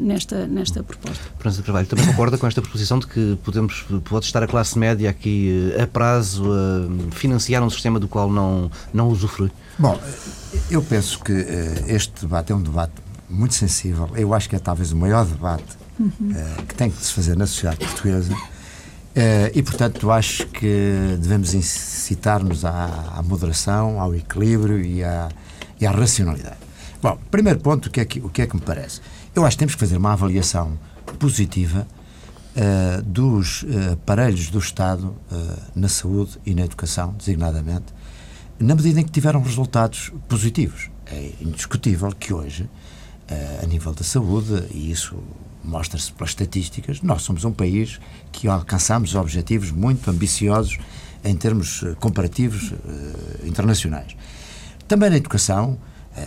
nesta, 0.00 0.46
nesta 0.46 0.82
proposta. 0.82 1.22
França 1.38 1.62
Carvalho, 1.62 1.86
também 1.86 2.06
concorda 2.06 2.38
com 2.38 2.46
esta 2.46 2.62
proposição 2.62 2.98
de 2.98 3.06
que 3.06 3.38
podemos, 3.44 3.84
pode 4.04 4.24
estar 4.24 4.42
a 4.42 4.46
classe 4.46 4.78
média 4.78 5.10
aqui 5.10 5.72
eh, 5.76 5.82
a 5.82 5.86
prazo 5.86 6.44
a 6.50 7.14
financiar 7.14 7.62
um 7.62 7.68
sistema 7.68 8.00
do 8.00 8.08
qual 8.08 8.30
não, 8.30 8.70
não 8.92 9.08
usufrui? 9.08 9.50
Bom, 9.78 10.00
eu 10.70 10.82
penso 10.82 11.20
que 11.20 11.32
uh, 11.32 11.44
este 11.86 12.22
debate 12.22 12.52
é 12.52 12.54
um 12.54 12.62
debate 12.62 12.94
muito 13.28 13.54
sensível. 13.54 14.08
Eu 14.16 14.32
acho 14.32 14.48
que 14.48 14.56
é 14.56 14.58
talvez 14.58 14.90
o 14.90 14.96
maior 14.96 15.26
debate 15.26 15.76
uhum. 16.00 16.10
uh, 16.30 16.62
que 16.64 16.74
tem 16.74 16.90
que 16.90 17.04
se 17.04 17.12
fazer 17.12 17.36
na 17.36 17.46
sociedade 17.46 17.78
portuguesa. 17.78 18.32
Uh, 18.32 19.50
e, 19.52 19.62
portanto, 19.62 20.10
acho 20.10 20.46
que 20.46 21.16
devemos 21.20 21.52
incitar-nos 21.52 22.64
à, 22.64 23.14
à, 23.16 23.22
moderação, 23.22 24.00
ao 24.00 24.14
equilíbrio 24.14 24.80
e 24.80 25.02
à, 25.02 25.28
e 25.80 25.86
à 25.86 25.90
racionalidade. 25.90 26.67
Bom, 27.00 27.16
primeiro 27.30 27.60
ponto, 27.60 27.86
o 27.86 27.90
que, 27.90 28.00
é 28.00 28.04
que, 28.04 28.18
o 28.18 28.28
que 28.28 28.42
é 28.42 28.46
que 28.46 28.56
me 28.56 28.62
parece? 28.62 29.00
Eu 29.32 29.44
acho 29.44 29.56
que 29.56 29.60
temos 29.60 29.74
que 29.76 29.80
fazer 29.80 29.96
uma 29.96 30.12
avaliação 30.12 30.76
positiva 31.16 31.86
uh, 32.56 33.02
dos 33.02 33.62
uh, 33.62 33.92
aparelhos 33.92 34.50
do 34.50 34.58
Estado 34.58 35.14
uh, 35.30 35.62
na 35.76 35.88
saúde 35.88 36.40
e 36.44 36.56
na 36.56 36.62
educação, 36.62 37.14
designadamente, 37.16 37.94
na 38.58 38.74
medida 38.74 39.00
em 39.00 39.04
que 39.04 39.12
tiveram 39.12 39.40
resultados 39.40 40.10
positivos. 40.28 40.90
É 41.06 41.34
indiscutível 41.40 42.10
que 42.10 42.34
hoje, 42.34 42.68
a 43.62 43.66
nível 43.66 43.94
da 43.94 44.02
saúde, 44.02 44.64
e 44.72 44.90
isso 44.90 45.16
mostra-se 45.62 46.12
pelas 46.12 46.30
estatísticas, 46.30 47.00
nós 47.00 47.22
somos 47.22 47.44
um 47.44 47.52
país 47.52 48.00
que 48.32 48.48
alcançamos 48.48 49.14
objetivos 49.14 49.70
muito 49.70 50.10
ambiciosos 50.10 50.78
em 51.24 51.36
termos 51.36 51.84
comparativos 52.00 52.74
internacionais. 53.44 54.16
Também 54.88 55.08
na 55.08 55.16
educação, 55.16 55.78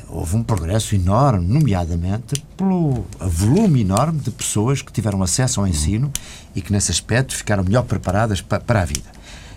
houve 0.09 0.35
um 0.35 0.43
progresso 0.43 0.95
enorme, 0.95 1.45
nomeadamente 1.47 2.41
pelo 2.57 3.05
volume 3.19 3.81
enorme 3.81 4.19
de 4.19 4.31
pessoas 4.31 4.81
que 4.81 4.91
tiveram 4.91 5.21
acesso 5.23 5.59
ao 5.59 5.67
ensino 5.67 6.11
e 6.55 6.61
que, 6.61 6.71
nesse 6.71 6.91
aspecto, 6.91 7.35
ficaram 7.35 7.63
melhor 7.63 7.83
preparadas 7.83 8.41
pa 8.41 8.59
para 8.59 8.81
a 8.81 8.85
vida. 8.85 9.09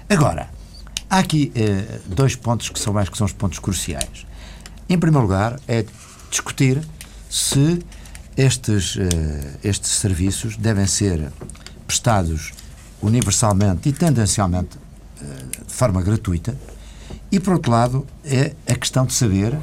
Agora, 0.09 0.49
há 1.09 1.19
aqui 1.19 1.53
eh, 1.55 2.01
dois 2.07 2.37
pontos 2.37 2.69
que 2.69 2.79
são 2.79 2.93
mais 2.93 3.09
que 3.09 3.17
são 3.17 3.27
os 3.27 3.33
pontos 3.33 3.59
cruciais. 3.59 4.27
Em 4.89 4.99
primeiro 4.99 5.27
lugar, 5.27 5.59
é 5.67 5.85
discutir 6.31 6.83
se 7.31 7.81
estes, 8.37 8.97
eh, 8.99 9.59
estes 9.63 9.91
serviços 9.93 10.57
devem 10.57 10.87
ser 10.87 11.33
prestados 11.87 12.53
universalmente 13.01 13.89
e 13.89 13.93
tendencialmente 13.93 14.79
eh, 15.21 15.25
de 15.67 15.73
forma 15.73 16.03
gratuita. 16.03 16.57
E, 17.31 17.41
por 17.41 17.55
outro 17.55 17.71
lado, 17.71 18.07
é 18.25 18.55
a 18.69 18.75
questão 18.75 19.07
de 19.07 19.13
saber 19.13 19.57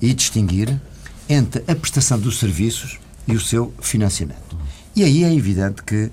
e 0.00 0.12
distinguir 0.14 0.80
entre 1.28 1.62
a 1.70 1.74
prestação 1.74 2.18
dos 2.18 2.38
serviços 2.38 2.98
e 3.26 3.34
o 3.34 3.40
seu 3.40 3.72
financiamento. 3.80 4.56
E 4.96 5.04
aí 5.04 5.24
é 5.24 5.32
evidente 5.32 5.82
que 5.82 6.04
uh, 6.04 6.10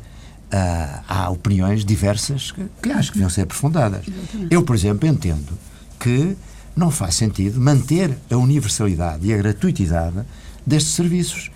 há 1.07 1.29
opiniões 1.29 1.85
diversas 1.85 2.51
que, 2.51 2.65
que 2.81 2.91
acho 2.91 3.11
que 3.11 3.17
deviam 3.17 3.29
ser 3.29 3.41
aprofundadas. 3.41 4.05
Eu, 4.49 4.63
por 4.63 4.75
exemplo, 4.75 5.07
entendo 5.07 5.57
que 5.99 6.35
não 6.75 6.91
faz 6.91 7.15
sentido 7.15 7.59
manter 7.59 8.17
a 8.29 8.35
universalidade 8.35 9.25
e 9.25 9.33
a 9.33 9.37
gratuitidade 9.37 10.17
destes 10.65 10.93
serviços. 10.93 11.49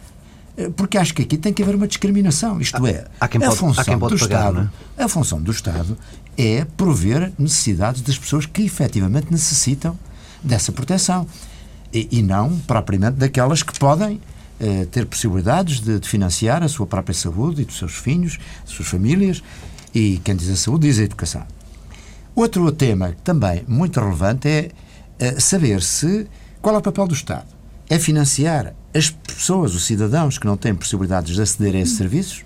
Eh, 0.56 0.70
porque 0.76 0.98
acho 0.98 1.14
que 1.14 1.22
aqui 1.22 1.38
tem 1.38 1.52
que 1.52 1.62
haver 1.62 1.76
uma 1.76 1.88
discriminação. 1.88 2.60
Isto 2.62 2.88
é, 2.88 3.06
há 3.20 3.28
quem 3.28 3.42
pode, 3.42 3.54
a 3.54 3.56
função 3.56 3.84
quem 3.84 4.00
pode 4.00 4.16
do 4.16 4.20
pagar, 4.20 4.50
Estado, 4.50 4.72
é? 4.98 5.04
a 5.04 5.08
função 5.08 5.42
do 5.42 5.52
Estado 5.52 5.98
é 6.38 6.66
prover 6.78 7.34
necessidades 7.38 8.02
das 8.02 8.18
pessoas 8.18 8.46
que 8.46 8.62
efetivamente 8.62 9.28
necessitam 9.30 9.98
dessa 10.42 10.72
proteção 10.72 11.28
e, 11.94 12.08
e 12.12 12.22
não 12.22 12.58
propriamente 12.60 13.18
daquelas 13.18 13.64
que 13.64 13.78
podem 13.78 14.20
eh, 14.60 14.86
ter 14.92 15.06
possibilidades 15.06 15.80
de, 15.80 16.00
de, 16.00 16.08
financiar 16.08 16.64
a 16.64 16.68
sua 16.68 16.86
própria 16.86 17.14
saúde 17.14 17.62
e 17.62 17.66
dos 17.66 17.78
seus 17.78 17.96
filhos, 17.96 18.38
das 18.66 18.74
suas 18.74 18.88
famílias 18.88 19.42
e 19.94 20.20
quem 20.24 20.36
diz 20.36 20.50
a 20.50 20.56
saúde 20.56 20.88
diz 20.88 21.00
a 21.00 21.04
educação. 21.04 21.46
Outro 22.36 22.72
tema 22.72 23.16
também 23.24 23.64
muito 23.68 24.00
relevante 24.00 24.48
é 24.48 24.72
eh, 25.18 25.40
saber 25.40 25.82
se 25.82 26.28
qual 26.62 26.76
é 26.76 26.78
o 26.78 26.82
papel 26.82 27.08
do 27.08 27.14
Estado. 27.14 27.48
É 27.90 27.98
financiar 27.98 28.74
as 28.94 29.10
pessoas, 29.10 29.74
os 29.74 29.86
cidadãos 29.86 30.38
que 30.38 30.46
não 30.46 30.58
têm 30.58 30.76
possibilidades 30.76 31.36
de 31.36 31.42
aceder 31.42 31.76
a 31.76 31.80
esses 31.80 31.98
serviços, 31.98 32.44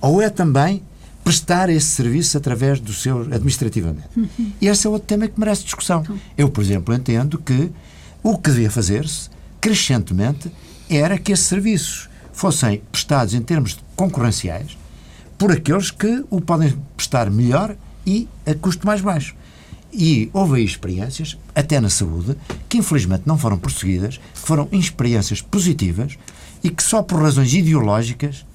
ou 0.00 0.20
é 0.20 0.28
também 0.28 0.82
prestar 1.22 1.70
esse 1.70 1.86
serviço 1.86 2.36
através 2.36 2.78
do 2.78 2.92
seu 2.92 3.22
administrativamente. 3.22 4.08
E 4.60 4.68
esse 4.68 4.86
é 4.86 4.90
outro 4.90 5.08
tema 5.08 5.26
que 5.26 5.40
merece 5.40 5.64
discussão. 5.64 6.04
Eu, 6.36 6.50
por 6.50 6.62
exemplo, 6.62 6.94
entendo 6.94 7.38
que 7.38 7.70
o 8.24 8.38
que 8.38 8.50
devia 8.50 8.70
fazer-se 8.70 9.28
crescentemente 9.60 10.50
era 10.88 11.18
que 11.18 11.30
esses 11.30 11.44
serviços 11.44 12.08
fossem 12.32 12.82
prestados 12.90 13.34
em 13.34 13.42
termos 13.42 13.78
concorrenciais 13.94 14.78
por 15.36 15.52
aqueles 15.52 15.90
que 15.90 16.24
o 16.30 16.40
podem 16.40 16.74
prestar 16.96 17.30
melhor 17.30 17.76
e 18.06 18.26
a 18.46 18.54
custo 18.54 18.86
mais 18.86 19.02
baixo. 19.02 19.36
E 19.92 20.30
houve 20.32 20.56
aí 20.56 20.64
experiências, 20.64 21.36
até 21.54 21.78
na 21.80 21.90
saúde, 21.90 22.36
que 22.68 22.78
infelizmente 22.78 23.24
não 23.26 23.36
foram 23.36 23.58
prosseguidas, 23.58 24.16
que 24.16 24.40
foram 24.40 24.68
experiências 24.72 25.42
positivas 25.42 26.16
e 26.62 26.70
que 26.70 26.82
só 26.82 27.02
por 27.02 27.20
razões 27.20 27.52
ideológicas 27.52 28.46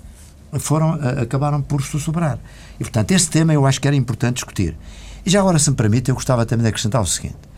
foram, 0.59 0.93
acabaram 1.21 1.61
por 1.61 1.83
sussurrar. 1.83 2.39
E, 2.79 2.83
portanto, 2.83 3.11
esse 3.11 3.29
tema 3.29 3.53
eu 3.53 3.67
acho 3.67 3.79
que 3.79 3.87
era 3.87 3.95
importante 3.95 4.35
discutir. 4.35 4.75
E 5.23 5.29
já 5.29 5.39
agora, 5.41 5.59
se 5.59 5.69
me 5.69 5.75
permite, 5.75 6.09
eu 6.09 6.15
gostava 6.15 6.43
também 6.45 6.63
de 6.63 6.69
acrescentar 6.69 7.01
o 7.01 7.05
seguinte. 7.05 7.48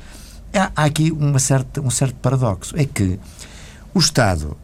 Há, 0.54 0.72
aqui 0.86 1.12
uma 1.12 1.39
certa, 1.39 1.82
um 1.82 1.89
certo 1.89 2.16
paradoxo. 2.16 2.76
É 2.78 2.86
que 2.86 3.20
o 3.93 3.99
Estado, 3.99 4.58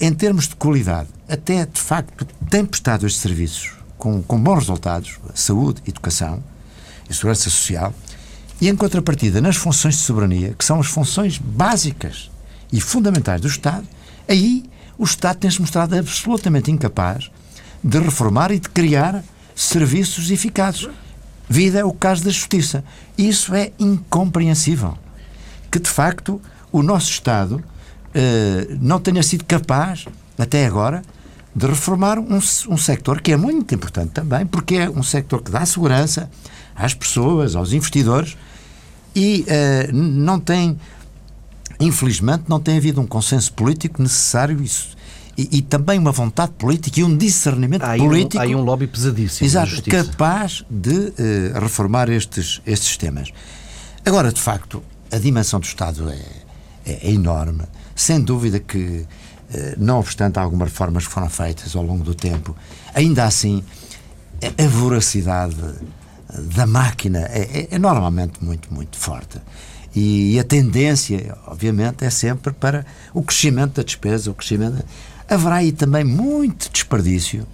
em 0.00 0.12
termos 0.12 0.48
de 0.48 0.56
qualidade, 0.56 1.08
até 1.28 1.66
de 1.66 1.80
facto 1.80 2.26
tem 2.50 2.64
prestado 2.64 3.06
estes 3.06 3.20
serviços 3.20 3.72
com, 3.98 4.22
com 4.22 4.38
bons 4.38 4.60
resultados, 4.60 5.18
saúde, 5.34 5.82
educação 5.86 6.42
e 7.08 7.14
segurança 7.14 7.50
social, 7.50 7.92
e, 8.60 8.68
em 8.68 8.76
contrapartida, 8.76 9.40
nas 9.40 9.56
funções 9.56 9.96
de 9.96 10.02
soberania, 10.02 10.54
que 10.56 10.64
são 10.64 10.80
as 10.80 10.86
funções 10.86 11.38
básicas 11.38 12.30
e 12.72 12.80
fundamentais 12.80 13.40
do 13.40 13.48
Estado, 13.48 13.86
aí 14.28 14.64
o 14.96 15.04
Estado 15.04 15.38
tem-se 15.38 15.60
mostrado 15.60 15.96
absolutamente 15.96 16.70
incapaz 16.70 17.30
de 17.82 17.98
reformar 17.98 18.52
e 18.52 18.58
de 18.58 18.68
criar 18.68 19.22
serviços 19.54 20.30
eficazes. 20.30 20.88
Vida 21.48 21.78
é 21.78 21.84
o 21.84 21.92
caso 21.92 22.24
da 22.24 22.30
justiça. 22.30 22.84
Isso 23.16 23.54
é 23.54 23.72
incompreensível. 23.78 24.96
Que, 25.70 25.78
de 25.78 25.90
facto, 25.90 26.40
o 26.72 26.82
nosso 26.82 27.10
Estado 27.10 27.62
eh, 28.14 28.76
não 28.80 29.00
tenha 29.00 29.22
sido 29.24 29.44
capaz, 29.44 30.06
até 30.38 30.64
agora, 30.64 31.02
de 31.54 31.66
reformar 31.66 32.18
um, 32.18 32.36
um 32.36 32.76
sector 32.76 33.20
que 33.20 33.32
é 33.32 33.36
muito 33.36 33.74
importante 33.74 34.12
também, 34.12 34.46
porque 34.46 34.76
é 34.76 34.90
um 34.90 35.02
sector 35.02 35.42
que 35.42 35.50
dá 35.50 35.66
segurança, 35.66 36.30
às 36.76 36.94
pessoas, 36.94 37.56
aos 37.56 37.72
investidores, 37.72 38.36
e 39.14 39.44
uh, 39.48 39.92
não 39.92 40.40
tem, 40.40 40.76
infelizmente, 41.78 42.44
não 42.48 42.58
tem 42.58 42.76
havido 42.76 43.00
um 43.00 43.06
consenso 43.06 43.52
político 43.52 44.02
necessário 44.02 44.60
isso. 44.60 44.96
E, 45.36 45.58
e 45.58 45.62
também 45.62 45.98
uma 45.98 46.12
vontade 46.12 46.52
política 46.52 47.00
e 47.00 47.04
um 47.04 47.16
discernimento 47.16 47.82
há 47.82 47.96
político. 47.96 48.36
Um, 48.36 48.40
há 48.40 48.44
aí 48.44 48.54
um 48.54 48.62
lobby 48.62 48.86
pesadíssimo. 48.86 49.46
Exato, 49.46 49.82
capaz 49.82 50.64
de 50.70 50.90
uh, 50.90 51.60
reformar 51.60 52.08
estes, 52.08 52.60
estes 52.66 52.96
temas. 52.96 53.30
Agora, 54.04 54.32
de 54.32 54.40
facto, 54.40 54.82
a 55.10 55.18
dimensão 55.18 55.58
do 55.58 55.64
Estado 55.64 56.08
é, 56.08 56.18
é, 56.86 57.08
é 57.08 57.10
enorme. 57.10 57.62
Sem 57.96 58.20
dúvida 58.20 58.60
que, 58.60 58.78
uh, 58.78 59.06
não 59.76 59.98
obstante 59.98 60.38
algumas 60.38 60.68
reformas 60.68 61.06
que 61.06 61.12
foram 61.12 61.28
feitas 61.28 61.74
ao 61.74 61.82
longo 61.82 62.04
do 62.04 62.14
tempo, 62.14 62.56
ainda 62.94 63.24
assim, 63.24 63.64
a 64.58 64.68
voracidade 64.68 65.56
da 66.54 66.66
máquina 66.66 67.20
é, 67.30 67.40
é, 67.40 67.68
é, 67.70 67.78
normalmente 67.78 68.42
muito, 68.42 68.72
muito 68.72 68.96
forte. 68.96 69.38
E, 69.94 70.38
a 70.40 70.44
tendência, 70.44 71.36
obviamente, 71.46 72.04
é 72.04 72.10
sempre 72.10 72.52
para 72.52 72.84
o 73.12 73.22
crescimento 73.22 73.74
da 73.74 73.82
despesa, 73.82 74.30
o 74.30 74.34
crescimento. 74.34 74.84
Haverá 75.28 75.56
aí 75.56 75.72
também 75.72 76.04
muito 76.04 76.70
desperdício 76.70 77.46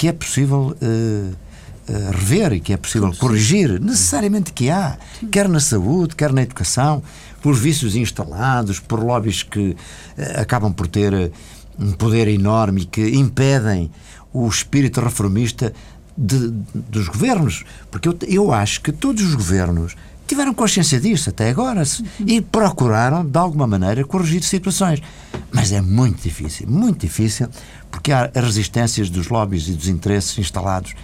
que 0.00 0.08
é 0.08 0.12
possível 0.12 0.74
uh, 0.80 1.30
uh, 1.30 2.10
rever 2.12 2.54
e 2.54 2.60
que 2.60 2.72
é 2.72 2.76
possível 2.78 3.12
corrigir, 3.18 3.78
necessariamente 3.78 4.50
que 4.50 4.70
há, 4.70 4.96
quer 5.30 5.46
na 5.46 5.60
saúde, 5.60 6.16
quer 6.16 6.32
na 6.32 6.40
educação, 6.40 7.02
por 7.42 7.54
vícios 7.54 7.94
instalados, 7.94 8.80
por 8.80 8.98
lobbies 8.98 9.42
que 9.42 9.70
uh, 9.70 10.40
acabam 10.40 10.72
por 10.72 10.86
ter 10.86 11.30
um 11.78 11.92
poder 11.92 12.28
enorme 12.28 12.80
e 12.80 12.84
que 12.86 13.10
impedem 13.10 13.90
o 14.32 14.48
espírito 14.48 15.02
reformista 15.02 15.70
de, 16.16 16.50
dos 16.74 17.08
governos, 17.08 17.64
porque 17.90 18.08
eu, 18.08 18.16
eu 18.26 18.52
acho 18.52 18.80
que 18.80 18.92
todos 18.92 19.22
os 19.22 19.34
governos 19.34 19.96
tiveram 20.30 20.54
consciência 20.54 21.00
disso 21.00 21.30
até 21.30 21.50
agora 21.50 21.82
e 22.24 22.40
procuraram, 22.40 23.26
de 23.26 23.36
alguma 23.36 23.66
maneira, 23.66 24.04
corrigir 24.04 24.44
situações. 24.44 25.02
Mas 25.50 25.72
é 25.72 25.80
muito 25.80 26.22
difícil, 26.22 26.68
muito 26.68 27.00
difícil, 27.00 27.48
porque 27.90 28.12
há 28.12 28.30
as 28.32 28.44
resistências 28.44 29.10
dos 29.10 29.28
lobbies 29.28 29.66
e 29.66 29.72
dos 29.72 29.88
interesses 29.88 30.38
instalados 30.38 30.94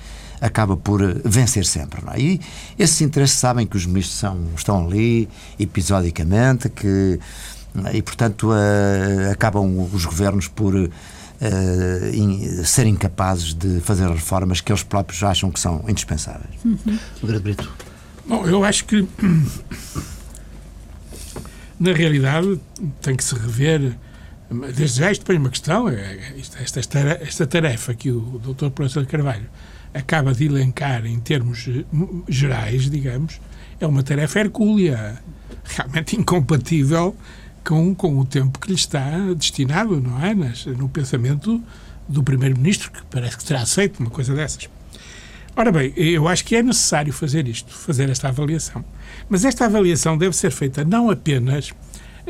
acaba 0.40 0.76
por 0.76 1.02
eh, 1.02 1.16
vencer 1.24 1.66
sempre. 1.66 2.04
Não 2.04 2.12
é? 2.12 2.20
E 2.20 2.40
esses 2.78 3.00
interesses 3.00 3.36
sabem 3.36 3.66
que 3.66 3.76
os 3.76 3.84
ministros 3.84 4.16
são, 4.16 4.38
estão 4.54 4.86
ali 4.86 5.28
episodicamente, 5.58 6.68
que, 6.68 7.18
e 7.92 8.02
portanto 8.02 8.50
uh, 8.50 9.32
acabam 9.32 9.88
os 9.92 10.04
governos 10.04 10.46
por 10.46 10.72
uh, 10.72 10.88
in, 12.14 12.62
serem 12.64 12.94
capazes 12.94 13.54
de 13.54 13.80
fazer 13.80 14.08
reformas 14.08 14.60
que 14.60 14.70
eles 14.70 14.84
próprios 14.84 15.20
acham 15.24 15.50
que 15.50 15.58
são 15.58 15.84
indispensáveis. 15.88 16.54
Uhum. 16.64 17.40
Brito. 17.40 17.85
Bom, 18.28 18.44
eu 18.46 18.64
acho 18.64 18.84
que 18.84 19.06
na 21.78 21.92
realidade 21.92 22.60
tem 23.00 23.14
que 23.14 23.22
se 23.22 23.34
rever. 23.34 23.96
Desde 24.74 25.00
já, 25.00 25.12
isto 25.12 25.24
põe 25.24 25.36
uma 25.36 25.50
questão. 25.50 25.88
É, 25.88 26.34
esta, 26.38 26.80
esta, 26.80 26.98
esta 26.98 27.46
tarefa 27.46 27.94
que 27.94 28.10
o 28.10 28.40
Dr. 28.40 28.70
Professor 28.70 29.06
Carvalho 29.06 29.48
acaba 29.94 30.34
de 30.34 30.46
elencar 30.46 31.06
em 31.06 31.18
termos 31.20 31.68
eh, 31.68 31.84
gerais, 32.28 32.90
digamos, 32.90 33.40
é 33.80 33.86
uma 33.86 34.02
tarefa 34.02 34.40
hercúlea, 34.40 35.22
realmente 35.64 36.16
incompatível 36.16 37.16
com, 37.64 37.94
com 37.94 38.18
o 38.18 38.24
tempo 38.24 38.58
que 38.58 38.68
lhe 38.68 38.74
está 38.74 39.18
destinado, 39.34 40.00
não 40.00 40.22
é? 40.24 40.34
No 40.76 40.88
pensamento 40.88 41.62
do 42.08 42.22
Primeiro-Ministro, 42.22 42.90
que 42.90 43.02
parece 43.10 43.36
que 43.38 43.44
terá 43.44 43.62
aceito 43.62 44.00
uma 44.00 44.10
coisa 44.10 44.34
dessas. 44.34 44.68
Ora 45.58 45.72
bem, 45.72 45.90
eu 45.96 46.28
acho 46.28 46.44
que 46.44 46.54
é 46.54 46.62
necessário 46.62 47.12
fazer 47.14 47.48
isto, 47.48 47.72
fazer 47.72 48.10
esta 48.10 48.28
avaliação. 48.28 48.84
Mas 49.26 49.42
esta 49.42 49.64
avaliação 49.64 50.18
deve 50.18 50.36
ser 50.36 50.50
feita 50.50 50.84
não 50.84 51.10
apenas 51.10 51.72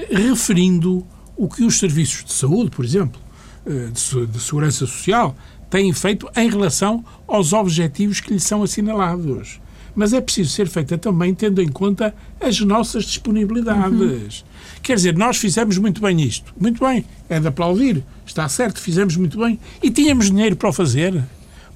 referindo 0.09 1.05
o 1.37 1.49
que 1.49 1.65
os 1.65 1.79
serviços 1.79 2.25
de 2.25 2.33
saúde, 2.33 2.71
por 2.71 2.85
exemplo, 2.85 3.21
eh, 3.67 3.89
de 3.91 4.41
segurança 4.41 4.87
social, 4.87 5.37
têm 5.69 5.93
feito 5.93 6.31
em 6.37 6.49
relação 6.49 7.05
aos 7.27 7.53
objetivos 7.53 8.21
que 8.21 8.33
lhes 8.33 8.45
são 8.45 8.63
assinalados. 8.63 9.61
Mas 9.93 10.13
é 10.13 10.21
preciso 10.21 10.51
ser 10.51 10.69
feita 10.69 10.97
também 10.97 11.35
tendo 11.35 11.61
em 11.61 11.69
conta 11.69 12.15
as 12.41 12.61
nossas 12.61 13.05
disponibilidades. 13.05 14.41
Uhum. 14.41 14.47
Quer 14.83 14.95
dizer, 14.95 15.17
nós 15.17 15.39
fizemos 15.39 15.79
muito 15.79 16.01
bem 16.01 16.21
isto. 16.21 16.55
Muito 16.61 16.85
bem, 16.85 17.05
é 17.29 17.41
de 17.41 17.49
aplaudir. 17.49 18.05
Está 18.25 18.49
certo, 18.49 18.79
fizemos 18.79 19.17
muito 19.17 19.39
bem. 19.39 19.59
E 19.83 19.91
tínhamos 19.91 20.31
dinheiro 20.31 20.55
para 20.55 20.69
o 20.69 20.73
fazer. 20.73 21.25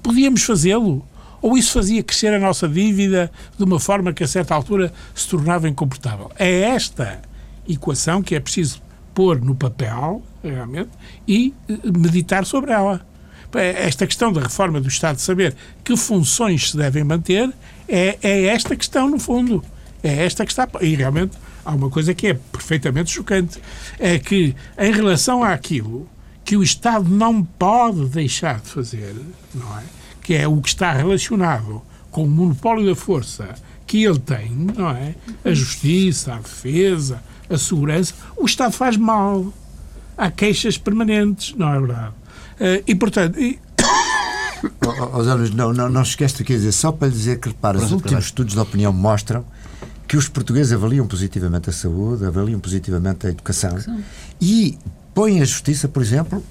Podíamos 0.01 0.43
fazê-lo. 0.43 1.05
Ou 1.41 1.57
isso 1.57 1.73
fazia 1.73 2.03
crescer 2.03 2.33
a 2.33 2.39
nossa 2.39 2.67
dívida 2.67 3.31
de 3.57 3.63
uma 3.63 3.79
forma 3.79 4.13
que 4.13 4.23
a 4.23 4.27
certa 4.27 4.53
altura 4.53 4.93
se 5.15 5.27
tornava 5.27 5.67
incomportável. 5.67 6.31
É 6.37 6.61
esta 6.61 7.21
equação 7.67 8.21
que 8.21 8.35
é 8.35 8.39
preciso 8.39 8.81
pôr 9.13 9.41
no 9.41 9.55
papel, 9.55 10.21
realmente, 10.43 10.89
e 11.27 11.53
eh, 11.67 11.77
meditar 11.97 12.45
sobre 12.45 12.71
ela. 12.71 13.05
Esta 13.53 14.07
questão 14.07 14.31
da 14.31 14.39
reforma 14.39 14.79
do 14.79 14.87
Estado 14.87 15.17
de 15.17 15.21
saber 15.23 15.53
que 15.83 15.97
funções 15.97 16.71
se 16.71 16.77
devem 16.77 17.03
manter 17.03 17.51
é, 17.85 18.17
é 18.21 18.45
esta 18.45 18.77
questão, 18.77 19.09
no 19.09 19.19
fundo. 19.19 19.61
É 20.01 20.25
esta 20.25 20.45
que 20.45 20.51
está. 20.51 20.69
E 20.79 20.95
realmente 20.95 21.37
há 21.65 21.75
uma 21.75 21.89
coisa 21.89 22.13
que 22.13 22.27
é 22.27 22.33
perfeitamente 22.33 23.11
chocante: 23.11 23.59
é 23.99 24.17
que, 24.17 24.55
em 24.79 24.91
relação 24.93 25.43
àquilo 25.43 26.07
que 26.45 26.55
o 26.55 26.63
Estado 26.63 27.09
não 27.09 27.43
pode 27.43 28.05
deixar 28.07 28.61
de 28.61 28.69
fazer, 28.69 29.15
não 29.53 29.77
é? 29.77 29.83
Que 30.21 30.35
é 30.35 30.47
o 30.47 30.61
que 30.61 30.69
está 30.69 30.91
relacionado 30.93 31.81
com 32.11 32.23
o 32.23 32.29
monopólio 32.29 32.85
da 32.85 32.95
força, 32.95 33.55
que 33.87 34.03
ele 34.03 34.19
tem, 34.19 34.51
não 34.51 34.89
é? 34.89 35.15
A 35.43 35.53
justiça, 35.53 36.33
a 36.33 36.37
defesa, 36.37 37.23
a 37.49 37.57
segurança, 37.57 38.13
o 38.37 38.45
Estado 38.45 38.73
faz 38.73 38.97
mal. 38.97 39.51
Há 40.17 40.29
queixas 40.29 40.77
permanentes, 40.77 41.55
não 41.57 41.73
é 41.73 41.79
verdade? 41.79 42.13
Uh, 42.59 42.83
e, 42.85 42.95
portanto. 42.95 43.39
E... 43.39 43.59
Oh, 44.63 45.19
oh, 45.19 45.23
não, 45.23 45.73
não, 45.73 45.89
não 45.89 46.01
esquece 46.03 46.39
o 46.39 46.45
que 46.45 46.53
ia 46.53 46.59
dizer, 46.59 46.71
só 46.71 46.91
para 46.91 47.07
lhe 47.07 47.13
dizer 47.15 47.39
que, 47.39 47.47
repara, 47.49 47.79
os 47.79 47.91
últimos 47.91 48.25
estudos 48.25 48.53
de 48.53 48.59
opinião 48.59 48.93
mostram 48.93 49.43
que 50.07 50.15
os 50.15 50.27
portugueses 50.27 50.71
avaliam 50.71 51.07
positivamente 51.07 51.71
a 51.71 51.73
saúde, 51.73 52.25
avaliam 52.25 52.59
positivamente 52.59 53.25
a 53.25 53.29
educação 53.31 53.75
e 54.39 54.77
põem 55.15 55.41
a 55.41 55.45
justiça, 55.45 55.87
por 55.87 56.03
exemplo, 56.03 56.43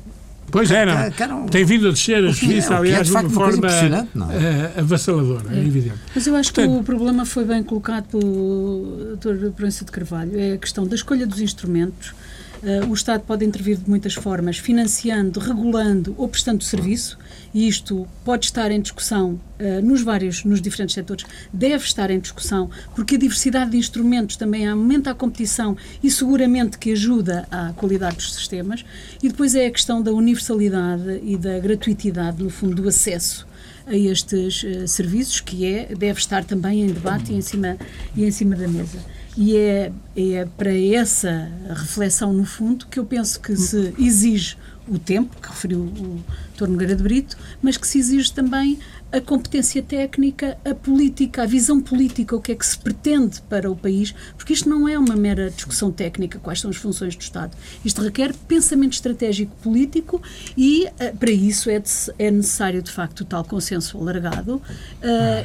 Pois 0.50 0.70
é, 0.70 0.84
não. 0.86 1.46
Tem 1.46 1.64
vindo 1.64 1.88
a 1.88 1.90
descer 1.90 2.16
a 2.16 2.18
é- 2.18 2.22
justiça, 2.28 2.74
é, 2.74 2.76
aliás, 2.76 3.06
de 3.06 3.12
uma 3.12 3.28
forma 3.30 3.68
é? 3.68 4.80
avassaladora, 4.80 5.54
é. 5.54 5.58
evidente. 5.58 5.98
Mas 6.14 6.26
eu 6.26 6.34
acho 6.36 6.52
Portanto, 6.52 6.74
que 6.74 6.80
o 6.80 6.82
problema 6.82 7.24
foi 7.24 7.44
bem 7.44 7.62
colocado 7.62 8.06
pelo 8.06 9.16
Dr. 9.16 9.50
Proença 9.54 9.84
de 9.84 9.90
Carvalho. 9.90 10.38
É 10.38 10.54
a 10.54 10.58
questão 10.58 10.86
da 10.86 10.94
escolha 10.94 11.26
dos 11.26 11.40
instrumentos. 11.40 12.14
Uh, 12.62 12.90
o 12.90 12.94
Estado 12.94 13.22
pode 13.26 13.44
intervir 13.44 13.78
de 13.78 13.88
muitas 13.88 14.14
formas, 14.14 14.58
financiando, 14.58 15.40
regulando 15.40 16.14
ou 16.18 16.28
prestando 16.28 16.62
serviço 16.62 17.18
e 17.54 17.66
isto 17.66 18.06
pode 18.22 18.44
estar 18.44 18.70
em 18.70 18.78
discussão 18.80 19.40
uh, 19.58 19.82
nos 19.82 20.02
vários, 20.02 20.44
nos 20.44 20.60
diferentes 20.60 20.94
setores, 20.94 21.24
deve 21.50 21.84
estar 21.84 22.10
em 22.10 22.20
discussão, 22.20 22.70
porque 22.94 23.14
a 23.14 23.18
diversidade 23.18 23.70
de 23.70 23.78
instrumentos 23.78 24.36
também 24.36 24.68
aumenta 24.68 25.10
a 25.10 25.14
competição 25.14 25.74
e 26.02 26.10
seguramente 26.10 26.76
que 26.76 26.92
ajuda 26.92 27.48
à 27.50 27.72
qualidade 27.72 28.16
dos 28.16 28.34
sistemas. 28.34 28.84
E 29.22 29.28
depois 29.28 29.54
é 29.54 29.64
a 29.64 29.70
questão 29.70 30.02
da 30.02 30.12
universalidade 30.12 31.20
e 31.22 31.38
da 31.38 31.58
gratuitidade, 31.58 32.42
no 32.42 32.50
fundo, 32.50 32.82
do 32.82 32.88
acesso 32.88 33.48
a 33.86 33.96
estes 33.96 34.62
uh, 34.62 34.86
serviços, 34.86 35.40
que 35.40 35.66
é, 35.66 35.94
deve 35.94 36.18
estar 36.18 36.44
também 36.44 36.82
em 36.82 36.86
debate 36.88 37.32
e 37.32 37.36
em 37.36 37.40
cima, 37.40 37.76
e 38.16 38.24
em 38.24 38.30
cima 38.30 38.56
da 38.56 38.68
mesa. 38.68 38.98
E 39.36 39.56
é, 39.56 39.92
é 40.16 40.44
para 40.56 40.76
essa 40.76 41.50
reflexão, 41.68 42.32
no 42.32 42.44
fundo, 42.44 42.86
que 42.86 42.98
eu 42.98 43.04
penso 43.04 43.40
que 43.40 43.56
se 43.56 43.94
exige 43.98 44.56
o 44.88 44.98
tempo, 44.98 45.36
que 45.40 45.48
referiu 45.48 45.80
o 45.80 46.20
Dr. 46.56 46.66
Nogueira 46.66 46.96
de 46.96 47.02
Brito, 47.02 47.36
mas 47.62 47.76
que 47.76 47.86
se 47.86 47.98
exige 47.98 48.32
também 48.32 48.78
a 49.12 49.20
competência 49.20 49.82
técnica, 49.82 50.56
a 50.64 50.74
política, 50.74 51.42
a 51.42 51.46
visão 51.46 51.80
política, 51.80 52.36
o 52.36 52.40
que 52.40 52.52
é 52.52 52.54
que 52.54 52.64
se 52.64 52.78
pretende 52.78 53.40
para 53.42 53.70
o 53.70 53.74
país, 53.74 54.14
porque 54.36 54.52
isto 54.52 54.68
não 54.68 54.88
é 54.88 54.98
uma 54.98 55.16
mera 55.16 55.50
discussão 55.50 55.90
técnica, 55.90 56.38
quais 56.38 56.60
são 56.60 56.70
as 56.70 56.76
funções 56.76 57.16
do 57.16 57.20
Estado. 57.20 57.56
Isto 57.84 58.02
requer 58.02 58.34
pensamento 58.46 58.92
estratégico 58.92 59.54
político 59.62 60.22
e, 60.56 60.84
uh, 60.84 61.16
para 61.16 61.30
isso, 61.30 61.68
é, 61.68 61.78
de, 61.78 61.90
é, 62.18 62.30
necessário, 62.30 62.82
de 62.82 62.90
facto, 62.90 63.20
o 63.20 63.24
tal 63.24 63.44
consenso 63.44 63.98
alargado 63.98 64.56
uh, 64.56 64.62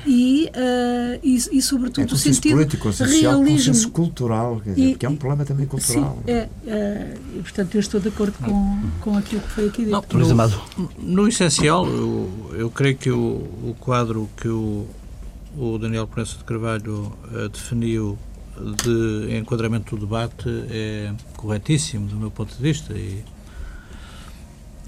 e, 0.05 0.49
uh, 0.49 1.20
e, 1.24 1.36
e, 1.57 1.61
sobretudo, 1.61 2.11
é 2.11 2.13
o 2.13 2.18
sentido 2.18 2.55
político, 2.55 2.93
social, 2.93 3.41
realismo. 3.41 3.74
consenso 3.74 3.91
cultural, 3.91 4.61
dizer, 4.63 4.91
porque 4.91 5.05
é 5.05 5.09
um 5.09 5.16
problema 5.16 5.45
também 5.45 5.66
cultural. 5.66 6.20
Sim, 6.26 6.32
é, 6.32 6.47
e, 7.36 7.39
portanto, 7.39 7.76
eu 7.76 7.80
estou 7.80 7.99
de 7.99 8.09
acordo 8.09 8.34
com, 8.43 8.80
com 9.01 9.18
aquilo 9.18 9.41
que 9.41 9.49
foi 9.49 9.68
aqui 9.68 9.86
dito. 9.86 10.18
Não, 10.18 10.36
no, 10.78 10.91
no 10.99 11.28
essencial, 11.28 11.88
eu, 11.88 12.30
eu 12.53 12.70
creio 12.70 12.97
que 12.97 13.09
o 13.09 13.55
o 13.64 13.76
quadro 13.80 14.30
que 14.38 14.47
o, 14.47 14.88
o 15.58 15.78
Daniel 15.78 16.08
Proença 16.08 16.38
de 16.38 16.43
Carvalho 16.43 17.12
uh, 17.32 17.49
definiu 17.49 18.18
de 18.58 19.38
enquadramento 19.38 19.95
do 19.95 20.06
debate 20.06 20.49
é 20.70 21.14
corretíssimo 21.36 22.08
do 22.08 22.16
meu 22.16 22.32
ponto 22.32 22.56
de 22.56 22.62
vista 22.62 22.93
e, 22.93 23.24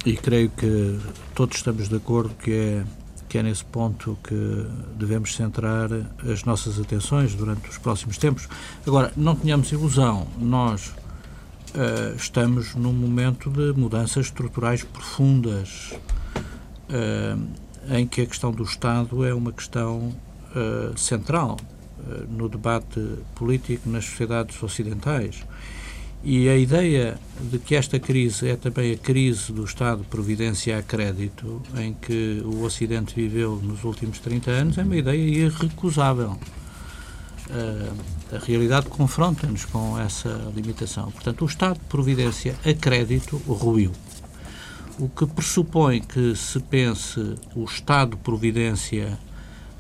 e 0.06 0.16
creio 0.16 0.50
que 0.50 0.98
todos 1.36 1.58
estamos 1.58 1.90
de 1.90 1.96
acordo 1.96 2.34
que 2.36 2.52
é, 2.52 2.84
que 3.28 3.38
é 3.38 3.44
nesse 3.44 3.66
ponto 3.66 4.18
que 4.24 4.66
devemos 4.98 5.36
centrar 5.36 5.90
as 6.32 6.44
nossas 6.46 6.80
atenções 6.80 7.36
durante 7.36 7.70
os 7.70 7.78
próximos 7.78 8.18
tempos. 8.18 8.48
Agora, 8.86 9.12
não 9.18 9.36
tenhamos 9.36 9.72
ilusão, 9.72 10.28
nós 10.40 10.94
uh, 11.76 12.16
estamos 12.16 12.74
num 12.74 12.94
momento 12.94 13.50
de 13.50 13.78
mudanças 13.78 14.28
estruturais 14.28 14.84
profundas. 14.84 15.94
Uh, 16.90 17.67
em 17.90 18.06
que 18.06 18.22
a 18.22 18.26
questão 18.26 18.52
do 18.52 18.64
Estado 18.64 19.26
é 19.26 19.34
uma 19.34 19.52
questão 19.52 20.14
uh, 20.56 20.98
central 20.98 21.58
uh, 22.00 22.28
no 22.30 22.50
debate 22.50 23.00
político 23.36 23.90
nas 23.90 24.06
sociedades 24.06 24.62
ocidentais. 24.62 25.44
E 26.24 26.50
a 26.50 26.58
ideia 26.58 27.18
de 27.40 27.60
que 27.60 27.76
esta 27.76 28.00
crise 28.00 28.50
é 28.50 28.56
também 28.56 28.92
a 28.92 28.98
crise 28.98 29.52
do 29.54 29.64
Estado 29.64 30.04
Providência 30.10 30.78
a 30.78 30.82
crédito, 30.82 31.62
em 31.78 31.94
que 31.94 32.42
o 32.44 32.64
Ocidente 32.64 33.14
viveu 33.16 33.56
nos 33.64 33.84
últimos 33.84 34.20
30 34.20 34.52
anos, 34.52 34.78
é 34.78 34.84
uma 34.84 34.98
ideia 34.98 35.22
irrecusável. 35.22 36.38
Uh, 37.50 38.36
a 38.36 38.40
realidade 38.40 38.88
confronta-nos 38.88 39.64
com 39.66 39.98
essa 39.98 40.52
limitação. 40.54 41.12
Portanto, 41.12 41.44
o 41.44 41.46
Estado 41.46 41.80
Providência 41.88 42.56
a 42.66 42.74
crédito 42.74 43.38
ruiu 43.38 43.94
o 45.00 45.08
que 45.08 45.26
pressupõe 45.26 46.02
que 46.02 46.36
se 46.36 46.60
pense 46.60 47.36
o 47.56 47.64
Estado 47.66 48.12
de 48.12 48.18
Providência 48.18 49.18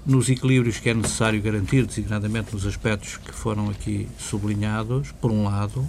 nos 0.06 0.30
equilíbrios 0.30 0.80
que 0.80 0.90
é 0.90 0.94
necessário 0.94 1.42
garantir, 1.42 1.86
designadamente 1.86 2.54
nos 2.54 2.66
aspectos 2.66 3.18
que 3.18 3.32
foram 3.32 3.70
aqui 3.70 4.08
sublinhados, 4.18 5.12
por 5.14 5.32
um 5.32 5.44
lado, 5.44 5.86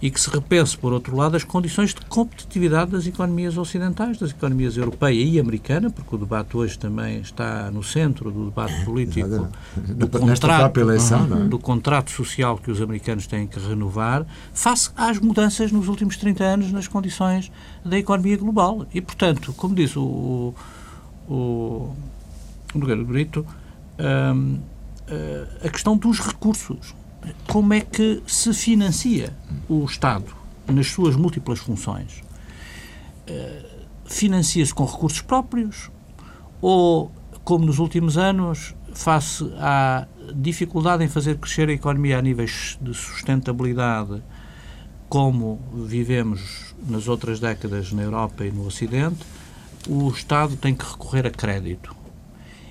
e 0.00 0.10
que 0.10 0.20
se 0.20 0.30
repense, 0.30 0.76
por 0.76 0.92
outro 0.92 1.16
lado, 1.16 1.36
as 1.36 1.44
condições 1.44 1.94
de 1.94 2.00
competitividade 2.06 2.92
das 2.92 3.06
economias 3.06 3.56
ocidentais, 3.56 4.18
das 4.18 4.30
economias 4.30 4.76
europeia 4.76 5.22
e 5.22 5.38
americana, 5.38 5.90
porque 5.90 6.14
o 6.14 6.18
debate 6.18 6.56
hoje 6.56 6.78
também 6.78 7.20
está 7.20 7.70
no 7.70 7.82
centro 7.82 8.30
do 8.30 8.46
debate 8.46 8.74
é, 8.74 8.84
político 8.84 9.48
do 9.76 10.08
contrato, 10.08 10.80
eleição, 10.80 11.24
é? 11.24 11.44
do 11.48 11.58
contrato 11.58 12.10
social 12.10 12.58
que 12.58 12.70
os 12.70 12.80
americanos 12.80 13.26
têm 13.26 13.46
que 13.46 13.58
renovar, 13.58 14.26
face 14.52 14.90
às 14.96 15.18
mudanças 15.18 15.72
nos 15.72 15.88
últimos 15.88 16.16
30 16.16 16.44
anos 16.44 16.72
nas 16.72 16.86
condições 16.86 17.50
da 17.84 17.98
economia 17.98 18.36
global. 18.36 18.86
E, 18.92 19.00
portanto, 19.00 19.52
como 19.54 19.74
disse 19.74 19.98
o, 19.98 20.54
o, 21.28 21.94
o 22.74 23.04
Brito, 23.04 23.44
hum, 23.98 24.58
eh, 25.10 25.46
a 25.64 25.68
questão 25.70 25.96
dos 25.96 26.20
recursos 26.20 26.94
como 27.46 27.74
é 27.74 27.80
que 27.80 28.22
se 28.26 28.52
financia 28.52 29.36
o 29.68 29.84
Estado 29.84 30.36
nas 30.66 30.88
suas 30.88 31.16
múltiplas 31.16 31.58
funções? 31.58 32.22
Uh, 33.28 33.78
Financia-se 34.08 34.72
com 34.72 34.86
recursos 34.86 35.20
próprios 35.20 35.90
ou, 36.62 37.12
como 37.44 37.66
nos 37.66 37.78
últimos 37.78 38.16
anos, 38.16 38.74
face 38.94 39.44
à 39.58 40.06
dificuldade 40.34 41.04
em 41.04 41.08
fazer 41.08 41.36
crescer 41.36 41.68
a 41.68 41.72
economia 41.72 42.18
a 42.18 42.22
níveis 42.22 42.78
de 42.80 42.94
sustentabilidade, 42.94 44.22
como 45.08 45.60
vivemos 45.74 46.74
nas 46.88 47.06
outras 47.06 47.38
décadas 47.38 47.92
na 47.92 48.02
Europa 48.02 48.44
e 48.44 48.50
no 48.50 48.66
Ocidente, 48.66 49.24
o 49.86 50.08
Estado 50.08 50.56
tem 50.56 50.74
que 50.74 50.84
recorrer 50.84 51.26
a 51.26 51.30
crédito. 51.30 51.94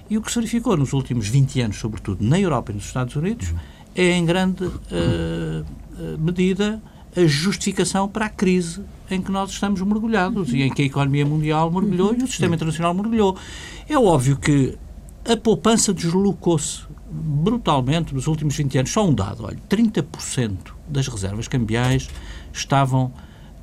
E 0.10 0.18
o 0.18 0.22
que 0.22 0.32
se 0.32 0.39
verificou 0.39 0.78
nos 0.78 0.93
últimos 0.93 1.28
20 1.28 1.62
anos, 1.62 1.78
sobretudo 1.78 2.24
na 2.24 2.39
Europa 2.39 2.72
e 2.72 2.76
nos 2.76 2.86
Estados 2.86 3.16
Unidos, 3.16 3.53
é 3.97 4.11
em 4.11 4.25
grande 4.25 4.65
uh, 4.65 5.65
medida 6.19 6.81
a 7.15 7.25
justificação 7.25 8.07
para 8.07 8.27
a 8.27 8.29
crise 8.29 8.83
em 9.09 9.21
que 9.21 9.31
nós 9.31 9.49
estamos 9.49 9.81
mergulhados 9.81 10.53
e 10.53 10.61
em 10.61 10.71
que 10.71 10.83
a 10.83 10.85
economia 10.85 11.25
mundial 11.25 11.71
mergulhou 11.71 12.13
e 12.13 12.23
o 12.23 12.27
sistema 12.27 12.55
internacional 12.55 12.93
mergulhou. 12.93 13.35
É 13.89 13.97
óbvio 13.97 14.37
que 14.37 14.77
a 15.27 15.35
poupança 15.35 15.93
deslocou-se 15.93 16.81
brutalmente 17.09 18.13
nos 18.13 18.27
últimos 18.27 18.55
20 18.55 18.77
anos. 18.77 18.91
Só 18.91 19.07
um 19.07 19.13
dado, 19.13 19.45
olha, 19.45 19.57
30% 19.69 20.57
das 20.87 21.07
reservas 21.07 21.47
cambiais 21.47 22.07
estavam 22.53 23.11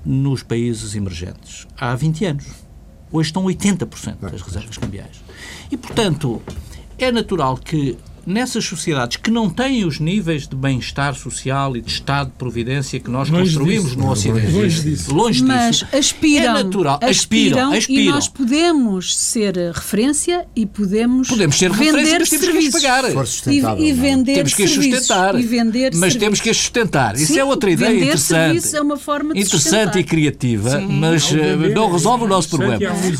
nos 0.05 0.43
países 0.43 0.95
emergentes 0.95 1.66
há 1.78 1.95
20 1.95 2.24
anos. 2.24 2.47
Hoje 3.12 3.28
estão 3.28 3.45
80% 3.45 4.16
das 4.18 4.43
reservas 4.43 4.76
cambiais. 4.76 5.22
E, 5.70 5.76
portanto, 5.76 6.43
é 6.99 7.12
natural 7.12 7.57
que 7.57 7.97
nessas 8.27 8.64
sociedades 8.64 9.16
que 9.16 9.31
não 9.31 9.49
têm 9.49 9.85
os 9.85 9.99
níveis 9.99 10.47
de 10.47 10.57
bem-estar 10.57 11.14
social 11.14 11.77
e 11.77 11.81
de 11.81 11.91
Estado 11.91 12.31
de 12.31 12.37
providência 12.37 12.99
que 13.01 13.11
nós 13.11 13.29
longe 13.29 13.55
construímos 13.55 13.91
disso, 13.91 13.99
no 13.99 14.11
Ocidente. 14.11 14.53
Longe 14.53 14.81
disso. 14.83 15.14
Longe 15.14 15.41
disso. 15.41 15.47
Mas 15.47 15.85
aspiram, 15.93 16.57
é 16.57 16.62
natural, 16.62 16.99
aspiram, 17.03 17.59
aspiram, 17.59 17.72
aspiram, 17.72 18.03
e 18.03 18.09
nós 18.09 18.29
podemos 18.29 19.16
ser 19.16 19.57
referência 19.57 20.47
e 20.55 20.66
podemos, 20.66 21.29
podemos 21.29 21.57
ser 21.57 21.72
vender 21.72 22.18
mas 22.20 22.29
temos 22.31 22.45
serviços. 22.45 22.75
que 22.75 22.83
pagar. 22.83 23.05
E, 23.81 23.89
e 23.89 23.93
vender 23.93 24.35
temos 24.35 24.55
que 24.55 24.68
sustentar. 24.68 25.35
E 25.39 25.43
vender 25.43 25.91
mas 25.93 26.01
serviços. 26.01 26.20
temos 26.20 26.41
que 26.41 26.55
sustentar. 26.55 27.14
Isso 27.14 27.33
Sim, 27.33 27.39
é 27.39 27.45
outra 27.45 27.70
ideia 27.70 27.97
interessante. 27.97 28.77
é 28.77 28.81
uma 28.81 28.97
forma 28.97 29.35
de 29.35 29.41
Interessante 29.41 29.62
sustentar. 29.62 30.01
e 30.01 30.05
criativa, 30.05 30.70
Sim. 30.79 30.87
mas 30.89 31.33
não, 31.33 31.41
eh, 31.43 31.57
não 31.75 31.93
resolve 31.93 32.25
o 32.25 32.29
nosso 32.29 32.49
problema. 32.51 32.79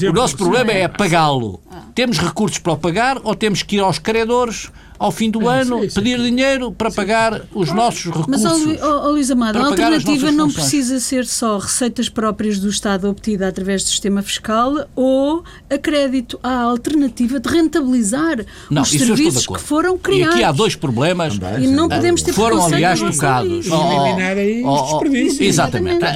o 0.09 0.13
nosso 0.13 0.37
problema 0.37 0.73
é 0.73 0.89
pagá-lo. 0.89 1.61
Ah 1.71 1.85
temos 1.95 2.19
recursos 2.19 2.59
para 2.59 2.73
o 2.73 2.77
pagar 2.77 3.21
ou 3.23 3.35
temos 3.35 3.63
que 3.63 3.77
ir 3.77 3.81
aos 3.81 3.99
credores 3.99 4.71
ao 4.99 5.11
fim 5.11 5.31
do 5.31 5.51
É, 5.51 5.61
ano 5.63 5.83
sim, 5.83 5.89
sim. 5.91 5.95
pedir 6.01 6.19
dinheiro 6.23 6.71
para 6.73 6.91
pagar 6.91 7.43
os 7.55 7.73
nossos 7.73 8.05
recursos. 8.07 8.27
Mas, 8.29 8.45
ó, 8.81 9.07
ó, 9.07 9.11
Luís 9.11 9.31
Amado, 9.31 9.57
a 9.59 9.61
para 9.61 9.71
pagar 9.71 9.93
as 9.93 9.99
alternativa 9.99 10.33
não 10.33 10.47
funções. 10.49 10.55
precisa 10.71 11.01
ser 11.01 11.27
só 11.27 11.59
receitas 11.59 12.09
próprias 12.09 12.59
do 12.59 12.69
Estado 12.69 13.09
obtida 13.09 13.49
através 13.49 13.83
do 13.83 13.89
sistema 13.89 14.23
fiscal 14.23 14.87
ou 14.95 15.43
a 15.69 15.77
crédito. 15.79 16.39
Há 16.43 16.49
a 16.51 16.63
alternativa 16.63 17.41
de 17.41 17.49
rentabilizar 17.49 18.45
Não, 18.71 18.83
os 18.83 18.91
serviços 18.91 19.47
que 19.47 19.59
foram 19.61 19.97
E 19.97 19.99
criados. 19.99 20.35
aqui 20.37 20.45
há 20.45 20.53
dois 20.53 20.75
problemas. 20.77 21.35
E 21.61 21.67
não 21.67 21.89
podemos 21.89 22.23
ter 22.23 22.33
Foram, 22.33 22.65
aliás, 22.65 23.01
tocados. 23.01 23.67
Oh, 23.71 23.75
oh, 23.77 24.07
Eliminar 24.07 24.37
aí 24.37 24.63
oh, 24.65 24.73
os 24.75 24.81
oh, 24.81 24.99
desperdícios. 25.01 25.41
Exatamente. 25.41 26.05
A, 26.05 26.09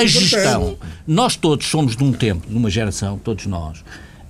a- 0.00 0.06
gestão. 0.06 0.76
Nós 1.06 1.36
todos 1.36 1.66
somos 1.66 1.96
de 1.96 2.02
um 2.04 2.12
tempo, 2.12 2.48
de 2.48 2.56
uma 2.56 2.70
geração, 2.70 3.18
todos 3.22 3.46
nós, 3.46 3.82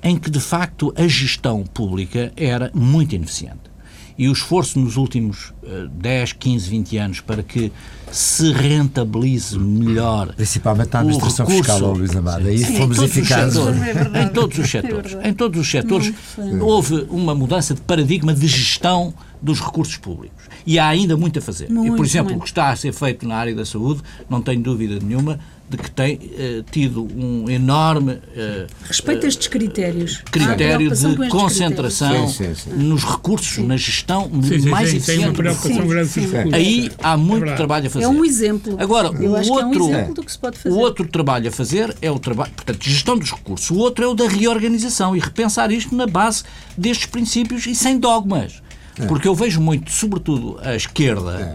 em 0.03 0.17
que, 0.17 0.31
de 0.31 0.41
facto, 0.41 0.93
a 0.97 1.07
gestão 1.07 1.63
pública 1.65 2.33
era 2.37 2.71
muito 2.75 3.15
ineficiente. 3.15 3.72
E 4.19 4.29
o 4.29 4.33
esforço 4.33 4.79
nos 4.79 4.97
últimos 4.97 5.53
eh, 5.65 5.87
10, 5.93 6.35
15, 6.35 6.69
20 6.71 6.97
anos 6.99 7.21
para 7.21 7.43
que 7.43 7.73
se 8.11 8.53
rentabilize 8.53 9.59
melhor 9.59 10.35
Principalmente 10.35 10.95
a 10.95 10.99
o 10.99 11.01
administração 11.01 11.47
recurso. 11.47 11.71
fiscal, 11.73 11.93
Luís 11.93 12.15
Amado. 12.15 12.47
Aí 12.47 12.59
Sim, 12.59 12.77
fomos 12.77 12.97
em 12.99 13.01
todos 13.01 13.11
os 13.11 13.17
eficazes. 13.17 13.55
setores. 13.55 13.83
É 13.83 13.93
verdade. 13.95 14.27
Em 14.27 14.29
todos 14.33 14.59
os 14.59 14.65
É 14.65 14.69
setores. 14.69 15.17
em 15.25 15.33
todos 15.35 15.61
os 15.61 15.71
setores 15.71 16.13
houve 16.61 17.07
uma 17.09 17.35
mudança 17.35 17.75
de 17.75 17.81
paradigma 17.81 18.35
de 18.35 18.47
gestão 18.47 19.15
dos 19.41 19.61
recursos 19.61 19.97
públicos. 19.97 20.45
E 20.67 20.79
há 20.79 20.87
ainda 20.89 21.17
muito 21.17 21.39
a 21.39 21.43
fazer. 21.43 21.69
e, 21.69 21.73
Muito, 21.73 21.97
por 21.97 22.05
exemplo, 22.07 22.27
muito. 22.31 22.41
o 22.41 22.45
que 22.45 22.51
está 22.51 22.69
a 22.71 22.77
ser 22.77 22.93
feito 22.93 23.27
na 23.27 23.35
área 23.37 23.55
da 23.55 23.65
saúde, 23.65 24.03
não 24.29 24.41
tenho 24.43 24.61
dúvida 24.63 24.99
nenhuma 25.03 25.41
de 25.73 25.79
que 25.79 25.91
tem 25.91 26.19
eh, 26.39 26.63
tido 26.71 27.03
um 27.17 27.49
enorme 27.49 28.19
eh, 28.37 28.67
Respeito 28.87 29.25
a 29.25 29.29
estes 29.29 29.49
critérios. 29.49 30.21
Há 30.27 30.31
critério 30.31 30.77
preocupação 30.91 31.15
de 31.15 31.29
concentração 31.29 32.29
Sim, 32.29 32.55
sim, 32.55 32.55
sim. 32.55 32.71
nos 32.77 33.03
recursos, 33.05 33.59
na 33.65 33.77
gestão 33.77 34.31
Sim, 34.43 34.61
sim, 34.61 34.69
mais 34.69 34.91
sim, 34.91 35.01
tem 35.01 35.19
uma 35.21 35.29
eficiente. 35.33 35.37
preocupação 35.37 35.83
Sim, 36.07 36.29
grande. 36.29 36.55
Aí 36.55 36.91
há 37.03 37.17
muito 37.17 37.41
verdade. 37.41 37.57
trabalho 37.57 37.87
a 37.87 37.91
fazer. 37.91 38.05
É 38.05 38.09
um 38.09 38.25
exemplo. 38.25 38.77
Agora, 38.79 39.09
Eu 39.09 39.31
o 39.33 39.37
acho 39.37 39.51
que 39.51 39.59
é 39.59 39.65
um 39.65 39.69
outro, 39.69 39.89
exemplo 39.89 40.15
do 40.15 40.23
que 40.23 40.33
se 40.33 40.39
pode 40.39 40.59
fazer. 40.59 40.75
o 40.75 40.79
outro 40.79 41.09
trabalho 41.09 41.49
a 41.49 41.53
fazer 41.53 41.97
é 42.03 42.11
o 42.11 42.19
trabalho, 42.19 42.53
portanto, 42.53 42.85
gestão 42.85 43.17
dos 43.17 43.31
recursos. 43.33 43.71
O 43.71 43.79
outro 43.79 44.05
é 44.05 44.09
o 44.09 44.15
da 44.15 44.29
reorganização 44.29 45.17
e 45.17 45.19
repensar 45.21 45.73
isto 45.73 45.95
na 45.95 46.07
base 46.07 46.45
destes 46.77 47.07
princípios 47.07 47.67
e 47.67 47.75
sem 47.75 47.99
dogmas. 47.99 48.61
Porque 49.09 49.27
eu 49.27 49.35
vejo 49.35 49.59
muito, 49.59 49.91
sobretudo 49.91 50.59
a 50.63 50.77
esquerda 50.77 51.55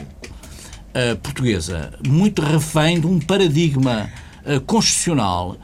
eh, 0.97 1.13
portuguesa, 1.13 1.93
muito 2.07 2.41
refém 2.41 2.99
de 2.99 3.05
um 3.05 3.19
paradigma 3.19 4.09
eh, 4.43 4.59
constitucional 4.65 5.55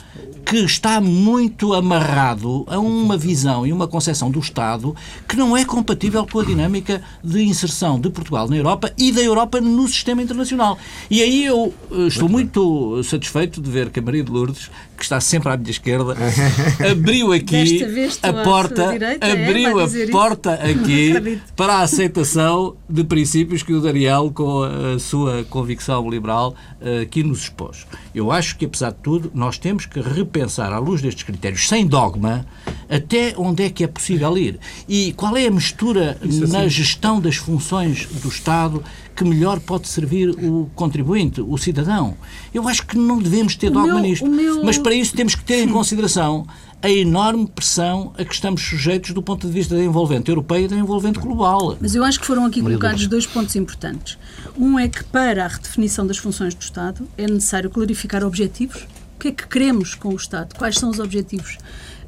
que 0.45 0.57
está 0.57 1.01
muito 1.01 1.73
amarrado 1.73 2.63
a 2.67 2.77
uma 2.77 3.17
visão 3.17 3.65
e 3.65 3.73
uma 3.73 3.87
concepção 3.87 4.29
do 4.29 4.39
Estado 4.39 4.95
que 5.27 5.35
não 5.35 5.57
é 5.57 5.65
compatível 5.65 6.27
com 6.27 6.39
a 6.39 6.45
dinâmica 6.45 7.01
de 7.23 7.41
inserção 7.41 7.99
de 7.99 8.11
Portugal 8.11 8.47
na 8.47 8.57
Europa 8.57 8.93
e 8.95 9.11
da 9.11 9.21
Europa 9.21 9.59
no 9.59 9.87
sistema 9.87 10.21
internacional. 10.21 10.77
E 11.09 11.19
aí 11.23 11.45
eu 11.45 11.73
eh, 11.91 12.05
estou 12.05 12.29
muito 12.29 13.01
satisfeito 13.01 13.59
de 13.59 13.71
ver 13.71 13.89
que 13.89 13.97
a 13.97 14.03
Maria 14.03 14.23
de 14.23 14.29
Lourdes, 14.29 14.69
que 14.97 15.03
está 15.03 15.19
sempre 15.19 15.49
à 15.51 15.57
minha 15.57 15.71
esquerda, 15.71 16.15
abriu 16.89 17.31
aqui 17.31 17.83
a 18.21 18.33
porta, 18.43 18.91
direita, 18.91 19.25
é? 19.25 19.31
abriu 19.31 19.75
Vai 19.75 19.83
a 19.83 19.87
isso? 19.87 20.11
porta 20.11 20.53
aqui 20.63 21.41
para 21.55 21.75
a 21.75 21.81
aceitação 21.81 22.75
de 22.89 23.03
princípios 23.03 23.63
que 23.63 23.73
o 23.73 23.81
Daniel, 23.81 24.31
com 24.33 24.63
a 24.63 24.99
sua 24.99 25.43
convicção 25.49 26.09
liberal, 26.09 26.55
eh, 26.81 27.01
aqui 27.01 27.23
nos 27.23 27.43
expôs. 27.43 27.85
Eu 28.13 28.31
acho 28.31 28.57
que, 28.57 28.65
apesar 28.65 28.91
de 28.91 28.97
tudo, 28.97 29.31
nós 29.33 29.57
temos 29.57 29.85
que 29.85 29.99
repensar, 29.99 30.71
à 30.71 30.79
luz 30.79 31.01
destes 31.01 31.23
critérios, 31.23 31.67
sem 31.67 31.85
dogma, 31.87 32.45
até 32.89 33.33
onde 33.37 33.63
é 33.63 33.69
que 33.69 33.83
é 33.83 33.87
possível 33.87 34.37
ir. 34.37 34.59
E 34.87 35.13
qual 35.13 35.35
é 35.35 35.47
a 35.47 35.51
mistura 35.51 36.17
na 36.49 36.67
gestão 36.67 37.19
das 37.19 37.35
funções 37.35 38.05
do 38.05 38.27
Estado 38.29 38.83
que 39.15 39.23
melhor 39.23 39.59
pode 39.59 39.87
servir 39.87 40.29
o 40.29 40.69
contribuinte, 40.75 41.39
o 41.41 41.57
cidadão. 41.57 42.15
Eu 42.53 42.67
acho 42.67 42.85
que 42.85 42.97
não 42.97 43.19
devemos 43.19 43.55
ter 43.55 43.67
O 43.67 43.71
dogma 43.71 43.93
meu- 43.95 43.99
nisto. 44.01 44.25
meu- 44.27 44.63
Mas 44.63 44.77
para 44.77 44.93
isso 44.93 45.15
temos 45.15 45.35
que 45.35 45.43
ter 45.43 45.63
em 45.63 45.69
consideração 45.69 46.45
a 46.81 46.89
enorme 46.89 47.47
pressão 47.47 48.11
a 48.17 48.25
que 48.25 48.33
estamos 48.33 48.61
sujeitos 48.61 49.11
do 49.11 49.21
ponto 49.21 49.47
de 49.47 49.53
vista 49.53 49.75
da 49.75 49.83
envolvente 49.83 50.29
europeia 50.29 50.65
e 50.65 50.67
da 50.67 50.75
envolvente 50.75 51.19
global. 51.19 51.77
Mas 51.79 51.95
eu 51.95 52.03
acho 52.03 52.19
que 52.19 52.25
foram 52.25 52.45
aqui 52.45 52.61
colocados 52.61 53.07
dois 53.07 53.25
pontos 53.25 53.55
importantes. 53.55 54.17
Um 54.57 54.77
é 54.77 54.87
que 54.89 55.03
para 55.03 55.45
a 55.45 55.47
redefinição 55.47 56.05
das 56.05 56.17
funções 56.17 56.53
do 56.53 56.61
Estado 56.61 57.07
é 57.17 57.25
necessário 57.27 57.69
clarificar 57.69 58.23
objetivos. 58.23 58.81
O 59.15 59.19
que 59.23 59.27
é 59.29 59.31
que 59.31 59.47
queremos 59.47 59.95
com 59.95 60.09
o 60.09 60.15
Estado? 60.17 60.53
Quais 60.57 60.75
são 60.75 60.89
os 60.89 60.99
objetivos? 60.99 61.57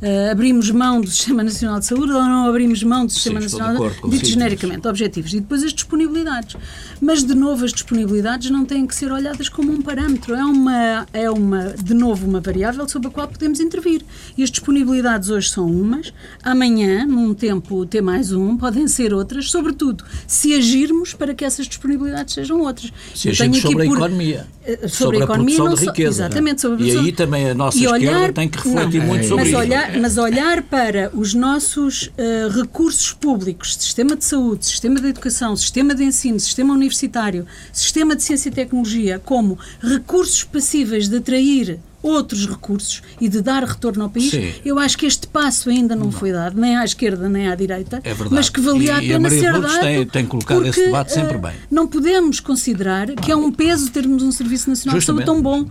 Ah, 0.01 0.31
abrimos 0.31 0.69
mão 0.71 1.01
do 1.01 1.09
Sistema 1.09 1.43
Nacional 1.43 1.79
de 1.79 1.85
Saúde 1.85 2.11
ou 2.11 2.21
não 2.23 2.47
abrimos 2.47 2.83
mão 2.83 3.05
do 3.05 3.11
Sistema 3.11 3.39
de 3.39 3.45
Nacional 3.45 3.73
acordo 3.75 3.93
dito 3.93 4.01
consigo. 4.01 4.25
genericamente, 4.25 4.87
objetivos. 4.87 5.33
E 5.33 5.39
depois 5.39 5.63
as 5.63 5.73
disponibilidades. 5.73 6.55
Mas, 7.01 7.23
de 7.23 7.33
novo, 7.35 7.63
as 7.65 7.71
disponibilidades 7.71 8.49
não 8.49 8.65
têm 8.65 8.85
que 8.85 8.93
ser 8.95 9.11
olhadas 9.11 9.49
como 9.49 9.71
um 9.71 9.81
parâmetro. 9.81 10.35
É 10.35 10.43
uma, 10.43 11.07
é 11.13 11.29
uma 11.29 11.73
de 11.81 11.93
novo, 11.93 12.27
uma 12.27 12.39
variável 12.41 12.87
sobre 12.87 13.07
a 13.07 13.11
qual 13.11 13.27
podemos 13.27 13.59
intervir. 13.59 14.01
E 14.37 14.43
as 14.43 14.51
disponibilidades 14.51 15.29
hoje 15.29 15.49
são 15.49 15.65
umas, 15.65 16.13
amanhã, 16.43 17.05
num 17.05 17.33
tempo 17.33 17.85
T 17.85 18.01
mais 18.01 18.31
um, 18.31 18.57
podem 18.57 18.87
ser 18.87 19.13
outras, 19.13 19.49
sobretudo 19.49 20.03
se 20.27 20.53
agirmos 20.53 21.13
para 21.13 21.33
que 21.33 21.43
essas 21.45 21.67
disponibilidades 21.67 22.33
sejam 22.33 22.59
outras. 22.61 22.91
Se 23.13 23.29
a 23.29 23.31
aqui 23.31 23.61
sobre 23.61 23.83
a 23.83 23.87
por- 23.89 23.97
economia, 23.97 24.47
eh, 24.65 24.87
sobre, 24.87 25.17
a, 25.19 25.23
economia, 25.23 25.55
produção 25.55 25.65
não 25.65 25.73
de 25.75 25.85
riqueza. 25.85 26.25
Exatamente, 26.25 26.61
sobre 26.61 26.77
a 26.77 26.79
E 26.87 26.89
produção- 26.91 27.05
aí 27.05 27.11
também 27.11 27.49
a 27.49 27.53
nossa 27.53 27.77
e 27.77 27.85
esquerda 27.85 28.05
olhar- 28.17 28.33
tem 28.33 28.49
que 28.49 28.57
refletir 28.57 28.99
não, 28.99 29.07
muito 29.07 29.23
sobre 29.27 29.43
mas 29.43 29.47
isso. 29.49 29.57
olhar, 29.59 29.94
mas 29.99 30.17
olhar 30.17 30.61
para 30.63 31.09
os 31.13 31.33
nossos 31.33 32.11
eh, 32.17 32.47
recursos 32.51 33.13
públicos, 33.13 33.75
sistema 33.75 34.15
de 34.15 34.25
saúde, 34.25 34.65
sistema 34.65 34.99
de 34.99 35.07
educação, 35.07 35.55
sistema 35.55 35.95
de 35.95 36.03
ensino, 36.03 36.39
sistema 36.39 36.73
universitário, 36.73 37.45
sistema 37.71 38.15
de 38.15 38.23
ciência 38.23 38.49
e 38.49 38.51
tecnologia, 38.51 39.19
como 39.19 39.57
recursos 39.81 40.43
passíveis 40.43 41.07
de 41.07 41.17
atrair 41.17 41.79
outros 42.05 42.45
recursos 42.47 43.01
e 43.19 43.27
de 43.27 43.41
dar 43.41 43.63
retorno 43.63 44.03
ao 44.03 44.09
país, 44.09 44.29
Sim. 44.31 44.53
eu 44.63 44.77
acho 44.79 44.97
que 44.97 45.05
este 45.05 45.27
passo 45.27 45.69
ainda 45.69 45.95
não, 45.95 46.11
foi 46.11 46.31
dado, 46.31 46.59
nem 46.59 46.75
à 46.77 46.85
esquerda 46.85 47.27
nem 47.27 47.47
à 47.47 47.55
direita, 47.55 47.99
É 48.03 48.13
mas 48.29 48.49
que 48.49 48.61
valia 48.61 48.95
a 48.97 49.03
E- 49.03 49.05
a 49.05 49.13
pena 49.13 49.19
Maria 49.19 49.39
ser 49.39 49.51
Lourdes 49.53 49.71
dado. 49.73 49.81
tem- 49.81 50.05
tem 50.05 50.25
colocado 50.25 50.61
esse 50.61 50.69
porque, 50.71 50.85
debate 50.85 51.11
sempre 51.13 51.35
eh, 51.35 51.39
bem. 51.39 51.51
Não 51.71 51.87
podemos 51.87 52.39
considerar 52.39 53.07
que 53.15 53.31
é 53.31 53.35
um 53.35 53.51
peso 53.51 53.89
termos 53.91 54.21
um 54.23 54.31
Serviço 54.31 54.69
Nacional 54.69 54.99
de 54.99 55.05
Saúde 55.05 55.21
Justamente. 55.25 55.43
tão 55.43 55.63
bom. 55.65 55.69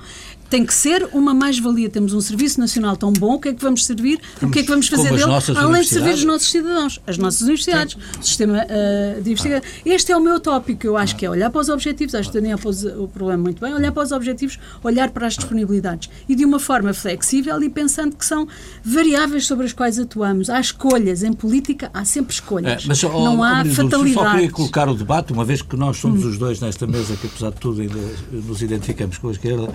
Tem 0.50 0.64
que 0.64 0.74
ser 0.74 1.08
uma 1.12 1.34
mais-valia. 1.34 1.88
Temos 1.88 2.12
um 2.12 2.20
Serviço 2.20 2.60
Nacional 2.60 2.96
tão 2.96 3.12
bom, 3.12 3.34
o 3.34 3.40
que 3.40 3.48
é 3.48 3.54
que 3.54 3.62
vamos 3.62 3.84
servir? 3.86 4.20
O 4.40 4.50
que 4.50 4.60
é 4.60 4.62
que 4.62 4.68
vamos 4.68 4.86
fazer 4.86 5.10
dele? 5.10 5.22
Além 5.56 5.82
de 5.82 5.88
servir 5.88 6.12
os 6.14 6.22
nossos 6.24 6.48
cidadãos, 6.50 7.00
as 7.06 7.18
nossas 7.18 7.40
universidades, 7.42 7.96
o 8.20 8.22
sistema 8.22 8.64
eh, 8.68 9.18
de 9.22 9.30
investigação. 9.32 9.68
Este 9.84 10.12
é 10.12 10.16
o 10.16 10.20
meu 10.20 10.38
tópico, 10.38 10.86
eu 10.86 10.96
acho 10.96 11.16
que 11.16 11.26
é 11.26 11.30
olhar 11.30 11.50
para 11.50 11.60
os 11.60 11.68
objetivos, 11.70 12.14
acho 12.14 12.30
que 12.30 12.38
Daniel 12.40 12.58
pôs 12.58 12.84
o 12.84 13.08
problema 13.08 13.42
muito 13.42 13.58
bem, 13.60 13.72
olhar 13.74 13.90
para 13.90 14.02
os 14.04 14.12
objetivos, 14.12 14.58
olhar 14.84 15.10
para 15.10 15.26
as 15.26 15.34
disponibilidades 15.34 16.08
e 16.28 16.34
de 16.34 16.44
uma 16.44 16.58
forma 16.58 16.92
flexível 16.94 17.62
e 17.62 17.68
pensando 17.68 18.16
que 18.16 18.24
são 18.24 18.46
variáveis 18.84 19.46
sobre 19.46 19.66
as 19.66 19.72
quais 19.72 19.98
atuamos. 19.98 20.48
Há 20.50 20.60
escolhas, 20.60 21.22
em 21.22 21.32
política 21.32 21.90
há 21.92 22.04
sempre 22.04 22.32
É, 22.32 22.34
escolhas. 22.34 22.86
mas, 22.86 23.02
ó, 23.04 23.10
não 23.24 23.42
há 23.42 23.62
Lourdes, 23.62 23.78
eu 23.78 24.08
Só 24.14 24.30
queria 24.32 24.50
colocar 24.50 24.88
o 24.88 24.94
debate, 24.94 25.32
uma 25.32 25.44
vez 25.44 25.62
que 25.62 25.76
nós 25.76 25.96
somos 25.96 26.24
os 26.24 26.38
dois 26.38 26.60
nesta 26.60 26.86
mesa, 26.86 27.16
que 27.16 27.26
apesar 27.26 27.50
de 27.50 27.56
tudo 27.60 27.80
ainda 27.82 28.00
nos 28.32 28.62
identificamos 28.62 29.18
com 29.18 29.28
a 29.28 29.32
esquerda, 29.32 29.74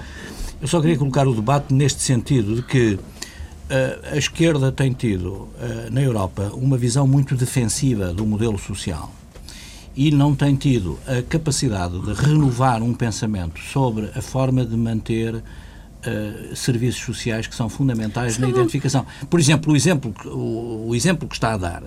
eu 0.62 0.68
só 0.68 0.82
queria 0.82 0.98
colocar 0.98 1.28
o 1.28 1.34
debate 1.34 1.74
neste 1.74 2.02
sentido 2.02 2.56
de 2.56 2.62
que 2.64 3.00
eh, 3.70 4.00
a 4.14 4.18
esquerda 4.18 4.72
tem 4.72 4.92
tido 4.94 5.48
eh, 5.62 5.90
na 5.92 6.02
Europa 6.02 6.52
uma 6.54 6.78
visão 6.78 7.08
muito 7.08 7.36
defensiva 7.36 8.14
do 8.14 8.26
modelo 8.26 8.58
social 8.58 9.14
e 9.96 10.12
não 10.12 10.34
tem 10.36 10.56
tido 10.56 10.98
a 11.08 11.22
capacidade 11.22 12.00
de 12.00 12.14
renovar 12.14 12.82
um 12.82 12.94
pensamento 12.94 13.60
sobre 13.60 14.10
a 14.16 14.22
forma 14.22 14.66
de 14.66 14.76
manter 14.76 15.44
eh, 16.04 16.52
serviços 16.56 17.02
sociais 17.04 17.48
que 17.48 17.56
são 17.56 17.68
fundamentais 17.70 18.38
na 18.38 18.48
identificação. 18.48 19.06
Por 19.30 19.40
exemplo, 19.40 19.74
o 19.74 19.76
exemplo, 19.76 20.14
que- 20.14 20.28
o, 20.28 20.88
o 20.90 20.96
exemplo 20.96 21.28
que 21.28 21.36
está 21.36 21.54
a 21.54 21.58
dar, 21.58 21.84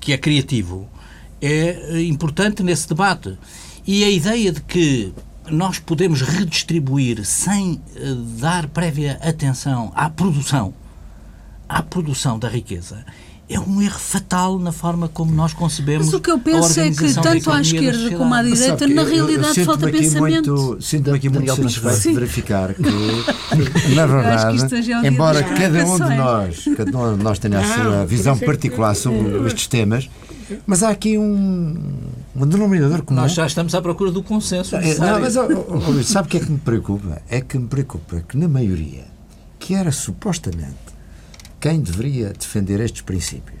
que 0.00 0.12
é 0.12 0.18
criativo, 0.18 0.88
é 1.40 1.96
eh, 1.96 2.02
importante 2.02 2.62
nesse 2.62 2.88
debate. 2.88 3.36
E 3.86 4.04
a 4.04 4.10
ideia 4.10 4.52
de 4.52 4.60
que 4.62 5.12
nós 5.50 5.78
podemos 5.78 6.22
redistribuir 6.22 7.24
sem 7.24 7.80
eh, 7.96 8.00
dar 8.40 8.68
prévia 8.68 9.18
atenção 9.22 9.92
à 9.94 10.08
produção, 10.08 10.72
à 11.68 11.82
produção 11.82 12.38
da 12.38 12.48
riqueza, 12.48 13.04
é 13.54 13.60
um 13.60 13.80
erro 13.82 13.98
fatal 13.98 14.58
na 14.58 14.72
forma 14.72 15.08
como 15.08 15.32
nós 15.32 15.52
concebemos 15.52 16.06
Mas 16.06 16.14
o 16.14 16.20
que 16.20 16.30
eu 16.30 16.38
penso 16.38 16.80
é 16.80 16.90
que 16.90 17.12
tanto 17.14 17.50
à 17.50 17.60
esquerda 17.60 18.16
como 18.16 18.34
à 18.34 18.42
direita, 18.42 18.78
Sabe 18.78 18.86
que 18.86 18.94
na 18.94 19.02
eu- 19.02 19.08
eu 19.08 19.14
realidade 19.26 19.54
sinto-me 19.54 19.64
falta 19.66 19.88
pensamento. 19.90 20.78
Sinto-me 20.80 21.16
aqui 21.16 21.28
muito 21.28 21.54
satisfeito 21.54 22.00
de 22.00 22.14
verificar 22.14 22.74
que, 22.74 22.82
na 23.94 24.06
que 24.06 24.12
verdade, 24.12 24.74
hoje 24.74 24.92
é 24.92 25.06
embora 25.06 25.42
cada 25.42 25.86
um 25.86 25.94
de 25.98 26.16
nós, 26.16 26.64
cada 26.76 26.98
um 26.98 27.16
de 27.18 27.22
nós 27.24 27.38
tenha 27.38 27.58
a 27.60 27.64
sua 27.64 28.06
visão 28.06 28.36
que- 28.38 28.46
particular 28.46 28.94
sobre 28.94 29.46
estes 29.46 29.66
temas, 29.66 30.08
mas 30.66 30.82
há 30.82 30.90
aqui 30.90 31.16
um, 31.18 31.76
um 32.36 32.46
denominador 32.46 33.02
comum. 33.02 33.20
Nós 33.20 33.32
já 33.32 33.46
estamos 33.46 33.74
à 33.74 33.80
procura 33.82 34.10
do 34.10 34.22
consenso. 34.22 34.76
É. 34.76 34.94
Não, 34.98 35.20
mas, 35.20 35.36
ó, 35.36 35.46
Luís, 35.46 36.06
sabe 36.08 36.28
o 36.28 36.30
que 36.30 36.36
é 36.36 36.40
que 36.40 36.50
me 36.50 36.58
preocupa? 36.58 37.22
É 37.28 37.40
que 37.40 37.58
me 37.58 37.66
preocupa 37.68 38.22
que, 38.28 38.36
na 38.36 38.48
maioria, 38.48 39.04
que 39.58 39.74
era 39.74 39.90
supostamente 39.92 40.81
quem 41.62 41.80
deveria 41.80 42.30
defender 42.30 42.80
estes 42.80 43.02
princípios, 43.02 43.60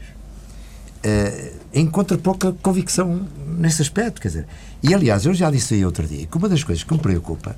uh, 1.04 1.56
encontra 1.72 2.18
pouca 2.18 2.52
convicção 2.60 3.28
nesse 3.46 3.80
aspecto. 3.80 4.20
Quer 4.20 4.28
dizer, 4.28 4.46
e 4.82 4.92
aliás, 4.92 5.24
eu 5.24 5.32
já 5.32 5.48
disse 5.52 5.74
aí 5.74 5.86
outro 5.86 6.04
dia 6.04 6.26
que 6.26 6.36
uma 6.36 6.48
das 6.48 6.64
coisas 6.64 6.82
que 6.82 6.92
me 6.92 6.98
preocupa 6.98 7.54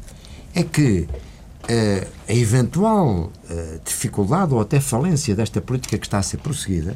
é 0.54 0.62
que 0.62 1.08
uh, 1.08 2.06
a 2.28 2.32
eventual 2.34 3.32
uh, 3.50 3.80
dificuldade 3.82 4.52
ou 4.52 4.60
até 4.60 4.78
falência 4.80 5.34
desta 5.34 5.62
política 5.62 5.96
que 5.96 6.06
está 6.06 6.18
a 6.18 6.22
ser 6.22 6.36
prosseguida 6.36 6.94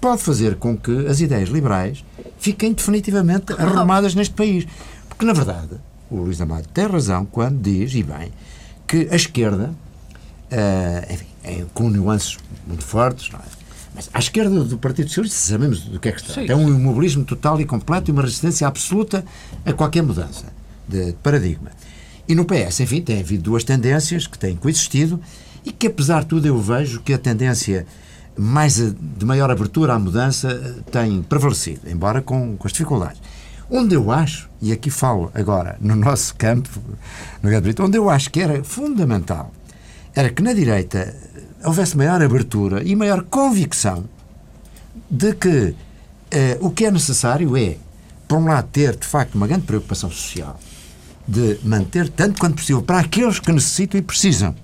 pode 0.00 0.22
fazer 0.22 0.54
com 0.54 0.76
que 0.76 1.08
as 1.08 1.20
ideias 1.20 1.48
liberais 1.48 2.04
fiquem 2.38 2.72
definitivamente 2.72 3.52
arrumadas 3.54 4.14
neste 4.14 4.34
país. 4.34 4.64
Porque, 5.08 5.24
na 5.24 5.32
verdade, 5.32 5.74
o 6.08 6.18
Luís 6.18 6.40
Amado 6.40 6.68
tem 6.72 6.86
razão 6.86 7.26
quando 7.26 7.60
diz, 7.60 7.92
e 7.94 8.04
bem, 8.04 8.32
que 8.86 9.08
a 9.10 9.16
esquerda, 9.16 9.74
uh, 10.52 11.12
enfim, 11.12 11.26
é, 11.46 11.64
com 11.72 11.88
nuances 11.88 12.36
muito 12.66 12.84
fortes, 12.84 13.32
é? 13.32 13.38
mas 13.94 14.10
à 14.12 14.18
esquerda 14.18 14.64
do 14.64 14.76
Partido 14.76 15.08
Socialista 15.08 15.52
sabemos 15.52 15.80
do 15.80 16.00
que 16.00 16.08
é 16.08 16.12
que 16.12 16.20
está. 16.20 16.34
Tem 16.34 16.54
um 16.54 16.68
imobilismo 16.68 17.24
total 17.24 17.60
e 17.60 17.64
completo 17.64 18.10
e 18.10 18.12
uma 18.12 18.22
resistência 18.22 18.66
absoluta 18.66 19.24
a 19.64 19.72
qualquer 19.72 20.02
mudança 20.02 20.44
de 20.86 21.14
paradigma. 21.22 21.70
E 22.28 22.34
no 22.34 22.44
PS, 22.44 22.80
enfim, 22.80 23.00
tem 23.00 23.20
havido 23.20 23.44
duas 23.44 23.62
tendências 23.62 24.26
que 24.26 24.36
têm 24.36 24.56
coexistido 24.56 25.20
e 25.64 25.70
que, 25.72 25.86
apesar 25.86 26.22
de 26.22 26.26
tudo, 26.26 26.46
eu 26.46 26.60
vejo 26.60 27.00
que 27.00 27.12
a 27.12 27.18
tendência 27.18 27.86
mais 28.36 28.76
de 28.76 29.24
maior 29.24 29.50
abertura 29.50 29.94
à 29.94 29.98
mudança 29.98 30.50
eh, 30.50 30.82
tem 30.90 31.22
prevalecido, 31.22 31.88
embora 31.88 32.20
com, 32.20 32.56
com 32.56 32.66
as 32.66 32.72
dificuldades. 32.72 33.20
Onde 33.70 33.94
eu 33.94 34.12
acho, 34.12 34.48
e 34.60 34.72
aqui 34.72 34.90
falo 34.90 35.30
agora 35.34 35.76
no 35.80 35.96
nosso 35.96 36.34
campo, 36.36 36.68
no 37.42 37.50
Gabriel, 37.50 37.74
onde 37.80 37.96
eu 37.96 38.10
acho 38.10 38.30
que 38.30 38.40
era 38.40 38.62
fundamental, 38.62 39.52
era 40.16 40.30
que 40.30 40.42
na 40.42 40.54
direita 40.54 41.14
houvesse 41.62 41.96
maior 41.96 42.22
abertura 42.22 42.82
e 42.82 42.96
maior 42.96 43.22
convicção 43.24 44.04
de 45.10 45.34
que 45.34 45.74
eh, 46.30 46.56
o 46.60 46.70
que 46.70 46.86
é 46.86 46.90
necessário 46.90 47.54
é, 47.56 47.76
por 48.26 48.38
um 48.38 48.46
lado, 48.46 48.68
ter 48.72 48.96
de 48.96 49.06
facto 49.06 49.34
uma 49.34 49.46
grande 49.46 49.66
preocupação 49.66 50.10
social, 50.10 50.58
de 51.28 51.58
manter 51.62 52.08
tanto 52.08 52.40
quanto 52.40 52.56
possível 52.56 52.82
para 52.82 53.00
aqueles 53.00 53.38
que 53.38 53.52
necessitam 53.52 54.00
e 54.00 54.02
precisam 54.02 54.54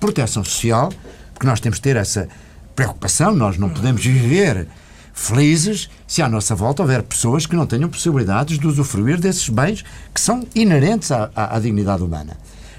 proteção 0.00 0.42
social, 0.42 0.92
porque 1.34 1.46
nós 1.46 1.60
temos 1.60 1.78
de 1.78 1.82
ter 1.82 1.96
essa 1.96 2.26
preocupação, 2.74 3.34
nós 3.34 3.58
não 3.58 3.68
podemos 3.68 4.02
viver 4.02 4.66
felizes 5.12 5.90
se 6.06 6.22
à 6.22 6.28
nossa 6.28 6.54
volta 6.54 6.82
houver 6.82 7.02
pessoas 7.02 7.44
que 7.44 7.56
não 7.56 7.66
tenham 7.66 7.90
possibilidades 7.90 8.58
de 8.58 8.66
usufruir 8.66 9.20
desses 9.20 9.48
bens 9.48 9.84
que 10.14 10.20
são 10.20 10.46
inerentes 10.54 11.10
à, 11.10 11.28
à, 11.34 11.56
à 11.56 11.60
dignidade 11.60 12.02
humana. 12.02 12.36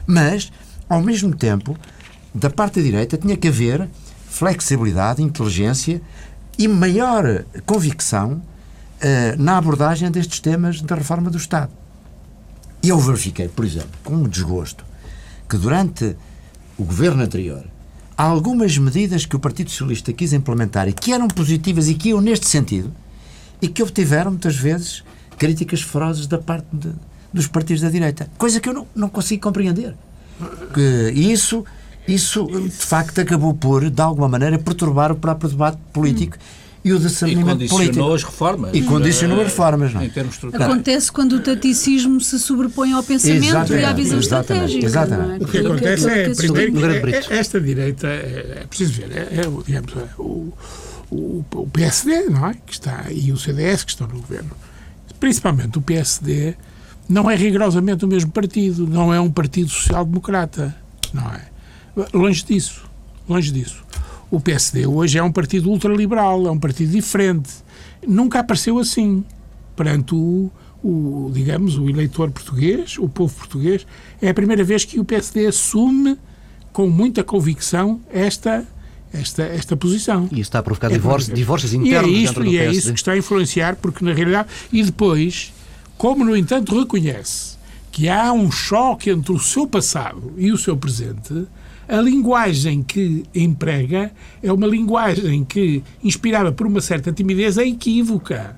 Mas, 0.07 0.51
ao 0.87 1.01
mesmo 1.01 1.35
tempo, 1.35 1.77
da 2.33 2.49
parte 2.49 2.79
da 2.79 2.85
direita 2.85 3.17
tinha 3.17 3.35
que 3.35 3.47
haver 3.47 3.87
flexibilidade, 4.29 5.21
inteligência 5.21 6.01
e 6.57 6.67
maior 6.67 7.45
convicção 7.65 8.33
uh, 8.33 9.41
na 9.41 9.57
abordagem 9.57 10.09
destes 10.11 10.39
temas 10.39 10.81
da 10.81 10.95
reforma 10.95 11.29
do 11.29 11.37
Estado. 11.37 11.71
E 12.81 12.89
eu 12.89 12.99
verifiquei, 12.99 13.47
por 13.47 13.65
exemplo, 13.65 13.91
com 14.03 14.15
um 14.15 14.27
desgosto, 14.27 14.85
que 15.49 15.57
durante 15.57 16.15
o 16.77 16.83
governo 16.83 17.23
anterior 17.23 17.65
algumas 18.15 18.77
medidas 18.77 19.25
que 19.25 19.35
o 19.35 19.39
Partido 19.39 19.71
Socialista 19.71 20.11
quis 20.11 20.33
implementar 20.33 20.89
e 20.89 20.93
que 20.93 21.13
eram 21.13 21.27
positivas 21.27 21.87
e 21.87 21.95
que 21.95 22.09
iam 22.09 22.19
neste 22.19 22.47
sentido 22.47 22.91
e 23.61 23.67
que 23.67 23.81
obtiveram 23.81 24.31
muitas 24.31 24.57
vezes 24.57 25.03
críticas 25.37 25.81
ferozes 25.81 26.27
da 26.27 26.37
parte 26.37 26.67
de, 26.71 26.91
dos 27.33 27.47
partidos 27.47 27.81
da 27.81 27.89
direita. 27.89 28.29
Coisa 28.37 28.59
que 28.59 28.67
eu 28.67 28.73
não, 28.73 28.87
não 28.93 29.09
consigo 29.09 29.41
compreender. 29.41 29.95
Que 30.73 31.11
isso, 31.15 31.65
isso, 32.13 32.45
de 32.45 32.69
facto, 32.69 33.21
acabou 33.21 33.53
por, 33.53 33.89
de 33.89 34.01
alguma 34.01 34.27
maneira, 34.27 34.57
perturbar 34.57 35.11
o 35.11 35.15
próprio 35.15 35.49
debate 35.49 35.77
político. 35.93 36.37
Hum 36.37 36.59
e 36.83 36.93
o 36.93 36.99
discernimento 36.99 37.63
e 37.63 37.67
político. 37.67 38.13
as 38.13 38.23
reformas. 38.23 38.71
E 38.73 38.81
condicionou 38.81 39.41
as 39.41 39.47
reformas. 39.47 39.93
Não? 39.93 40.01
É? 40.01 40.05
Em 40.05 40.09
termos 40.09 40.39
Acontece 40.53 41.11
quando 41.11 41.33
o 41.33 41.39
taticismo 41.39 42.21
se 42.21 42.39
sobrepõe 42.39 42.93
ao 42.93 43.03
pensamento 43.03 43.45
exatamente, 43.45 43.83
e 43.83 43.85
à 43.85 43.93
visão 43.93 44.19
exatamente, 44.19 44.75
estratégica. 44.75 44.85
Exatamente. 44.85 45.43
É? 45.43 45.45
O 45.45 45.47
que 45.47 45.57
acontece 45.57 46.09
é, 46.09 46.33
primeiro, 46.33 47.09
é, 47.09 47.37
esta 47.37 47.59
direita, 47.59 48.07
é, 48.07 48.59
é 48.61 48.65
preciso 48.67 48.93
ver, 48.93 49.11
é, 49.11 49.41
é 49.41 49.63
digamos, 49.65 49.93
é, 49.95 50.07
o, 50.17 50.53
o, 51.11 51.45
o 51.53 51.67
PSD, 51.67 52.29
não 52.29 52.47
é? 52.47 52.55
Que 52.65 52.73
está, 52.73 53.05
e 53.11 53.31
o 53.31 53.37
CDS 53.37 53.83
que 53.83 53.91
estão 53.91 54.07
no 54.07 54.15
governo. 54.15 54.51
Principalmente 55.19 55.77
o 55.77 55.81
PSD 55.81 56.55
não 57.09 57.29
é 57.29 57.35
rigorosamente 57.35 58.05
o 58.05 58.07
mesmo 58.07 58.31
partido, 58.31 58.87
não 58.87 59.13
é 59.13 59.19
um 59.19 59.29
partido 59.29 59.69
social-democrata, 59.69 60.73
não 61.13 61.27
é? 61.33 61.58
Longe 62.13 62.43
disso, 62.43 62.83
longe 63.27 63.51
disso. 63.51 63.83
O 64.31 64.39
PSD 64.39 64.85
hoje 64.85 65.17
é 65.17 65.23
um 65.23 65.31
partido 65.31 65.69
ultraliberal, 65.69 66.45
é 66.47 66.51
um 66.51 66.59
partido 66.59 66.91
diferente. 66.91 67.49
Nunca 68.07 68.39
apareceu 68.39 68.77
assim 68.77 69.23
perante 69.75 70.13
o, 70.13 70.51
o, 70.83 71.31
digamos, 71.33 71.77
o 71.77 71.89
eleitor 71.89 72.29
português, 72.31 72.97
o 72.97 73.09
povo 73.09 73.33
português. 73.33 73.87
É 74.21 74.29
a 74.29 74.33
primeira 74.33 74.63
vez 74.63 74.85
que 74.85 74.99
o 74.99 75.05
PSD 75.05 75.47
assume 75.47 76.17
com 76.71 76.87
muita 76.87 77.23
convicção 77.23 77.99
esta 78.11 78.65
esta, 79.11 79.43
esta 79.43 79.75
posição. 79.75 80.27
E 80.31 80.35
isso 80.35 80.41
está 80.41 80.59
a 80.59 80.63
provocar 80.63 80.91
é, 80.91 80.93
divórcios, 80.93 81.35
divórcios 81.35 81.73
internos 81.73 82.11
e 82.11 82.15
é 82.15 82.19
isto, 82.19 82.45
E 82.45 82.57
é 82.57 82.71
isso 82.71 82.93
que 82.93 82.99
está 82.99 83.13
a 83.13 83.17
influenciar, 83.17 83.75
porque 83.77 84.05
na 84.05 84.13
realidade... 84.13 84.49
E 84.71 84.83
depois, 84.83 85.51
como 85.97 86.23
no 86.23 86.35
entanto 86.35 86.77
reconhece 86.77 87.57
que 87.91 88.07
há 88.07 88.31
um 88.31 88.51
choque 88.51 89.09
entre 89.09 89.31
o 89.31 89.39
seu 89.39 89.67
passado 89.67 90.33
e 90.37 90.51
o 90.51 90.57
seu 90.57 90.77
presente, 90.77 91.47
a 91.89 91.99
linguagem 91.99 92.83
que 92.83 93.23
emprega 93.33 94.11
é 94.43 94.53
uma 94.53 94.67
linguagem 94.67 95.43
que, 95.43 95.83
inspirada 96.03 96.51
por 96.51 96.67
uma 96.67 96.79
certa 96.81 97.11
timidez, 97.11 97.57
é 97.57 97.65
equívoca. 97.65 98.55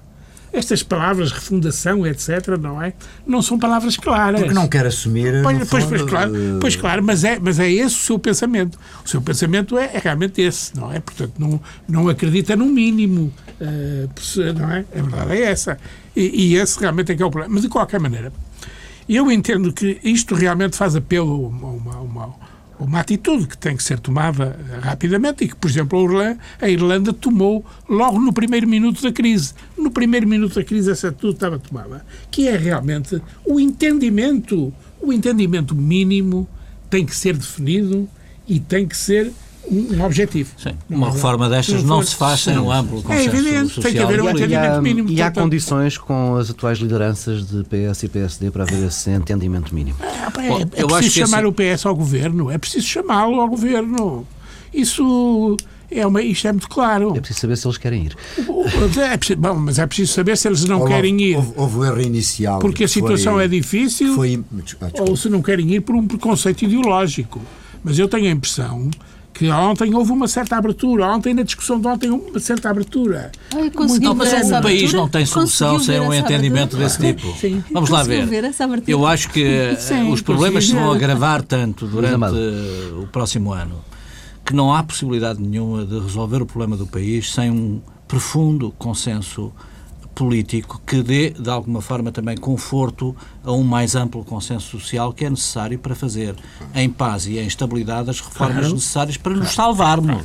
Estas 0.52 0.84
palavras, 0.84 1.32
refundação, 1.32 2.06
etc., 2.06 2.58
não 2.60 2.82
é? 2.82 2.92
Não 3.26 3.42
são 3.42 3.58
palavras 3.58 3.96
claras. 3.96 4.42
Porque 4.42 4.54
não 4.54 4.68
quer 4.68 4.86
assumir. 4.86 5.42
Pois, 5.42 5.70
pois, 5.70 5.86
pois, 5.86 6.02
claro, 6.02 6.34
pois 6.60 6.76
claro, 6.76 7.02
mas 7.02 7.24
é, 7.24 7.40
mas 7.40 7.58
é 7.58 7.72
esse 7.72 7.96
o 7.96 8.00
seu 8.00 8.20
pensamento. 8.20 8.78
O 9.06 9.08
seu 9.08 9.22
pensamento 9.22 9.78
é, 9.78 9.92
é 9.94 10.00
realmente 10.00 10.42
esse, 10.42 10.76
não 10.76 10.92
é? 10.92 11.00
Portanto, 11.00 11.36
não, 11.40 11.62
não 11.88 12.10
acredita 12.10 12.54
no 12.58 12.66
mínimo. 12.66 13.32
Uh, 13.62 14.54
não 14.60 14.72
é? 14.74 14.86
A 14.94 15.02
verdade 15.02 15.32
é 15.32 15.44
essa. 15.44 15.78
E, 16.14 16.48
e, 16.48 16.56
esse 16.58 16.78
realmente 16.82 17.14
é 17.14 17.16
que 17.16 17.24
é 17.24 17.26
o 17.26 17.32
problema. 17.32 17.54
Mas, 17.54 17.64
de 17.64 17.70
qualquer 17.70 18.02
maneira, 18.02 18.34
eu 19.08 19.32
entendo 19.32 19.72
que 19.72 20.02
isto 20.04 20.36
realmente 20.36 20.76
faz 20.76 20.98
apelo 20.98 21.46
a 21.46 21.48
uma, 21.48 21.98
uma, 22.00 22.36
uma 22.84 23.00
atitude 23.00 23.48
que 23.48 23.58
tem 23.58 23.76
que 23.76 23.84
ser 23.84 24.00
tomada 24.00 24.60
rapidamente 24.82 25.44
e 25.44 25.48
que, 25.48 25.56
por 25.56 25.70
exemplo, 25.70 26.00
a 26.62 26.70
Irlanda 26.70 27.14
tomou 27.14 27.66
logo 27.88 28.20
no 28.20 28.34
primeiro 28.34 28.68
minuto 28.68 29.02
da 29.02 29.12
crise. 29.12 29.54
No 29.78 29.92
primeiro 29.92 30.28
minuto 30.28 30.56
da 30.56 30.64
crise 30.64 30.92
essa 30.92 31.10
atitude 31.10 31.34
estava 31.34 31.60
tomada, 31.60 32.06
que 32.30 32.48
é 32.48 32.58
realmente 32.58 33.22
o 33.46 33.60
entendimento, 33.60 34.74
o 35.00 35.14
entendimento 35.14 35.76
mínimo 35.76 36.48
tem 36.90 37.06
que 37.06 37.16
ser 37.16 37.38
definido 37.38 38.08
e 38.48 38.60
tem 38.60 38.88
que 38.88 38.98
ser 38.98 39.32
um 39.70 40.04
objetivo. 40.04 40.52
Sim. 40.58 40.72
Uma 40.90 41.08
é 41.08 41.12
reforma 41.12 41.50
destas 41.50 41.84
não, 41.84 42.02
se 42.02 42.16
faz 42.16 42.42
sem 42.42 42.58
um 42.58 42.72
amplo 42.72 43.02
consenso 43.02 43.22
É 43.22 43.26
evidente, 43.26 43.74
social. 43.74 43.84
tem 43.84 43.94
que 43.94 44.00
haver 44.00 44.22
um 44.22 44.30
entendimento 44.30 44.82
mínimo. 44.82 45.10
E 45.10 45.22
há 45.22 45.32
condições 45.32 45.98
com 45.98 46.36
as 46.36 46.50
atuais 46.50 46.80
lideranças 46.80 47.48
de 47.48 47.64
PS 47.64 48.04
e 48.04 48.10
PSD 48.10 48.52
para 48.52 48.64
haver 48.64 48.84
esse 48.88 49.10
entendimento 49.10 49.74
mínimo? 49.74 49.98
É, 50.02 50.80
é, 50.80 50.84
é 50.84 50.86
preciso 50.86 51.28
chamar 51.28 51.46
o 51.46 51.54
PS 51.54 51.86
ao 51.86 51.96
governo, 51.96 52.50
é 52.52 52.58
preciso 52.58 52.86
chamá-lo 52.86 53.40
ao 53.40 53.48
governo. 53.48 54.28
Isso 54.74 55.58
é 55.90 56.08
uma, 56.08 56.22
isto 56.22 56.48
é 56.48 56.52
muito 56.52 56.70
claro. 56.70 57.16
É 57.16 57.20
preciso 57.20 57.42
saber 57.42 57.58
se 57.58 57.68
eles 57.68 57.78
querem 57.78 58.06
ir. 58.06 58.18
É 58.98 59.18
preciso, 59.18 59.40
bom, 59.40 59.56
mas 59.56 59.78
é 59.78 59.86
preciso 59.86 60.14
saber 60.14 60.38
se 60.38 60.48
eles 60.48 60.64
não 60.64 60.80
houve, 60.80 60.94
querem 60.94 61.22
ir. 61.22 61.36
Houve, 61.36 61.54
houve 61.56 61.78
o 61.78 61.86
erro 61.86 62.02
inicial. 62.02 62.60
Porque 62.60 62.86
a 62.86 62.88
situação 62.88 63.34
foi, 63.34 63.44
é 63.44 63.48
difícil. 63.48 64.16
Foi, 64.16 64.44
ou 65.00 65.18
se 65.18 65.30
não 65.30 65.42
querem 65.42 65.74
ir 65.74 65.82
por 65.82 65.96
um 65.96 66.08
preconceito 66.08 66.64
ideológico. 66.64 67.42
Mas 67.84 68.00
eu 68.00 68.08
tenho 68.08 68.28
a 68.28 68.32
impressão 68.32 68.90
que 69.42 69.50
ontem 69.50 69.96
houve 69.96 70.12
uma 70.12 70.28
certa 70.28 70.56
abertura, 70.56 71.08
ontem 71.08 71.34
na 71.34 71.42
discussão 71.42 71.80
de 71.82 71.88
ontem 71.88 72.12
houve 72.12 72.30
uma 72.30 72.40
certa 72.40 72.70
abertura. 72.70 73.32
Ai, 73.56 73.72
Muito 73.76 74.16
mas 74.16 74.52
o 74.52 74.62
país 74.62 74.94
não 74.94 75.10
tem 75.10 75.26
solução 75.26 75.80
sem 75.80 76.00
um 76.00 76.14
entendimento 76.14 76.76
abertura? 76.76 76.84
desse 76.84 77.00
tipo. 77.00 77.40
Sim. 77.40 77.64
Vamos 77.72 77.90
lá 77.90 78.04
ver. 78.04 78.28
ver 78.28 78.54
Eu 78.88 79.04
acho 79.08 79.32
que 79.32 79.76
Sim, 79.82 80.12
os 80.12 80.22
problemas 80.22 80.68
se 80.68 80.76
vão 80.76 80.92
agravar 80.92 81.42
tanto 81.42 81.88
durante 81.88 82.36
o 83.02 83.08
próximo 83.08 83.52
ano 83.52 83.84
que 84.46 84.54
não 84.54 84.72
há 84.72 84.84
possibilidade 84.84 85.42
nenhuma 85.42 85.88
de 85.88 86.00
resolver 86.00 86.44
o 86.44 86.46
problema 86.46 86.78
do 86.78 86.86
país 86.86 87.34
sem 87.34 87.50
um 87.50 87.82
profundo 88.08 88.72
consenso 88.78 89.52
político 90.14 90.82
que 90.86 91.02
dê, 91.02 91.32
de 91.32 91.50
alguma 91.50 91.82
forma, 91.82 92.12
também 92.12 92.38
conforto 92.38 93.16
a 93.44 93.52
um 93.52 93.64
mais 93.64 93.96
amplo 93.96 94.24
consenso 94.24 94.80
social 94.80 95.14
que 95.14 95.26
é 95.26 95.30
necessário 95.30 95.80
para 95.80 95.96
fazer, 95.96 96.36
em 96.76 96.90
paz 96.90 97.26
e 97.26 97.38
em 97.38 97.48
estabilidade, 97.48 98.10
as 98.10 98.20
reformas 98.20 98.58
claro. 98.58 98.74
necessárias 98.74 99.18
para 99.18 99.36
nos 99.36 99.52
salvarmos. 99.52 100.24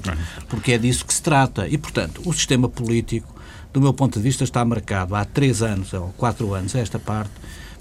Porque 0.49 0.73
é 0.73 0.79
disso 0.79 1.05
que 1.05 1.15
se 1.15 1.23
trata. 1.23 1.69
E, 1.69 1.79
portanto, 1.79 2.21
o 2.25 2.33
sistema 2.33 2.69
político, 2.69 3.35
do 3.73 3.81
meu 3.81 3.93
ponto 3.93 4.19
de 4.19 4.23
vista, 4.23 4.45
está 4.45 4.65
marcado 4.65 5.15
há 5.15 5.25
três 5.25 5.63
anos 5.63 5.93
ou 5.93 6.13
quatro 6.17 6.53
anos, 6.55 6.75
esta 6.75 6.99
parte, 6.99 7.33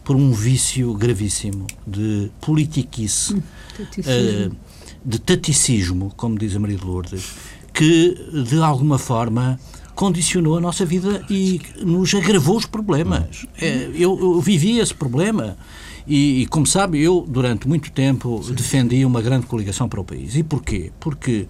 por 0.03 0.15
um 0.15 0.31
vício 0.31 0.93
gravíssimo 0.93 1.65
de 1.85 2.29
politiquice, 2.39 3.33
uh, 3.33 4.55
de 5.03 5.19
taticismo, 5.19 6.13
como 6.15 6.37
diz 6.37 6.55
a 6.55 6.59
Maria 6.59 6.77
de 6.77 6.85
Lourdes, 6.85 7.31
que, 7.73 8.15
de 8.47 8.61
alguma 8.61 8.97
forma, 8.97 9.59
condicionou 9.95 10.57
a 10.57 10.61
nossa 10.61 10.85
vida 10.85 11.25
e 11.29 11.61
nos 11.81 12.13
agravou 12.13 12.57
os 12.57 12.65
problemas. 12.65 13.45
É, 13.59 13.89
eu, 13.95 14.19
eu 14.19 14.41
vivi 14.41 14.79
esse 14.79 14.93
problema. 14.93 15.57
E, 16.05 16.41
e, 16.41 16.45
como 16.47 16.67
sabe, 16.67 17.01
eu, 17.01 17.25
durante 17.27 17.67
muito 17.67 17.91
tempo, 17.91 18.41
Sim. 18.43 18.53
defendi 18.53 19.05
uma 19.05 19.21
grande 19.21 19.47
coligação 19.47 19.89
para 19.89 19.99
o 19.99 20.03
país. 20.03 20.35
E 20.35 20.43
porquê? 20.43 20.91
Porque, 20.99 21.47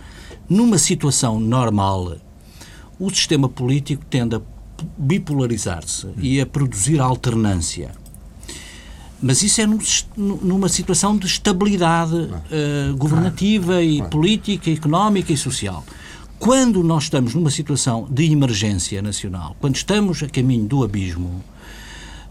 numa 0.47 0.77
situação 0.77 1.39
normal, 1.39 2.15
o 2.97 3.09
sistema 3.09 3.49
político 3.49 4.05
tende 4.09 4.35
a 4.35 4.41
bipolarizar-se 4.97 6.07
e 6.17 6.39
a 6.39 6.45
produzir 6.45 7.01
alternância. 7.01 7.91
Mas 9.21 9.41
isso 9.41 9.59
é 9.59 9.65
num, 9.65 9.79
numa 10.15 10.69
situação 10.69 11.17
de 11.17 11.25
estabilidade 11.25 12.15
uh, 12.15 12.95
governativa 12.95 13.81
e 13.81 14.01
política, 14.03 14.69
económica 14.69 15.33
e 15.33 15.37
social. 15.37 15.83
Quando 16.39 16.83
nós 16.83 17.03
estamos 17.03 17.33
numa 17.33 17.49
situação 17.49 18.07
de 18.09 18.31
emergência 18.31 19.01
nacional, 19.01 19.55
quando 19.59 19.75
estamos 19.75 20.21
a 20.21 20.27
caminho 20.27 20.65
do 20.65 20.83
abismo, 20.83 21.43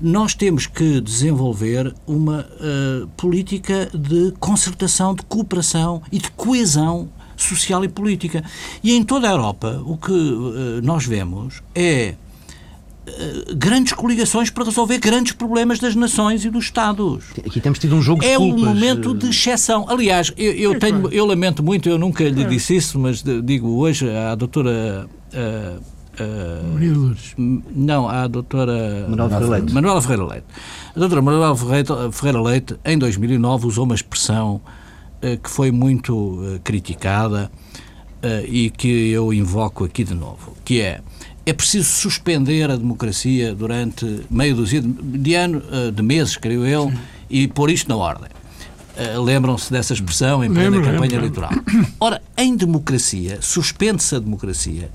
nós 0.00 0.34
temos 0.34 0.66
que 0.66 1.00
desenvolver 1.00 1.94
uma 2.06 2.40
uh, 2.42 3.08
política 3.16 3.90
de 3.94 4.32
concertação, 4.38 5.14
de 5.14 5.22
cooperação 5.22 6.02
e 6.12 6.18
de 6.18 6.30
coesão 6.32 7.08
social 7.36 7.84
e 7.84 7.88
política. 7.88 8.44
E 8.82 8.92
em 8.92 9.02
toda 9.02 9.28
a 9.28 9.32
Europa, 9.32 9.82
o 9.84 9.96
que 9.96 10.12
uh, 10.12 10.80
nós 10.82 11.06
vemos 11.06 11.62
é 11.74 12.14
grandes 13.56 13.92
coligações 13.92 14.50
para 14.50 14.64
resolver 14.64 14.98
grandes 14.98 15.32
problemas 15.32 15.78
das 15.78 15.94
nações 15.94 16.44
e 16.44 16.50
dos 16.50 16.64
Estados. 16.64 17.24
Aqui 17.46 17.60
temos 17.60 17.78
tido 17.78 17.94
um 17.94 18.02
jogo 18.02 18.20
de 18.22 18.26
É 18.26 18.36
culpas. 18.36 18.62
um 18.62 18.66
momento 18.66 19.14
de 19.14 19.28
exceção. 19.28 19.86
Aliás, 19.88 20.32
eu, 20.36 20.52
eu, 20.52 20.78
tenho, 20.78 21.08
eu 21.12 21.26
lamento 21.26 21.62
muito, 21.62 21.88
eu 21.88 21.98
nunca 21.98 22.24
lhe 22.24 22.44
disse 22.44 22.76
isso, 22.76 22.98
mas 22.98 23.22
digo 23.22 23.68
hoje 23.76 24.08
à 24.10 24.34
doutora 24.34 25.08
Uh, 26.14 26.94
Lourdes. 26.94 27.34
Não, 27.36 28.08
a 28.08 28.28
doutora 28.28 29.06
Manuela 29.08 29.30
Ferreira 29.30 29.56
Leite. 29.56 29.74
Manuela 29.74 30.00
Ferreira 30.02 30.24
Leite. 30.24 30.46
A 30.94 30.98
doutora 31.00 31.22
Manuela 31.22 31.56
Ferreira 32.12 32.40
Leite, 32.40 32.76
em 32.84 32.96
2009, 32.96 33.66
usou 33.66 33.84
uma 33.84 33.96
expressão 33.96 34.60
uh, 35.22 35.38
que 35.42 35.50
foi 35.50 35.72
muito 35.72 36.14
uh, 36.14 36.60
criticada 36.62 37.50
e 38.48 38.70
que 38.70 39.10
eu 39.10 39.34
invoco 39.34 39.84
aqui 39.84 40.02
de 40.02 40.14
novo, 40.14 40.56
que 40.64 40.80
é 40.80 41.02
é 41.46 41.52
preciso 41.52 41.90
suspender 41.90 42.70
a 42.70 42.76
democracia 42.76 43.54
durante 43.54 44.24
meio 44.30 44.56
dúzia 44.56 44.80
de, 44.80 44.88
de, 44.88 45.34
ano, 45.34 45.62
de 45.92 46.02
meses, 46.02 46.36
creio 46.36 46.66
eu, 46.66 46.92
e 47.28 47.46
pôr 47.48 47.70
isto 47.70 47.88
na 47.88 47.96
ordem. 47.96 48.28
Uh, 48.96 49.20
Lembram-se 49.20 49.72
dessa 49.72 49.92
expressão 49.92 50.44
em 50.44 50.52
plena 50.52 50.76
campanha 50.76 51.00
lembro. 51.00 51.16
eleitoral. 51.16 51.50
Ora, 51.98 52.22
em 52.36 52.56
democracia, 52.56 53.38
suspende-se 53.42 54.14
a 54.14 54.20
democracia 54.20 54.88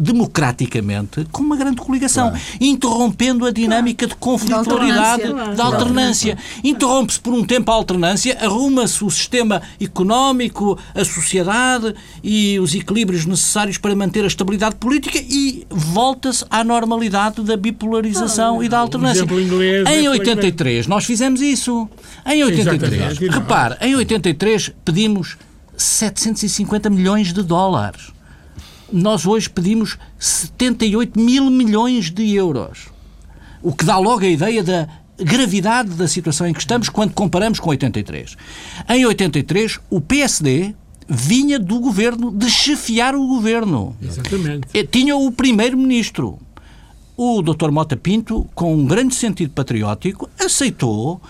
democraticamente 0.00 1.26
com 1.30 1.42
uma 1.42 1.56
grande 1.56 1.76
coligação, 1.76 2.30
claro. 2.30 2.44
interrompendo 2.60 3.46
a 3.46 3.50
dinâmica 3.50 4.06
claro. 4.06 4.14
de 4.14 4.20
conflitualidade, 4.20 5.22
da 5.22 5.64
alternância. 5.64 5.64
alternância. 5.64 6.38
Interrompe-se 6.64 7.20
por 7.20 7.34
um 7.34 7.44
tempo 7.44 7.70
a 7.70 7.74
alternância, 7.74 8.38
arruma-se 8.40 9.04
o 9.04 9.10
sistema 9.10 9.60
económico, 9.80 10.78
a 10.94 11.04
sociedade 11.04 11.94
e 12.22 12.58
os 12.58 12.74
equilíbrios 12.74 13.26
necessários 13.26 13.76
para 13.76 13.94
manter 13.94 14.24
a 14.24 14.26
estabilidade 14.26 14.76
política 14.76 15.18
e 15.18 15.66
volta-se 15.68 16.44
à 16.48 16.64
normalidade 16.64 17.42
da 17.42 17.56
bipolarização 17.56 18.62
e 18.62 18.68
da 18.68 18.78
alternância. 18.78 19.26
em 19.88 20.08
83 20.08 20.86
nós 20.86 21.04
fizemos 21.04 21.42
isso. 21.42 21.88
Em 22.26 22.42
83, 22.42 23.18
repare, 23.18 23.76
em 23.80 23.94
83 23.94 24.72
pedimos 24.84 25.36
750 25.76 26.90
milhões 26.90 27.32
de 27.32 27.42
dólares 27.42 28.12
nós 28.92 29.26
hoje 29.26 29.48
pedimos 29.48 29.98
78 30.18 31.18
mil 31.18 31.50
milhões 31.50 32.10
de 32.10 32.34
euros. 32.34 32.88
O 33.62 33.74
que 33.74 33.84
dá 33.84 33.98
logo 33.98 34.24
a 34.24 34.28
ideia 34.28 34.62
da 34.62 34.88
gravidade 35.18 35.90
da 35.90 36.08
situação 36.08 36.46
em 36.46 36.52
que 36.52 36.60
estamos 36.60 36.88
quando 36.88 37.12
comparamos 37.12 37.60
com 37.60 37.70
83. 37.70 38.36
Em 38.88 39.04
83, 39.04 39.78
o 39.90 40.00
PSD 40.00 40.74
vinha 41.08 41.58
do 41.58 41.80
governo, 41.80 42.30
de 42.30 42.48
chefiar 42.48 43.14
o 43.14 43.26
governo. 43.26 43.96
Exatamente. 44.00 44.66
Tinha 44.90 45.16
o 45.16 45.30
primeiro-ministro. 45.30 46.38
O 47.16 47.42
Dr. 47.42 47.70
Mota 47.70 47.96
Pinto, 47.96 48.48
com 48.54 48.74
um 48.74 48.86
grande 48.86 49.14
sentido 49.14 49.52
patriótico, 49.52 50.30
aceitou 50.38 51.20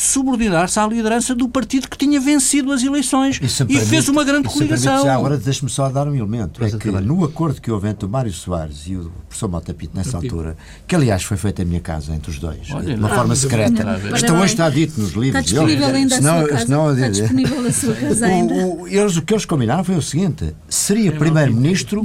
subordinar-se 0.00 0.78
à 0.78 0.86
liderança 0.86 1.34
do 1.34 1.48
partido 1.48 1.88
que 1.88 1.96
tinha 1.96 2.18
vencido 2.18 2.72
as 2.72 2.82
eleições 2.82 3.40
e, 3.68 3.76
e 3.76 3.80
fez 3.80 4.08
uma 4.08 4.24
grande 4.24 4.48
coligação. 4.48 5.04
Já 5.04 5.14
agora 5.14 5.36
deixe-me 5.36 5.70
só 5.70 5.88
dar 5.90 6.08
um 6.08 6.14
elemento. 6.14 6.64
É 6.64 6.70
que 6.70 6.90
no 6.90 7.24
acordo 7.24 7.60
que 7.60 7.70
houve 7.70 7.88
entre 7.88 8.06
o 8.06 8.08
Mário 8.08 8.32
Soares 8.32 8.86
e 8.86 8.96
o 8.96 9.12
professor 9.28 9.48
Mota 9.48 9.74
Pinto 9.74 9.96
nessa 9.96 10.16
altura, 10.16 10.56
que 10.86 10.94
aliás 10.94 11.22
foi 11.22 11.36
feito 11.36 11.60
em 11.60 11.64
minha 11.66 11.80
casa 11.80 12.14
entre 12.14 12.30
os 12.30 12.38
dois, 12.38 12.70
Olha, 12.70 12.94
de 12.94 12.94
uma 12.94 13.08
não, 13.08 13.14
forma 13.14 13.36
secreta. 13.36 14.00
Isto 14.14 14.32
hoje 14.32 14.44
está 14.52 14.70
dito 14.70 15.00
nos 15.00 15.12
livros. 15.12 15.26
Está 15.28 15.40
disponível 15.40 15.86
ainda 15.88 16.14
senão, 16.16 16.36
a 16.36 16.38
sua 16.40 16.48
casa? 16.48 16.64
Senão, 16.64 16.92
está 16.94 17.08
disponível 17.08 17.66
a 17.66 17.72
sua 17.72 17.94
casa 18.00 18.26
ainda? 18.26 18.54
O, 18.54 18.82
o, 18.82 18.88
eles, 18.88 19.16
o 19.16 19.22
que 19.22 19.34
eles 19.34 19.44
combinaram 19.44 19.84
foi 19.84 19.96
o 19.96 20.02
seguinte, 20.02 20.54
seria 20.68 21.12
primeiro-ministro 21.12 22.02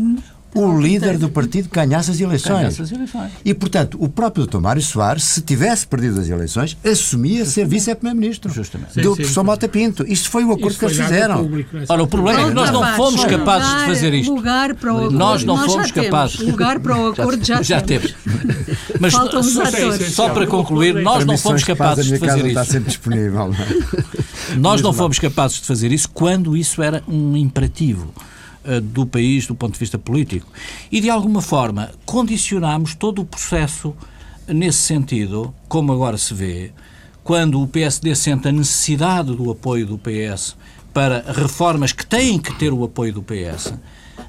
o 0.56 0.80
líder 0.80 1.18
do 1.18 1.30
partido 1.30 1.70
ganhasse 1.72 2.12
as 2.12 2.20
eleições. 2.20 2.60
Ganhasse 2.60 2.82
as 2.82 2.91
eleições. 2.91 3.32
E, 3.43 3.53
portanto, 3.53 3.97
o 3.99 4.08
próprio 4.08 4.47
Dr. 4.47 4.60
Mário 4.60 4.82
Soares, 4.82 5.24
se 5.24 5.41
tivesse 5.41 5.86
perdido 5.86 6.20
as 6.22 6.30
eleições, 6.30 6.78
assumia 6.84 7.45
ser 7.45 7.68
vice-primeiro-ministro 7.68 8.49
do 8.49 9.16
professor 9.16 9.43
Mota 9.43 9.68
Pinto. 9.68 10.06
Isto 10.08 10.30
foi 10.30 10.45
o 10.45 10.51
acordo 10.53 10.78
que 10.78 10.86
eles 10.86 10.97
fizeram. 10.97 11.43
Público, 11.43 11.78
Ora, 11.89 12.03
o 12.03 12.08
problema 12.08 12.41
é 12.41 12.47
que 12.47 12.53
nós 12.53 12.72
não 12.72 12.95
fomos 12.95 13.26
capazes 13.26 13.80
de 13.80 13.86
fazer 13.86 14.14
isto. 14.14 14.34
Lugar 14.34 14.74
para 14.76 14.93
o 14.93 14.97
acordo. 14.97 15.18
Nós 15.18 15.43
não 15.43 15.58
nós 15.58 15.72
fomos 15.72 15.91
capazes. 15.91 16.39
Lugar 16.39 16.80
para 16.80 16.97
o 16.97 17.08
acordo 17.08 17.45
já, 17.45 17.62
já 17.62 17.82
temos. 17.82 18.16
Mas 18.99 19.14
só, 19.14 19.41
só 20.10 20.30
para 20.30 20.47
concluir, 20.47 20.95
nós 20.95 21.26
não 21.26 21.38
fomos 21.38 21.64
capazes 21.64 22.06
de 22.06 22.18
fazer 22.18 22.39
isso. 22.39 22.47
Está 22.47 22.66
sempre 22.66 22.88
disponível. 22.88 23.51
Nós 24.58 24.82
não 24.82 24.93
fomos 24.93 25.20
capazes 25.20 25.60
de 25.60 25.68
fazer 25.68 25.91
isso 25.91 26.10
quando 26.10 26.56
isso 26.56 26.82
era 26.82 27.03
um 27.08 27.36
imperativo. 27.36 28.14
Eh, 28.68 28.80
do 28.80 29.05
país 29.05 29.45
do 29.45 29.53
ponto 29.53 29.74
de 29.74 29.80
vista 29.80 29.99
político. 29.99 30.47
E, 30.91 30.99
de 30.99 31.07
alguma 31.07 31.39
forma, 31.39 31.91
condicionámos 32.03 32.95
todo 32.95 33.22
o 33.22 33.26
processo 33.26 33.95
nesse 34.47 34.80
sentido, 34.80 35.53
como 35.68 35.93
agora 35.93 36.18
se 36.18 36.34
vê, 36.34 36.72
quando 37.24 37.61
o 37.61 37.68
PSD 37.68 38.16
sente 38.16 38.47
a 38.47 38.51
necessidade 38.51 39.36
do 39.36 39.51
apoio 39.51 39.86
do 39.86 39.99
PS 39.99 40.55
para 40.91 41.24
reformas 41.32 41.91
que 41.91 42.05
têm 42.05 42.39
que 42.39 42.57
ter 42.57 42.74
o 42.74 42.84
apoio 42.84 43.13
do 43.13 43.22
PS, 43.22 43.74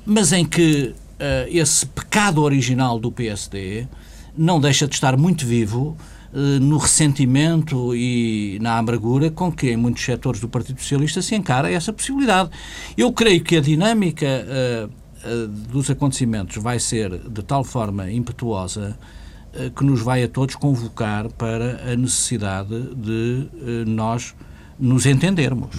mas 0.05 0.33
em 0.33 0.45
que 0.45 0.95
uh, 0.95 1.49
esse 1.49 1.87
pecado 1.87 2.43
original 2.43 2.99
do 2.99 3.11
PSD 3.11 3.87
não 4.37 4.61
deixa 4.61 4.87
de 4.87 4.95
estar 4.95 5.17
muito 5.17 5.47
vivo 5.47 5.97
no 6.61 6.77
ressentimento 6.77 7.95
e 7.95 8.59
na 8.61 8.77
amargura 8.77 9.31
com 9.31 9.51
que 9.51 9.71
em 9.71 9.77
muitos 9.77 10.05
setores 10.05 10.41
do 10.41 10.49
Partido 10.49 10.79
Socialista 10.81 11.23
se 11.23 11.35
encara 11.35 11.71
essa 11.71 11.93
possibilidade. 11.93 12.51
Eu 12.97 13.11
creio 13.13 13.43
que 13.43 13.57
a 13.57 13.61
dinâmica 13.61 14.27
uh, 14.27 14.87
uh, 14.87 15.49
dos 15.49 15.89
acontecimentos 15.91 16.63
vai 16.63 16.79
ser 16.79 17.19
de 17.19 17.43
tal 17.43 17.65
forma 17.65 18.13
impetuosa 18.13 18.99
uh, 19.55 19.71
que 19.71 19.83
nos 19.83 20.03
vai 20.03 20.25
a 20.25 20.29
todos 20.29 20.57
convocar 20.57 21.31
para 21.33 21.91
a 21.91 21.97
necessidade 21.97 22.95
de 22.95 23.49
nós 23.87 24.35
nos 24.79 25.07
entendermos 25.07 25.75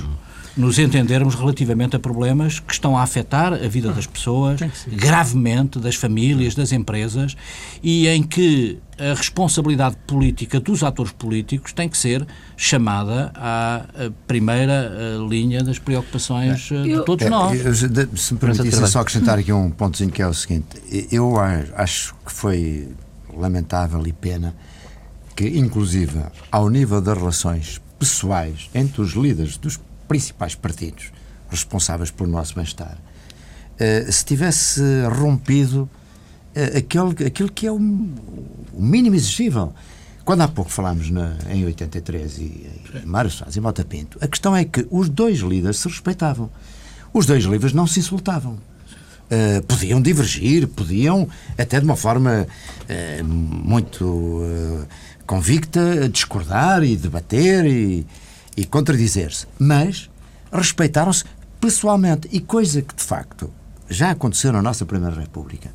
nos 0.58 0.80
entendermos 0.80 1.36
relativamente 1.36 1.95
a 1.95 1.99
problemas 1.99 2.60
que 2.60 2.74
estão 2.74 2.97
a 2.97 3.03
afetar 3.03 3.53
a 3.53 3.68
vida 3.68 3.91
das 3.91 4.08
pessoas, 4.08 4.60
gravemente, 4.88 5.78
das 5.80 5.95
famílias, 5.95 6.55
das 6.55 6.72
empresas, 6.72 7.38
e 7.84 8.08
em 8.08 8.24
que 8.24 8.80
a 8.99 9.14
responsabilidade 9.14 9.95
política 10.08 10.60
dos 10.60 10.82
atores 10.82 11.12
políticos 11.12 11.72
tem 11.72 11.88
que 11.88 11.97
ser 11.97 12.26
chamada 12.55 13.32
à 13.36 13.86
primeira 14.26 15.18
linha 15.30 15.64
das 15.64 15.78
preocupações 15.78 16.72
eu, 16.72 16.84
de 16.84 17.05
todos 17.05 17.30
nós. 17.30 17.64
Eu, 17.64 17.76
se 17.76 18.34
me 18.34 18.39
permitissem 18.39 18.88
só 18.88 19.01
acrescentar 19.01 19.38
aqui 19.38 19.53
um 19.53 19.70
pontozinho 19.70 20.10
que 20.10 20.22
é 20.22 20.28
o 20.28 20.34
seguinte, 20.34 20.82
eu 21.12 21.36
acho 21.76 22.16
que 22.26 22.32
foi 22.32 22.89
lamentável 23.32 24.05
e 24.08 24.12
pena 24.12 24.55
que, 25.36 25.47
inclusive, 25.47 26.20
ao 26.51 26.68
nível 26.68 26.99
das 26.99 27.16
relações 27.16 27.80
pessoais 27.99 28.70
entre 28.74 29.01
os 29.01 29.14
líderes 29.14 29.58
dos 29.58 29.80
principais 30.08 30.55
partidos 30.55 31.12
responsáveis 31.49 32.12
pelo 32.12 32.30
nosso 32.30 32.55
bem-estar, 32.55 32.97
uh, 32.97 34.12
se 34.12 34.26
tivesse 34.26 34.82
rompido 35.20 35.89
uh, 36.55 36.78
aquele, 36.78 37.28
aquilo 37.28 37.51
que 37.51 37.68
é 37.68 37.72
o, 37.72 37.76
o, 37.78 38.82
mínimo 38.82 39.16
exigível. 39.16 39.74
Quando 40.26 40.41
há 40.41 40.47
pouco 40.47 40.70
falámos 40.70 41.10
na, 41.10 41.38
em 41.49 41.64
83 41.64 42.38
e 42.38 42.70
em 43.01 43.05
Mário 43.05 43.32
Soares 43.32 43.55
e 43.55 43.62
Mota 43.62 43.86
Pinto, 43.86 44.18
a 44.22 44.28
questão 44.28 44.55
é 44.55 44.66
que 44.66 44.86
os 44.91 45.08
dois 45.08 45.39
líderes 45.39 45.80
se 45.80 45.88
respeitavam. 45.88 46.49
Os 47.14 47.26
dois 47.26 47.45
líderes 47.45 47.74
não 47.74 47.88
se 47.88 47.99
insultavam. 47.99 48.58
Uh, 49.30 49.62
podiam 49.66 50.01
divergir, 50.01 50.68
podiam, 50.68 51.28
até 51.58 51.80
de 51.80 51.86
uma 51.86 51.95
forma 51.97 52.47
muito 53.24 54.86
convicta, 55.26 56.08
discordar 56.08 56.84
e 56.84 56.95
debater 56.95 57.66
e, 57.66 58.08
e 58.58 58.66
contradizer-se, 58.66 59.45
mas 59.60 60.10
respeitaram-se 60.51 61.24
pessoalmente. 61.62 62.28
E 62.32 62.39
coisa 62.39 62.82
que, 62.82 62.95
de 62.95 63.03
facto, 63.03 63.51
já 63.88 64.12
aconteceu 64.12 64.51
na 64.51 64.62
nossa 64.62 64.86
Primeira 64.86 65.16
República, 65.16 65.70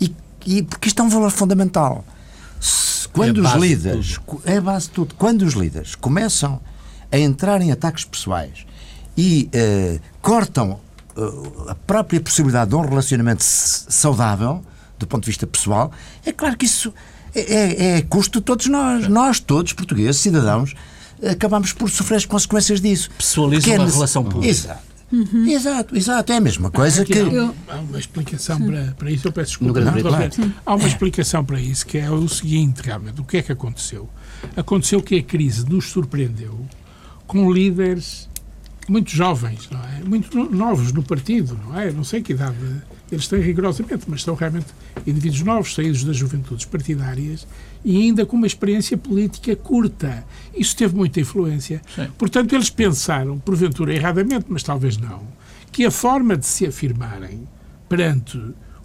E, 0.00 0.14
e 0.44 0.62
porque 0.62 0.88
isto 0.88 1.00
é 1.00 1.04
um 1.04 1.08
valor 1.08 1.30
fundamental. 1.30 2.04
Quando 3.12 3.44
é 3.44 3.48
os 3.48 3.54
líderes. 3.54 4.20
É 4.44 4.58
a 4.58 4.60
base 4.60 4.86
de 4.86 4.92
tudo. 4.92 5.14
Quando 5.14 5.42
os 5.42 5.54
líderes 5.54 5.94
começam 5.94 6.60
a 7.10 7.18
entrar 7.18 7.62
em 7.62 7.72
ataques 7.72 8.04
pessoais 8.04 8.66
e 9.16 9.48
uh, 9.54 10.00
cortam 10.20 10.78
uh, 11.16 11.70
a 11.70 11.74
própria 11.74 12.20
possibilidade 12.20 12.70
de 12.70 12.76
um 12.76 12.82
relacionamento 12.82 13.42
saudável, 13.42 14.62
do 14.98 15.06
ponto 15.06 15.22
de 15.22 15.30
vista 15.30 15.46
pessoal, 15.46 15.90
é 16.24 16.32
claro 16.32 16.56
que 16.56 16.66
isso 16.66 16.92
é, 17.34 17.40
é, 17.40 17.98
é 17.98 18.02
custo 18.02 18.40
de 18.40 18.44
todos 18.44 18.66
nós. 18.66 19.08
Nós, 19.08 19.40
todos, 19.40 19.72
portugueses, 19.72 20.20
cidadãos, 20.20 20.74
acabamos 21.22 21.72
por 21.72 21.90
sofrer 21.90 22.16
as 22.16 22.24
consequências 22.24 22.80
disso. 22.80 23.10
Pessoaliza 23.16 23.74
uma 23.74 23.86
relação 23.86 24.24
pública. 24.24 24.48
Exato. 24.48 24.88
Uhum. 25.10 25.46
Exato, 25.46 25.96
exato, 25.96 26.32
é 26.32 26.36
a 26.36 26.40
mesma 26.40 26.70
coisa 26.70 27.02
que. 27.02 27.18
Há, 27.18 27.74
há 27.74 27.80
uma 27.80 27.98
explicação 27.98 28.60
para, 28.60 28.94
para 28.98 29.10
isso, 29.10 29.26
eu 29.26 29.32
peço 29.32 29.52
desculpa. 29.52 29.80
Não, 29.80 30.00
claro. 30.00 30.30
Há 30.66 30.74
uma 30.74 30.86
explicação 30.86 31.42
para 31.42 31.58
isso, 31.58 31.86
que 31.86 31.96
é 31.96 32.10
o 32.10 32.28
seguinte, 32.28 32.82
realmente, 32.82 33.18
o 33.18 33.24
que 33.24 33.38
é 33.38 33.42
que 33.42 33.50
aconteceu? 33.50 34.06
Aconteceu 34.54 35.02
que 35.02 35.16
a 35.16 35.22
crise 35.22 35.64
nos 35.66 35.86
surpreendeu 35.86 36.60
com 37.26 37.50
líderes 37.50 38.28
muito 38.86 39.10
jovens, 39.10 39.68
não 39.70 39.80
é? 39.80 40.04
Muito 40.04 40.44
novos 40.54 40.92
no 40.92 41.02
partido, 41.02 41.58
não 41.66 41.78
é? 41.78 41.90
Não 41.90 42.04
sei 42.04 42.22
que 42.22 42.32
idade 42.32 42.56
eles 43.10 43.26
têm 43.26 43.40
rigorosamente, 43.40 44.04
mas 44.06 44.22
são 44.22 44.34
realmente 44.34 44.66
indivíduos 45.06 45.42
novos, 45.42 45.74
saídos 45.74 46.04
das 46.04 46.16
juventudes 46.16 46.64
partidárias 46.64 47.46
e 47.84 47.96
ainda 47.96 48.26
com 48.26 48.36
uma 48.36 48.46
experiência 48.46 48.96
política 48.96 49.54
curta. 49.56 50.24
Isso 50.54 50.76
teve 50.76 50.94
muita 50.94 51.20
influência. 51.20 51.80
Sim. 51.94 52.08
Portanto, 52.18 52.54
eles 52.54 52.70
pensaram, 52.70 53.38
porventura 53.38 53.94
erradamente, 53.94 54.46
mas 54.48 54.62
talvez 54.62 54.96
não, 54.96 55.22
que 55.72 55.84
a 55.84 55.90
forma 55.90 56.36
de 56.36 56.46
se 56.46 56.66
afirmarem 56.66 57.46
perante 57.88 58.38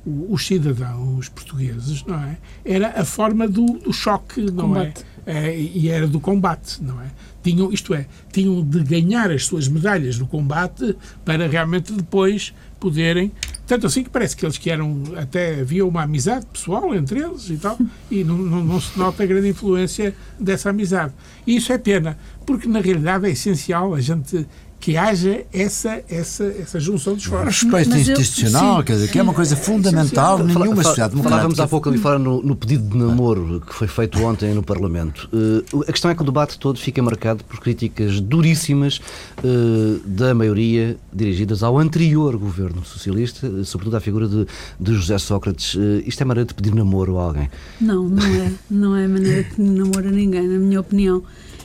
os 0.06 0.46
cidadãos 0.46 1.30
portugueses, 1.30 2.04
não 2.06 2.20
é? 2.20 2.38
Era 2.66 2.90
a 3.00 3.06
forma 3.06 3.48
do, 3.48 3.66
do 3.66 3.94
choque, 3.94 4.42
não 4.42 4.68
combate. 4.68 5.06
é? 5.26 5.50
é? 5.50 5.60
E 5.60 5.90
era 5.90 6.08
do 6.08 6.20
combate, 6.20 6.84
não 6.84 7.02
é? 7.02 7.08
Tinham, 7.42 7.72
isto 7.72 7.94
é, 7.94 8.06
tinham 8.32 8.62
de 8.64 8.84
ganhar 8.84 9.32
as 9.32 9.46
suas 9.46 9.68
medalhas 9.68 10.18
no 10.18 10.28
combate 10.28 10.96
para 11.24 11.48
realmente 11.48 11.94
depois 11.94 12.54
poderem. 12.84 13.32
Tanto 13.66 13.88
assim 13.88 14.04
que 14.04 14.10
parece 14.10 14.36
que 14.36 14.46
eles 14.46 14.58
que 14.58 14.70
eram. 14.70 15.02
Até 15.16 15.62
havia 15.62 15.86
uma 15.86 16.04
amizade 16.04 16.46
pessoal 16.46 16.94
entre 16.94 17.22
eles 17.22 17.50
e 17.50 17.58
tal, 17.58 17.78
e 18.12 18.22
não, 18.22 18.38
não, 18.38 18.62
não 18.62 18.82
se 18.82 19.00
nota 19.00 19.24
a 19.24 19.26
grande 19.26 19.48
influência 19.48 20.14
dessa 20.38 20.70
amizade. 20.70 21.14
E 21.48 21.56
isso 21.56 21.72
é 21.72 21.78
pena, 21.78 22.18
porque 22.46 22.68
na 22.68 22.82
realidade 22.82 23.26
é 23.26 23.30
essencial 23.30 23.96
a 23.96 24.02
gente 24.02 24.46
que 24.84 24.98
haja 24.98 25.46
essa, 25.54 26.04
essa, 26.10 26.44
essa 26.44 26.78
junção 26.78 27.14
dos 27.14 27.24
esforços. 27.24 27.64
Respeito 27.64 27.96
institucional, 27.96 28.80
eu, 28.80 28.84
quer 28.84 28.94
dizer, 28.96 29.12
que 29.12 29.18
é 29.18 29.24
uma 29.24 29.34
coisa 29.34 29.56
fundamental 29.56 30.42
em 30.42 30.48
nenhuma 30.48 30.66
fala, 30.66 30.84
sociedade 30.84 31.12
democrática. 31.12 31.30
Falávamos 31.30 31.60
há 31.62 31.68
pouco 31.70 31.88
ali 31.88 31.98
fora 31.98 32.20
no, 32.20 32.44
no, 32.44 32.54
pedido 32.54 32.90
de 32.90 32.98
namoro 32.98 33.62
que 33.66 33.74
foi 33.74 33.88
feito 33.88 34.22
ontem 34.22 34.54
no 34.54 34.62
Parlamento. 34.62 35.30
Uh, 35.32 35.84
a 35.88 35.92
questão 35.94 36.12
é 36.12 36.16
que 36.16 36.22
o 36.22 36.26
debate 36.26 36.60
todo 36.60 36.78
fica 36.78 37.02
marcado 37.02 37.46
por 37.46 37.62
críticas 37.62 38.20
duríssimas 38.20 39.00
uh, 39.42 40.02
da 40.06 40.36
maioria 40.36 40.98
dirigidas 41.14 41.64
ao 41.64 41.80
anterior 41.80 42.36
governo 42.36 42.84
socialista, 42.84 43.48
uh, 43.48 43.64
sobretudo 43.64 43.96
à 43.96 44.02
figura 44.02 44.28
de, 44.28 44.46
de 44.78 44.96
José 44.96 45.18
Sócrates. 45.18 45.78
isto 46.06 46.22
é 46.22 46.26
maneira 46.26 46.50
de 46.50 46.54
pedir 46.54 46.76
namoro 46.76 47.20
a 47.20 47.24
alguém? 47.24 47.50
Não, 47.80 48.04
não 48.10 48.26
é. 48.26 48.52
Não 48.70 48.96
é 48.98 49.08
maneira 49.08 49.44
de 49.44 49.50
pedir 49.52 49.70
namoro 49.70 50.10
a 50.10 50.12
ninguém, 50.12 50.46
na 50.46 50.60
minha 50.60 50.82
opinião 50.82 51.24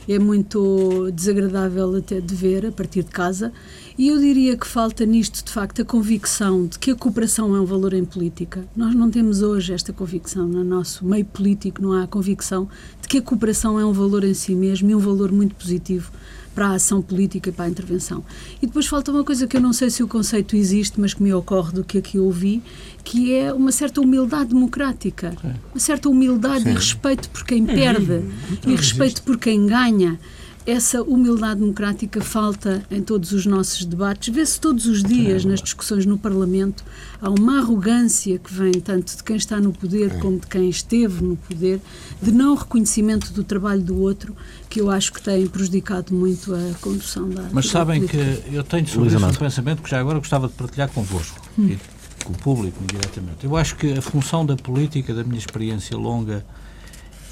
é 0.09 0.17
muito 0.17 1.11
desagradável 1.11 1.95
até 1.95 2.19
de 2.19 2.33
ver 2.33 2.65
a 2.65 2.71
partir 2.71 3.03
de 3.03 3.11
casa. 3.11 3.53
E 3.95 4.07
eu 4.07 4.17
diria 4.17 4.57
que 4.57 4.65
falta 4.65 5.05
nisto, 5.05 5.45
de 5.45 5.51
facto, 5.51 5.83
a 5.83 5.85
convicção 5.85 6.65
de 6.65 6.79
que 6.79 6.89
a 6.89 6.95
cooperação 6.95 7.55
é 7.55 7.61
um 7.61 7.65
valor 7.65 7.93
em 7.93 8.03
política. 8.03 8.67
Nós 8.75 8.95
não 8.95 9.11
temos 9.11 9.43
hoje 9.43 9.71
esta 9.71 9.93
convicção 9.93 10.47
no 10.47 10.63
nosso 10.63 11.05
meio 11.05 11.25
político, 11.25 11.81
não 11.81 11.93
há 11.93 12.03
a 12.03 12.07
convicção 12.07 12.67
de 12.99 13.07
que 13.07 13.19
a 13.19 13.21
cooperação 13.21 13.79
é 13.79 13.85
um 13.85 13.93
valor 13.93 14.23
em 14.23 14.33
si 14.33 14.55
mesmo 14.55 14.89
e 14.89 14.95
um 14.95 14.99
valor 14.99 15.31
muito 15.31 15.53
positivo 15.53 16.11
para 16.59 16.71
a 16.71 16.73
ação 16.73 17.01
política 17.01 17.49
e 17.49 17.53
para 17.53 17.63
a 17.63 17.69
intervenção. 17.69 18.21
E 18.61 18.67
depois 18.67 18.85
falta 18.85 19.13
uma 19.13 19.23
coisa 19.23 19.47
que 19.47 19.55
eu 19.55 19.61
não 19.61 19.71
sei 19.71 19.89
se 19.89 20.03
o 20.03 20.07
conceito 20.09 20.57
existe, 20.57 20.99
mas 20.99 21.13
que 21.13 21.23
me 21.23 21.33
ocorre 21.33 21.71
do 21.71 21.85
que 21.85 21.97
aqui 21.97 22.19
ouvi, 22.19 22.61
que 23.01 23.33
é 23.33 23.53
uma 23.53 23.71
certa 23.71 24.01
humildade 24.01 24.49
democrática. 24.49 25.33
Uma 25.73 25.79
certa 25.79 26.09
humildade 26.09 26.65
Sim. 26.65 26.71
e 26.71 26.73
respeito 26.73 27.29
por 27.29 27.45
quem 27.45 27.65
perde 27.65 28.25
e 28.67 28.75
respeito 28.75 29.23
por 29.23 29.37
quem 29.37 29.67
ganha 29.67 30.19
essa 30.65 31.01
humildade 31.01 31.59
democrática 31.59 32.21
falta 32.21 32.83
em 32.91 33.01
todos 33.01 33.31
os 33.31 33.45
nossos 33.45 33.85
debates. 33.85 34.33
Vê-se 34.33 34.59
todos 34.59 34.85
os 34.85 35.03
dias 35.03 35.43
nas 35.45 35.61
discussões 35.61 36.05
no 36.05 36.17
Parlamento. 36.17 36.83
Há 37.21 37.29
uma 37.29 37.59
arrogância 37.59 38.37
que 38.37 38.53
vem 38.53 38.73
tanto 38.73 39.15
de 39.15 39.23
quem 39.23 39.35
está 39.35 39.59
no 39.59 39.73
poder 39.73 40.19
como 40.19 40.39
de 40.39 40.47
quem 40.47 40.69
esteve 40.69 41.23
no 41.23 41.35
poder, 41.35 41.81
de 42.21 42.31
não 42.31 42.55
reconhecimento 42.55 43.33
do 43.33 43.43
trabalho 43.43 43.81
do 43.81 43.99
outro, 43.99 44.35
que 44.69 44.79
eu 44.79 44.89
acho 44.89 45.11
que 45.13 45.21
tem 45.21 45.47
prejudicado 45.47 46.13
muito 46.13 46.53
a 46.53 46.73
condução 46.81 47.29
da. 47.29 47.49
Mas 47.51 47.67
sabem 47.67 48.05
que 48.05 48.17
eu 48.51 48.63
tenho 48.63 48.87
sobre 48.87 49.09
isso 49.09 49.25
um 49.25 49.33
pensamento 49.33 49.81
que 49.81 49.89
já 49.89 49.99
agora 49.99 50.19
gostava 50.19 50.47
de 50.47 50.53
partilhar 50.53 50.89
convosco. 50.89 51.41
Hum. 51.57 51.67
E 51.69 51.99
com 52.23 52.33
o 52.33 52.37
público, 52.37 52.83
diretamente. 52.85 53.45
Eu 53.45 53.55
acho 53.55 53.75
que 53.75 53.93
a 53.93 54.01
função 54.01 54.45
da 54.45 54.55
política, 54.55 55.13
da 55.13 55.23
minha 55.23 55.39
experiência 55.39 55.97
longa, 55.97 56.45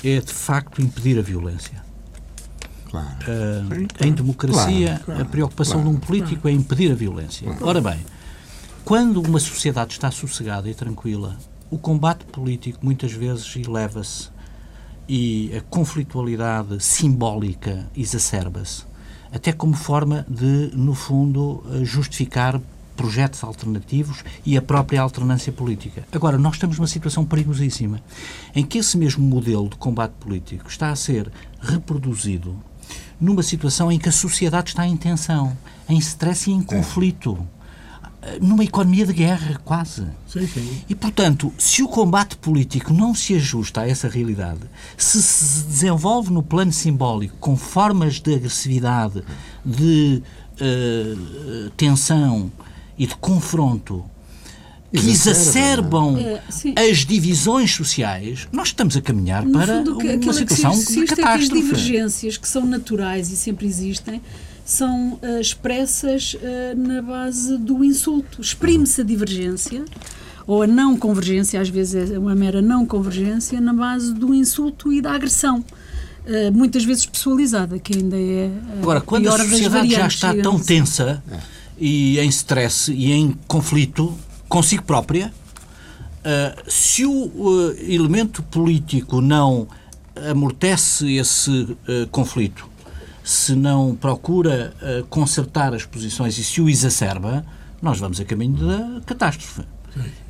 é 0.04 0.20
de 0.20 0.34
facto 0.34 0.82
impedir 0.82 1.20
a 1.20 1.22
violência. 1.22 1.87
Claro. 2.90 3.08
Uh, 3.28 4.06
em 4.06 4.14
democracia, 4.14 5.02
claro, 5.04 5.22
a 5.22 5.26
preocupação 5.26 5.84
de 5.84 5.90
um 5.90 5.98
político 5.98 6.48
é 6.48 6.52
impedir 6.52 6.92
a 6.92 6.96
violência. 6.96 7.48
Ora 7.62 7.82
bem, 7.82 8.00
quando 8.86 9.22
uma 9.22 9.40
sociedade 9.40 9.94
está 9.94 10.10
sossegada 10.10 10.70
e 10.70 10.74
tranquila, 10.74 11.38
o 11.70 11.78
combate 11.78 12.24
político 12.26 12.80
muitas 12.82 13.12
vezes 13.12 13.54
eleva-se 13.58 14.30
e 15.08 15.54
a 15.56 15.62
conflitualidade 15.62 16.82
simbólica 16.82 17.86
exacerba-se, 17.96 18.84
até 19.32 19.52
como 19.52 19.74
forma 19.74 20.26
de, 20.30 20.72
no 20.74 20.94
fundo, 20.94 21.64
justificar 21.84 22.62
projetos 22.96 23.44
alternativos 23.44 24.24
e 24.46 24.58
a 24.58 24.62
própria 24.62 25.02
alternância 25.02 25.54
política. 25.54 26.04
Agora, 26.12 26.38
nós 26.38 26.56
estamos 26.56 26.78
numa 26.78 26.88
situação 26.88 27.24
perigosíssima, 27.24 28.02
em 28.56 28.66
que 28.66 28.80
esse 28.80 28.98
mesmo 28.98 29.24
modelo 29.24 29.70
de 29.70 29.76
combate 29.76 30.14
político 30.20 30.68
está 30.68 30.90
a 30.90 30.96
ser 30.96 31.32
reproduzido 31.62 32.56
numa 33.20 33.44
situação 33.44 33.92
em 33.92 34.00
que 34.00 34.10
a 34.10 34.12
sociedade 34.12 34.70
está 34.70 34.86
em 34.86 34.96
tensão, 34.96 35.58
em 35.90 35.98
stress 35.98 36.50
e 36.50 36.54
em 36.54 36.62
conflito. 36.62 37.38
Numa 38.42 38.64
economia 38.64 39.06
de 39.06 39.14
guerra, 39.14 39.62
quase. 39.64 40.06
Sim, 40.28 40.46
sim. 40.48 40.82
E, 40.90 40.94
portanto, 40.94 41.54
se 41.58 41.82
o 41.82 41.88
combate 41.88 42.36
político 42.36 42.92
não 42.92 43.16
se 43.16 43.36
ajusta 43.36 43.82
a 43.82 43.88
essa 43.88 44.10
realidade, 44.10 44.62
se 44.98 45.22
se 45.22 45.64
desenvolve 45.64 46.32
no 46.34 46.44
plano 46.44 46.74
simbólico 46.74 47.38
com 47.40 47.56
formas 47.56 48.20
de 48.20 48.36
agressividade, 48.36 49.24
de 49.64 50.22
uh, 50.60 51.70
tensão 51.78 52.52
e 52.98 53.08
de 53.08 53.16
confronto 53.16 54.04
que 54.92 55.10
exacerbam 55.10 56.18
é, 56.18 56.90
as 56.90 57.00
divisões 57.00 57.72
sociais, 57.72 58.48
nós 58.52 58.70
estamos 58.70 58.96
a 58.96 59.02
caminhar 59.02 59.46
no 59.46 59.52
para 59.52 59.78
fundo, 59.78 59.98
uma 59.98 60.34
situação 60.34 60.72
que 60.72 60.94
de 60.94 61.06
catástrofe. 61.06 61.22
É 61.22 61.26
que 61.26 61.44
as 61.44 61.50
divergências 61.50 62.38
que 62.38 62.48
são 62.48 62.66
naturais 62.66 63.30
e 63.30 63.36
sempre 63.36 63.68
existem 63.68 64.22
são 64.64 65.14
uh, 65.14 65.40
expressas 65.40 66.36
uh, 66.36 66.78
na 66.78 67.02
base 67.02 67.58
do 67.58 67.84
insulto. 67.84 68.42
Exprime-se 68.42 69.02
a 69.02 69.04
divergência 69.04 69.84
ou 70.46 70.64
a 70.64 70.68
não 70.68 70.96
convergência, 70.96 71.60
às 71.60 71.68
vezes 71.68 72.12
é 72.12 72.18
uma 72.18 72.34
mera 72.34 72.62
não 72.62 72.86
convergência, 72.86 73.60
na 73.60 73.74
base 73.74 74.14
do 74.14 74.34
insulto 74.34 74.94
e 74.94 75.02
da 75.02 75.12
agressão. 75.12 75.64
Uh, 76.26 76.52
muitas 76.54 76.84
vezes 76.86 77.06
pessoalizada, 77.06 77.80
que 77.80 77.98
ainda 77.98 78.18
é. 78.18 78.52
Agora, 78.82 79.02
quando 79.02 79.28
a 79.28 79.38
sociedade 79.38 79.90
já 79.90 80.08
está 80.08 80.34
tão 80.36 80.56
assim. 80.56 80.66
tensa 80.66 81.24
é. 81.32 81.38
e 81.78 82.20
em 82.20 82.30
stress 82.30 82.92
e 82.92 83.12
em 83.12 83.38
conflito, 83.48 84.14
consigo 84.48 84.84
própria, 84.84 85.32
uh, 86.20 86.72
se 86.72 87.06
o 87.06 87.12
uh, 87.12 87.72
elemento 87.80 88.42
político 88.44 89.22
não 89.22 89.68
amortece 90.30 91.16
esse 91.16 91.52
uh, 91.52 92.08
conflito, 92.12 92.68
se 93.24 93.56
não 93.56 93.94
procura 93.94 94.74
consertar 95.10 95.74
as 95.74 95.86
posições 95.86 96.38
e 96.38 96.44
se 96.46 96.62
o 96.62 96.70
exacerba, 96.70 97.46
nós 97.82 98.00
vamos 98.00 98.22
a 98.22 98.26
caminho 98.26 98.56
da 98.56 99.02
catástrofe. 99.02 99.64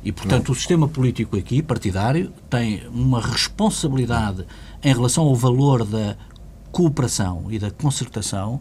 E, 0.02 0.10
portanto, 0.10 0.50
o 0.50 0.54
sistema 0.54 0.88
político 0.88 1.36
aqui, 1.36 1.62
partidário, 1.62 2.32
tem 2.50 2.82
uma 2.88 3.20
responsabilidade 3.20 4.44
em 4.82 4.92
relação 4.92 5.24
ao 5.24 5.36
valor 5.36 5.84
da 5.84 6.16
cooperação 6.72 7.46
e 7.50 7.58
da 7.58 7.70
concertação 7.70 8.60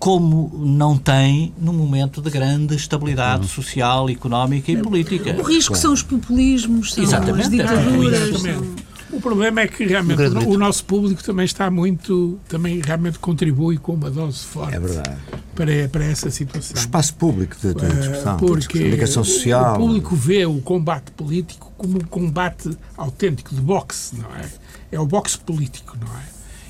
como 0.00 0.50
não 0.58 0.96
tem 0.96 1.52
no 1.58 1.74
momento 1.74 2.22
de 2.22 2.30
grande 2.30 2.74
estabilidade 2.74 3.46
social, 3.46 4.08
económica 4.08 4.72
e 4.72 4.78
política. 4.78 5.36
O 5.38 5.42
risco 5.42 5.76
são 5.76 5.92
os 5.92 6.02
populismos, 6.02 6.94
são 6.94 7.04
Exatamente, 7.04 7.42
as 7.42 7.50
ditaduras. 7.50 8.44
É, 8.46 8.56
o 9.12 9.20
problema 9.20 9.60
é 9.60 9.68
que 9.68 9.84
realmente 9.84 10.22
o, 10.22 10.54
o 10.54 10.58
nosso 10.58 10.86
público 10.86 11.22
também 11.22 11.44
está 11.44 11.70
muito, 11.70 12.40
também 12.48 12.80
realmente 12.82 13.18
contribui 13.18 13.76
com 13.76 13.92
uma 13.92 14.10
dose 14.10 14.38
forte 14.38 14.74
é 14.74 14.80
verdade. 14.80 15.18
Para, 15.54 15.88
para 15.92 16.04
essa 16.06 16.30
situação. 16.30 16.76
O 16.76 16.78
espaço 16.78 17.14
público 17.16 17.54
de, 17.60 17.74
de 17.74 17.96
discussão, 17.96 18.38
Porque 18.38 18.78
de 18.78 18.84
comunicação 18.84 19.22
social. 19.22 19.74
O 19.74 19.78
público 19.80 20.16
vê 20.16 20.46
o 20.46 20.62
combate 20.62 21.10
político 21.10 21.70
como 21.76 21.98
um 21.98 22.06
combate 22.06 22.70
autêntico 22.96 23.54
de 23.54 23.60
boxe, 23.60 24.16
não 24.16 24.30
é? 24.34 24.48
É 24.92 24.98
o 24.98 25.04
boxe 25.04 25.36
político, 25.36 25.94
não 26.00 26.08
é? 26.16 26.22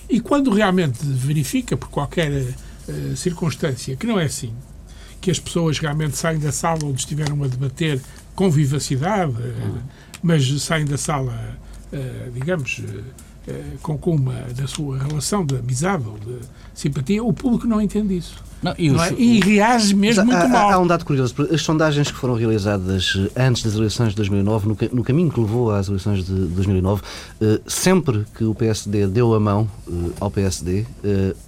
E 0.09 0.19
quando 0.19 0.51
realmente 0.51 0.99
verifica, 1.05 1.77
por 1.77 1.89
qualquer 1.89 2.33
uh, 2.91 3.17
circunstância, 3.17 3.97
que 3.97 4.07
não 4.07 4.19
é 4.19 4.25
assim, 4.25 4.53
que 5.21 5.31
as 5.31 5.39
pessoas 5.39 5.79
realmente 5.79 6.17
saem 6.17 6.39
da 6.39 6.53
sala 6.53 6.85
onde 6.85 7.01
estiveram 7.01 7.43
a 7.45 7.47
debater 7.47 8.01
com 8.35 8.51
vivacidade, 8.51 9.33
uh, 9.33 9.83
mas 10.23 10.47
saem 10.63 10.85
da 10.85 10.99
sala, 10.99 11.59
uh, 11.93 12.31
digamos, 12.33 12.83
com, 13.83 13.97
com 13.99 14.15
uma 14.15 14.35
da 14.55 14.67
sua 14.67 14.99
relação 14.99 15.45
de 15.45 15.57
amizade 15.57 16.05
ou 16.07 16.19
de 16.19 16.39
simpatia, 16.75 17.23
o 17.23 17.33
público 17.33 17.67
não 17.67 17.81
entende 17.81 18.17
isso. 18.17 18.51
Não, 18.63 18.75
e, 18.77 18.91
não 18.91 19.03
é? 19.03 19.13
e, 19.15 19.41
reage 19.41 19.95
mesmo 19.95 20.25
muito 20.27 20.37
há, 20.37 20.49
mal. 20.49 20.71
Há 20.71 20.79
um 20.79 20.87
dado 20.87 21.05
curioso. 21.05 21.35
As 21.51 21.63
sondagens 21.63 22.11
que 22.11 22.17
foram 22.17 22.35
realizadas 22.35 23.17
eh, 23.17 23.47
antes 23.47 23.63
das 23.63 23.75
eleições 23.75 24.11
de 24.11 24.17
2009, 24.17 24.69
no, 24.69 24.77
no 24.93 25.03
caminho 25.03 25.31
que 25.31 25.41
levou 25.41 25.71
às 25.71 25.89
eleições 25.89 26.25
de 26.27 26.33
2009, 26.33 27.03
eh, 27.41 27.61
sempre 27.67 28.27
que 28.37 28.45
o 28.45 28.55
PSD 28.55 29.07
deu 29.07 29.33
a 29.35 29.41
mão 29.41 29.67
eh, 29.89 29.93
ao 30.21 30.31
PSD, 30.31 30.85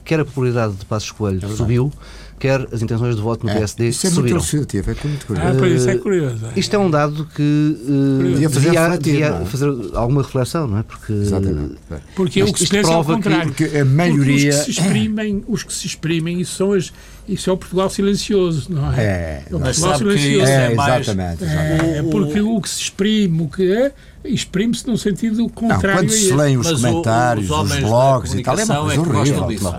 quer 0.04 0.20
a 0.20 0.24
popularidade 0.24 0.74
de 0.74 0.86
Passos 0.86 1.10
Coelho 1.10 1.44
é 1.44 1.48
subiu, 1.48 1.92
quer 2.38 2.66
as 2.72 2.82
intenções 2.82 3.14
de 3.14 3.22
voto 3.22 3.46
no 3.46 3.52
é, 3.52 3.54
PSD 3.54 3.88
isso 3.88 4.06
é 4.06 4.10
subiram. 4.10 4.38
Muito 4.38 4.76
é 4.76 5.08
muito 5.08 5.26
curioso. 5.26 5.48
Ah, 5.48 5.54
pois 5.58 5.72
isso 5.72 5.90
é 5.90 5.96
curioso. 5.96 6.46
É. 6.46 6.58
Isto 6.58 6.76
é 6.76 6.78
um 6.78 6.90
dado 6.90 7.24
que 7.34 7.42
uh, 7.42 8.22
devia, 8.32 8.50
fazer, 8.50 8.98
devia 8.98 9.26
é? 9.26 9.44
fazer 9.44 9.66
alguma 9.94 10.22
reflexão, 10.22 10.66
não 10.66 10.78
é? 10.78 10.82
Porque, 10.82 11.12
Exatamente. 11.12 11.74
Porque 12.16 12.42
o 12.42 12.52
que 12.52 12.58
se 12.58 12.68
pensa 12.68 12.90
é 12.90 12.94
ao 12.94 13.04
contrário. 13.04 13.52
Que, 13.52 13.64
porque 13.64 13.78
a 13.78 13.84
maioria... 13.84 14.52
Porque 14.52 14.60
os 14.60 14.64
que 14.64 14.64
se 14.64 14.70
exprimem, 14.70 15.44
os 15.46 15.62
que 15.62 15.72
se 15.72 15.86
exprimem 15.86 16.40
isso, 16.40 16.56
são 16.56 16.72
as, 16.72 16.92
isso 17.28 17.48
é 17.48 17.52
o 17.52 17.56
Portugal 17.56 17.88
silencioso, 17.88 18.72
não 18.72 18.92
é? 18.92 19.00
É, 19.00 19.44
é 19.50 19.54
o 19.54 19.60
Portugal 19.60 19.98
silencioso. 19.98 20.46
É, 20.46 20.72
exatamente. 20.72 21.44
É, 21.44 22.02
porque 22.10 22.40
o 22.40 22.60
que 22.60 22.68
se 22.68 22.80
exprime, 22.82 23.42
o 23.42 23.48
que 23.48 23.72
é, 23.72 23.92
exprime-se 24.24 24.86
num 24.86 24.96
sentido 24.96 25.48
contrário 25.48 25.88
não, 25.88 25.94
quando 25.94 26.10
se 26.10 26.32
leem 26.32 26.56
os 26.56 26.72
comentários, 26.72 27.50
os, 27.50 27.70
os 27.70 27.78
blogs 27.78 28.34
e 28.34 28.42
tal, 28.42 28.58
é 28.58 28.64
uma 28.64 29.04
coisa 29.04 29.40
horrível 29.40 29.72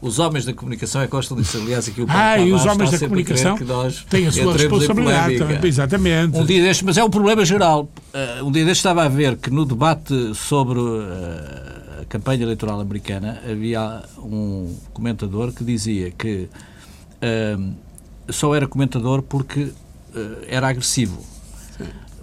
os 0.00 0.18
homens 0.18 0.44
da 0.44 0.52
comunicação 0.52 1.00
é 1.00 1.06
que 1.06 1.10
gostam 1.10 1.36
disso. 1.36 1.58
Aliás, 1.58 1.88
aqui 1.88 2.02
o 2.02 2.06
Ah, 2.08 2.38
e 2.38 2.52
os 2.52 2.64
homens 2.64 2.90
da 2.92 2.98
comunicação 2.98 3.58
têm 4.08 4.26
a 4.26 4.32
sua 4.32 4.52
responsabilidade 4.52 5.38
também, 5.38 5.58
exatamente. 5.64 6.36
Um 6.36 6.44
dia 6.44 6.62
deste, 6.62 6.84
mas 6.84 6.96
é 6.96 7.04
um 7.04 7.10
problema 7.10 7.44
geral. 7.44 7.90
Uh, 8.14 8.44
um 8.44 8.52
dia 8.52 8.64
deste 8.64 8.80
estava 8.80 9.04
a 9.04 9.08
ver 9.08 9.36
que 9.36 9.50
no 9.50 9.64
debate 9.64 10.34
sobre 10.34 10.78
uh, 10.78 12.02
a 12.02 12.04
campanha 12.08 12.44
eleitoral 12.44 12.80
americana 12.80 13.42
havia 13.50 14.02
um 14.18 14.72
comentador 14.92 15.52
que 15.52 15.64
dizia 15.64 16.12
que 16.12 16.48
uh, 17.22 17.74
só 18.30 18.54
era 18.54 18.66
comentador 18.66 19.22
porque 19.22 19.68
era 20.48 20.68
agressivo. 20.68 21.22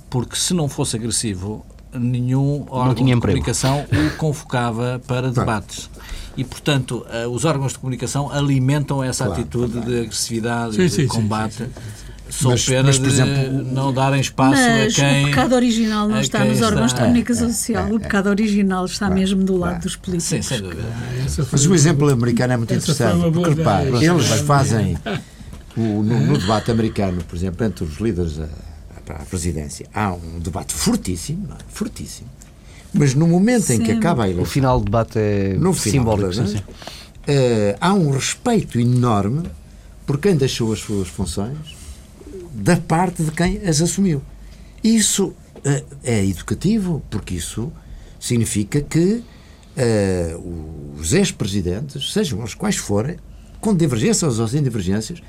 Porque 0.09 0.35
se 0.35 0.53
não 0.53 0.67
fosse 0.67 0.97
agressivo, 0.97 1.65
nenhum 1.99 2.65
órgão 2.69 3.05
de 3.05 3.19
comunicação 3.19 3.85
o 3.91 4.15
convocava 4.17 5.01
para 5.07 5.31
debates 5.31 5.89
e, 6.37 6.43
portanto, 6.43 7.05
uh, 7.05 7.29
os 7.29 7.45
órgãos 7.45 7.73
de 7.73 7.79
comunicação 7.79 8.29
alimentam 8.29 9.03
essa 9.03 9.25
claro, 9.25 9.41
atitude 9.41 9.73
claro. 9.73 9.89
de 9.89 9.99
agressividade 10.01 10.81
e 10.81 10.89
de 10.89 11.07
combate. 11.07 11.55
Sim, 11.55 11.65
sim, 11.65 12.05
Sou 12.27 12.51
mas, 12.51 12.65
pena 12.65 12.83
mas, 12.83 12.97
por 12.97 13.07
exemplo, 13.07 13.63
não 13.71 13.93
darem 13.93 14.19
espaço 14.19 14.61
mas 14.61 14.93
a 14.93 15.01
quem. 15.01 15.25
O 15.25 15.27
pecado 15.27 15.55
original 15.55 16.07
não 16.07 16.19
está 16.19 16.43
nos 16.43 16.61
órgãos 16.61 16.87
está, 16.87 16.97
de 16.97 17.07
comunicação 17.07 17.47
é, 17.47 17.51
social. 17.51 17.87
É, 17.87 17.93
o 17.93 17.99
pecado 17.99 18.29
original 18.29 18.85
está 18.85 19.09
mesmo 19.09 19.43
do 19.43 19.55
lado 19.57 19.83
dos 19.83 19.95
políticos. 19.95 20.25
Sim, 20.25 20.41
sem 20.41 20.61
dúvida. 20.61 20.83
Mas 21.51 21.65
o 21.65 21.73
exemplo 21.73 22.09
americano 22.09 22.53
é 22.53 22.57
muito 22.57 22.73
interessante. 22.73 23.31
Porque, 23.31 23.53
repare, 23.53 23.89
eles 24.03 24.27
fazem. 24.41 24.97
O, 25.77 26.01
no, 26.01 26.19
no, 26.21 26.37
debate 26.37 26.71
americano, 26.71 27.21
por 27.23 27.35
exemplo, 27.35 27.65
entre 27.65 27.83
os 27.83 27.97
líderes 27.99 28.39
para 29.05 29.17
a 29.17 29.25
presidência, 29.25 29.87
há 29.93 30.13
um 30.13 30.39
debate 30.39 30.73
fortíssimo, 30.73 31.47
é? 31.53 31.57
fortíssimo, 31.67 32.29
mas 32.93 33.13
no 33.13 33.27
momento 33.27 33.65
sim. 33.65 33.75
em 33.75 33.79
que 33.81 33.91
acaba 33.91 34.23
a 34.23 34.27
eleição. 34.27 34.43
O 34.43 34.47
final 34.47 34.79
do 34.79 34.85
debate 34.85 35.19
é 35.19 35.53
no 35.53 35.73
simbólico. 35.73 36.31
Final, 36.31 36.47
sim, 36.47 36.57
sim. 36.57 36.63
Uh, 36.63 37.77
há 37.79 37.93
um 37.93 38.11
respeito 38.11 38.79
enorme 38.79 39.49
por 40.05 40.19
quem 40.19 40.35
deixou 40.35 40.71
as 40.71 40.79
suas 40.79 41.07
funções 41.07 41.75
da 42.53 42.77
parte 42.77 43.23
de 43.23 43.31
quem 43.31 43.57
as 43.67 43.81
assumiu. 43.81 44.21
Isso 44.83 45.27
uh, 45.27 45.35
é 46.03 46.25
educativo, 46.25 47.01
porque 47.09 47.35
isso 47.35 47.71
significa 48.19 48.81
que 48.81 49.23
uh, 49.75 50.95
os 50.99 51.13
ex-presidentes, 51.13 52.13
sejam 52.13 52.43
os 52.43 52.53
quais 52.53 52.77
forem, 52.77 53.17
com 53.59 53.75
divergências 53.75 54.39
ou 54.39 54.47
sem 54.47 54.61
divergências, 54.63 55.21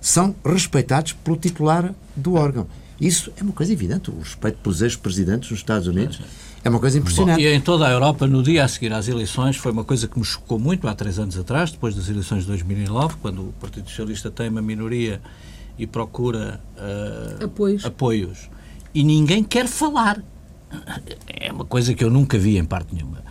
são 0.00 0.34
respeitados 0.44 1.12
pelo 1.12 1.36
titular 1.36 1.94
do 2.14 2.34
órgão. 2.34 2.66
Isso 3.00 3.32
é 3.36 3.42
uma 3.42 3.52
coisa 3.52 3.72
evidente. 3.72 4.10
O 4.10 4.18
respeito 4.18 4.58
pelos 4.58 4.82
ex-presidentes 4.82 5.50
nos 5.50 5.60
Estados 5.60 5.86
Unidos 5.86 6.20
é 6.62 6.68
uma 6.68 6.78
coisa 6.78 6.98
impressionante. 6.98 7.36
Bom, 7.36 7.42
e 7.42 7.52
em 7.52 7.60
toda 7.60 7.86
a 7.86 7.90
Europa, 7.90 8.26
no 8.26 8.42
dia 8.42 8.64
a 8.64 8.68
seguir 8.68 8.92
às 8.92 9.08
eleições, 9.08 9.56
foi 9.56 9.72
uma 9.72 9.84
coisa 9.84 10.08
que 10.08 10.18
me 10.18 10.24
chocou 10.24 10.58
muito 10.58 10.86
há 10.88 10.94
três 10.94 11.18
anos 11.18 11.38
atrás, 11.38 11.70
depois 11.70 11.94
das 11.94 12.08
eleições 12.08 12.42
de 12.42 12.48
2009, 12.48 13.16
quando 13.20 13.48
o 13.48 13.52
Partido 13.60 13.88
Socialista 13.88 14.30
tem 14.30 14.48
uma 14.48 14.62
minoria 14.62 15.20
e 15.78 15.86
procura 15.86 16.60
uh, 16.76 17.44
apoios. 17.44 17.84
apoios. 17.84 18.50
E 18.94 19.02
ninguém 19.02 19.42
quer 19.42 19.66
falar. 19.66 20.22
É 21.28 21.52
uma 21.52 21.64
coisa 21.64 21.94
que 21.94 22.02
eu 22.02 22.10
nunca 22.10 22.38
vi 22.38 22.56
em 22.56 22.64
parte 22.64 22.94
nenhuma 22.94 23.22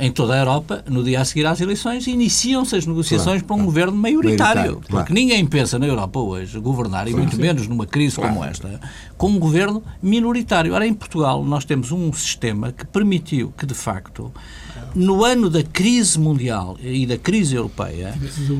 em 0.00 0.10
toda 0.10 0.34
a 0.34 0.38
Europa, 0.38 0.82
no 0.88 1.04
dia 1.04 1.20
a 1.20 1.24
seguir 1.24 1.46
às 1.46 1.60
eleições, 1.60 2.06
iniciam-se 2.06 2.74
as 2.74 2.86
negociações 2.86 3.42
claro, 3.42 3.44
para 3.44 3.54
um 3.54 3.58
claro. 3.58 3.66
governo 3.66 3.96
maioritário. 3.96 4.54
maioritário 4.54 4.80
porque 4.80 5.12
claro. 5.12 5.14
ninguém 5.14 5.46
pensa 5.46 5.78
na 5.78 5.86
Europa 5.86 6.18
hoje 6.18 6.58
governar, 6.58 7.06
e 7.06 7.14
muito 7.14 7.36
menos 7.36 7.68
numa 7.68 7.86
crise 7.86 8.16
como 8.16 8.42
esta, 8.42 8.80
com 9.16 9.28
um 9.28 9.38
governo 9.38 9.82
minoritário. 10.02 10.72
Ora, 10.72 10.86
em 10.86 10.94
Portugal, 10.94 11.44
nós 11.44 11.64
temos 11.64 11.92
um 11.92 12.12
sistema 12.12 12.72
que 12.72 12.86
permitiu 12.86 13.52
que, 13.56 13.66
de 13.66 13.74
facto, 13.74 14.32
no 14.94 15.24
ano 15.24 15.48
da 15.50 15.62
crise 15.62 16.18
mundial 16.18 16.76
e 16.82 17.06
da 17.06 17.18
crise 17.18 17.54
europeia, 17.54 18.14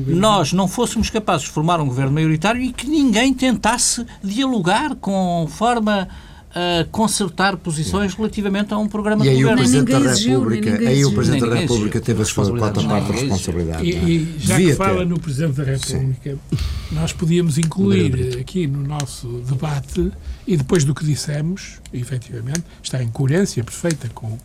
nós 0.07 0.53
não 0.53 0.67
fôssemos 0.67 1.09
capazes 1.09 1.47
de 1.47 1.51
formar 1.51 1.81
um 1.81 1.87
governo 1.87 2.11
maioritário 2.11 2.61
e 2.61 2.71
que 2.71 2.87
ninguém 2.87 3.33
tentasse 3.33 4.05
dialogar 4.23 4.95
com 4.95 5.47
forma 5.49 6.07
a 6.53 6.85
consertar 6.91 7.55
posições 7.55 8.13
relativamente 8.13 8.73
a 8.73 8.77
um 8.77 8.87
programa 8.87 9.25
e 9.25 9.29
de 9.29 9.43
governo. 9.43 9.61
E 9.61 9.65
aí 9.65 9.75
o 9.75 9.85
Presidente 9.85 9.91
da 9.91 10.13
República, 10.13 10.89
aí 10.89 11.05
o 11.05 11.11
Presidente 11.13 11.49
da 11.49 11.55
República 11.55 12.01
teve 12.01 12.21
a 12.21 12.25
sua 12.25 12.57
quarta 12.57 12.83
parte 12.83 13.07
da 13.07 13.13
responsabilidade. 13.13 13.83
E, 13.85 13.93
e 13.93 14.35
já 14.37 14.57
Devia 14.57 14.71
que 14.71 14.77
fala 14.77 14.99
ter. 14.99 15.05
no 15.05 15.19
Presidente 15.19 15.53
da 15.53 15.63
República, 15.63 16.31
Sim. 16.31 16.57
nós 16.91 17.13
podíamos 17.13 17.57
incluir 17.57 18.37
aqui 18.39 18.67
no 18.67 18.83
nosso 18.83 19.27
debate, 19.47 20.11
e 20.45 20.57
depois 20.57 20.83
do 20.83 20.93
que 20.93 21.05
dissemos, 21.05 21.79
efetivamente, 21.93 22.63
está 22.83 23.01
em 23.01 23.07
coerência 23.07 23.63
perfeita 23.63 24.09
com, 24.13 24.37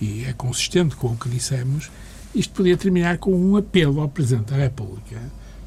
e 0.00 0.24
é 0.24 0.32
consistente 0.32 0.96
com 0.96 1.08
o 1.08 1.16
que 1.16 1.28
dissemos, 1.28 1.90
isto 2.34 2.54
podia 2.54 2.76
terminar 2.76 3.18
com 3.18 3.34
um 3.34 3.56
apelo 3.56 4.00
ao 4.00 4.08
Presidente 4.08 4.50
da 4.52 4.56
República 4.56 5.20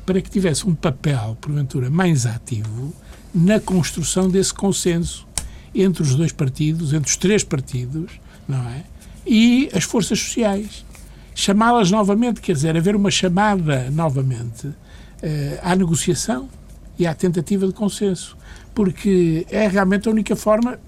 para 0.06 0.22
que 0.22 0.30
tivesse 0.30 0.68
um 0.68 0.74
papel, 0.74 1.38
porventura, 1.40 1.90
mais 1.90 2.26
ativo 2.26 2.94
na 3.34 3.60
construção 3.60 4.30
desse 4.30 4.54
consenso 4.54 5.26
entre 5.82 6.04
os 6.04 6.16
dois 6.16 6.32
partidos, 6.32 6.94
entre 6.94 7.10
os 7.10 7.18
três 7.18 7.44
partidos, 7.44 8.12
não 8.48 8.68
é? 8.70 8.84
E 9.26 9.70
as 9.74 9.84
forças 9.84 10.20
sociais. 10.20 10.86
Chamá-las 11.36 11.90
novamente, 11.90 12.42
quer 12.42 12.54
dizer, 12.54 12.78
haver 12.78 12.96
uma 12.96 13.10
chamada 13.10 13.90
novamente 13.90 14.68
uh, 14.68 14.76
à 15.64 15.76
negociação 15.76 16.48
e 16.98 17.08
à 17.08 17.14
tentativa 17.14 17.66
de 17.66 17.74
consenso. 17.74 18.38
Porque 18.76 19.46
é 19.50 19.68
realmente 19.68 20.08
a 20.08 20.12
única 20.12 20.36
forma, 20.36 20.80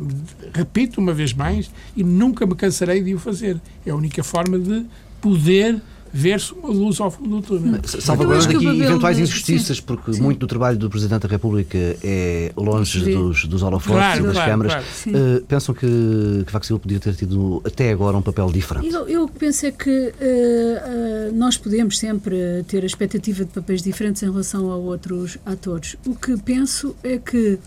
repito 0.53 0.99
uma 0.99 1.13
vez 1.13 1.33
mais, 1.33 1.71
e 1.95 2.03
nunca 2.03 2.45
me 2.45 2.55
cansarei 2.55 3.01
de 3.01 3.13
o 3.13 3.19
fazer, 3.19 3.59
é 3.85 3.91
a 3.91 3.95
única 3.95 4.23
forma 4.23 4.57
de 4.57 4.85
poder 5.21 5.81
ver-se 6.15 6.53
uma 6.53 6.69
luz 6.69 6.97
ao 7.01 7.11
fundo 7.11 7.41
do 7.41 7.41
túnel. 7.41 7.81
Salvaguardando 7.83 8.57
aqui 8.57 8.65
eventuais 8.65 9.19
injustiças, 9.19 9.81
porque 9.81 10.13
sim. 10.13 10.21
muito 10.21 10.39
do 10.39 10.47
trabalho 10.47 10.77
do 10.77 10.89
Presidente 10.89 11.23
da 11.23 11.27
República 11.27 11.77
é 12.01 12.53
longe 12.55 13.01
dos, 13.01 13.45
dos 13.45 13.61
holofotes 13.61 13.97
claro, 13.97 14.21
e 14.21 14.23
das 14.23 14.33
claro, 14.33 14.51
câmaras. 14.51 14.73
Claro, 15.03 15.17
uh, 15.17 15.41
pensam 15.41 15.75
que, 15.75 16.43
que 16.45 16.53
Vaxil 16.53 16.79
podia 16.79 17.01
ter 17.01 17.15
tido 17.15 17.61
até 17.65 17.91
agora 17.91 18.15
um 18.15 18.21
papel 18.21 18.49
diferente? 18.49 18.87
Eu, 18.93 19.09
eu 19.09 19.27
penso 19.27 19.65
é 19.65 19.71
que 19.71 19.89
uh, 19.89 21.31
uh, 21.31 21.35
nós 21.35 21.57
podemos 21.57 21.99
sempre 21.99 22.63
ter 22.65 22.83
a 22.83 22.85
expectativa 22.85 23.43
de 23.43 23.51
papéis 23.51 23.83
diferentes 23.83 24.23
em 24.23 24.31
relação 24.31 24.71
a 24.71 24.77
outros 24.77 25.37
atores. 25.45 25.97
O 26.07 26.15
que 26.15 26.37
penso 26.37 26.95
é 27.03 27.17
que 27.17 27.59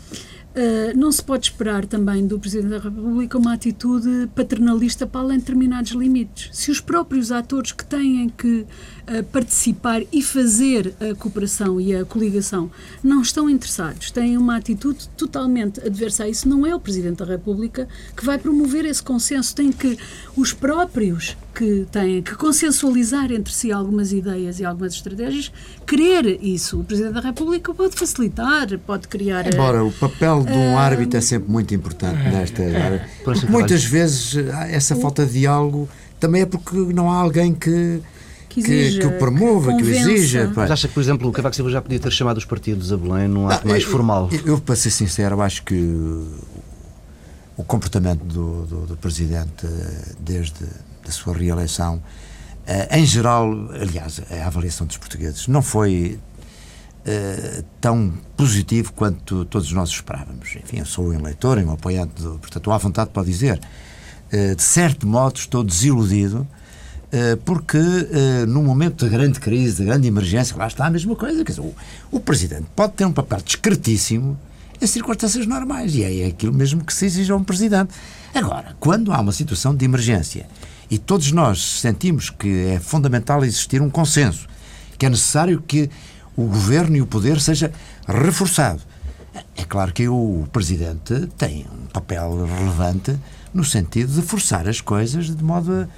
Uh, 0.48 0.96
não 0.96 1.12
se 1.12 1.22
pode 1.22 1.46
esperar 1.46 1.86
também 1.86 2.26
do 2.26 2.38
Presidente 2.38 2.70
da 2.70 2.78
República 2.78 3.38
uma 3.38 3.52
atitude 3.52 4.28
paternalista 4.34 5.06
para 5.06 5.20
além 5.20 5.36
de 5.36 5.44
determinados 5.44 5.92
limites. 5.92 6.48
Se 6.52 6.70
os 6.70 6.80
próprios 6.80 7.30
atores 7.30 7.70
que 7.70 7.84
têm 7.84 8.28
que 8.30 8.66
participar 9.32 10.02
e 10.12 10.22
fazer 10.22 10.94
a 11.00 11.14
cooperação 11.14 11.80
e 11.80 11.94
a 11.94 12.04
coligação 12.04 12.70
não 13.02 13.22
estão 13.22 13.48
interessados, 13.48 14.10
têm 14.10 14.36
uma 14.36 14.56
atitude 14.56 15.08
totalmente 15.16 15.80
adversa 15.80 16.24
a 16.24 16.28
isso, 16.28 16.48
não 16.48 16.66
é 16.66 16.74
o 16.74 16.80
Presidente 16.80 17.18
da 17.18 17.24
República 17.24 17.88
que 18.16 18.24
vai 18.24 18.38
promover 18.38 18.84
esse 18.84 19.02
consenso. 19.02 19.54
Tem 19.54 19.72
que 19.72 19.98
os 20.36 20.52
próprios 20.52 21.36
que 21.54 21.86
têm 21.90 22.22
que 22.22 22.36
consensualizar 22.36 23.32
entre 23.32 23.52
si 23.52 23.72
algumas 23.72 24.12
ideias 24.12 24.60
e 24.60 24.64
algumas 24.64 24.94
estratégias, 24.94 25.50
querer 25.84 26.38
isso. 26.40 26.80
O 26.80 26.84
Presidente 26.84 27.14
da 27.14 27.20
República 27.20 27.74
pode 27.74 27.96
facilitar, 27.96 28.78
pode 28.86 29.08
criar. 29.08 29.52
Embora 29.52 29.84
o 29.84 29.90
papel 29.90 30.44
de 30.44 30.52
um 30.52 30.78
árbitro 30.78 31.18
é 31.18 31.20
sempre 31.20 31.50
muito 31.50 31.74
importante 31.74 32.22
nesta 32.30 32.62
área. 32.62 33.08
Porque 33.24 33.46
muitas 33.46 33.84
vezes 33.84 34.36
essa 34.70 34.94
falta 34.94 35.26
de 35.26 35.32
diálogo 35.32 35.88
também 36.20 36.42
é 36.42 36.46
porque 36.46 36.76
não 36.76 37.10
há 37.10 37.16
alguém 37.16 37.52
que 37.52 38.00
que, 38.62 38.72
exija, 38.72 39.00
que, 39.00 39.08
que, 39.08 39.14
o 39.14 39.18
promova, 39.18 39.72
que, 39.72 39.82
que 39.82 39.84
o 39.84 39.90
exija. 39.90 40.52
Mas 40.54 40.70
acha 40.70 40.88
que, 40.88 40.94
por 40.94 41.00
exemplo, 41.00 41.28
o 41.28 41.32
Cavaco 41.32 41.54
Silva 41.54 41.70
já 41.70 41.82
podia 41.82 41.98
ter 41.98 42.12
chamado 42.12 42.38
os 42.38 42.44
partidos 42.44 42.92
a 42.92 42.96
Belém 42.96 43.28
num 43.28 43.48
ato 43.48 43.66
ah, 43.66 43.68
mais 43.68 43.82
eu, 43.82 43.90
formal? 43.90 44.28
Eu, 44.32 44.46
eu, 44.46 44.60
para 44.60 44.76
ser 44.76 44.90
sincero, 44.90 45.40
acho 45.40 45.62
que 45.62 45.74
o 47.56 47.64
comportamento 47.64 48.22
do, 48.24 48.66
do, 48.66 48.86
do 48.86 48.96
Presidente 48.96 49.66
desde 50.20 50.64
a 51.06 51.10
sua 51.10 51.34
reeleição, 51.34 52.02
eh, 52.66 52.98
em 52.98 53.04
geral, 53.04 53.50
aliás, 53.72 54.20
a 54.30 54.46
avaliação 54.46 54.86
dos 54.86 54.96
portugueses 54.96 55.46
não 55.48 55.62
foi 55.62 56.18
Uh, 56.98 57.64
tão 57.80 58.12
positivo 58.36 58.92
quanto 58.92 59.46
todos 59.46 59.72
nós 59.72 59.88
esperávamos. 59.88 60.56
Enfim, 60.56 60.80
eu 60.80 60.84
sou 60.84 61.06
um 61.06 61.14
eleitor, 61.14 61.56
um 61.56 61.72
apoiante, 61.72 62.20
do, 62.20 62.32
portanto, 62.32 62.58
estou 62.58 62.72
à 62.72 62.76
vontade 62.76 63.10
para 63.10 63.22
dizer. 63.22 63.58
Uh, 64.30 64.54
de 64.54 64.62
certo 64.62 65.06
modo, 65.06 65.38
estou 65.38 65.64
desiludido 65.64 66.40
uh, 66.40 66.57
porque, 67.44 67.78
num 68.46 68.62
momento 68.62 69.04
de 69.04 69.10
grande 69.10 69.40
crise, 69.40 69.76
de 69.76 69.84
grande 69.84 70.06
emergência, 70.08 70.56
lá 70.56 70.66
está 70.66 70.86
a 70.86 70.90
mesma 70.90 71.16
coisa. 71.16 71.44
Quer 71.44 71.52
dizer, 71.52 71.62
o, 71.62 71.74
o 72.10 72.20
Presidente 72.20 72.66
pode 72.76 72.92
ter 72.92 73.04
um 73.04 73.12
papel 73.12 73.40
discretíssimo 73.44 74.38
em 74.80 74.86
circunstâncias 74.86 75.46
normais 75.46 75.94
e 75.94 76.02
é 76.02 76.26
aquilo 76.26 76.52
mesmo 76.52 76.84
que 76.84 76.94
se 76.94 77.06
exige 77.06 77.32
a 77.32 77.36
um 77.36 77.42
Presidente. 77.42 77.90
Agora, 78.34 78.76
quando 78.78 79.12
há 79.12 79.20
uma 79.20 79.32
situação 79.32 79.74
de 79.74 79.84
emergência 79.84 80.46
e 80.90 80.98
todos 80.98 81.32
nós 81.32 81.80
sentimos 81.80 82.30
que 82.30 82.66
é 82.66 82.78
fundamental 82.78 83.44
existir 83.44 83.82
um 83.82 83.90
consenso, 83.90 84.46
que 84.96 85.06
é 85.06 85.08
necessário 85.08 85.62
que 85.66 85.90
o 86.36 86.44
governo 86.44 86.96
e 86.96 87.02
o 87.02 87.06
poder 87.06 87.40
seja 87.40 87.72
reforçado. 88.06 88.80
É 89.56 89.64
claro 89.64 89.92
que 89.92 90.08
o 90.08 90.46
Presidente 90.52 91.28
tem 91.36 91.66
um 91.72 91.86
papel 91.86 92.46
relevante 92.46 93.18
no 93.52 93.64
sentido 93.64 94.12
de 94.12 94.22
forçar 94.22 94.68
as 94.68 94.80
coisas 94.80 95.34
de 95.34 95.42
modo 95.42 95.72
a. 95.72 95.88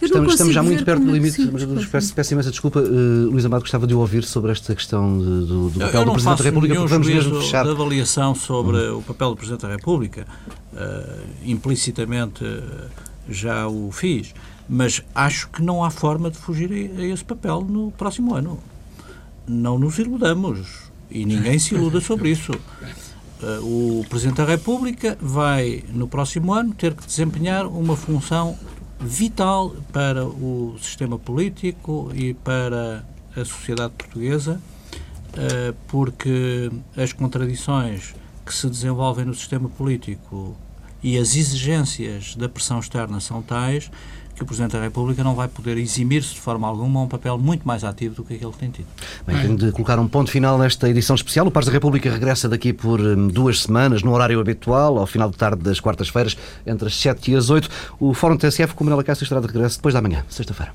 Estamos, 0.00 0.32
estamos, 0.32 0.54
já 0.54 0.62
muito 0.62 0.84
perto 0.84 1.04
do 1.04 1.10
limite, 1.10 1.36
sim, 1.36 1.50
mas 1.52 1.86
peço, 1.86 2.14
peço 2.14 2.32
imensa 2.32 2.50
desculpa. 2.50 2.80
Uh, 2.80 3.30
Luís 3.30 3.44
Amado 3.44 3.62
gostava 3.62 3.86
de 3.86 3.94
ouvir 3.94 4.22
sobre 4.24 4.52
esta 4.52 4.74
questão 4.74 5.18
de, 5.18 5.24
do, 5.24 5.70
do, 5.70 5.80
papel 5.80 6.04
do 6.04 6.12
Presidente 6.12 6.38
da 6.38 6.44
República, 6.44 6.74
porque 6.76 6.90
vamos 6.90 7.08
mesmo 7.08 7.40
fechar. 7.40 7.64
de 7.64 7.70
avaliação 7.70 8.34
sobre 8.34 8.76
hum. 8.76 8.98
o 8.98 9.02
papel 9.02 9.30
do 9.30 9.36
Presidente 9.36 9.62
da 9.62 9.68
República. 9.68 10.26
Uh, 10.72 11.26
implicitamente 11.44 12.44
uh, 12.44 12.88
já 13.28 13.66
o 13.66 13.90
fiz, 13.90 14.32
mas 14.68 15.02
acho 15.14 15.48
que 15.48 15.62
não 15.62 15.82
há 15.82 15.90
forma 15.90 16.30
de 16.30 16.38
fugir 16.38 16.70
a, 16.70 17.00
a 17.00 17.04
esse 17.06 17.24
papel 17.24 17.62
no 17.62 17.90
próximo 17.90 18.34
ano. 18.34 18.58
Não 19.46 19.78
nos 19.78 19.98
iludamos 19.98 20.88
e 21.10 21.24
ninguém 21.24 21.58
se 21.58 21.74
iluda 21.74 22.00
sobre 22.00 22.30
isso. 22.30 22.52
Uh, 23.40 24.00
o 24.00 24.04
Presidente 24.08 24.38
da 24.38 24.44
República 24.44 25.16
vai, 25.20 25.84
no 25.90 26.08
próximo 26.08 26.52
ano, 26.52 26.74
ter 26.74 26.94
que 26.94 27.06
desempenhar 27.06 27.66
uma 27.66 27.96
função 27.96 28.58
vital 29.00 29.76
para 29.92 30.26
o 30.26 30.76
sistema 30.80 31.18
político 31.18 32.10
e 32.14 32.34
para 32.34 33.04
a 33.36 33.44
sociedade 33.44 33.92
portuguesa, 33.96 34.60
uh, 35.28 35.76
porque 35.86 36.70
as 36.96 37.12
contradições 37.12 38.14
que 38.44 38.52
se 38.52 38.68
desenvolvem 38.68 39.24
no 39.24 39.34
sistema 39.34 39.68
político 39.68 40.56
e 41.02 41.16
as 41.16 41.36
exigências 41.36 42.34
da 42.34 42.48
pressão 42.48 42.80
externa 42.80 43.20
são 43.20 43.40
tais 43.40 43.88
que 44.38 44.44
o 44.44 44.46
Presidente 44.46 44.72
da 44.72 44.80
República 44.80 45.22
não 45.22 45.34
vai 45.34 45.48
poder 45.48 45.76
eximir-se 45.76 46.34
de 46.34 46.40
forma 46.40 46.66
alguma 46.66 47.00
a 47.00 47.02
um 47.02 47.08
papel 47.08 47.36
muito 47.36 47.66
mais 47.66 47.84
ativo 47.84 48.14
do 48.14 48.24
que 48.24 48.34
aquele 48.34 48.52
que 48.52 48.58
tem 48.58 48.70
tido. 48.70 48.86
Bem, 49.26 49.36
tenho 49.40 49.56
de 49.56 49.72
colocar 49.72 49.98
um 49.98 50.08
ponto 50.08 50.30
final 50.30 50.56
nesta 50.58 50.88
edição 50.88 51.16
especial. 51.16 51.46
O 51.46 51.50
Pares 51.50 51.66
da 51.66 51.72
República 51.72 52.10
regressa 52.10 52.48
daqui 52.48 52.72
por 52.72 53.00
hum, 53.00 53.28
duas 53.28 53.62
semanas, 53.62 54.02
no 54.02 54.12
horário 54.12 54.40
habitual, 54.40 54.98
ao 54.98 55.06
final 55.06 55.30
de 55.30 55.36
tarde 55.36 55.62
das 55.62 55.80
quartas-feiras, 55.80 56.36
entre 56.66 56.86
as 56.86 56.96
7 56.96 57.32
e 57.32 57.36
as 57.36 57.50
8. 57.50 57.68
O 57.98 58.14
Fórum 58.14 58.36
TSF 58.36 58.74
com 58.74 58.84
Manela 58.84 59.04
Cássio 59.04 59.24
estará 59.24 59.40
de 59.40 59.48
regresso 59.48 59.76
depois 59.76 59.94
da 59.94 60.00
manhã, 60.00 60.24
sexta-feira. 60.28 60.72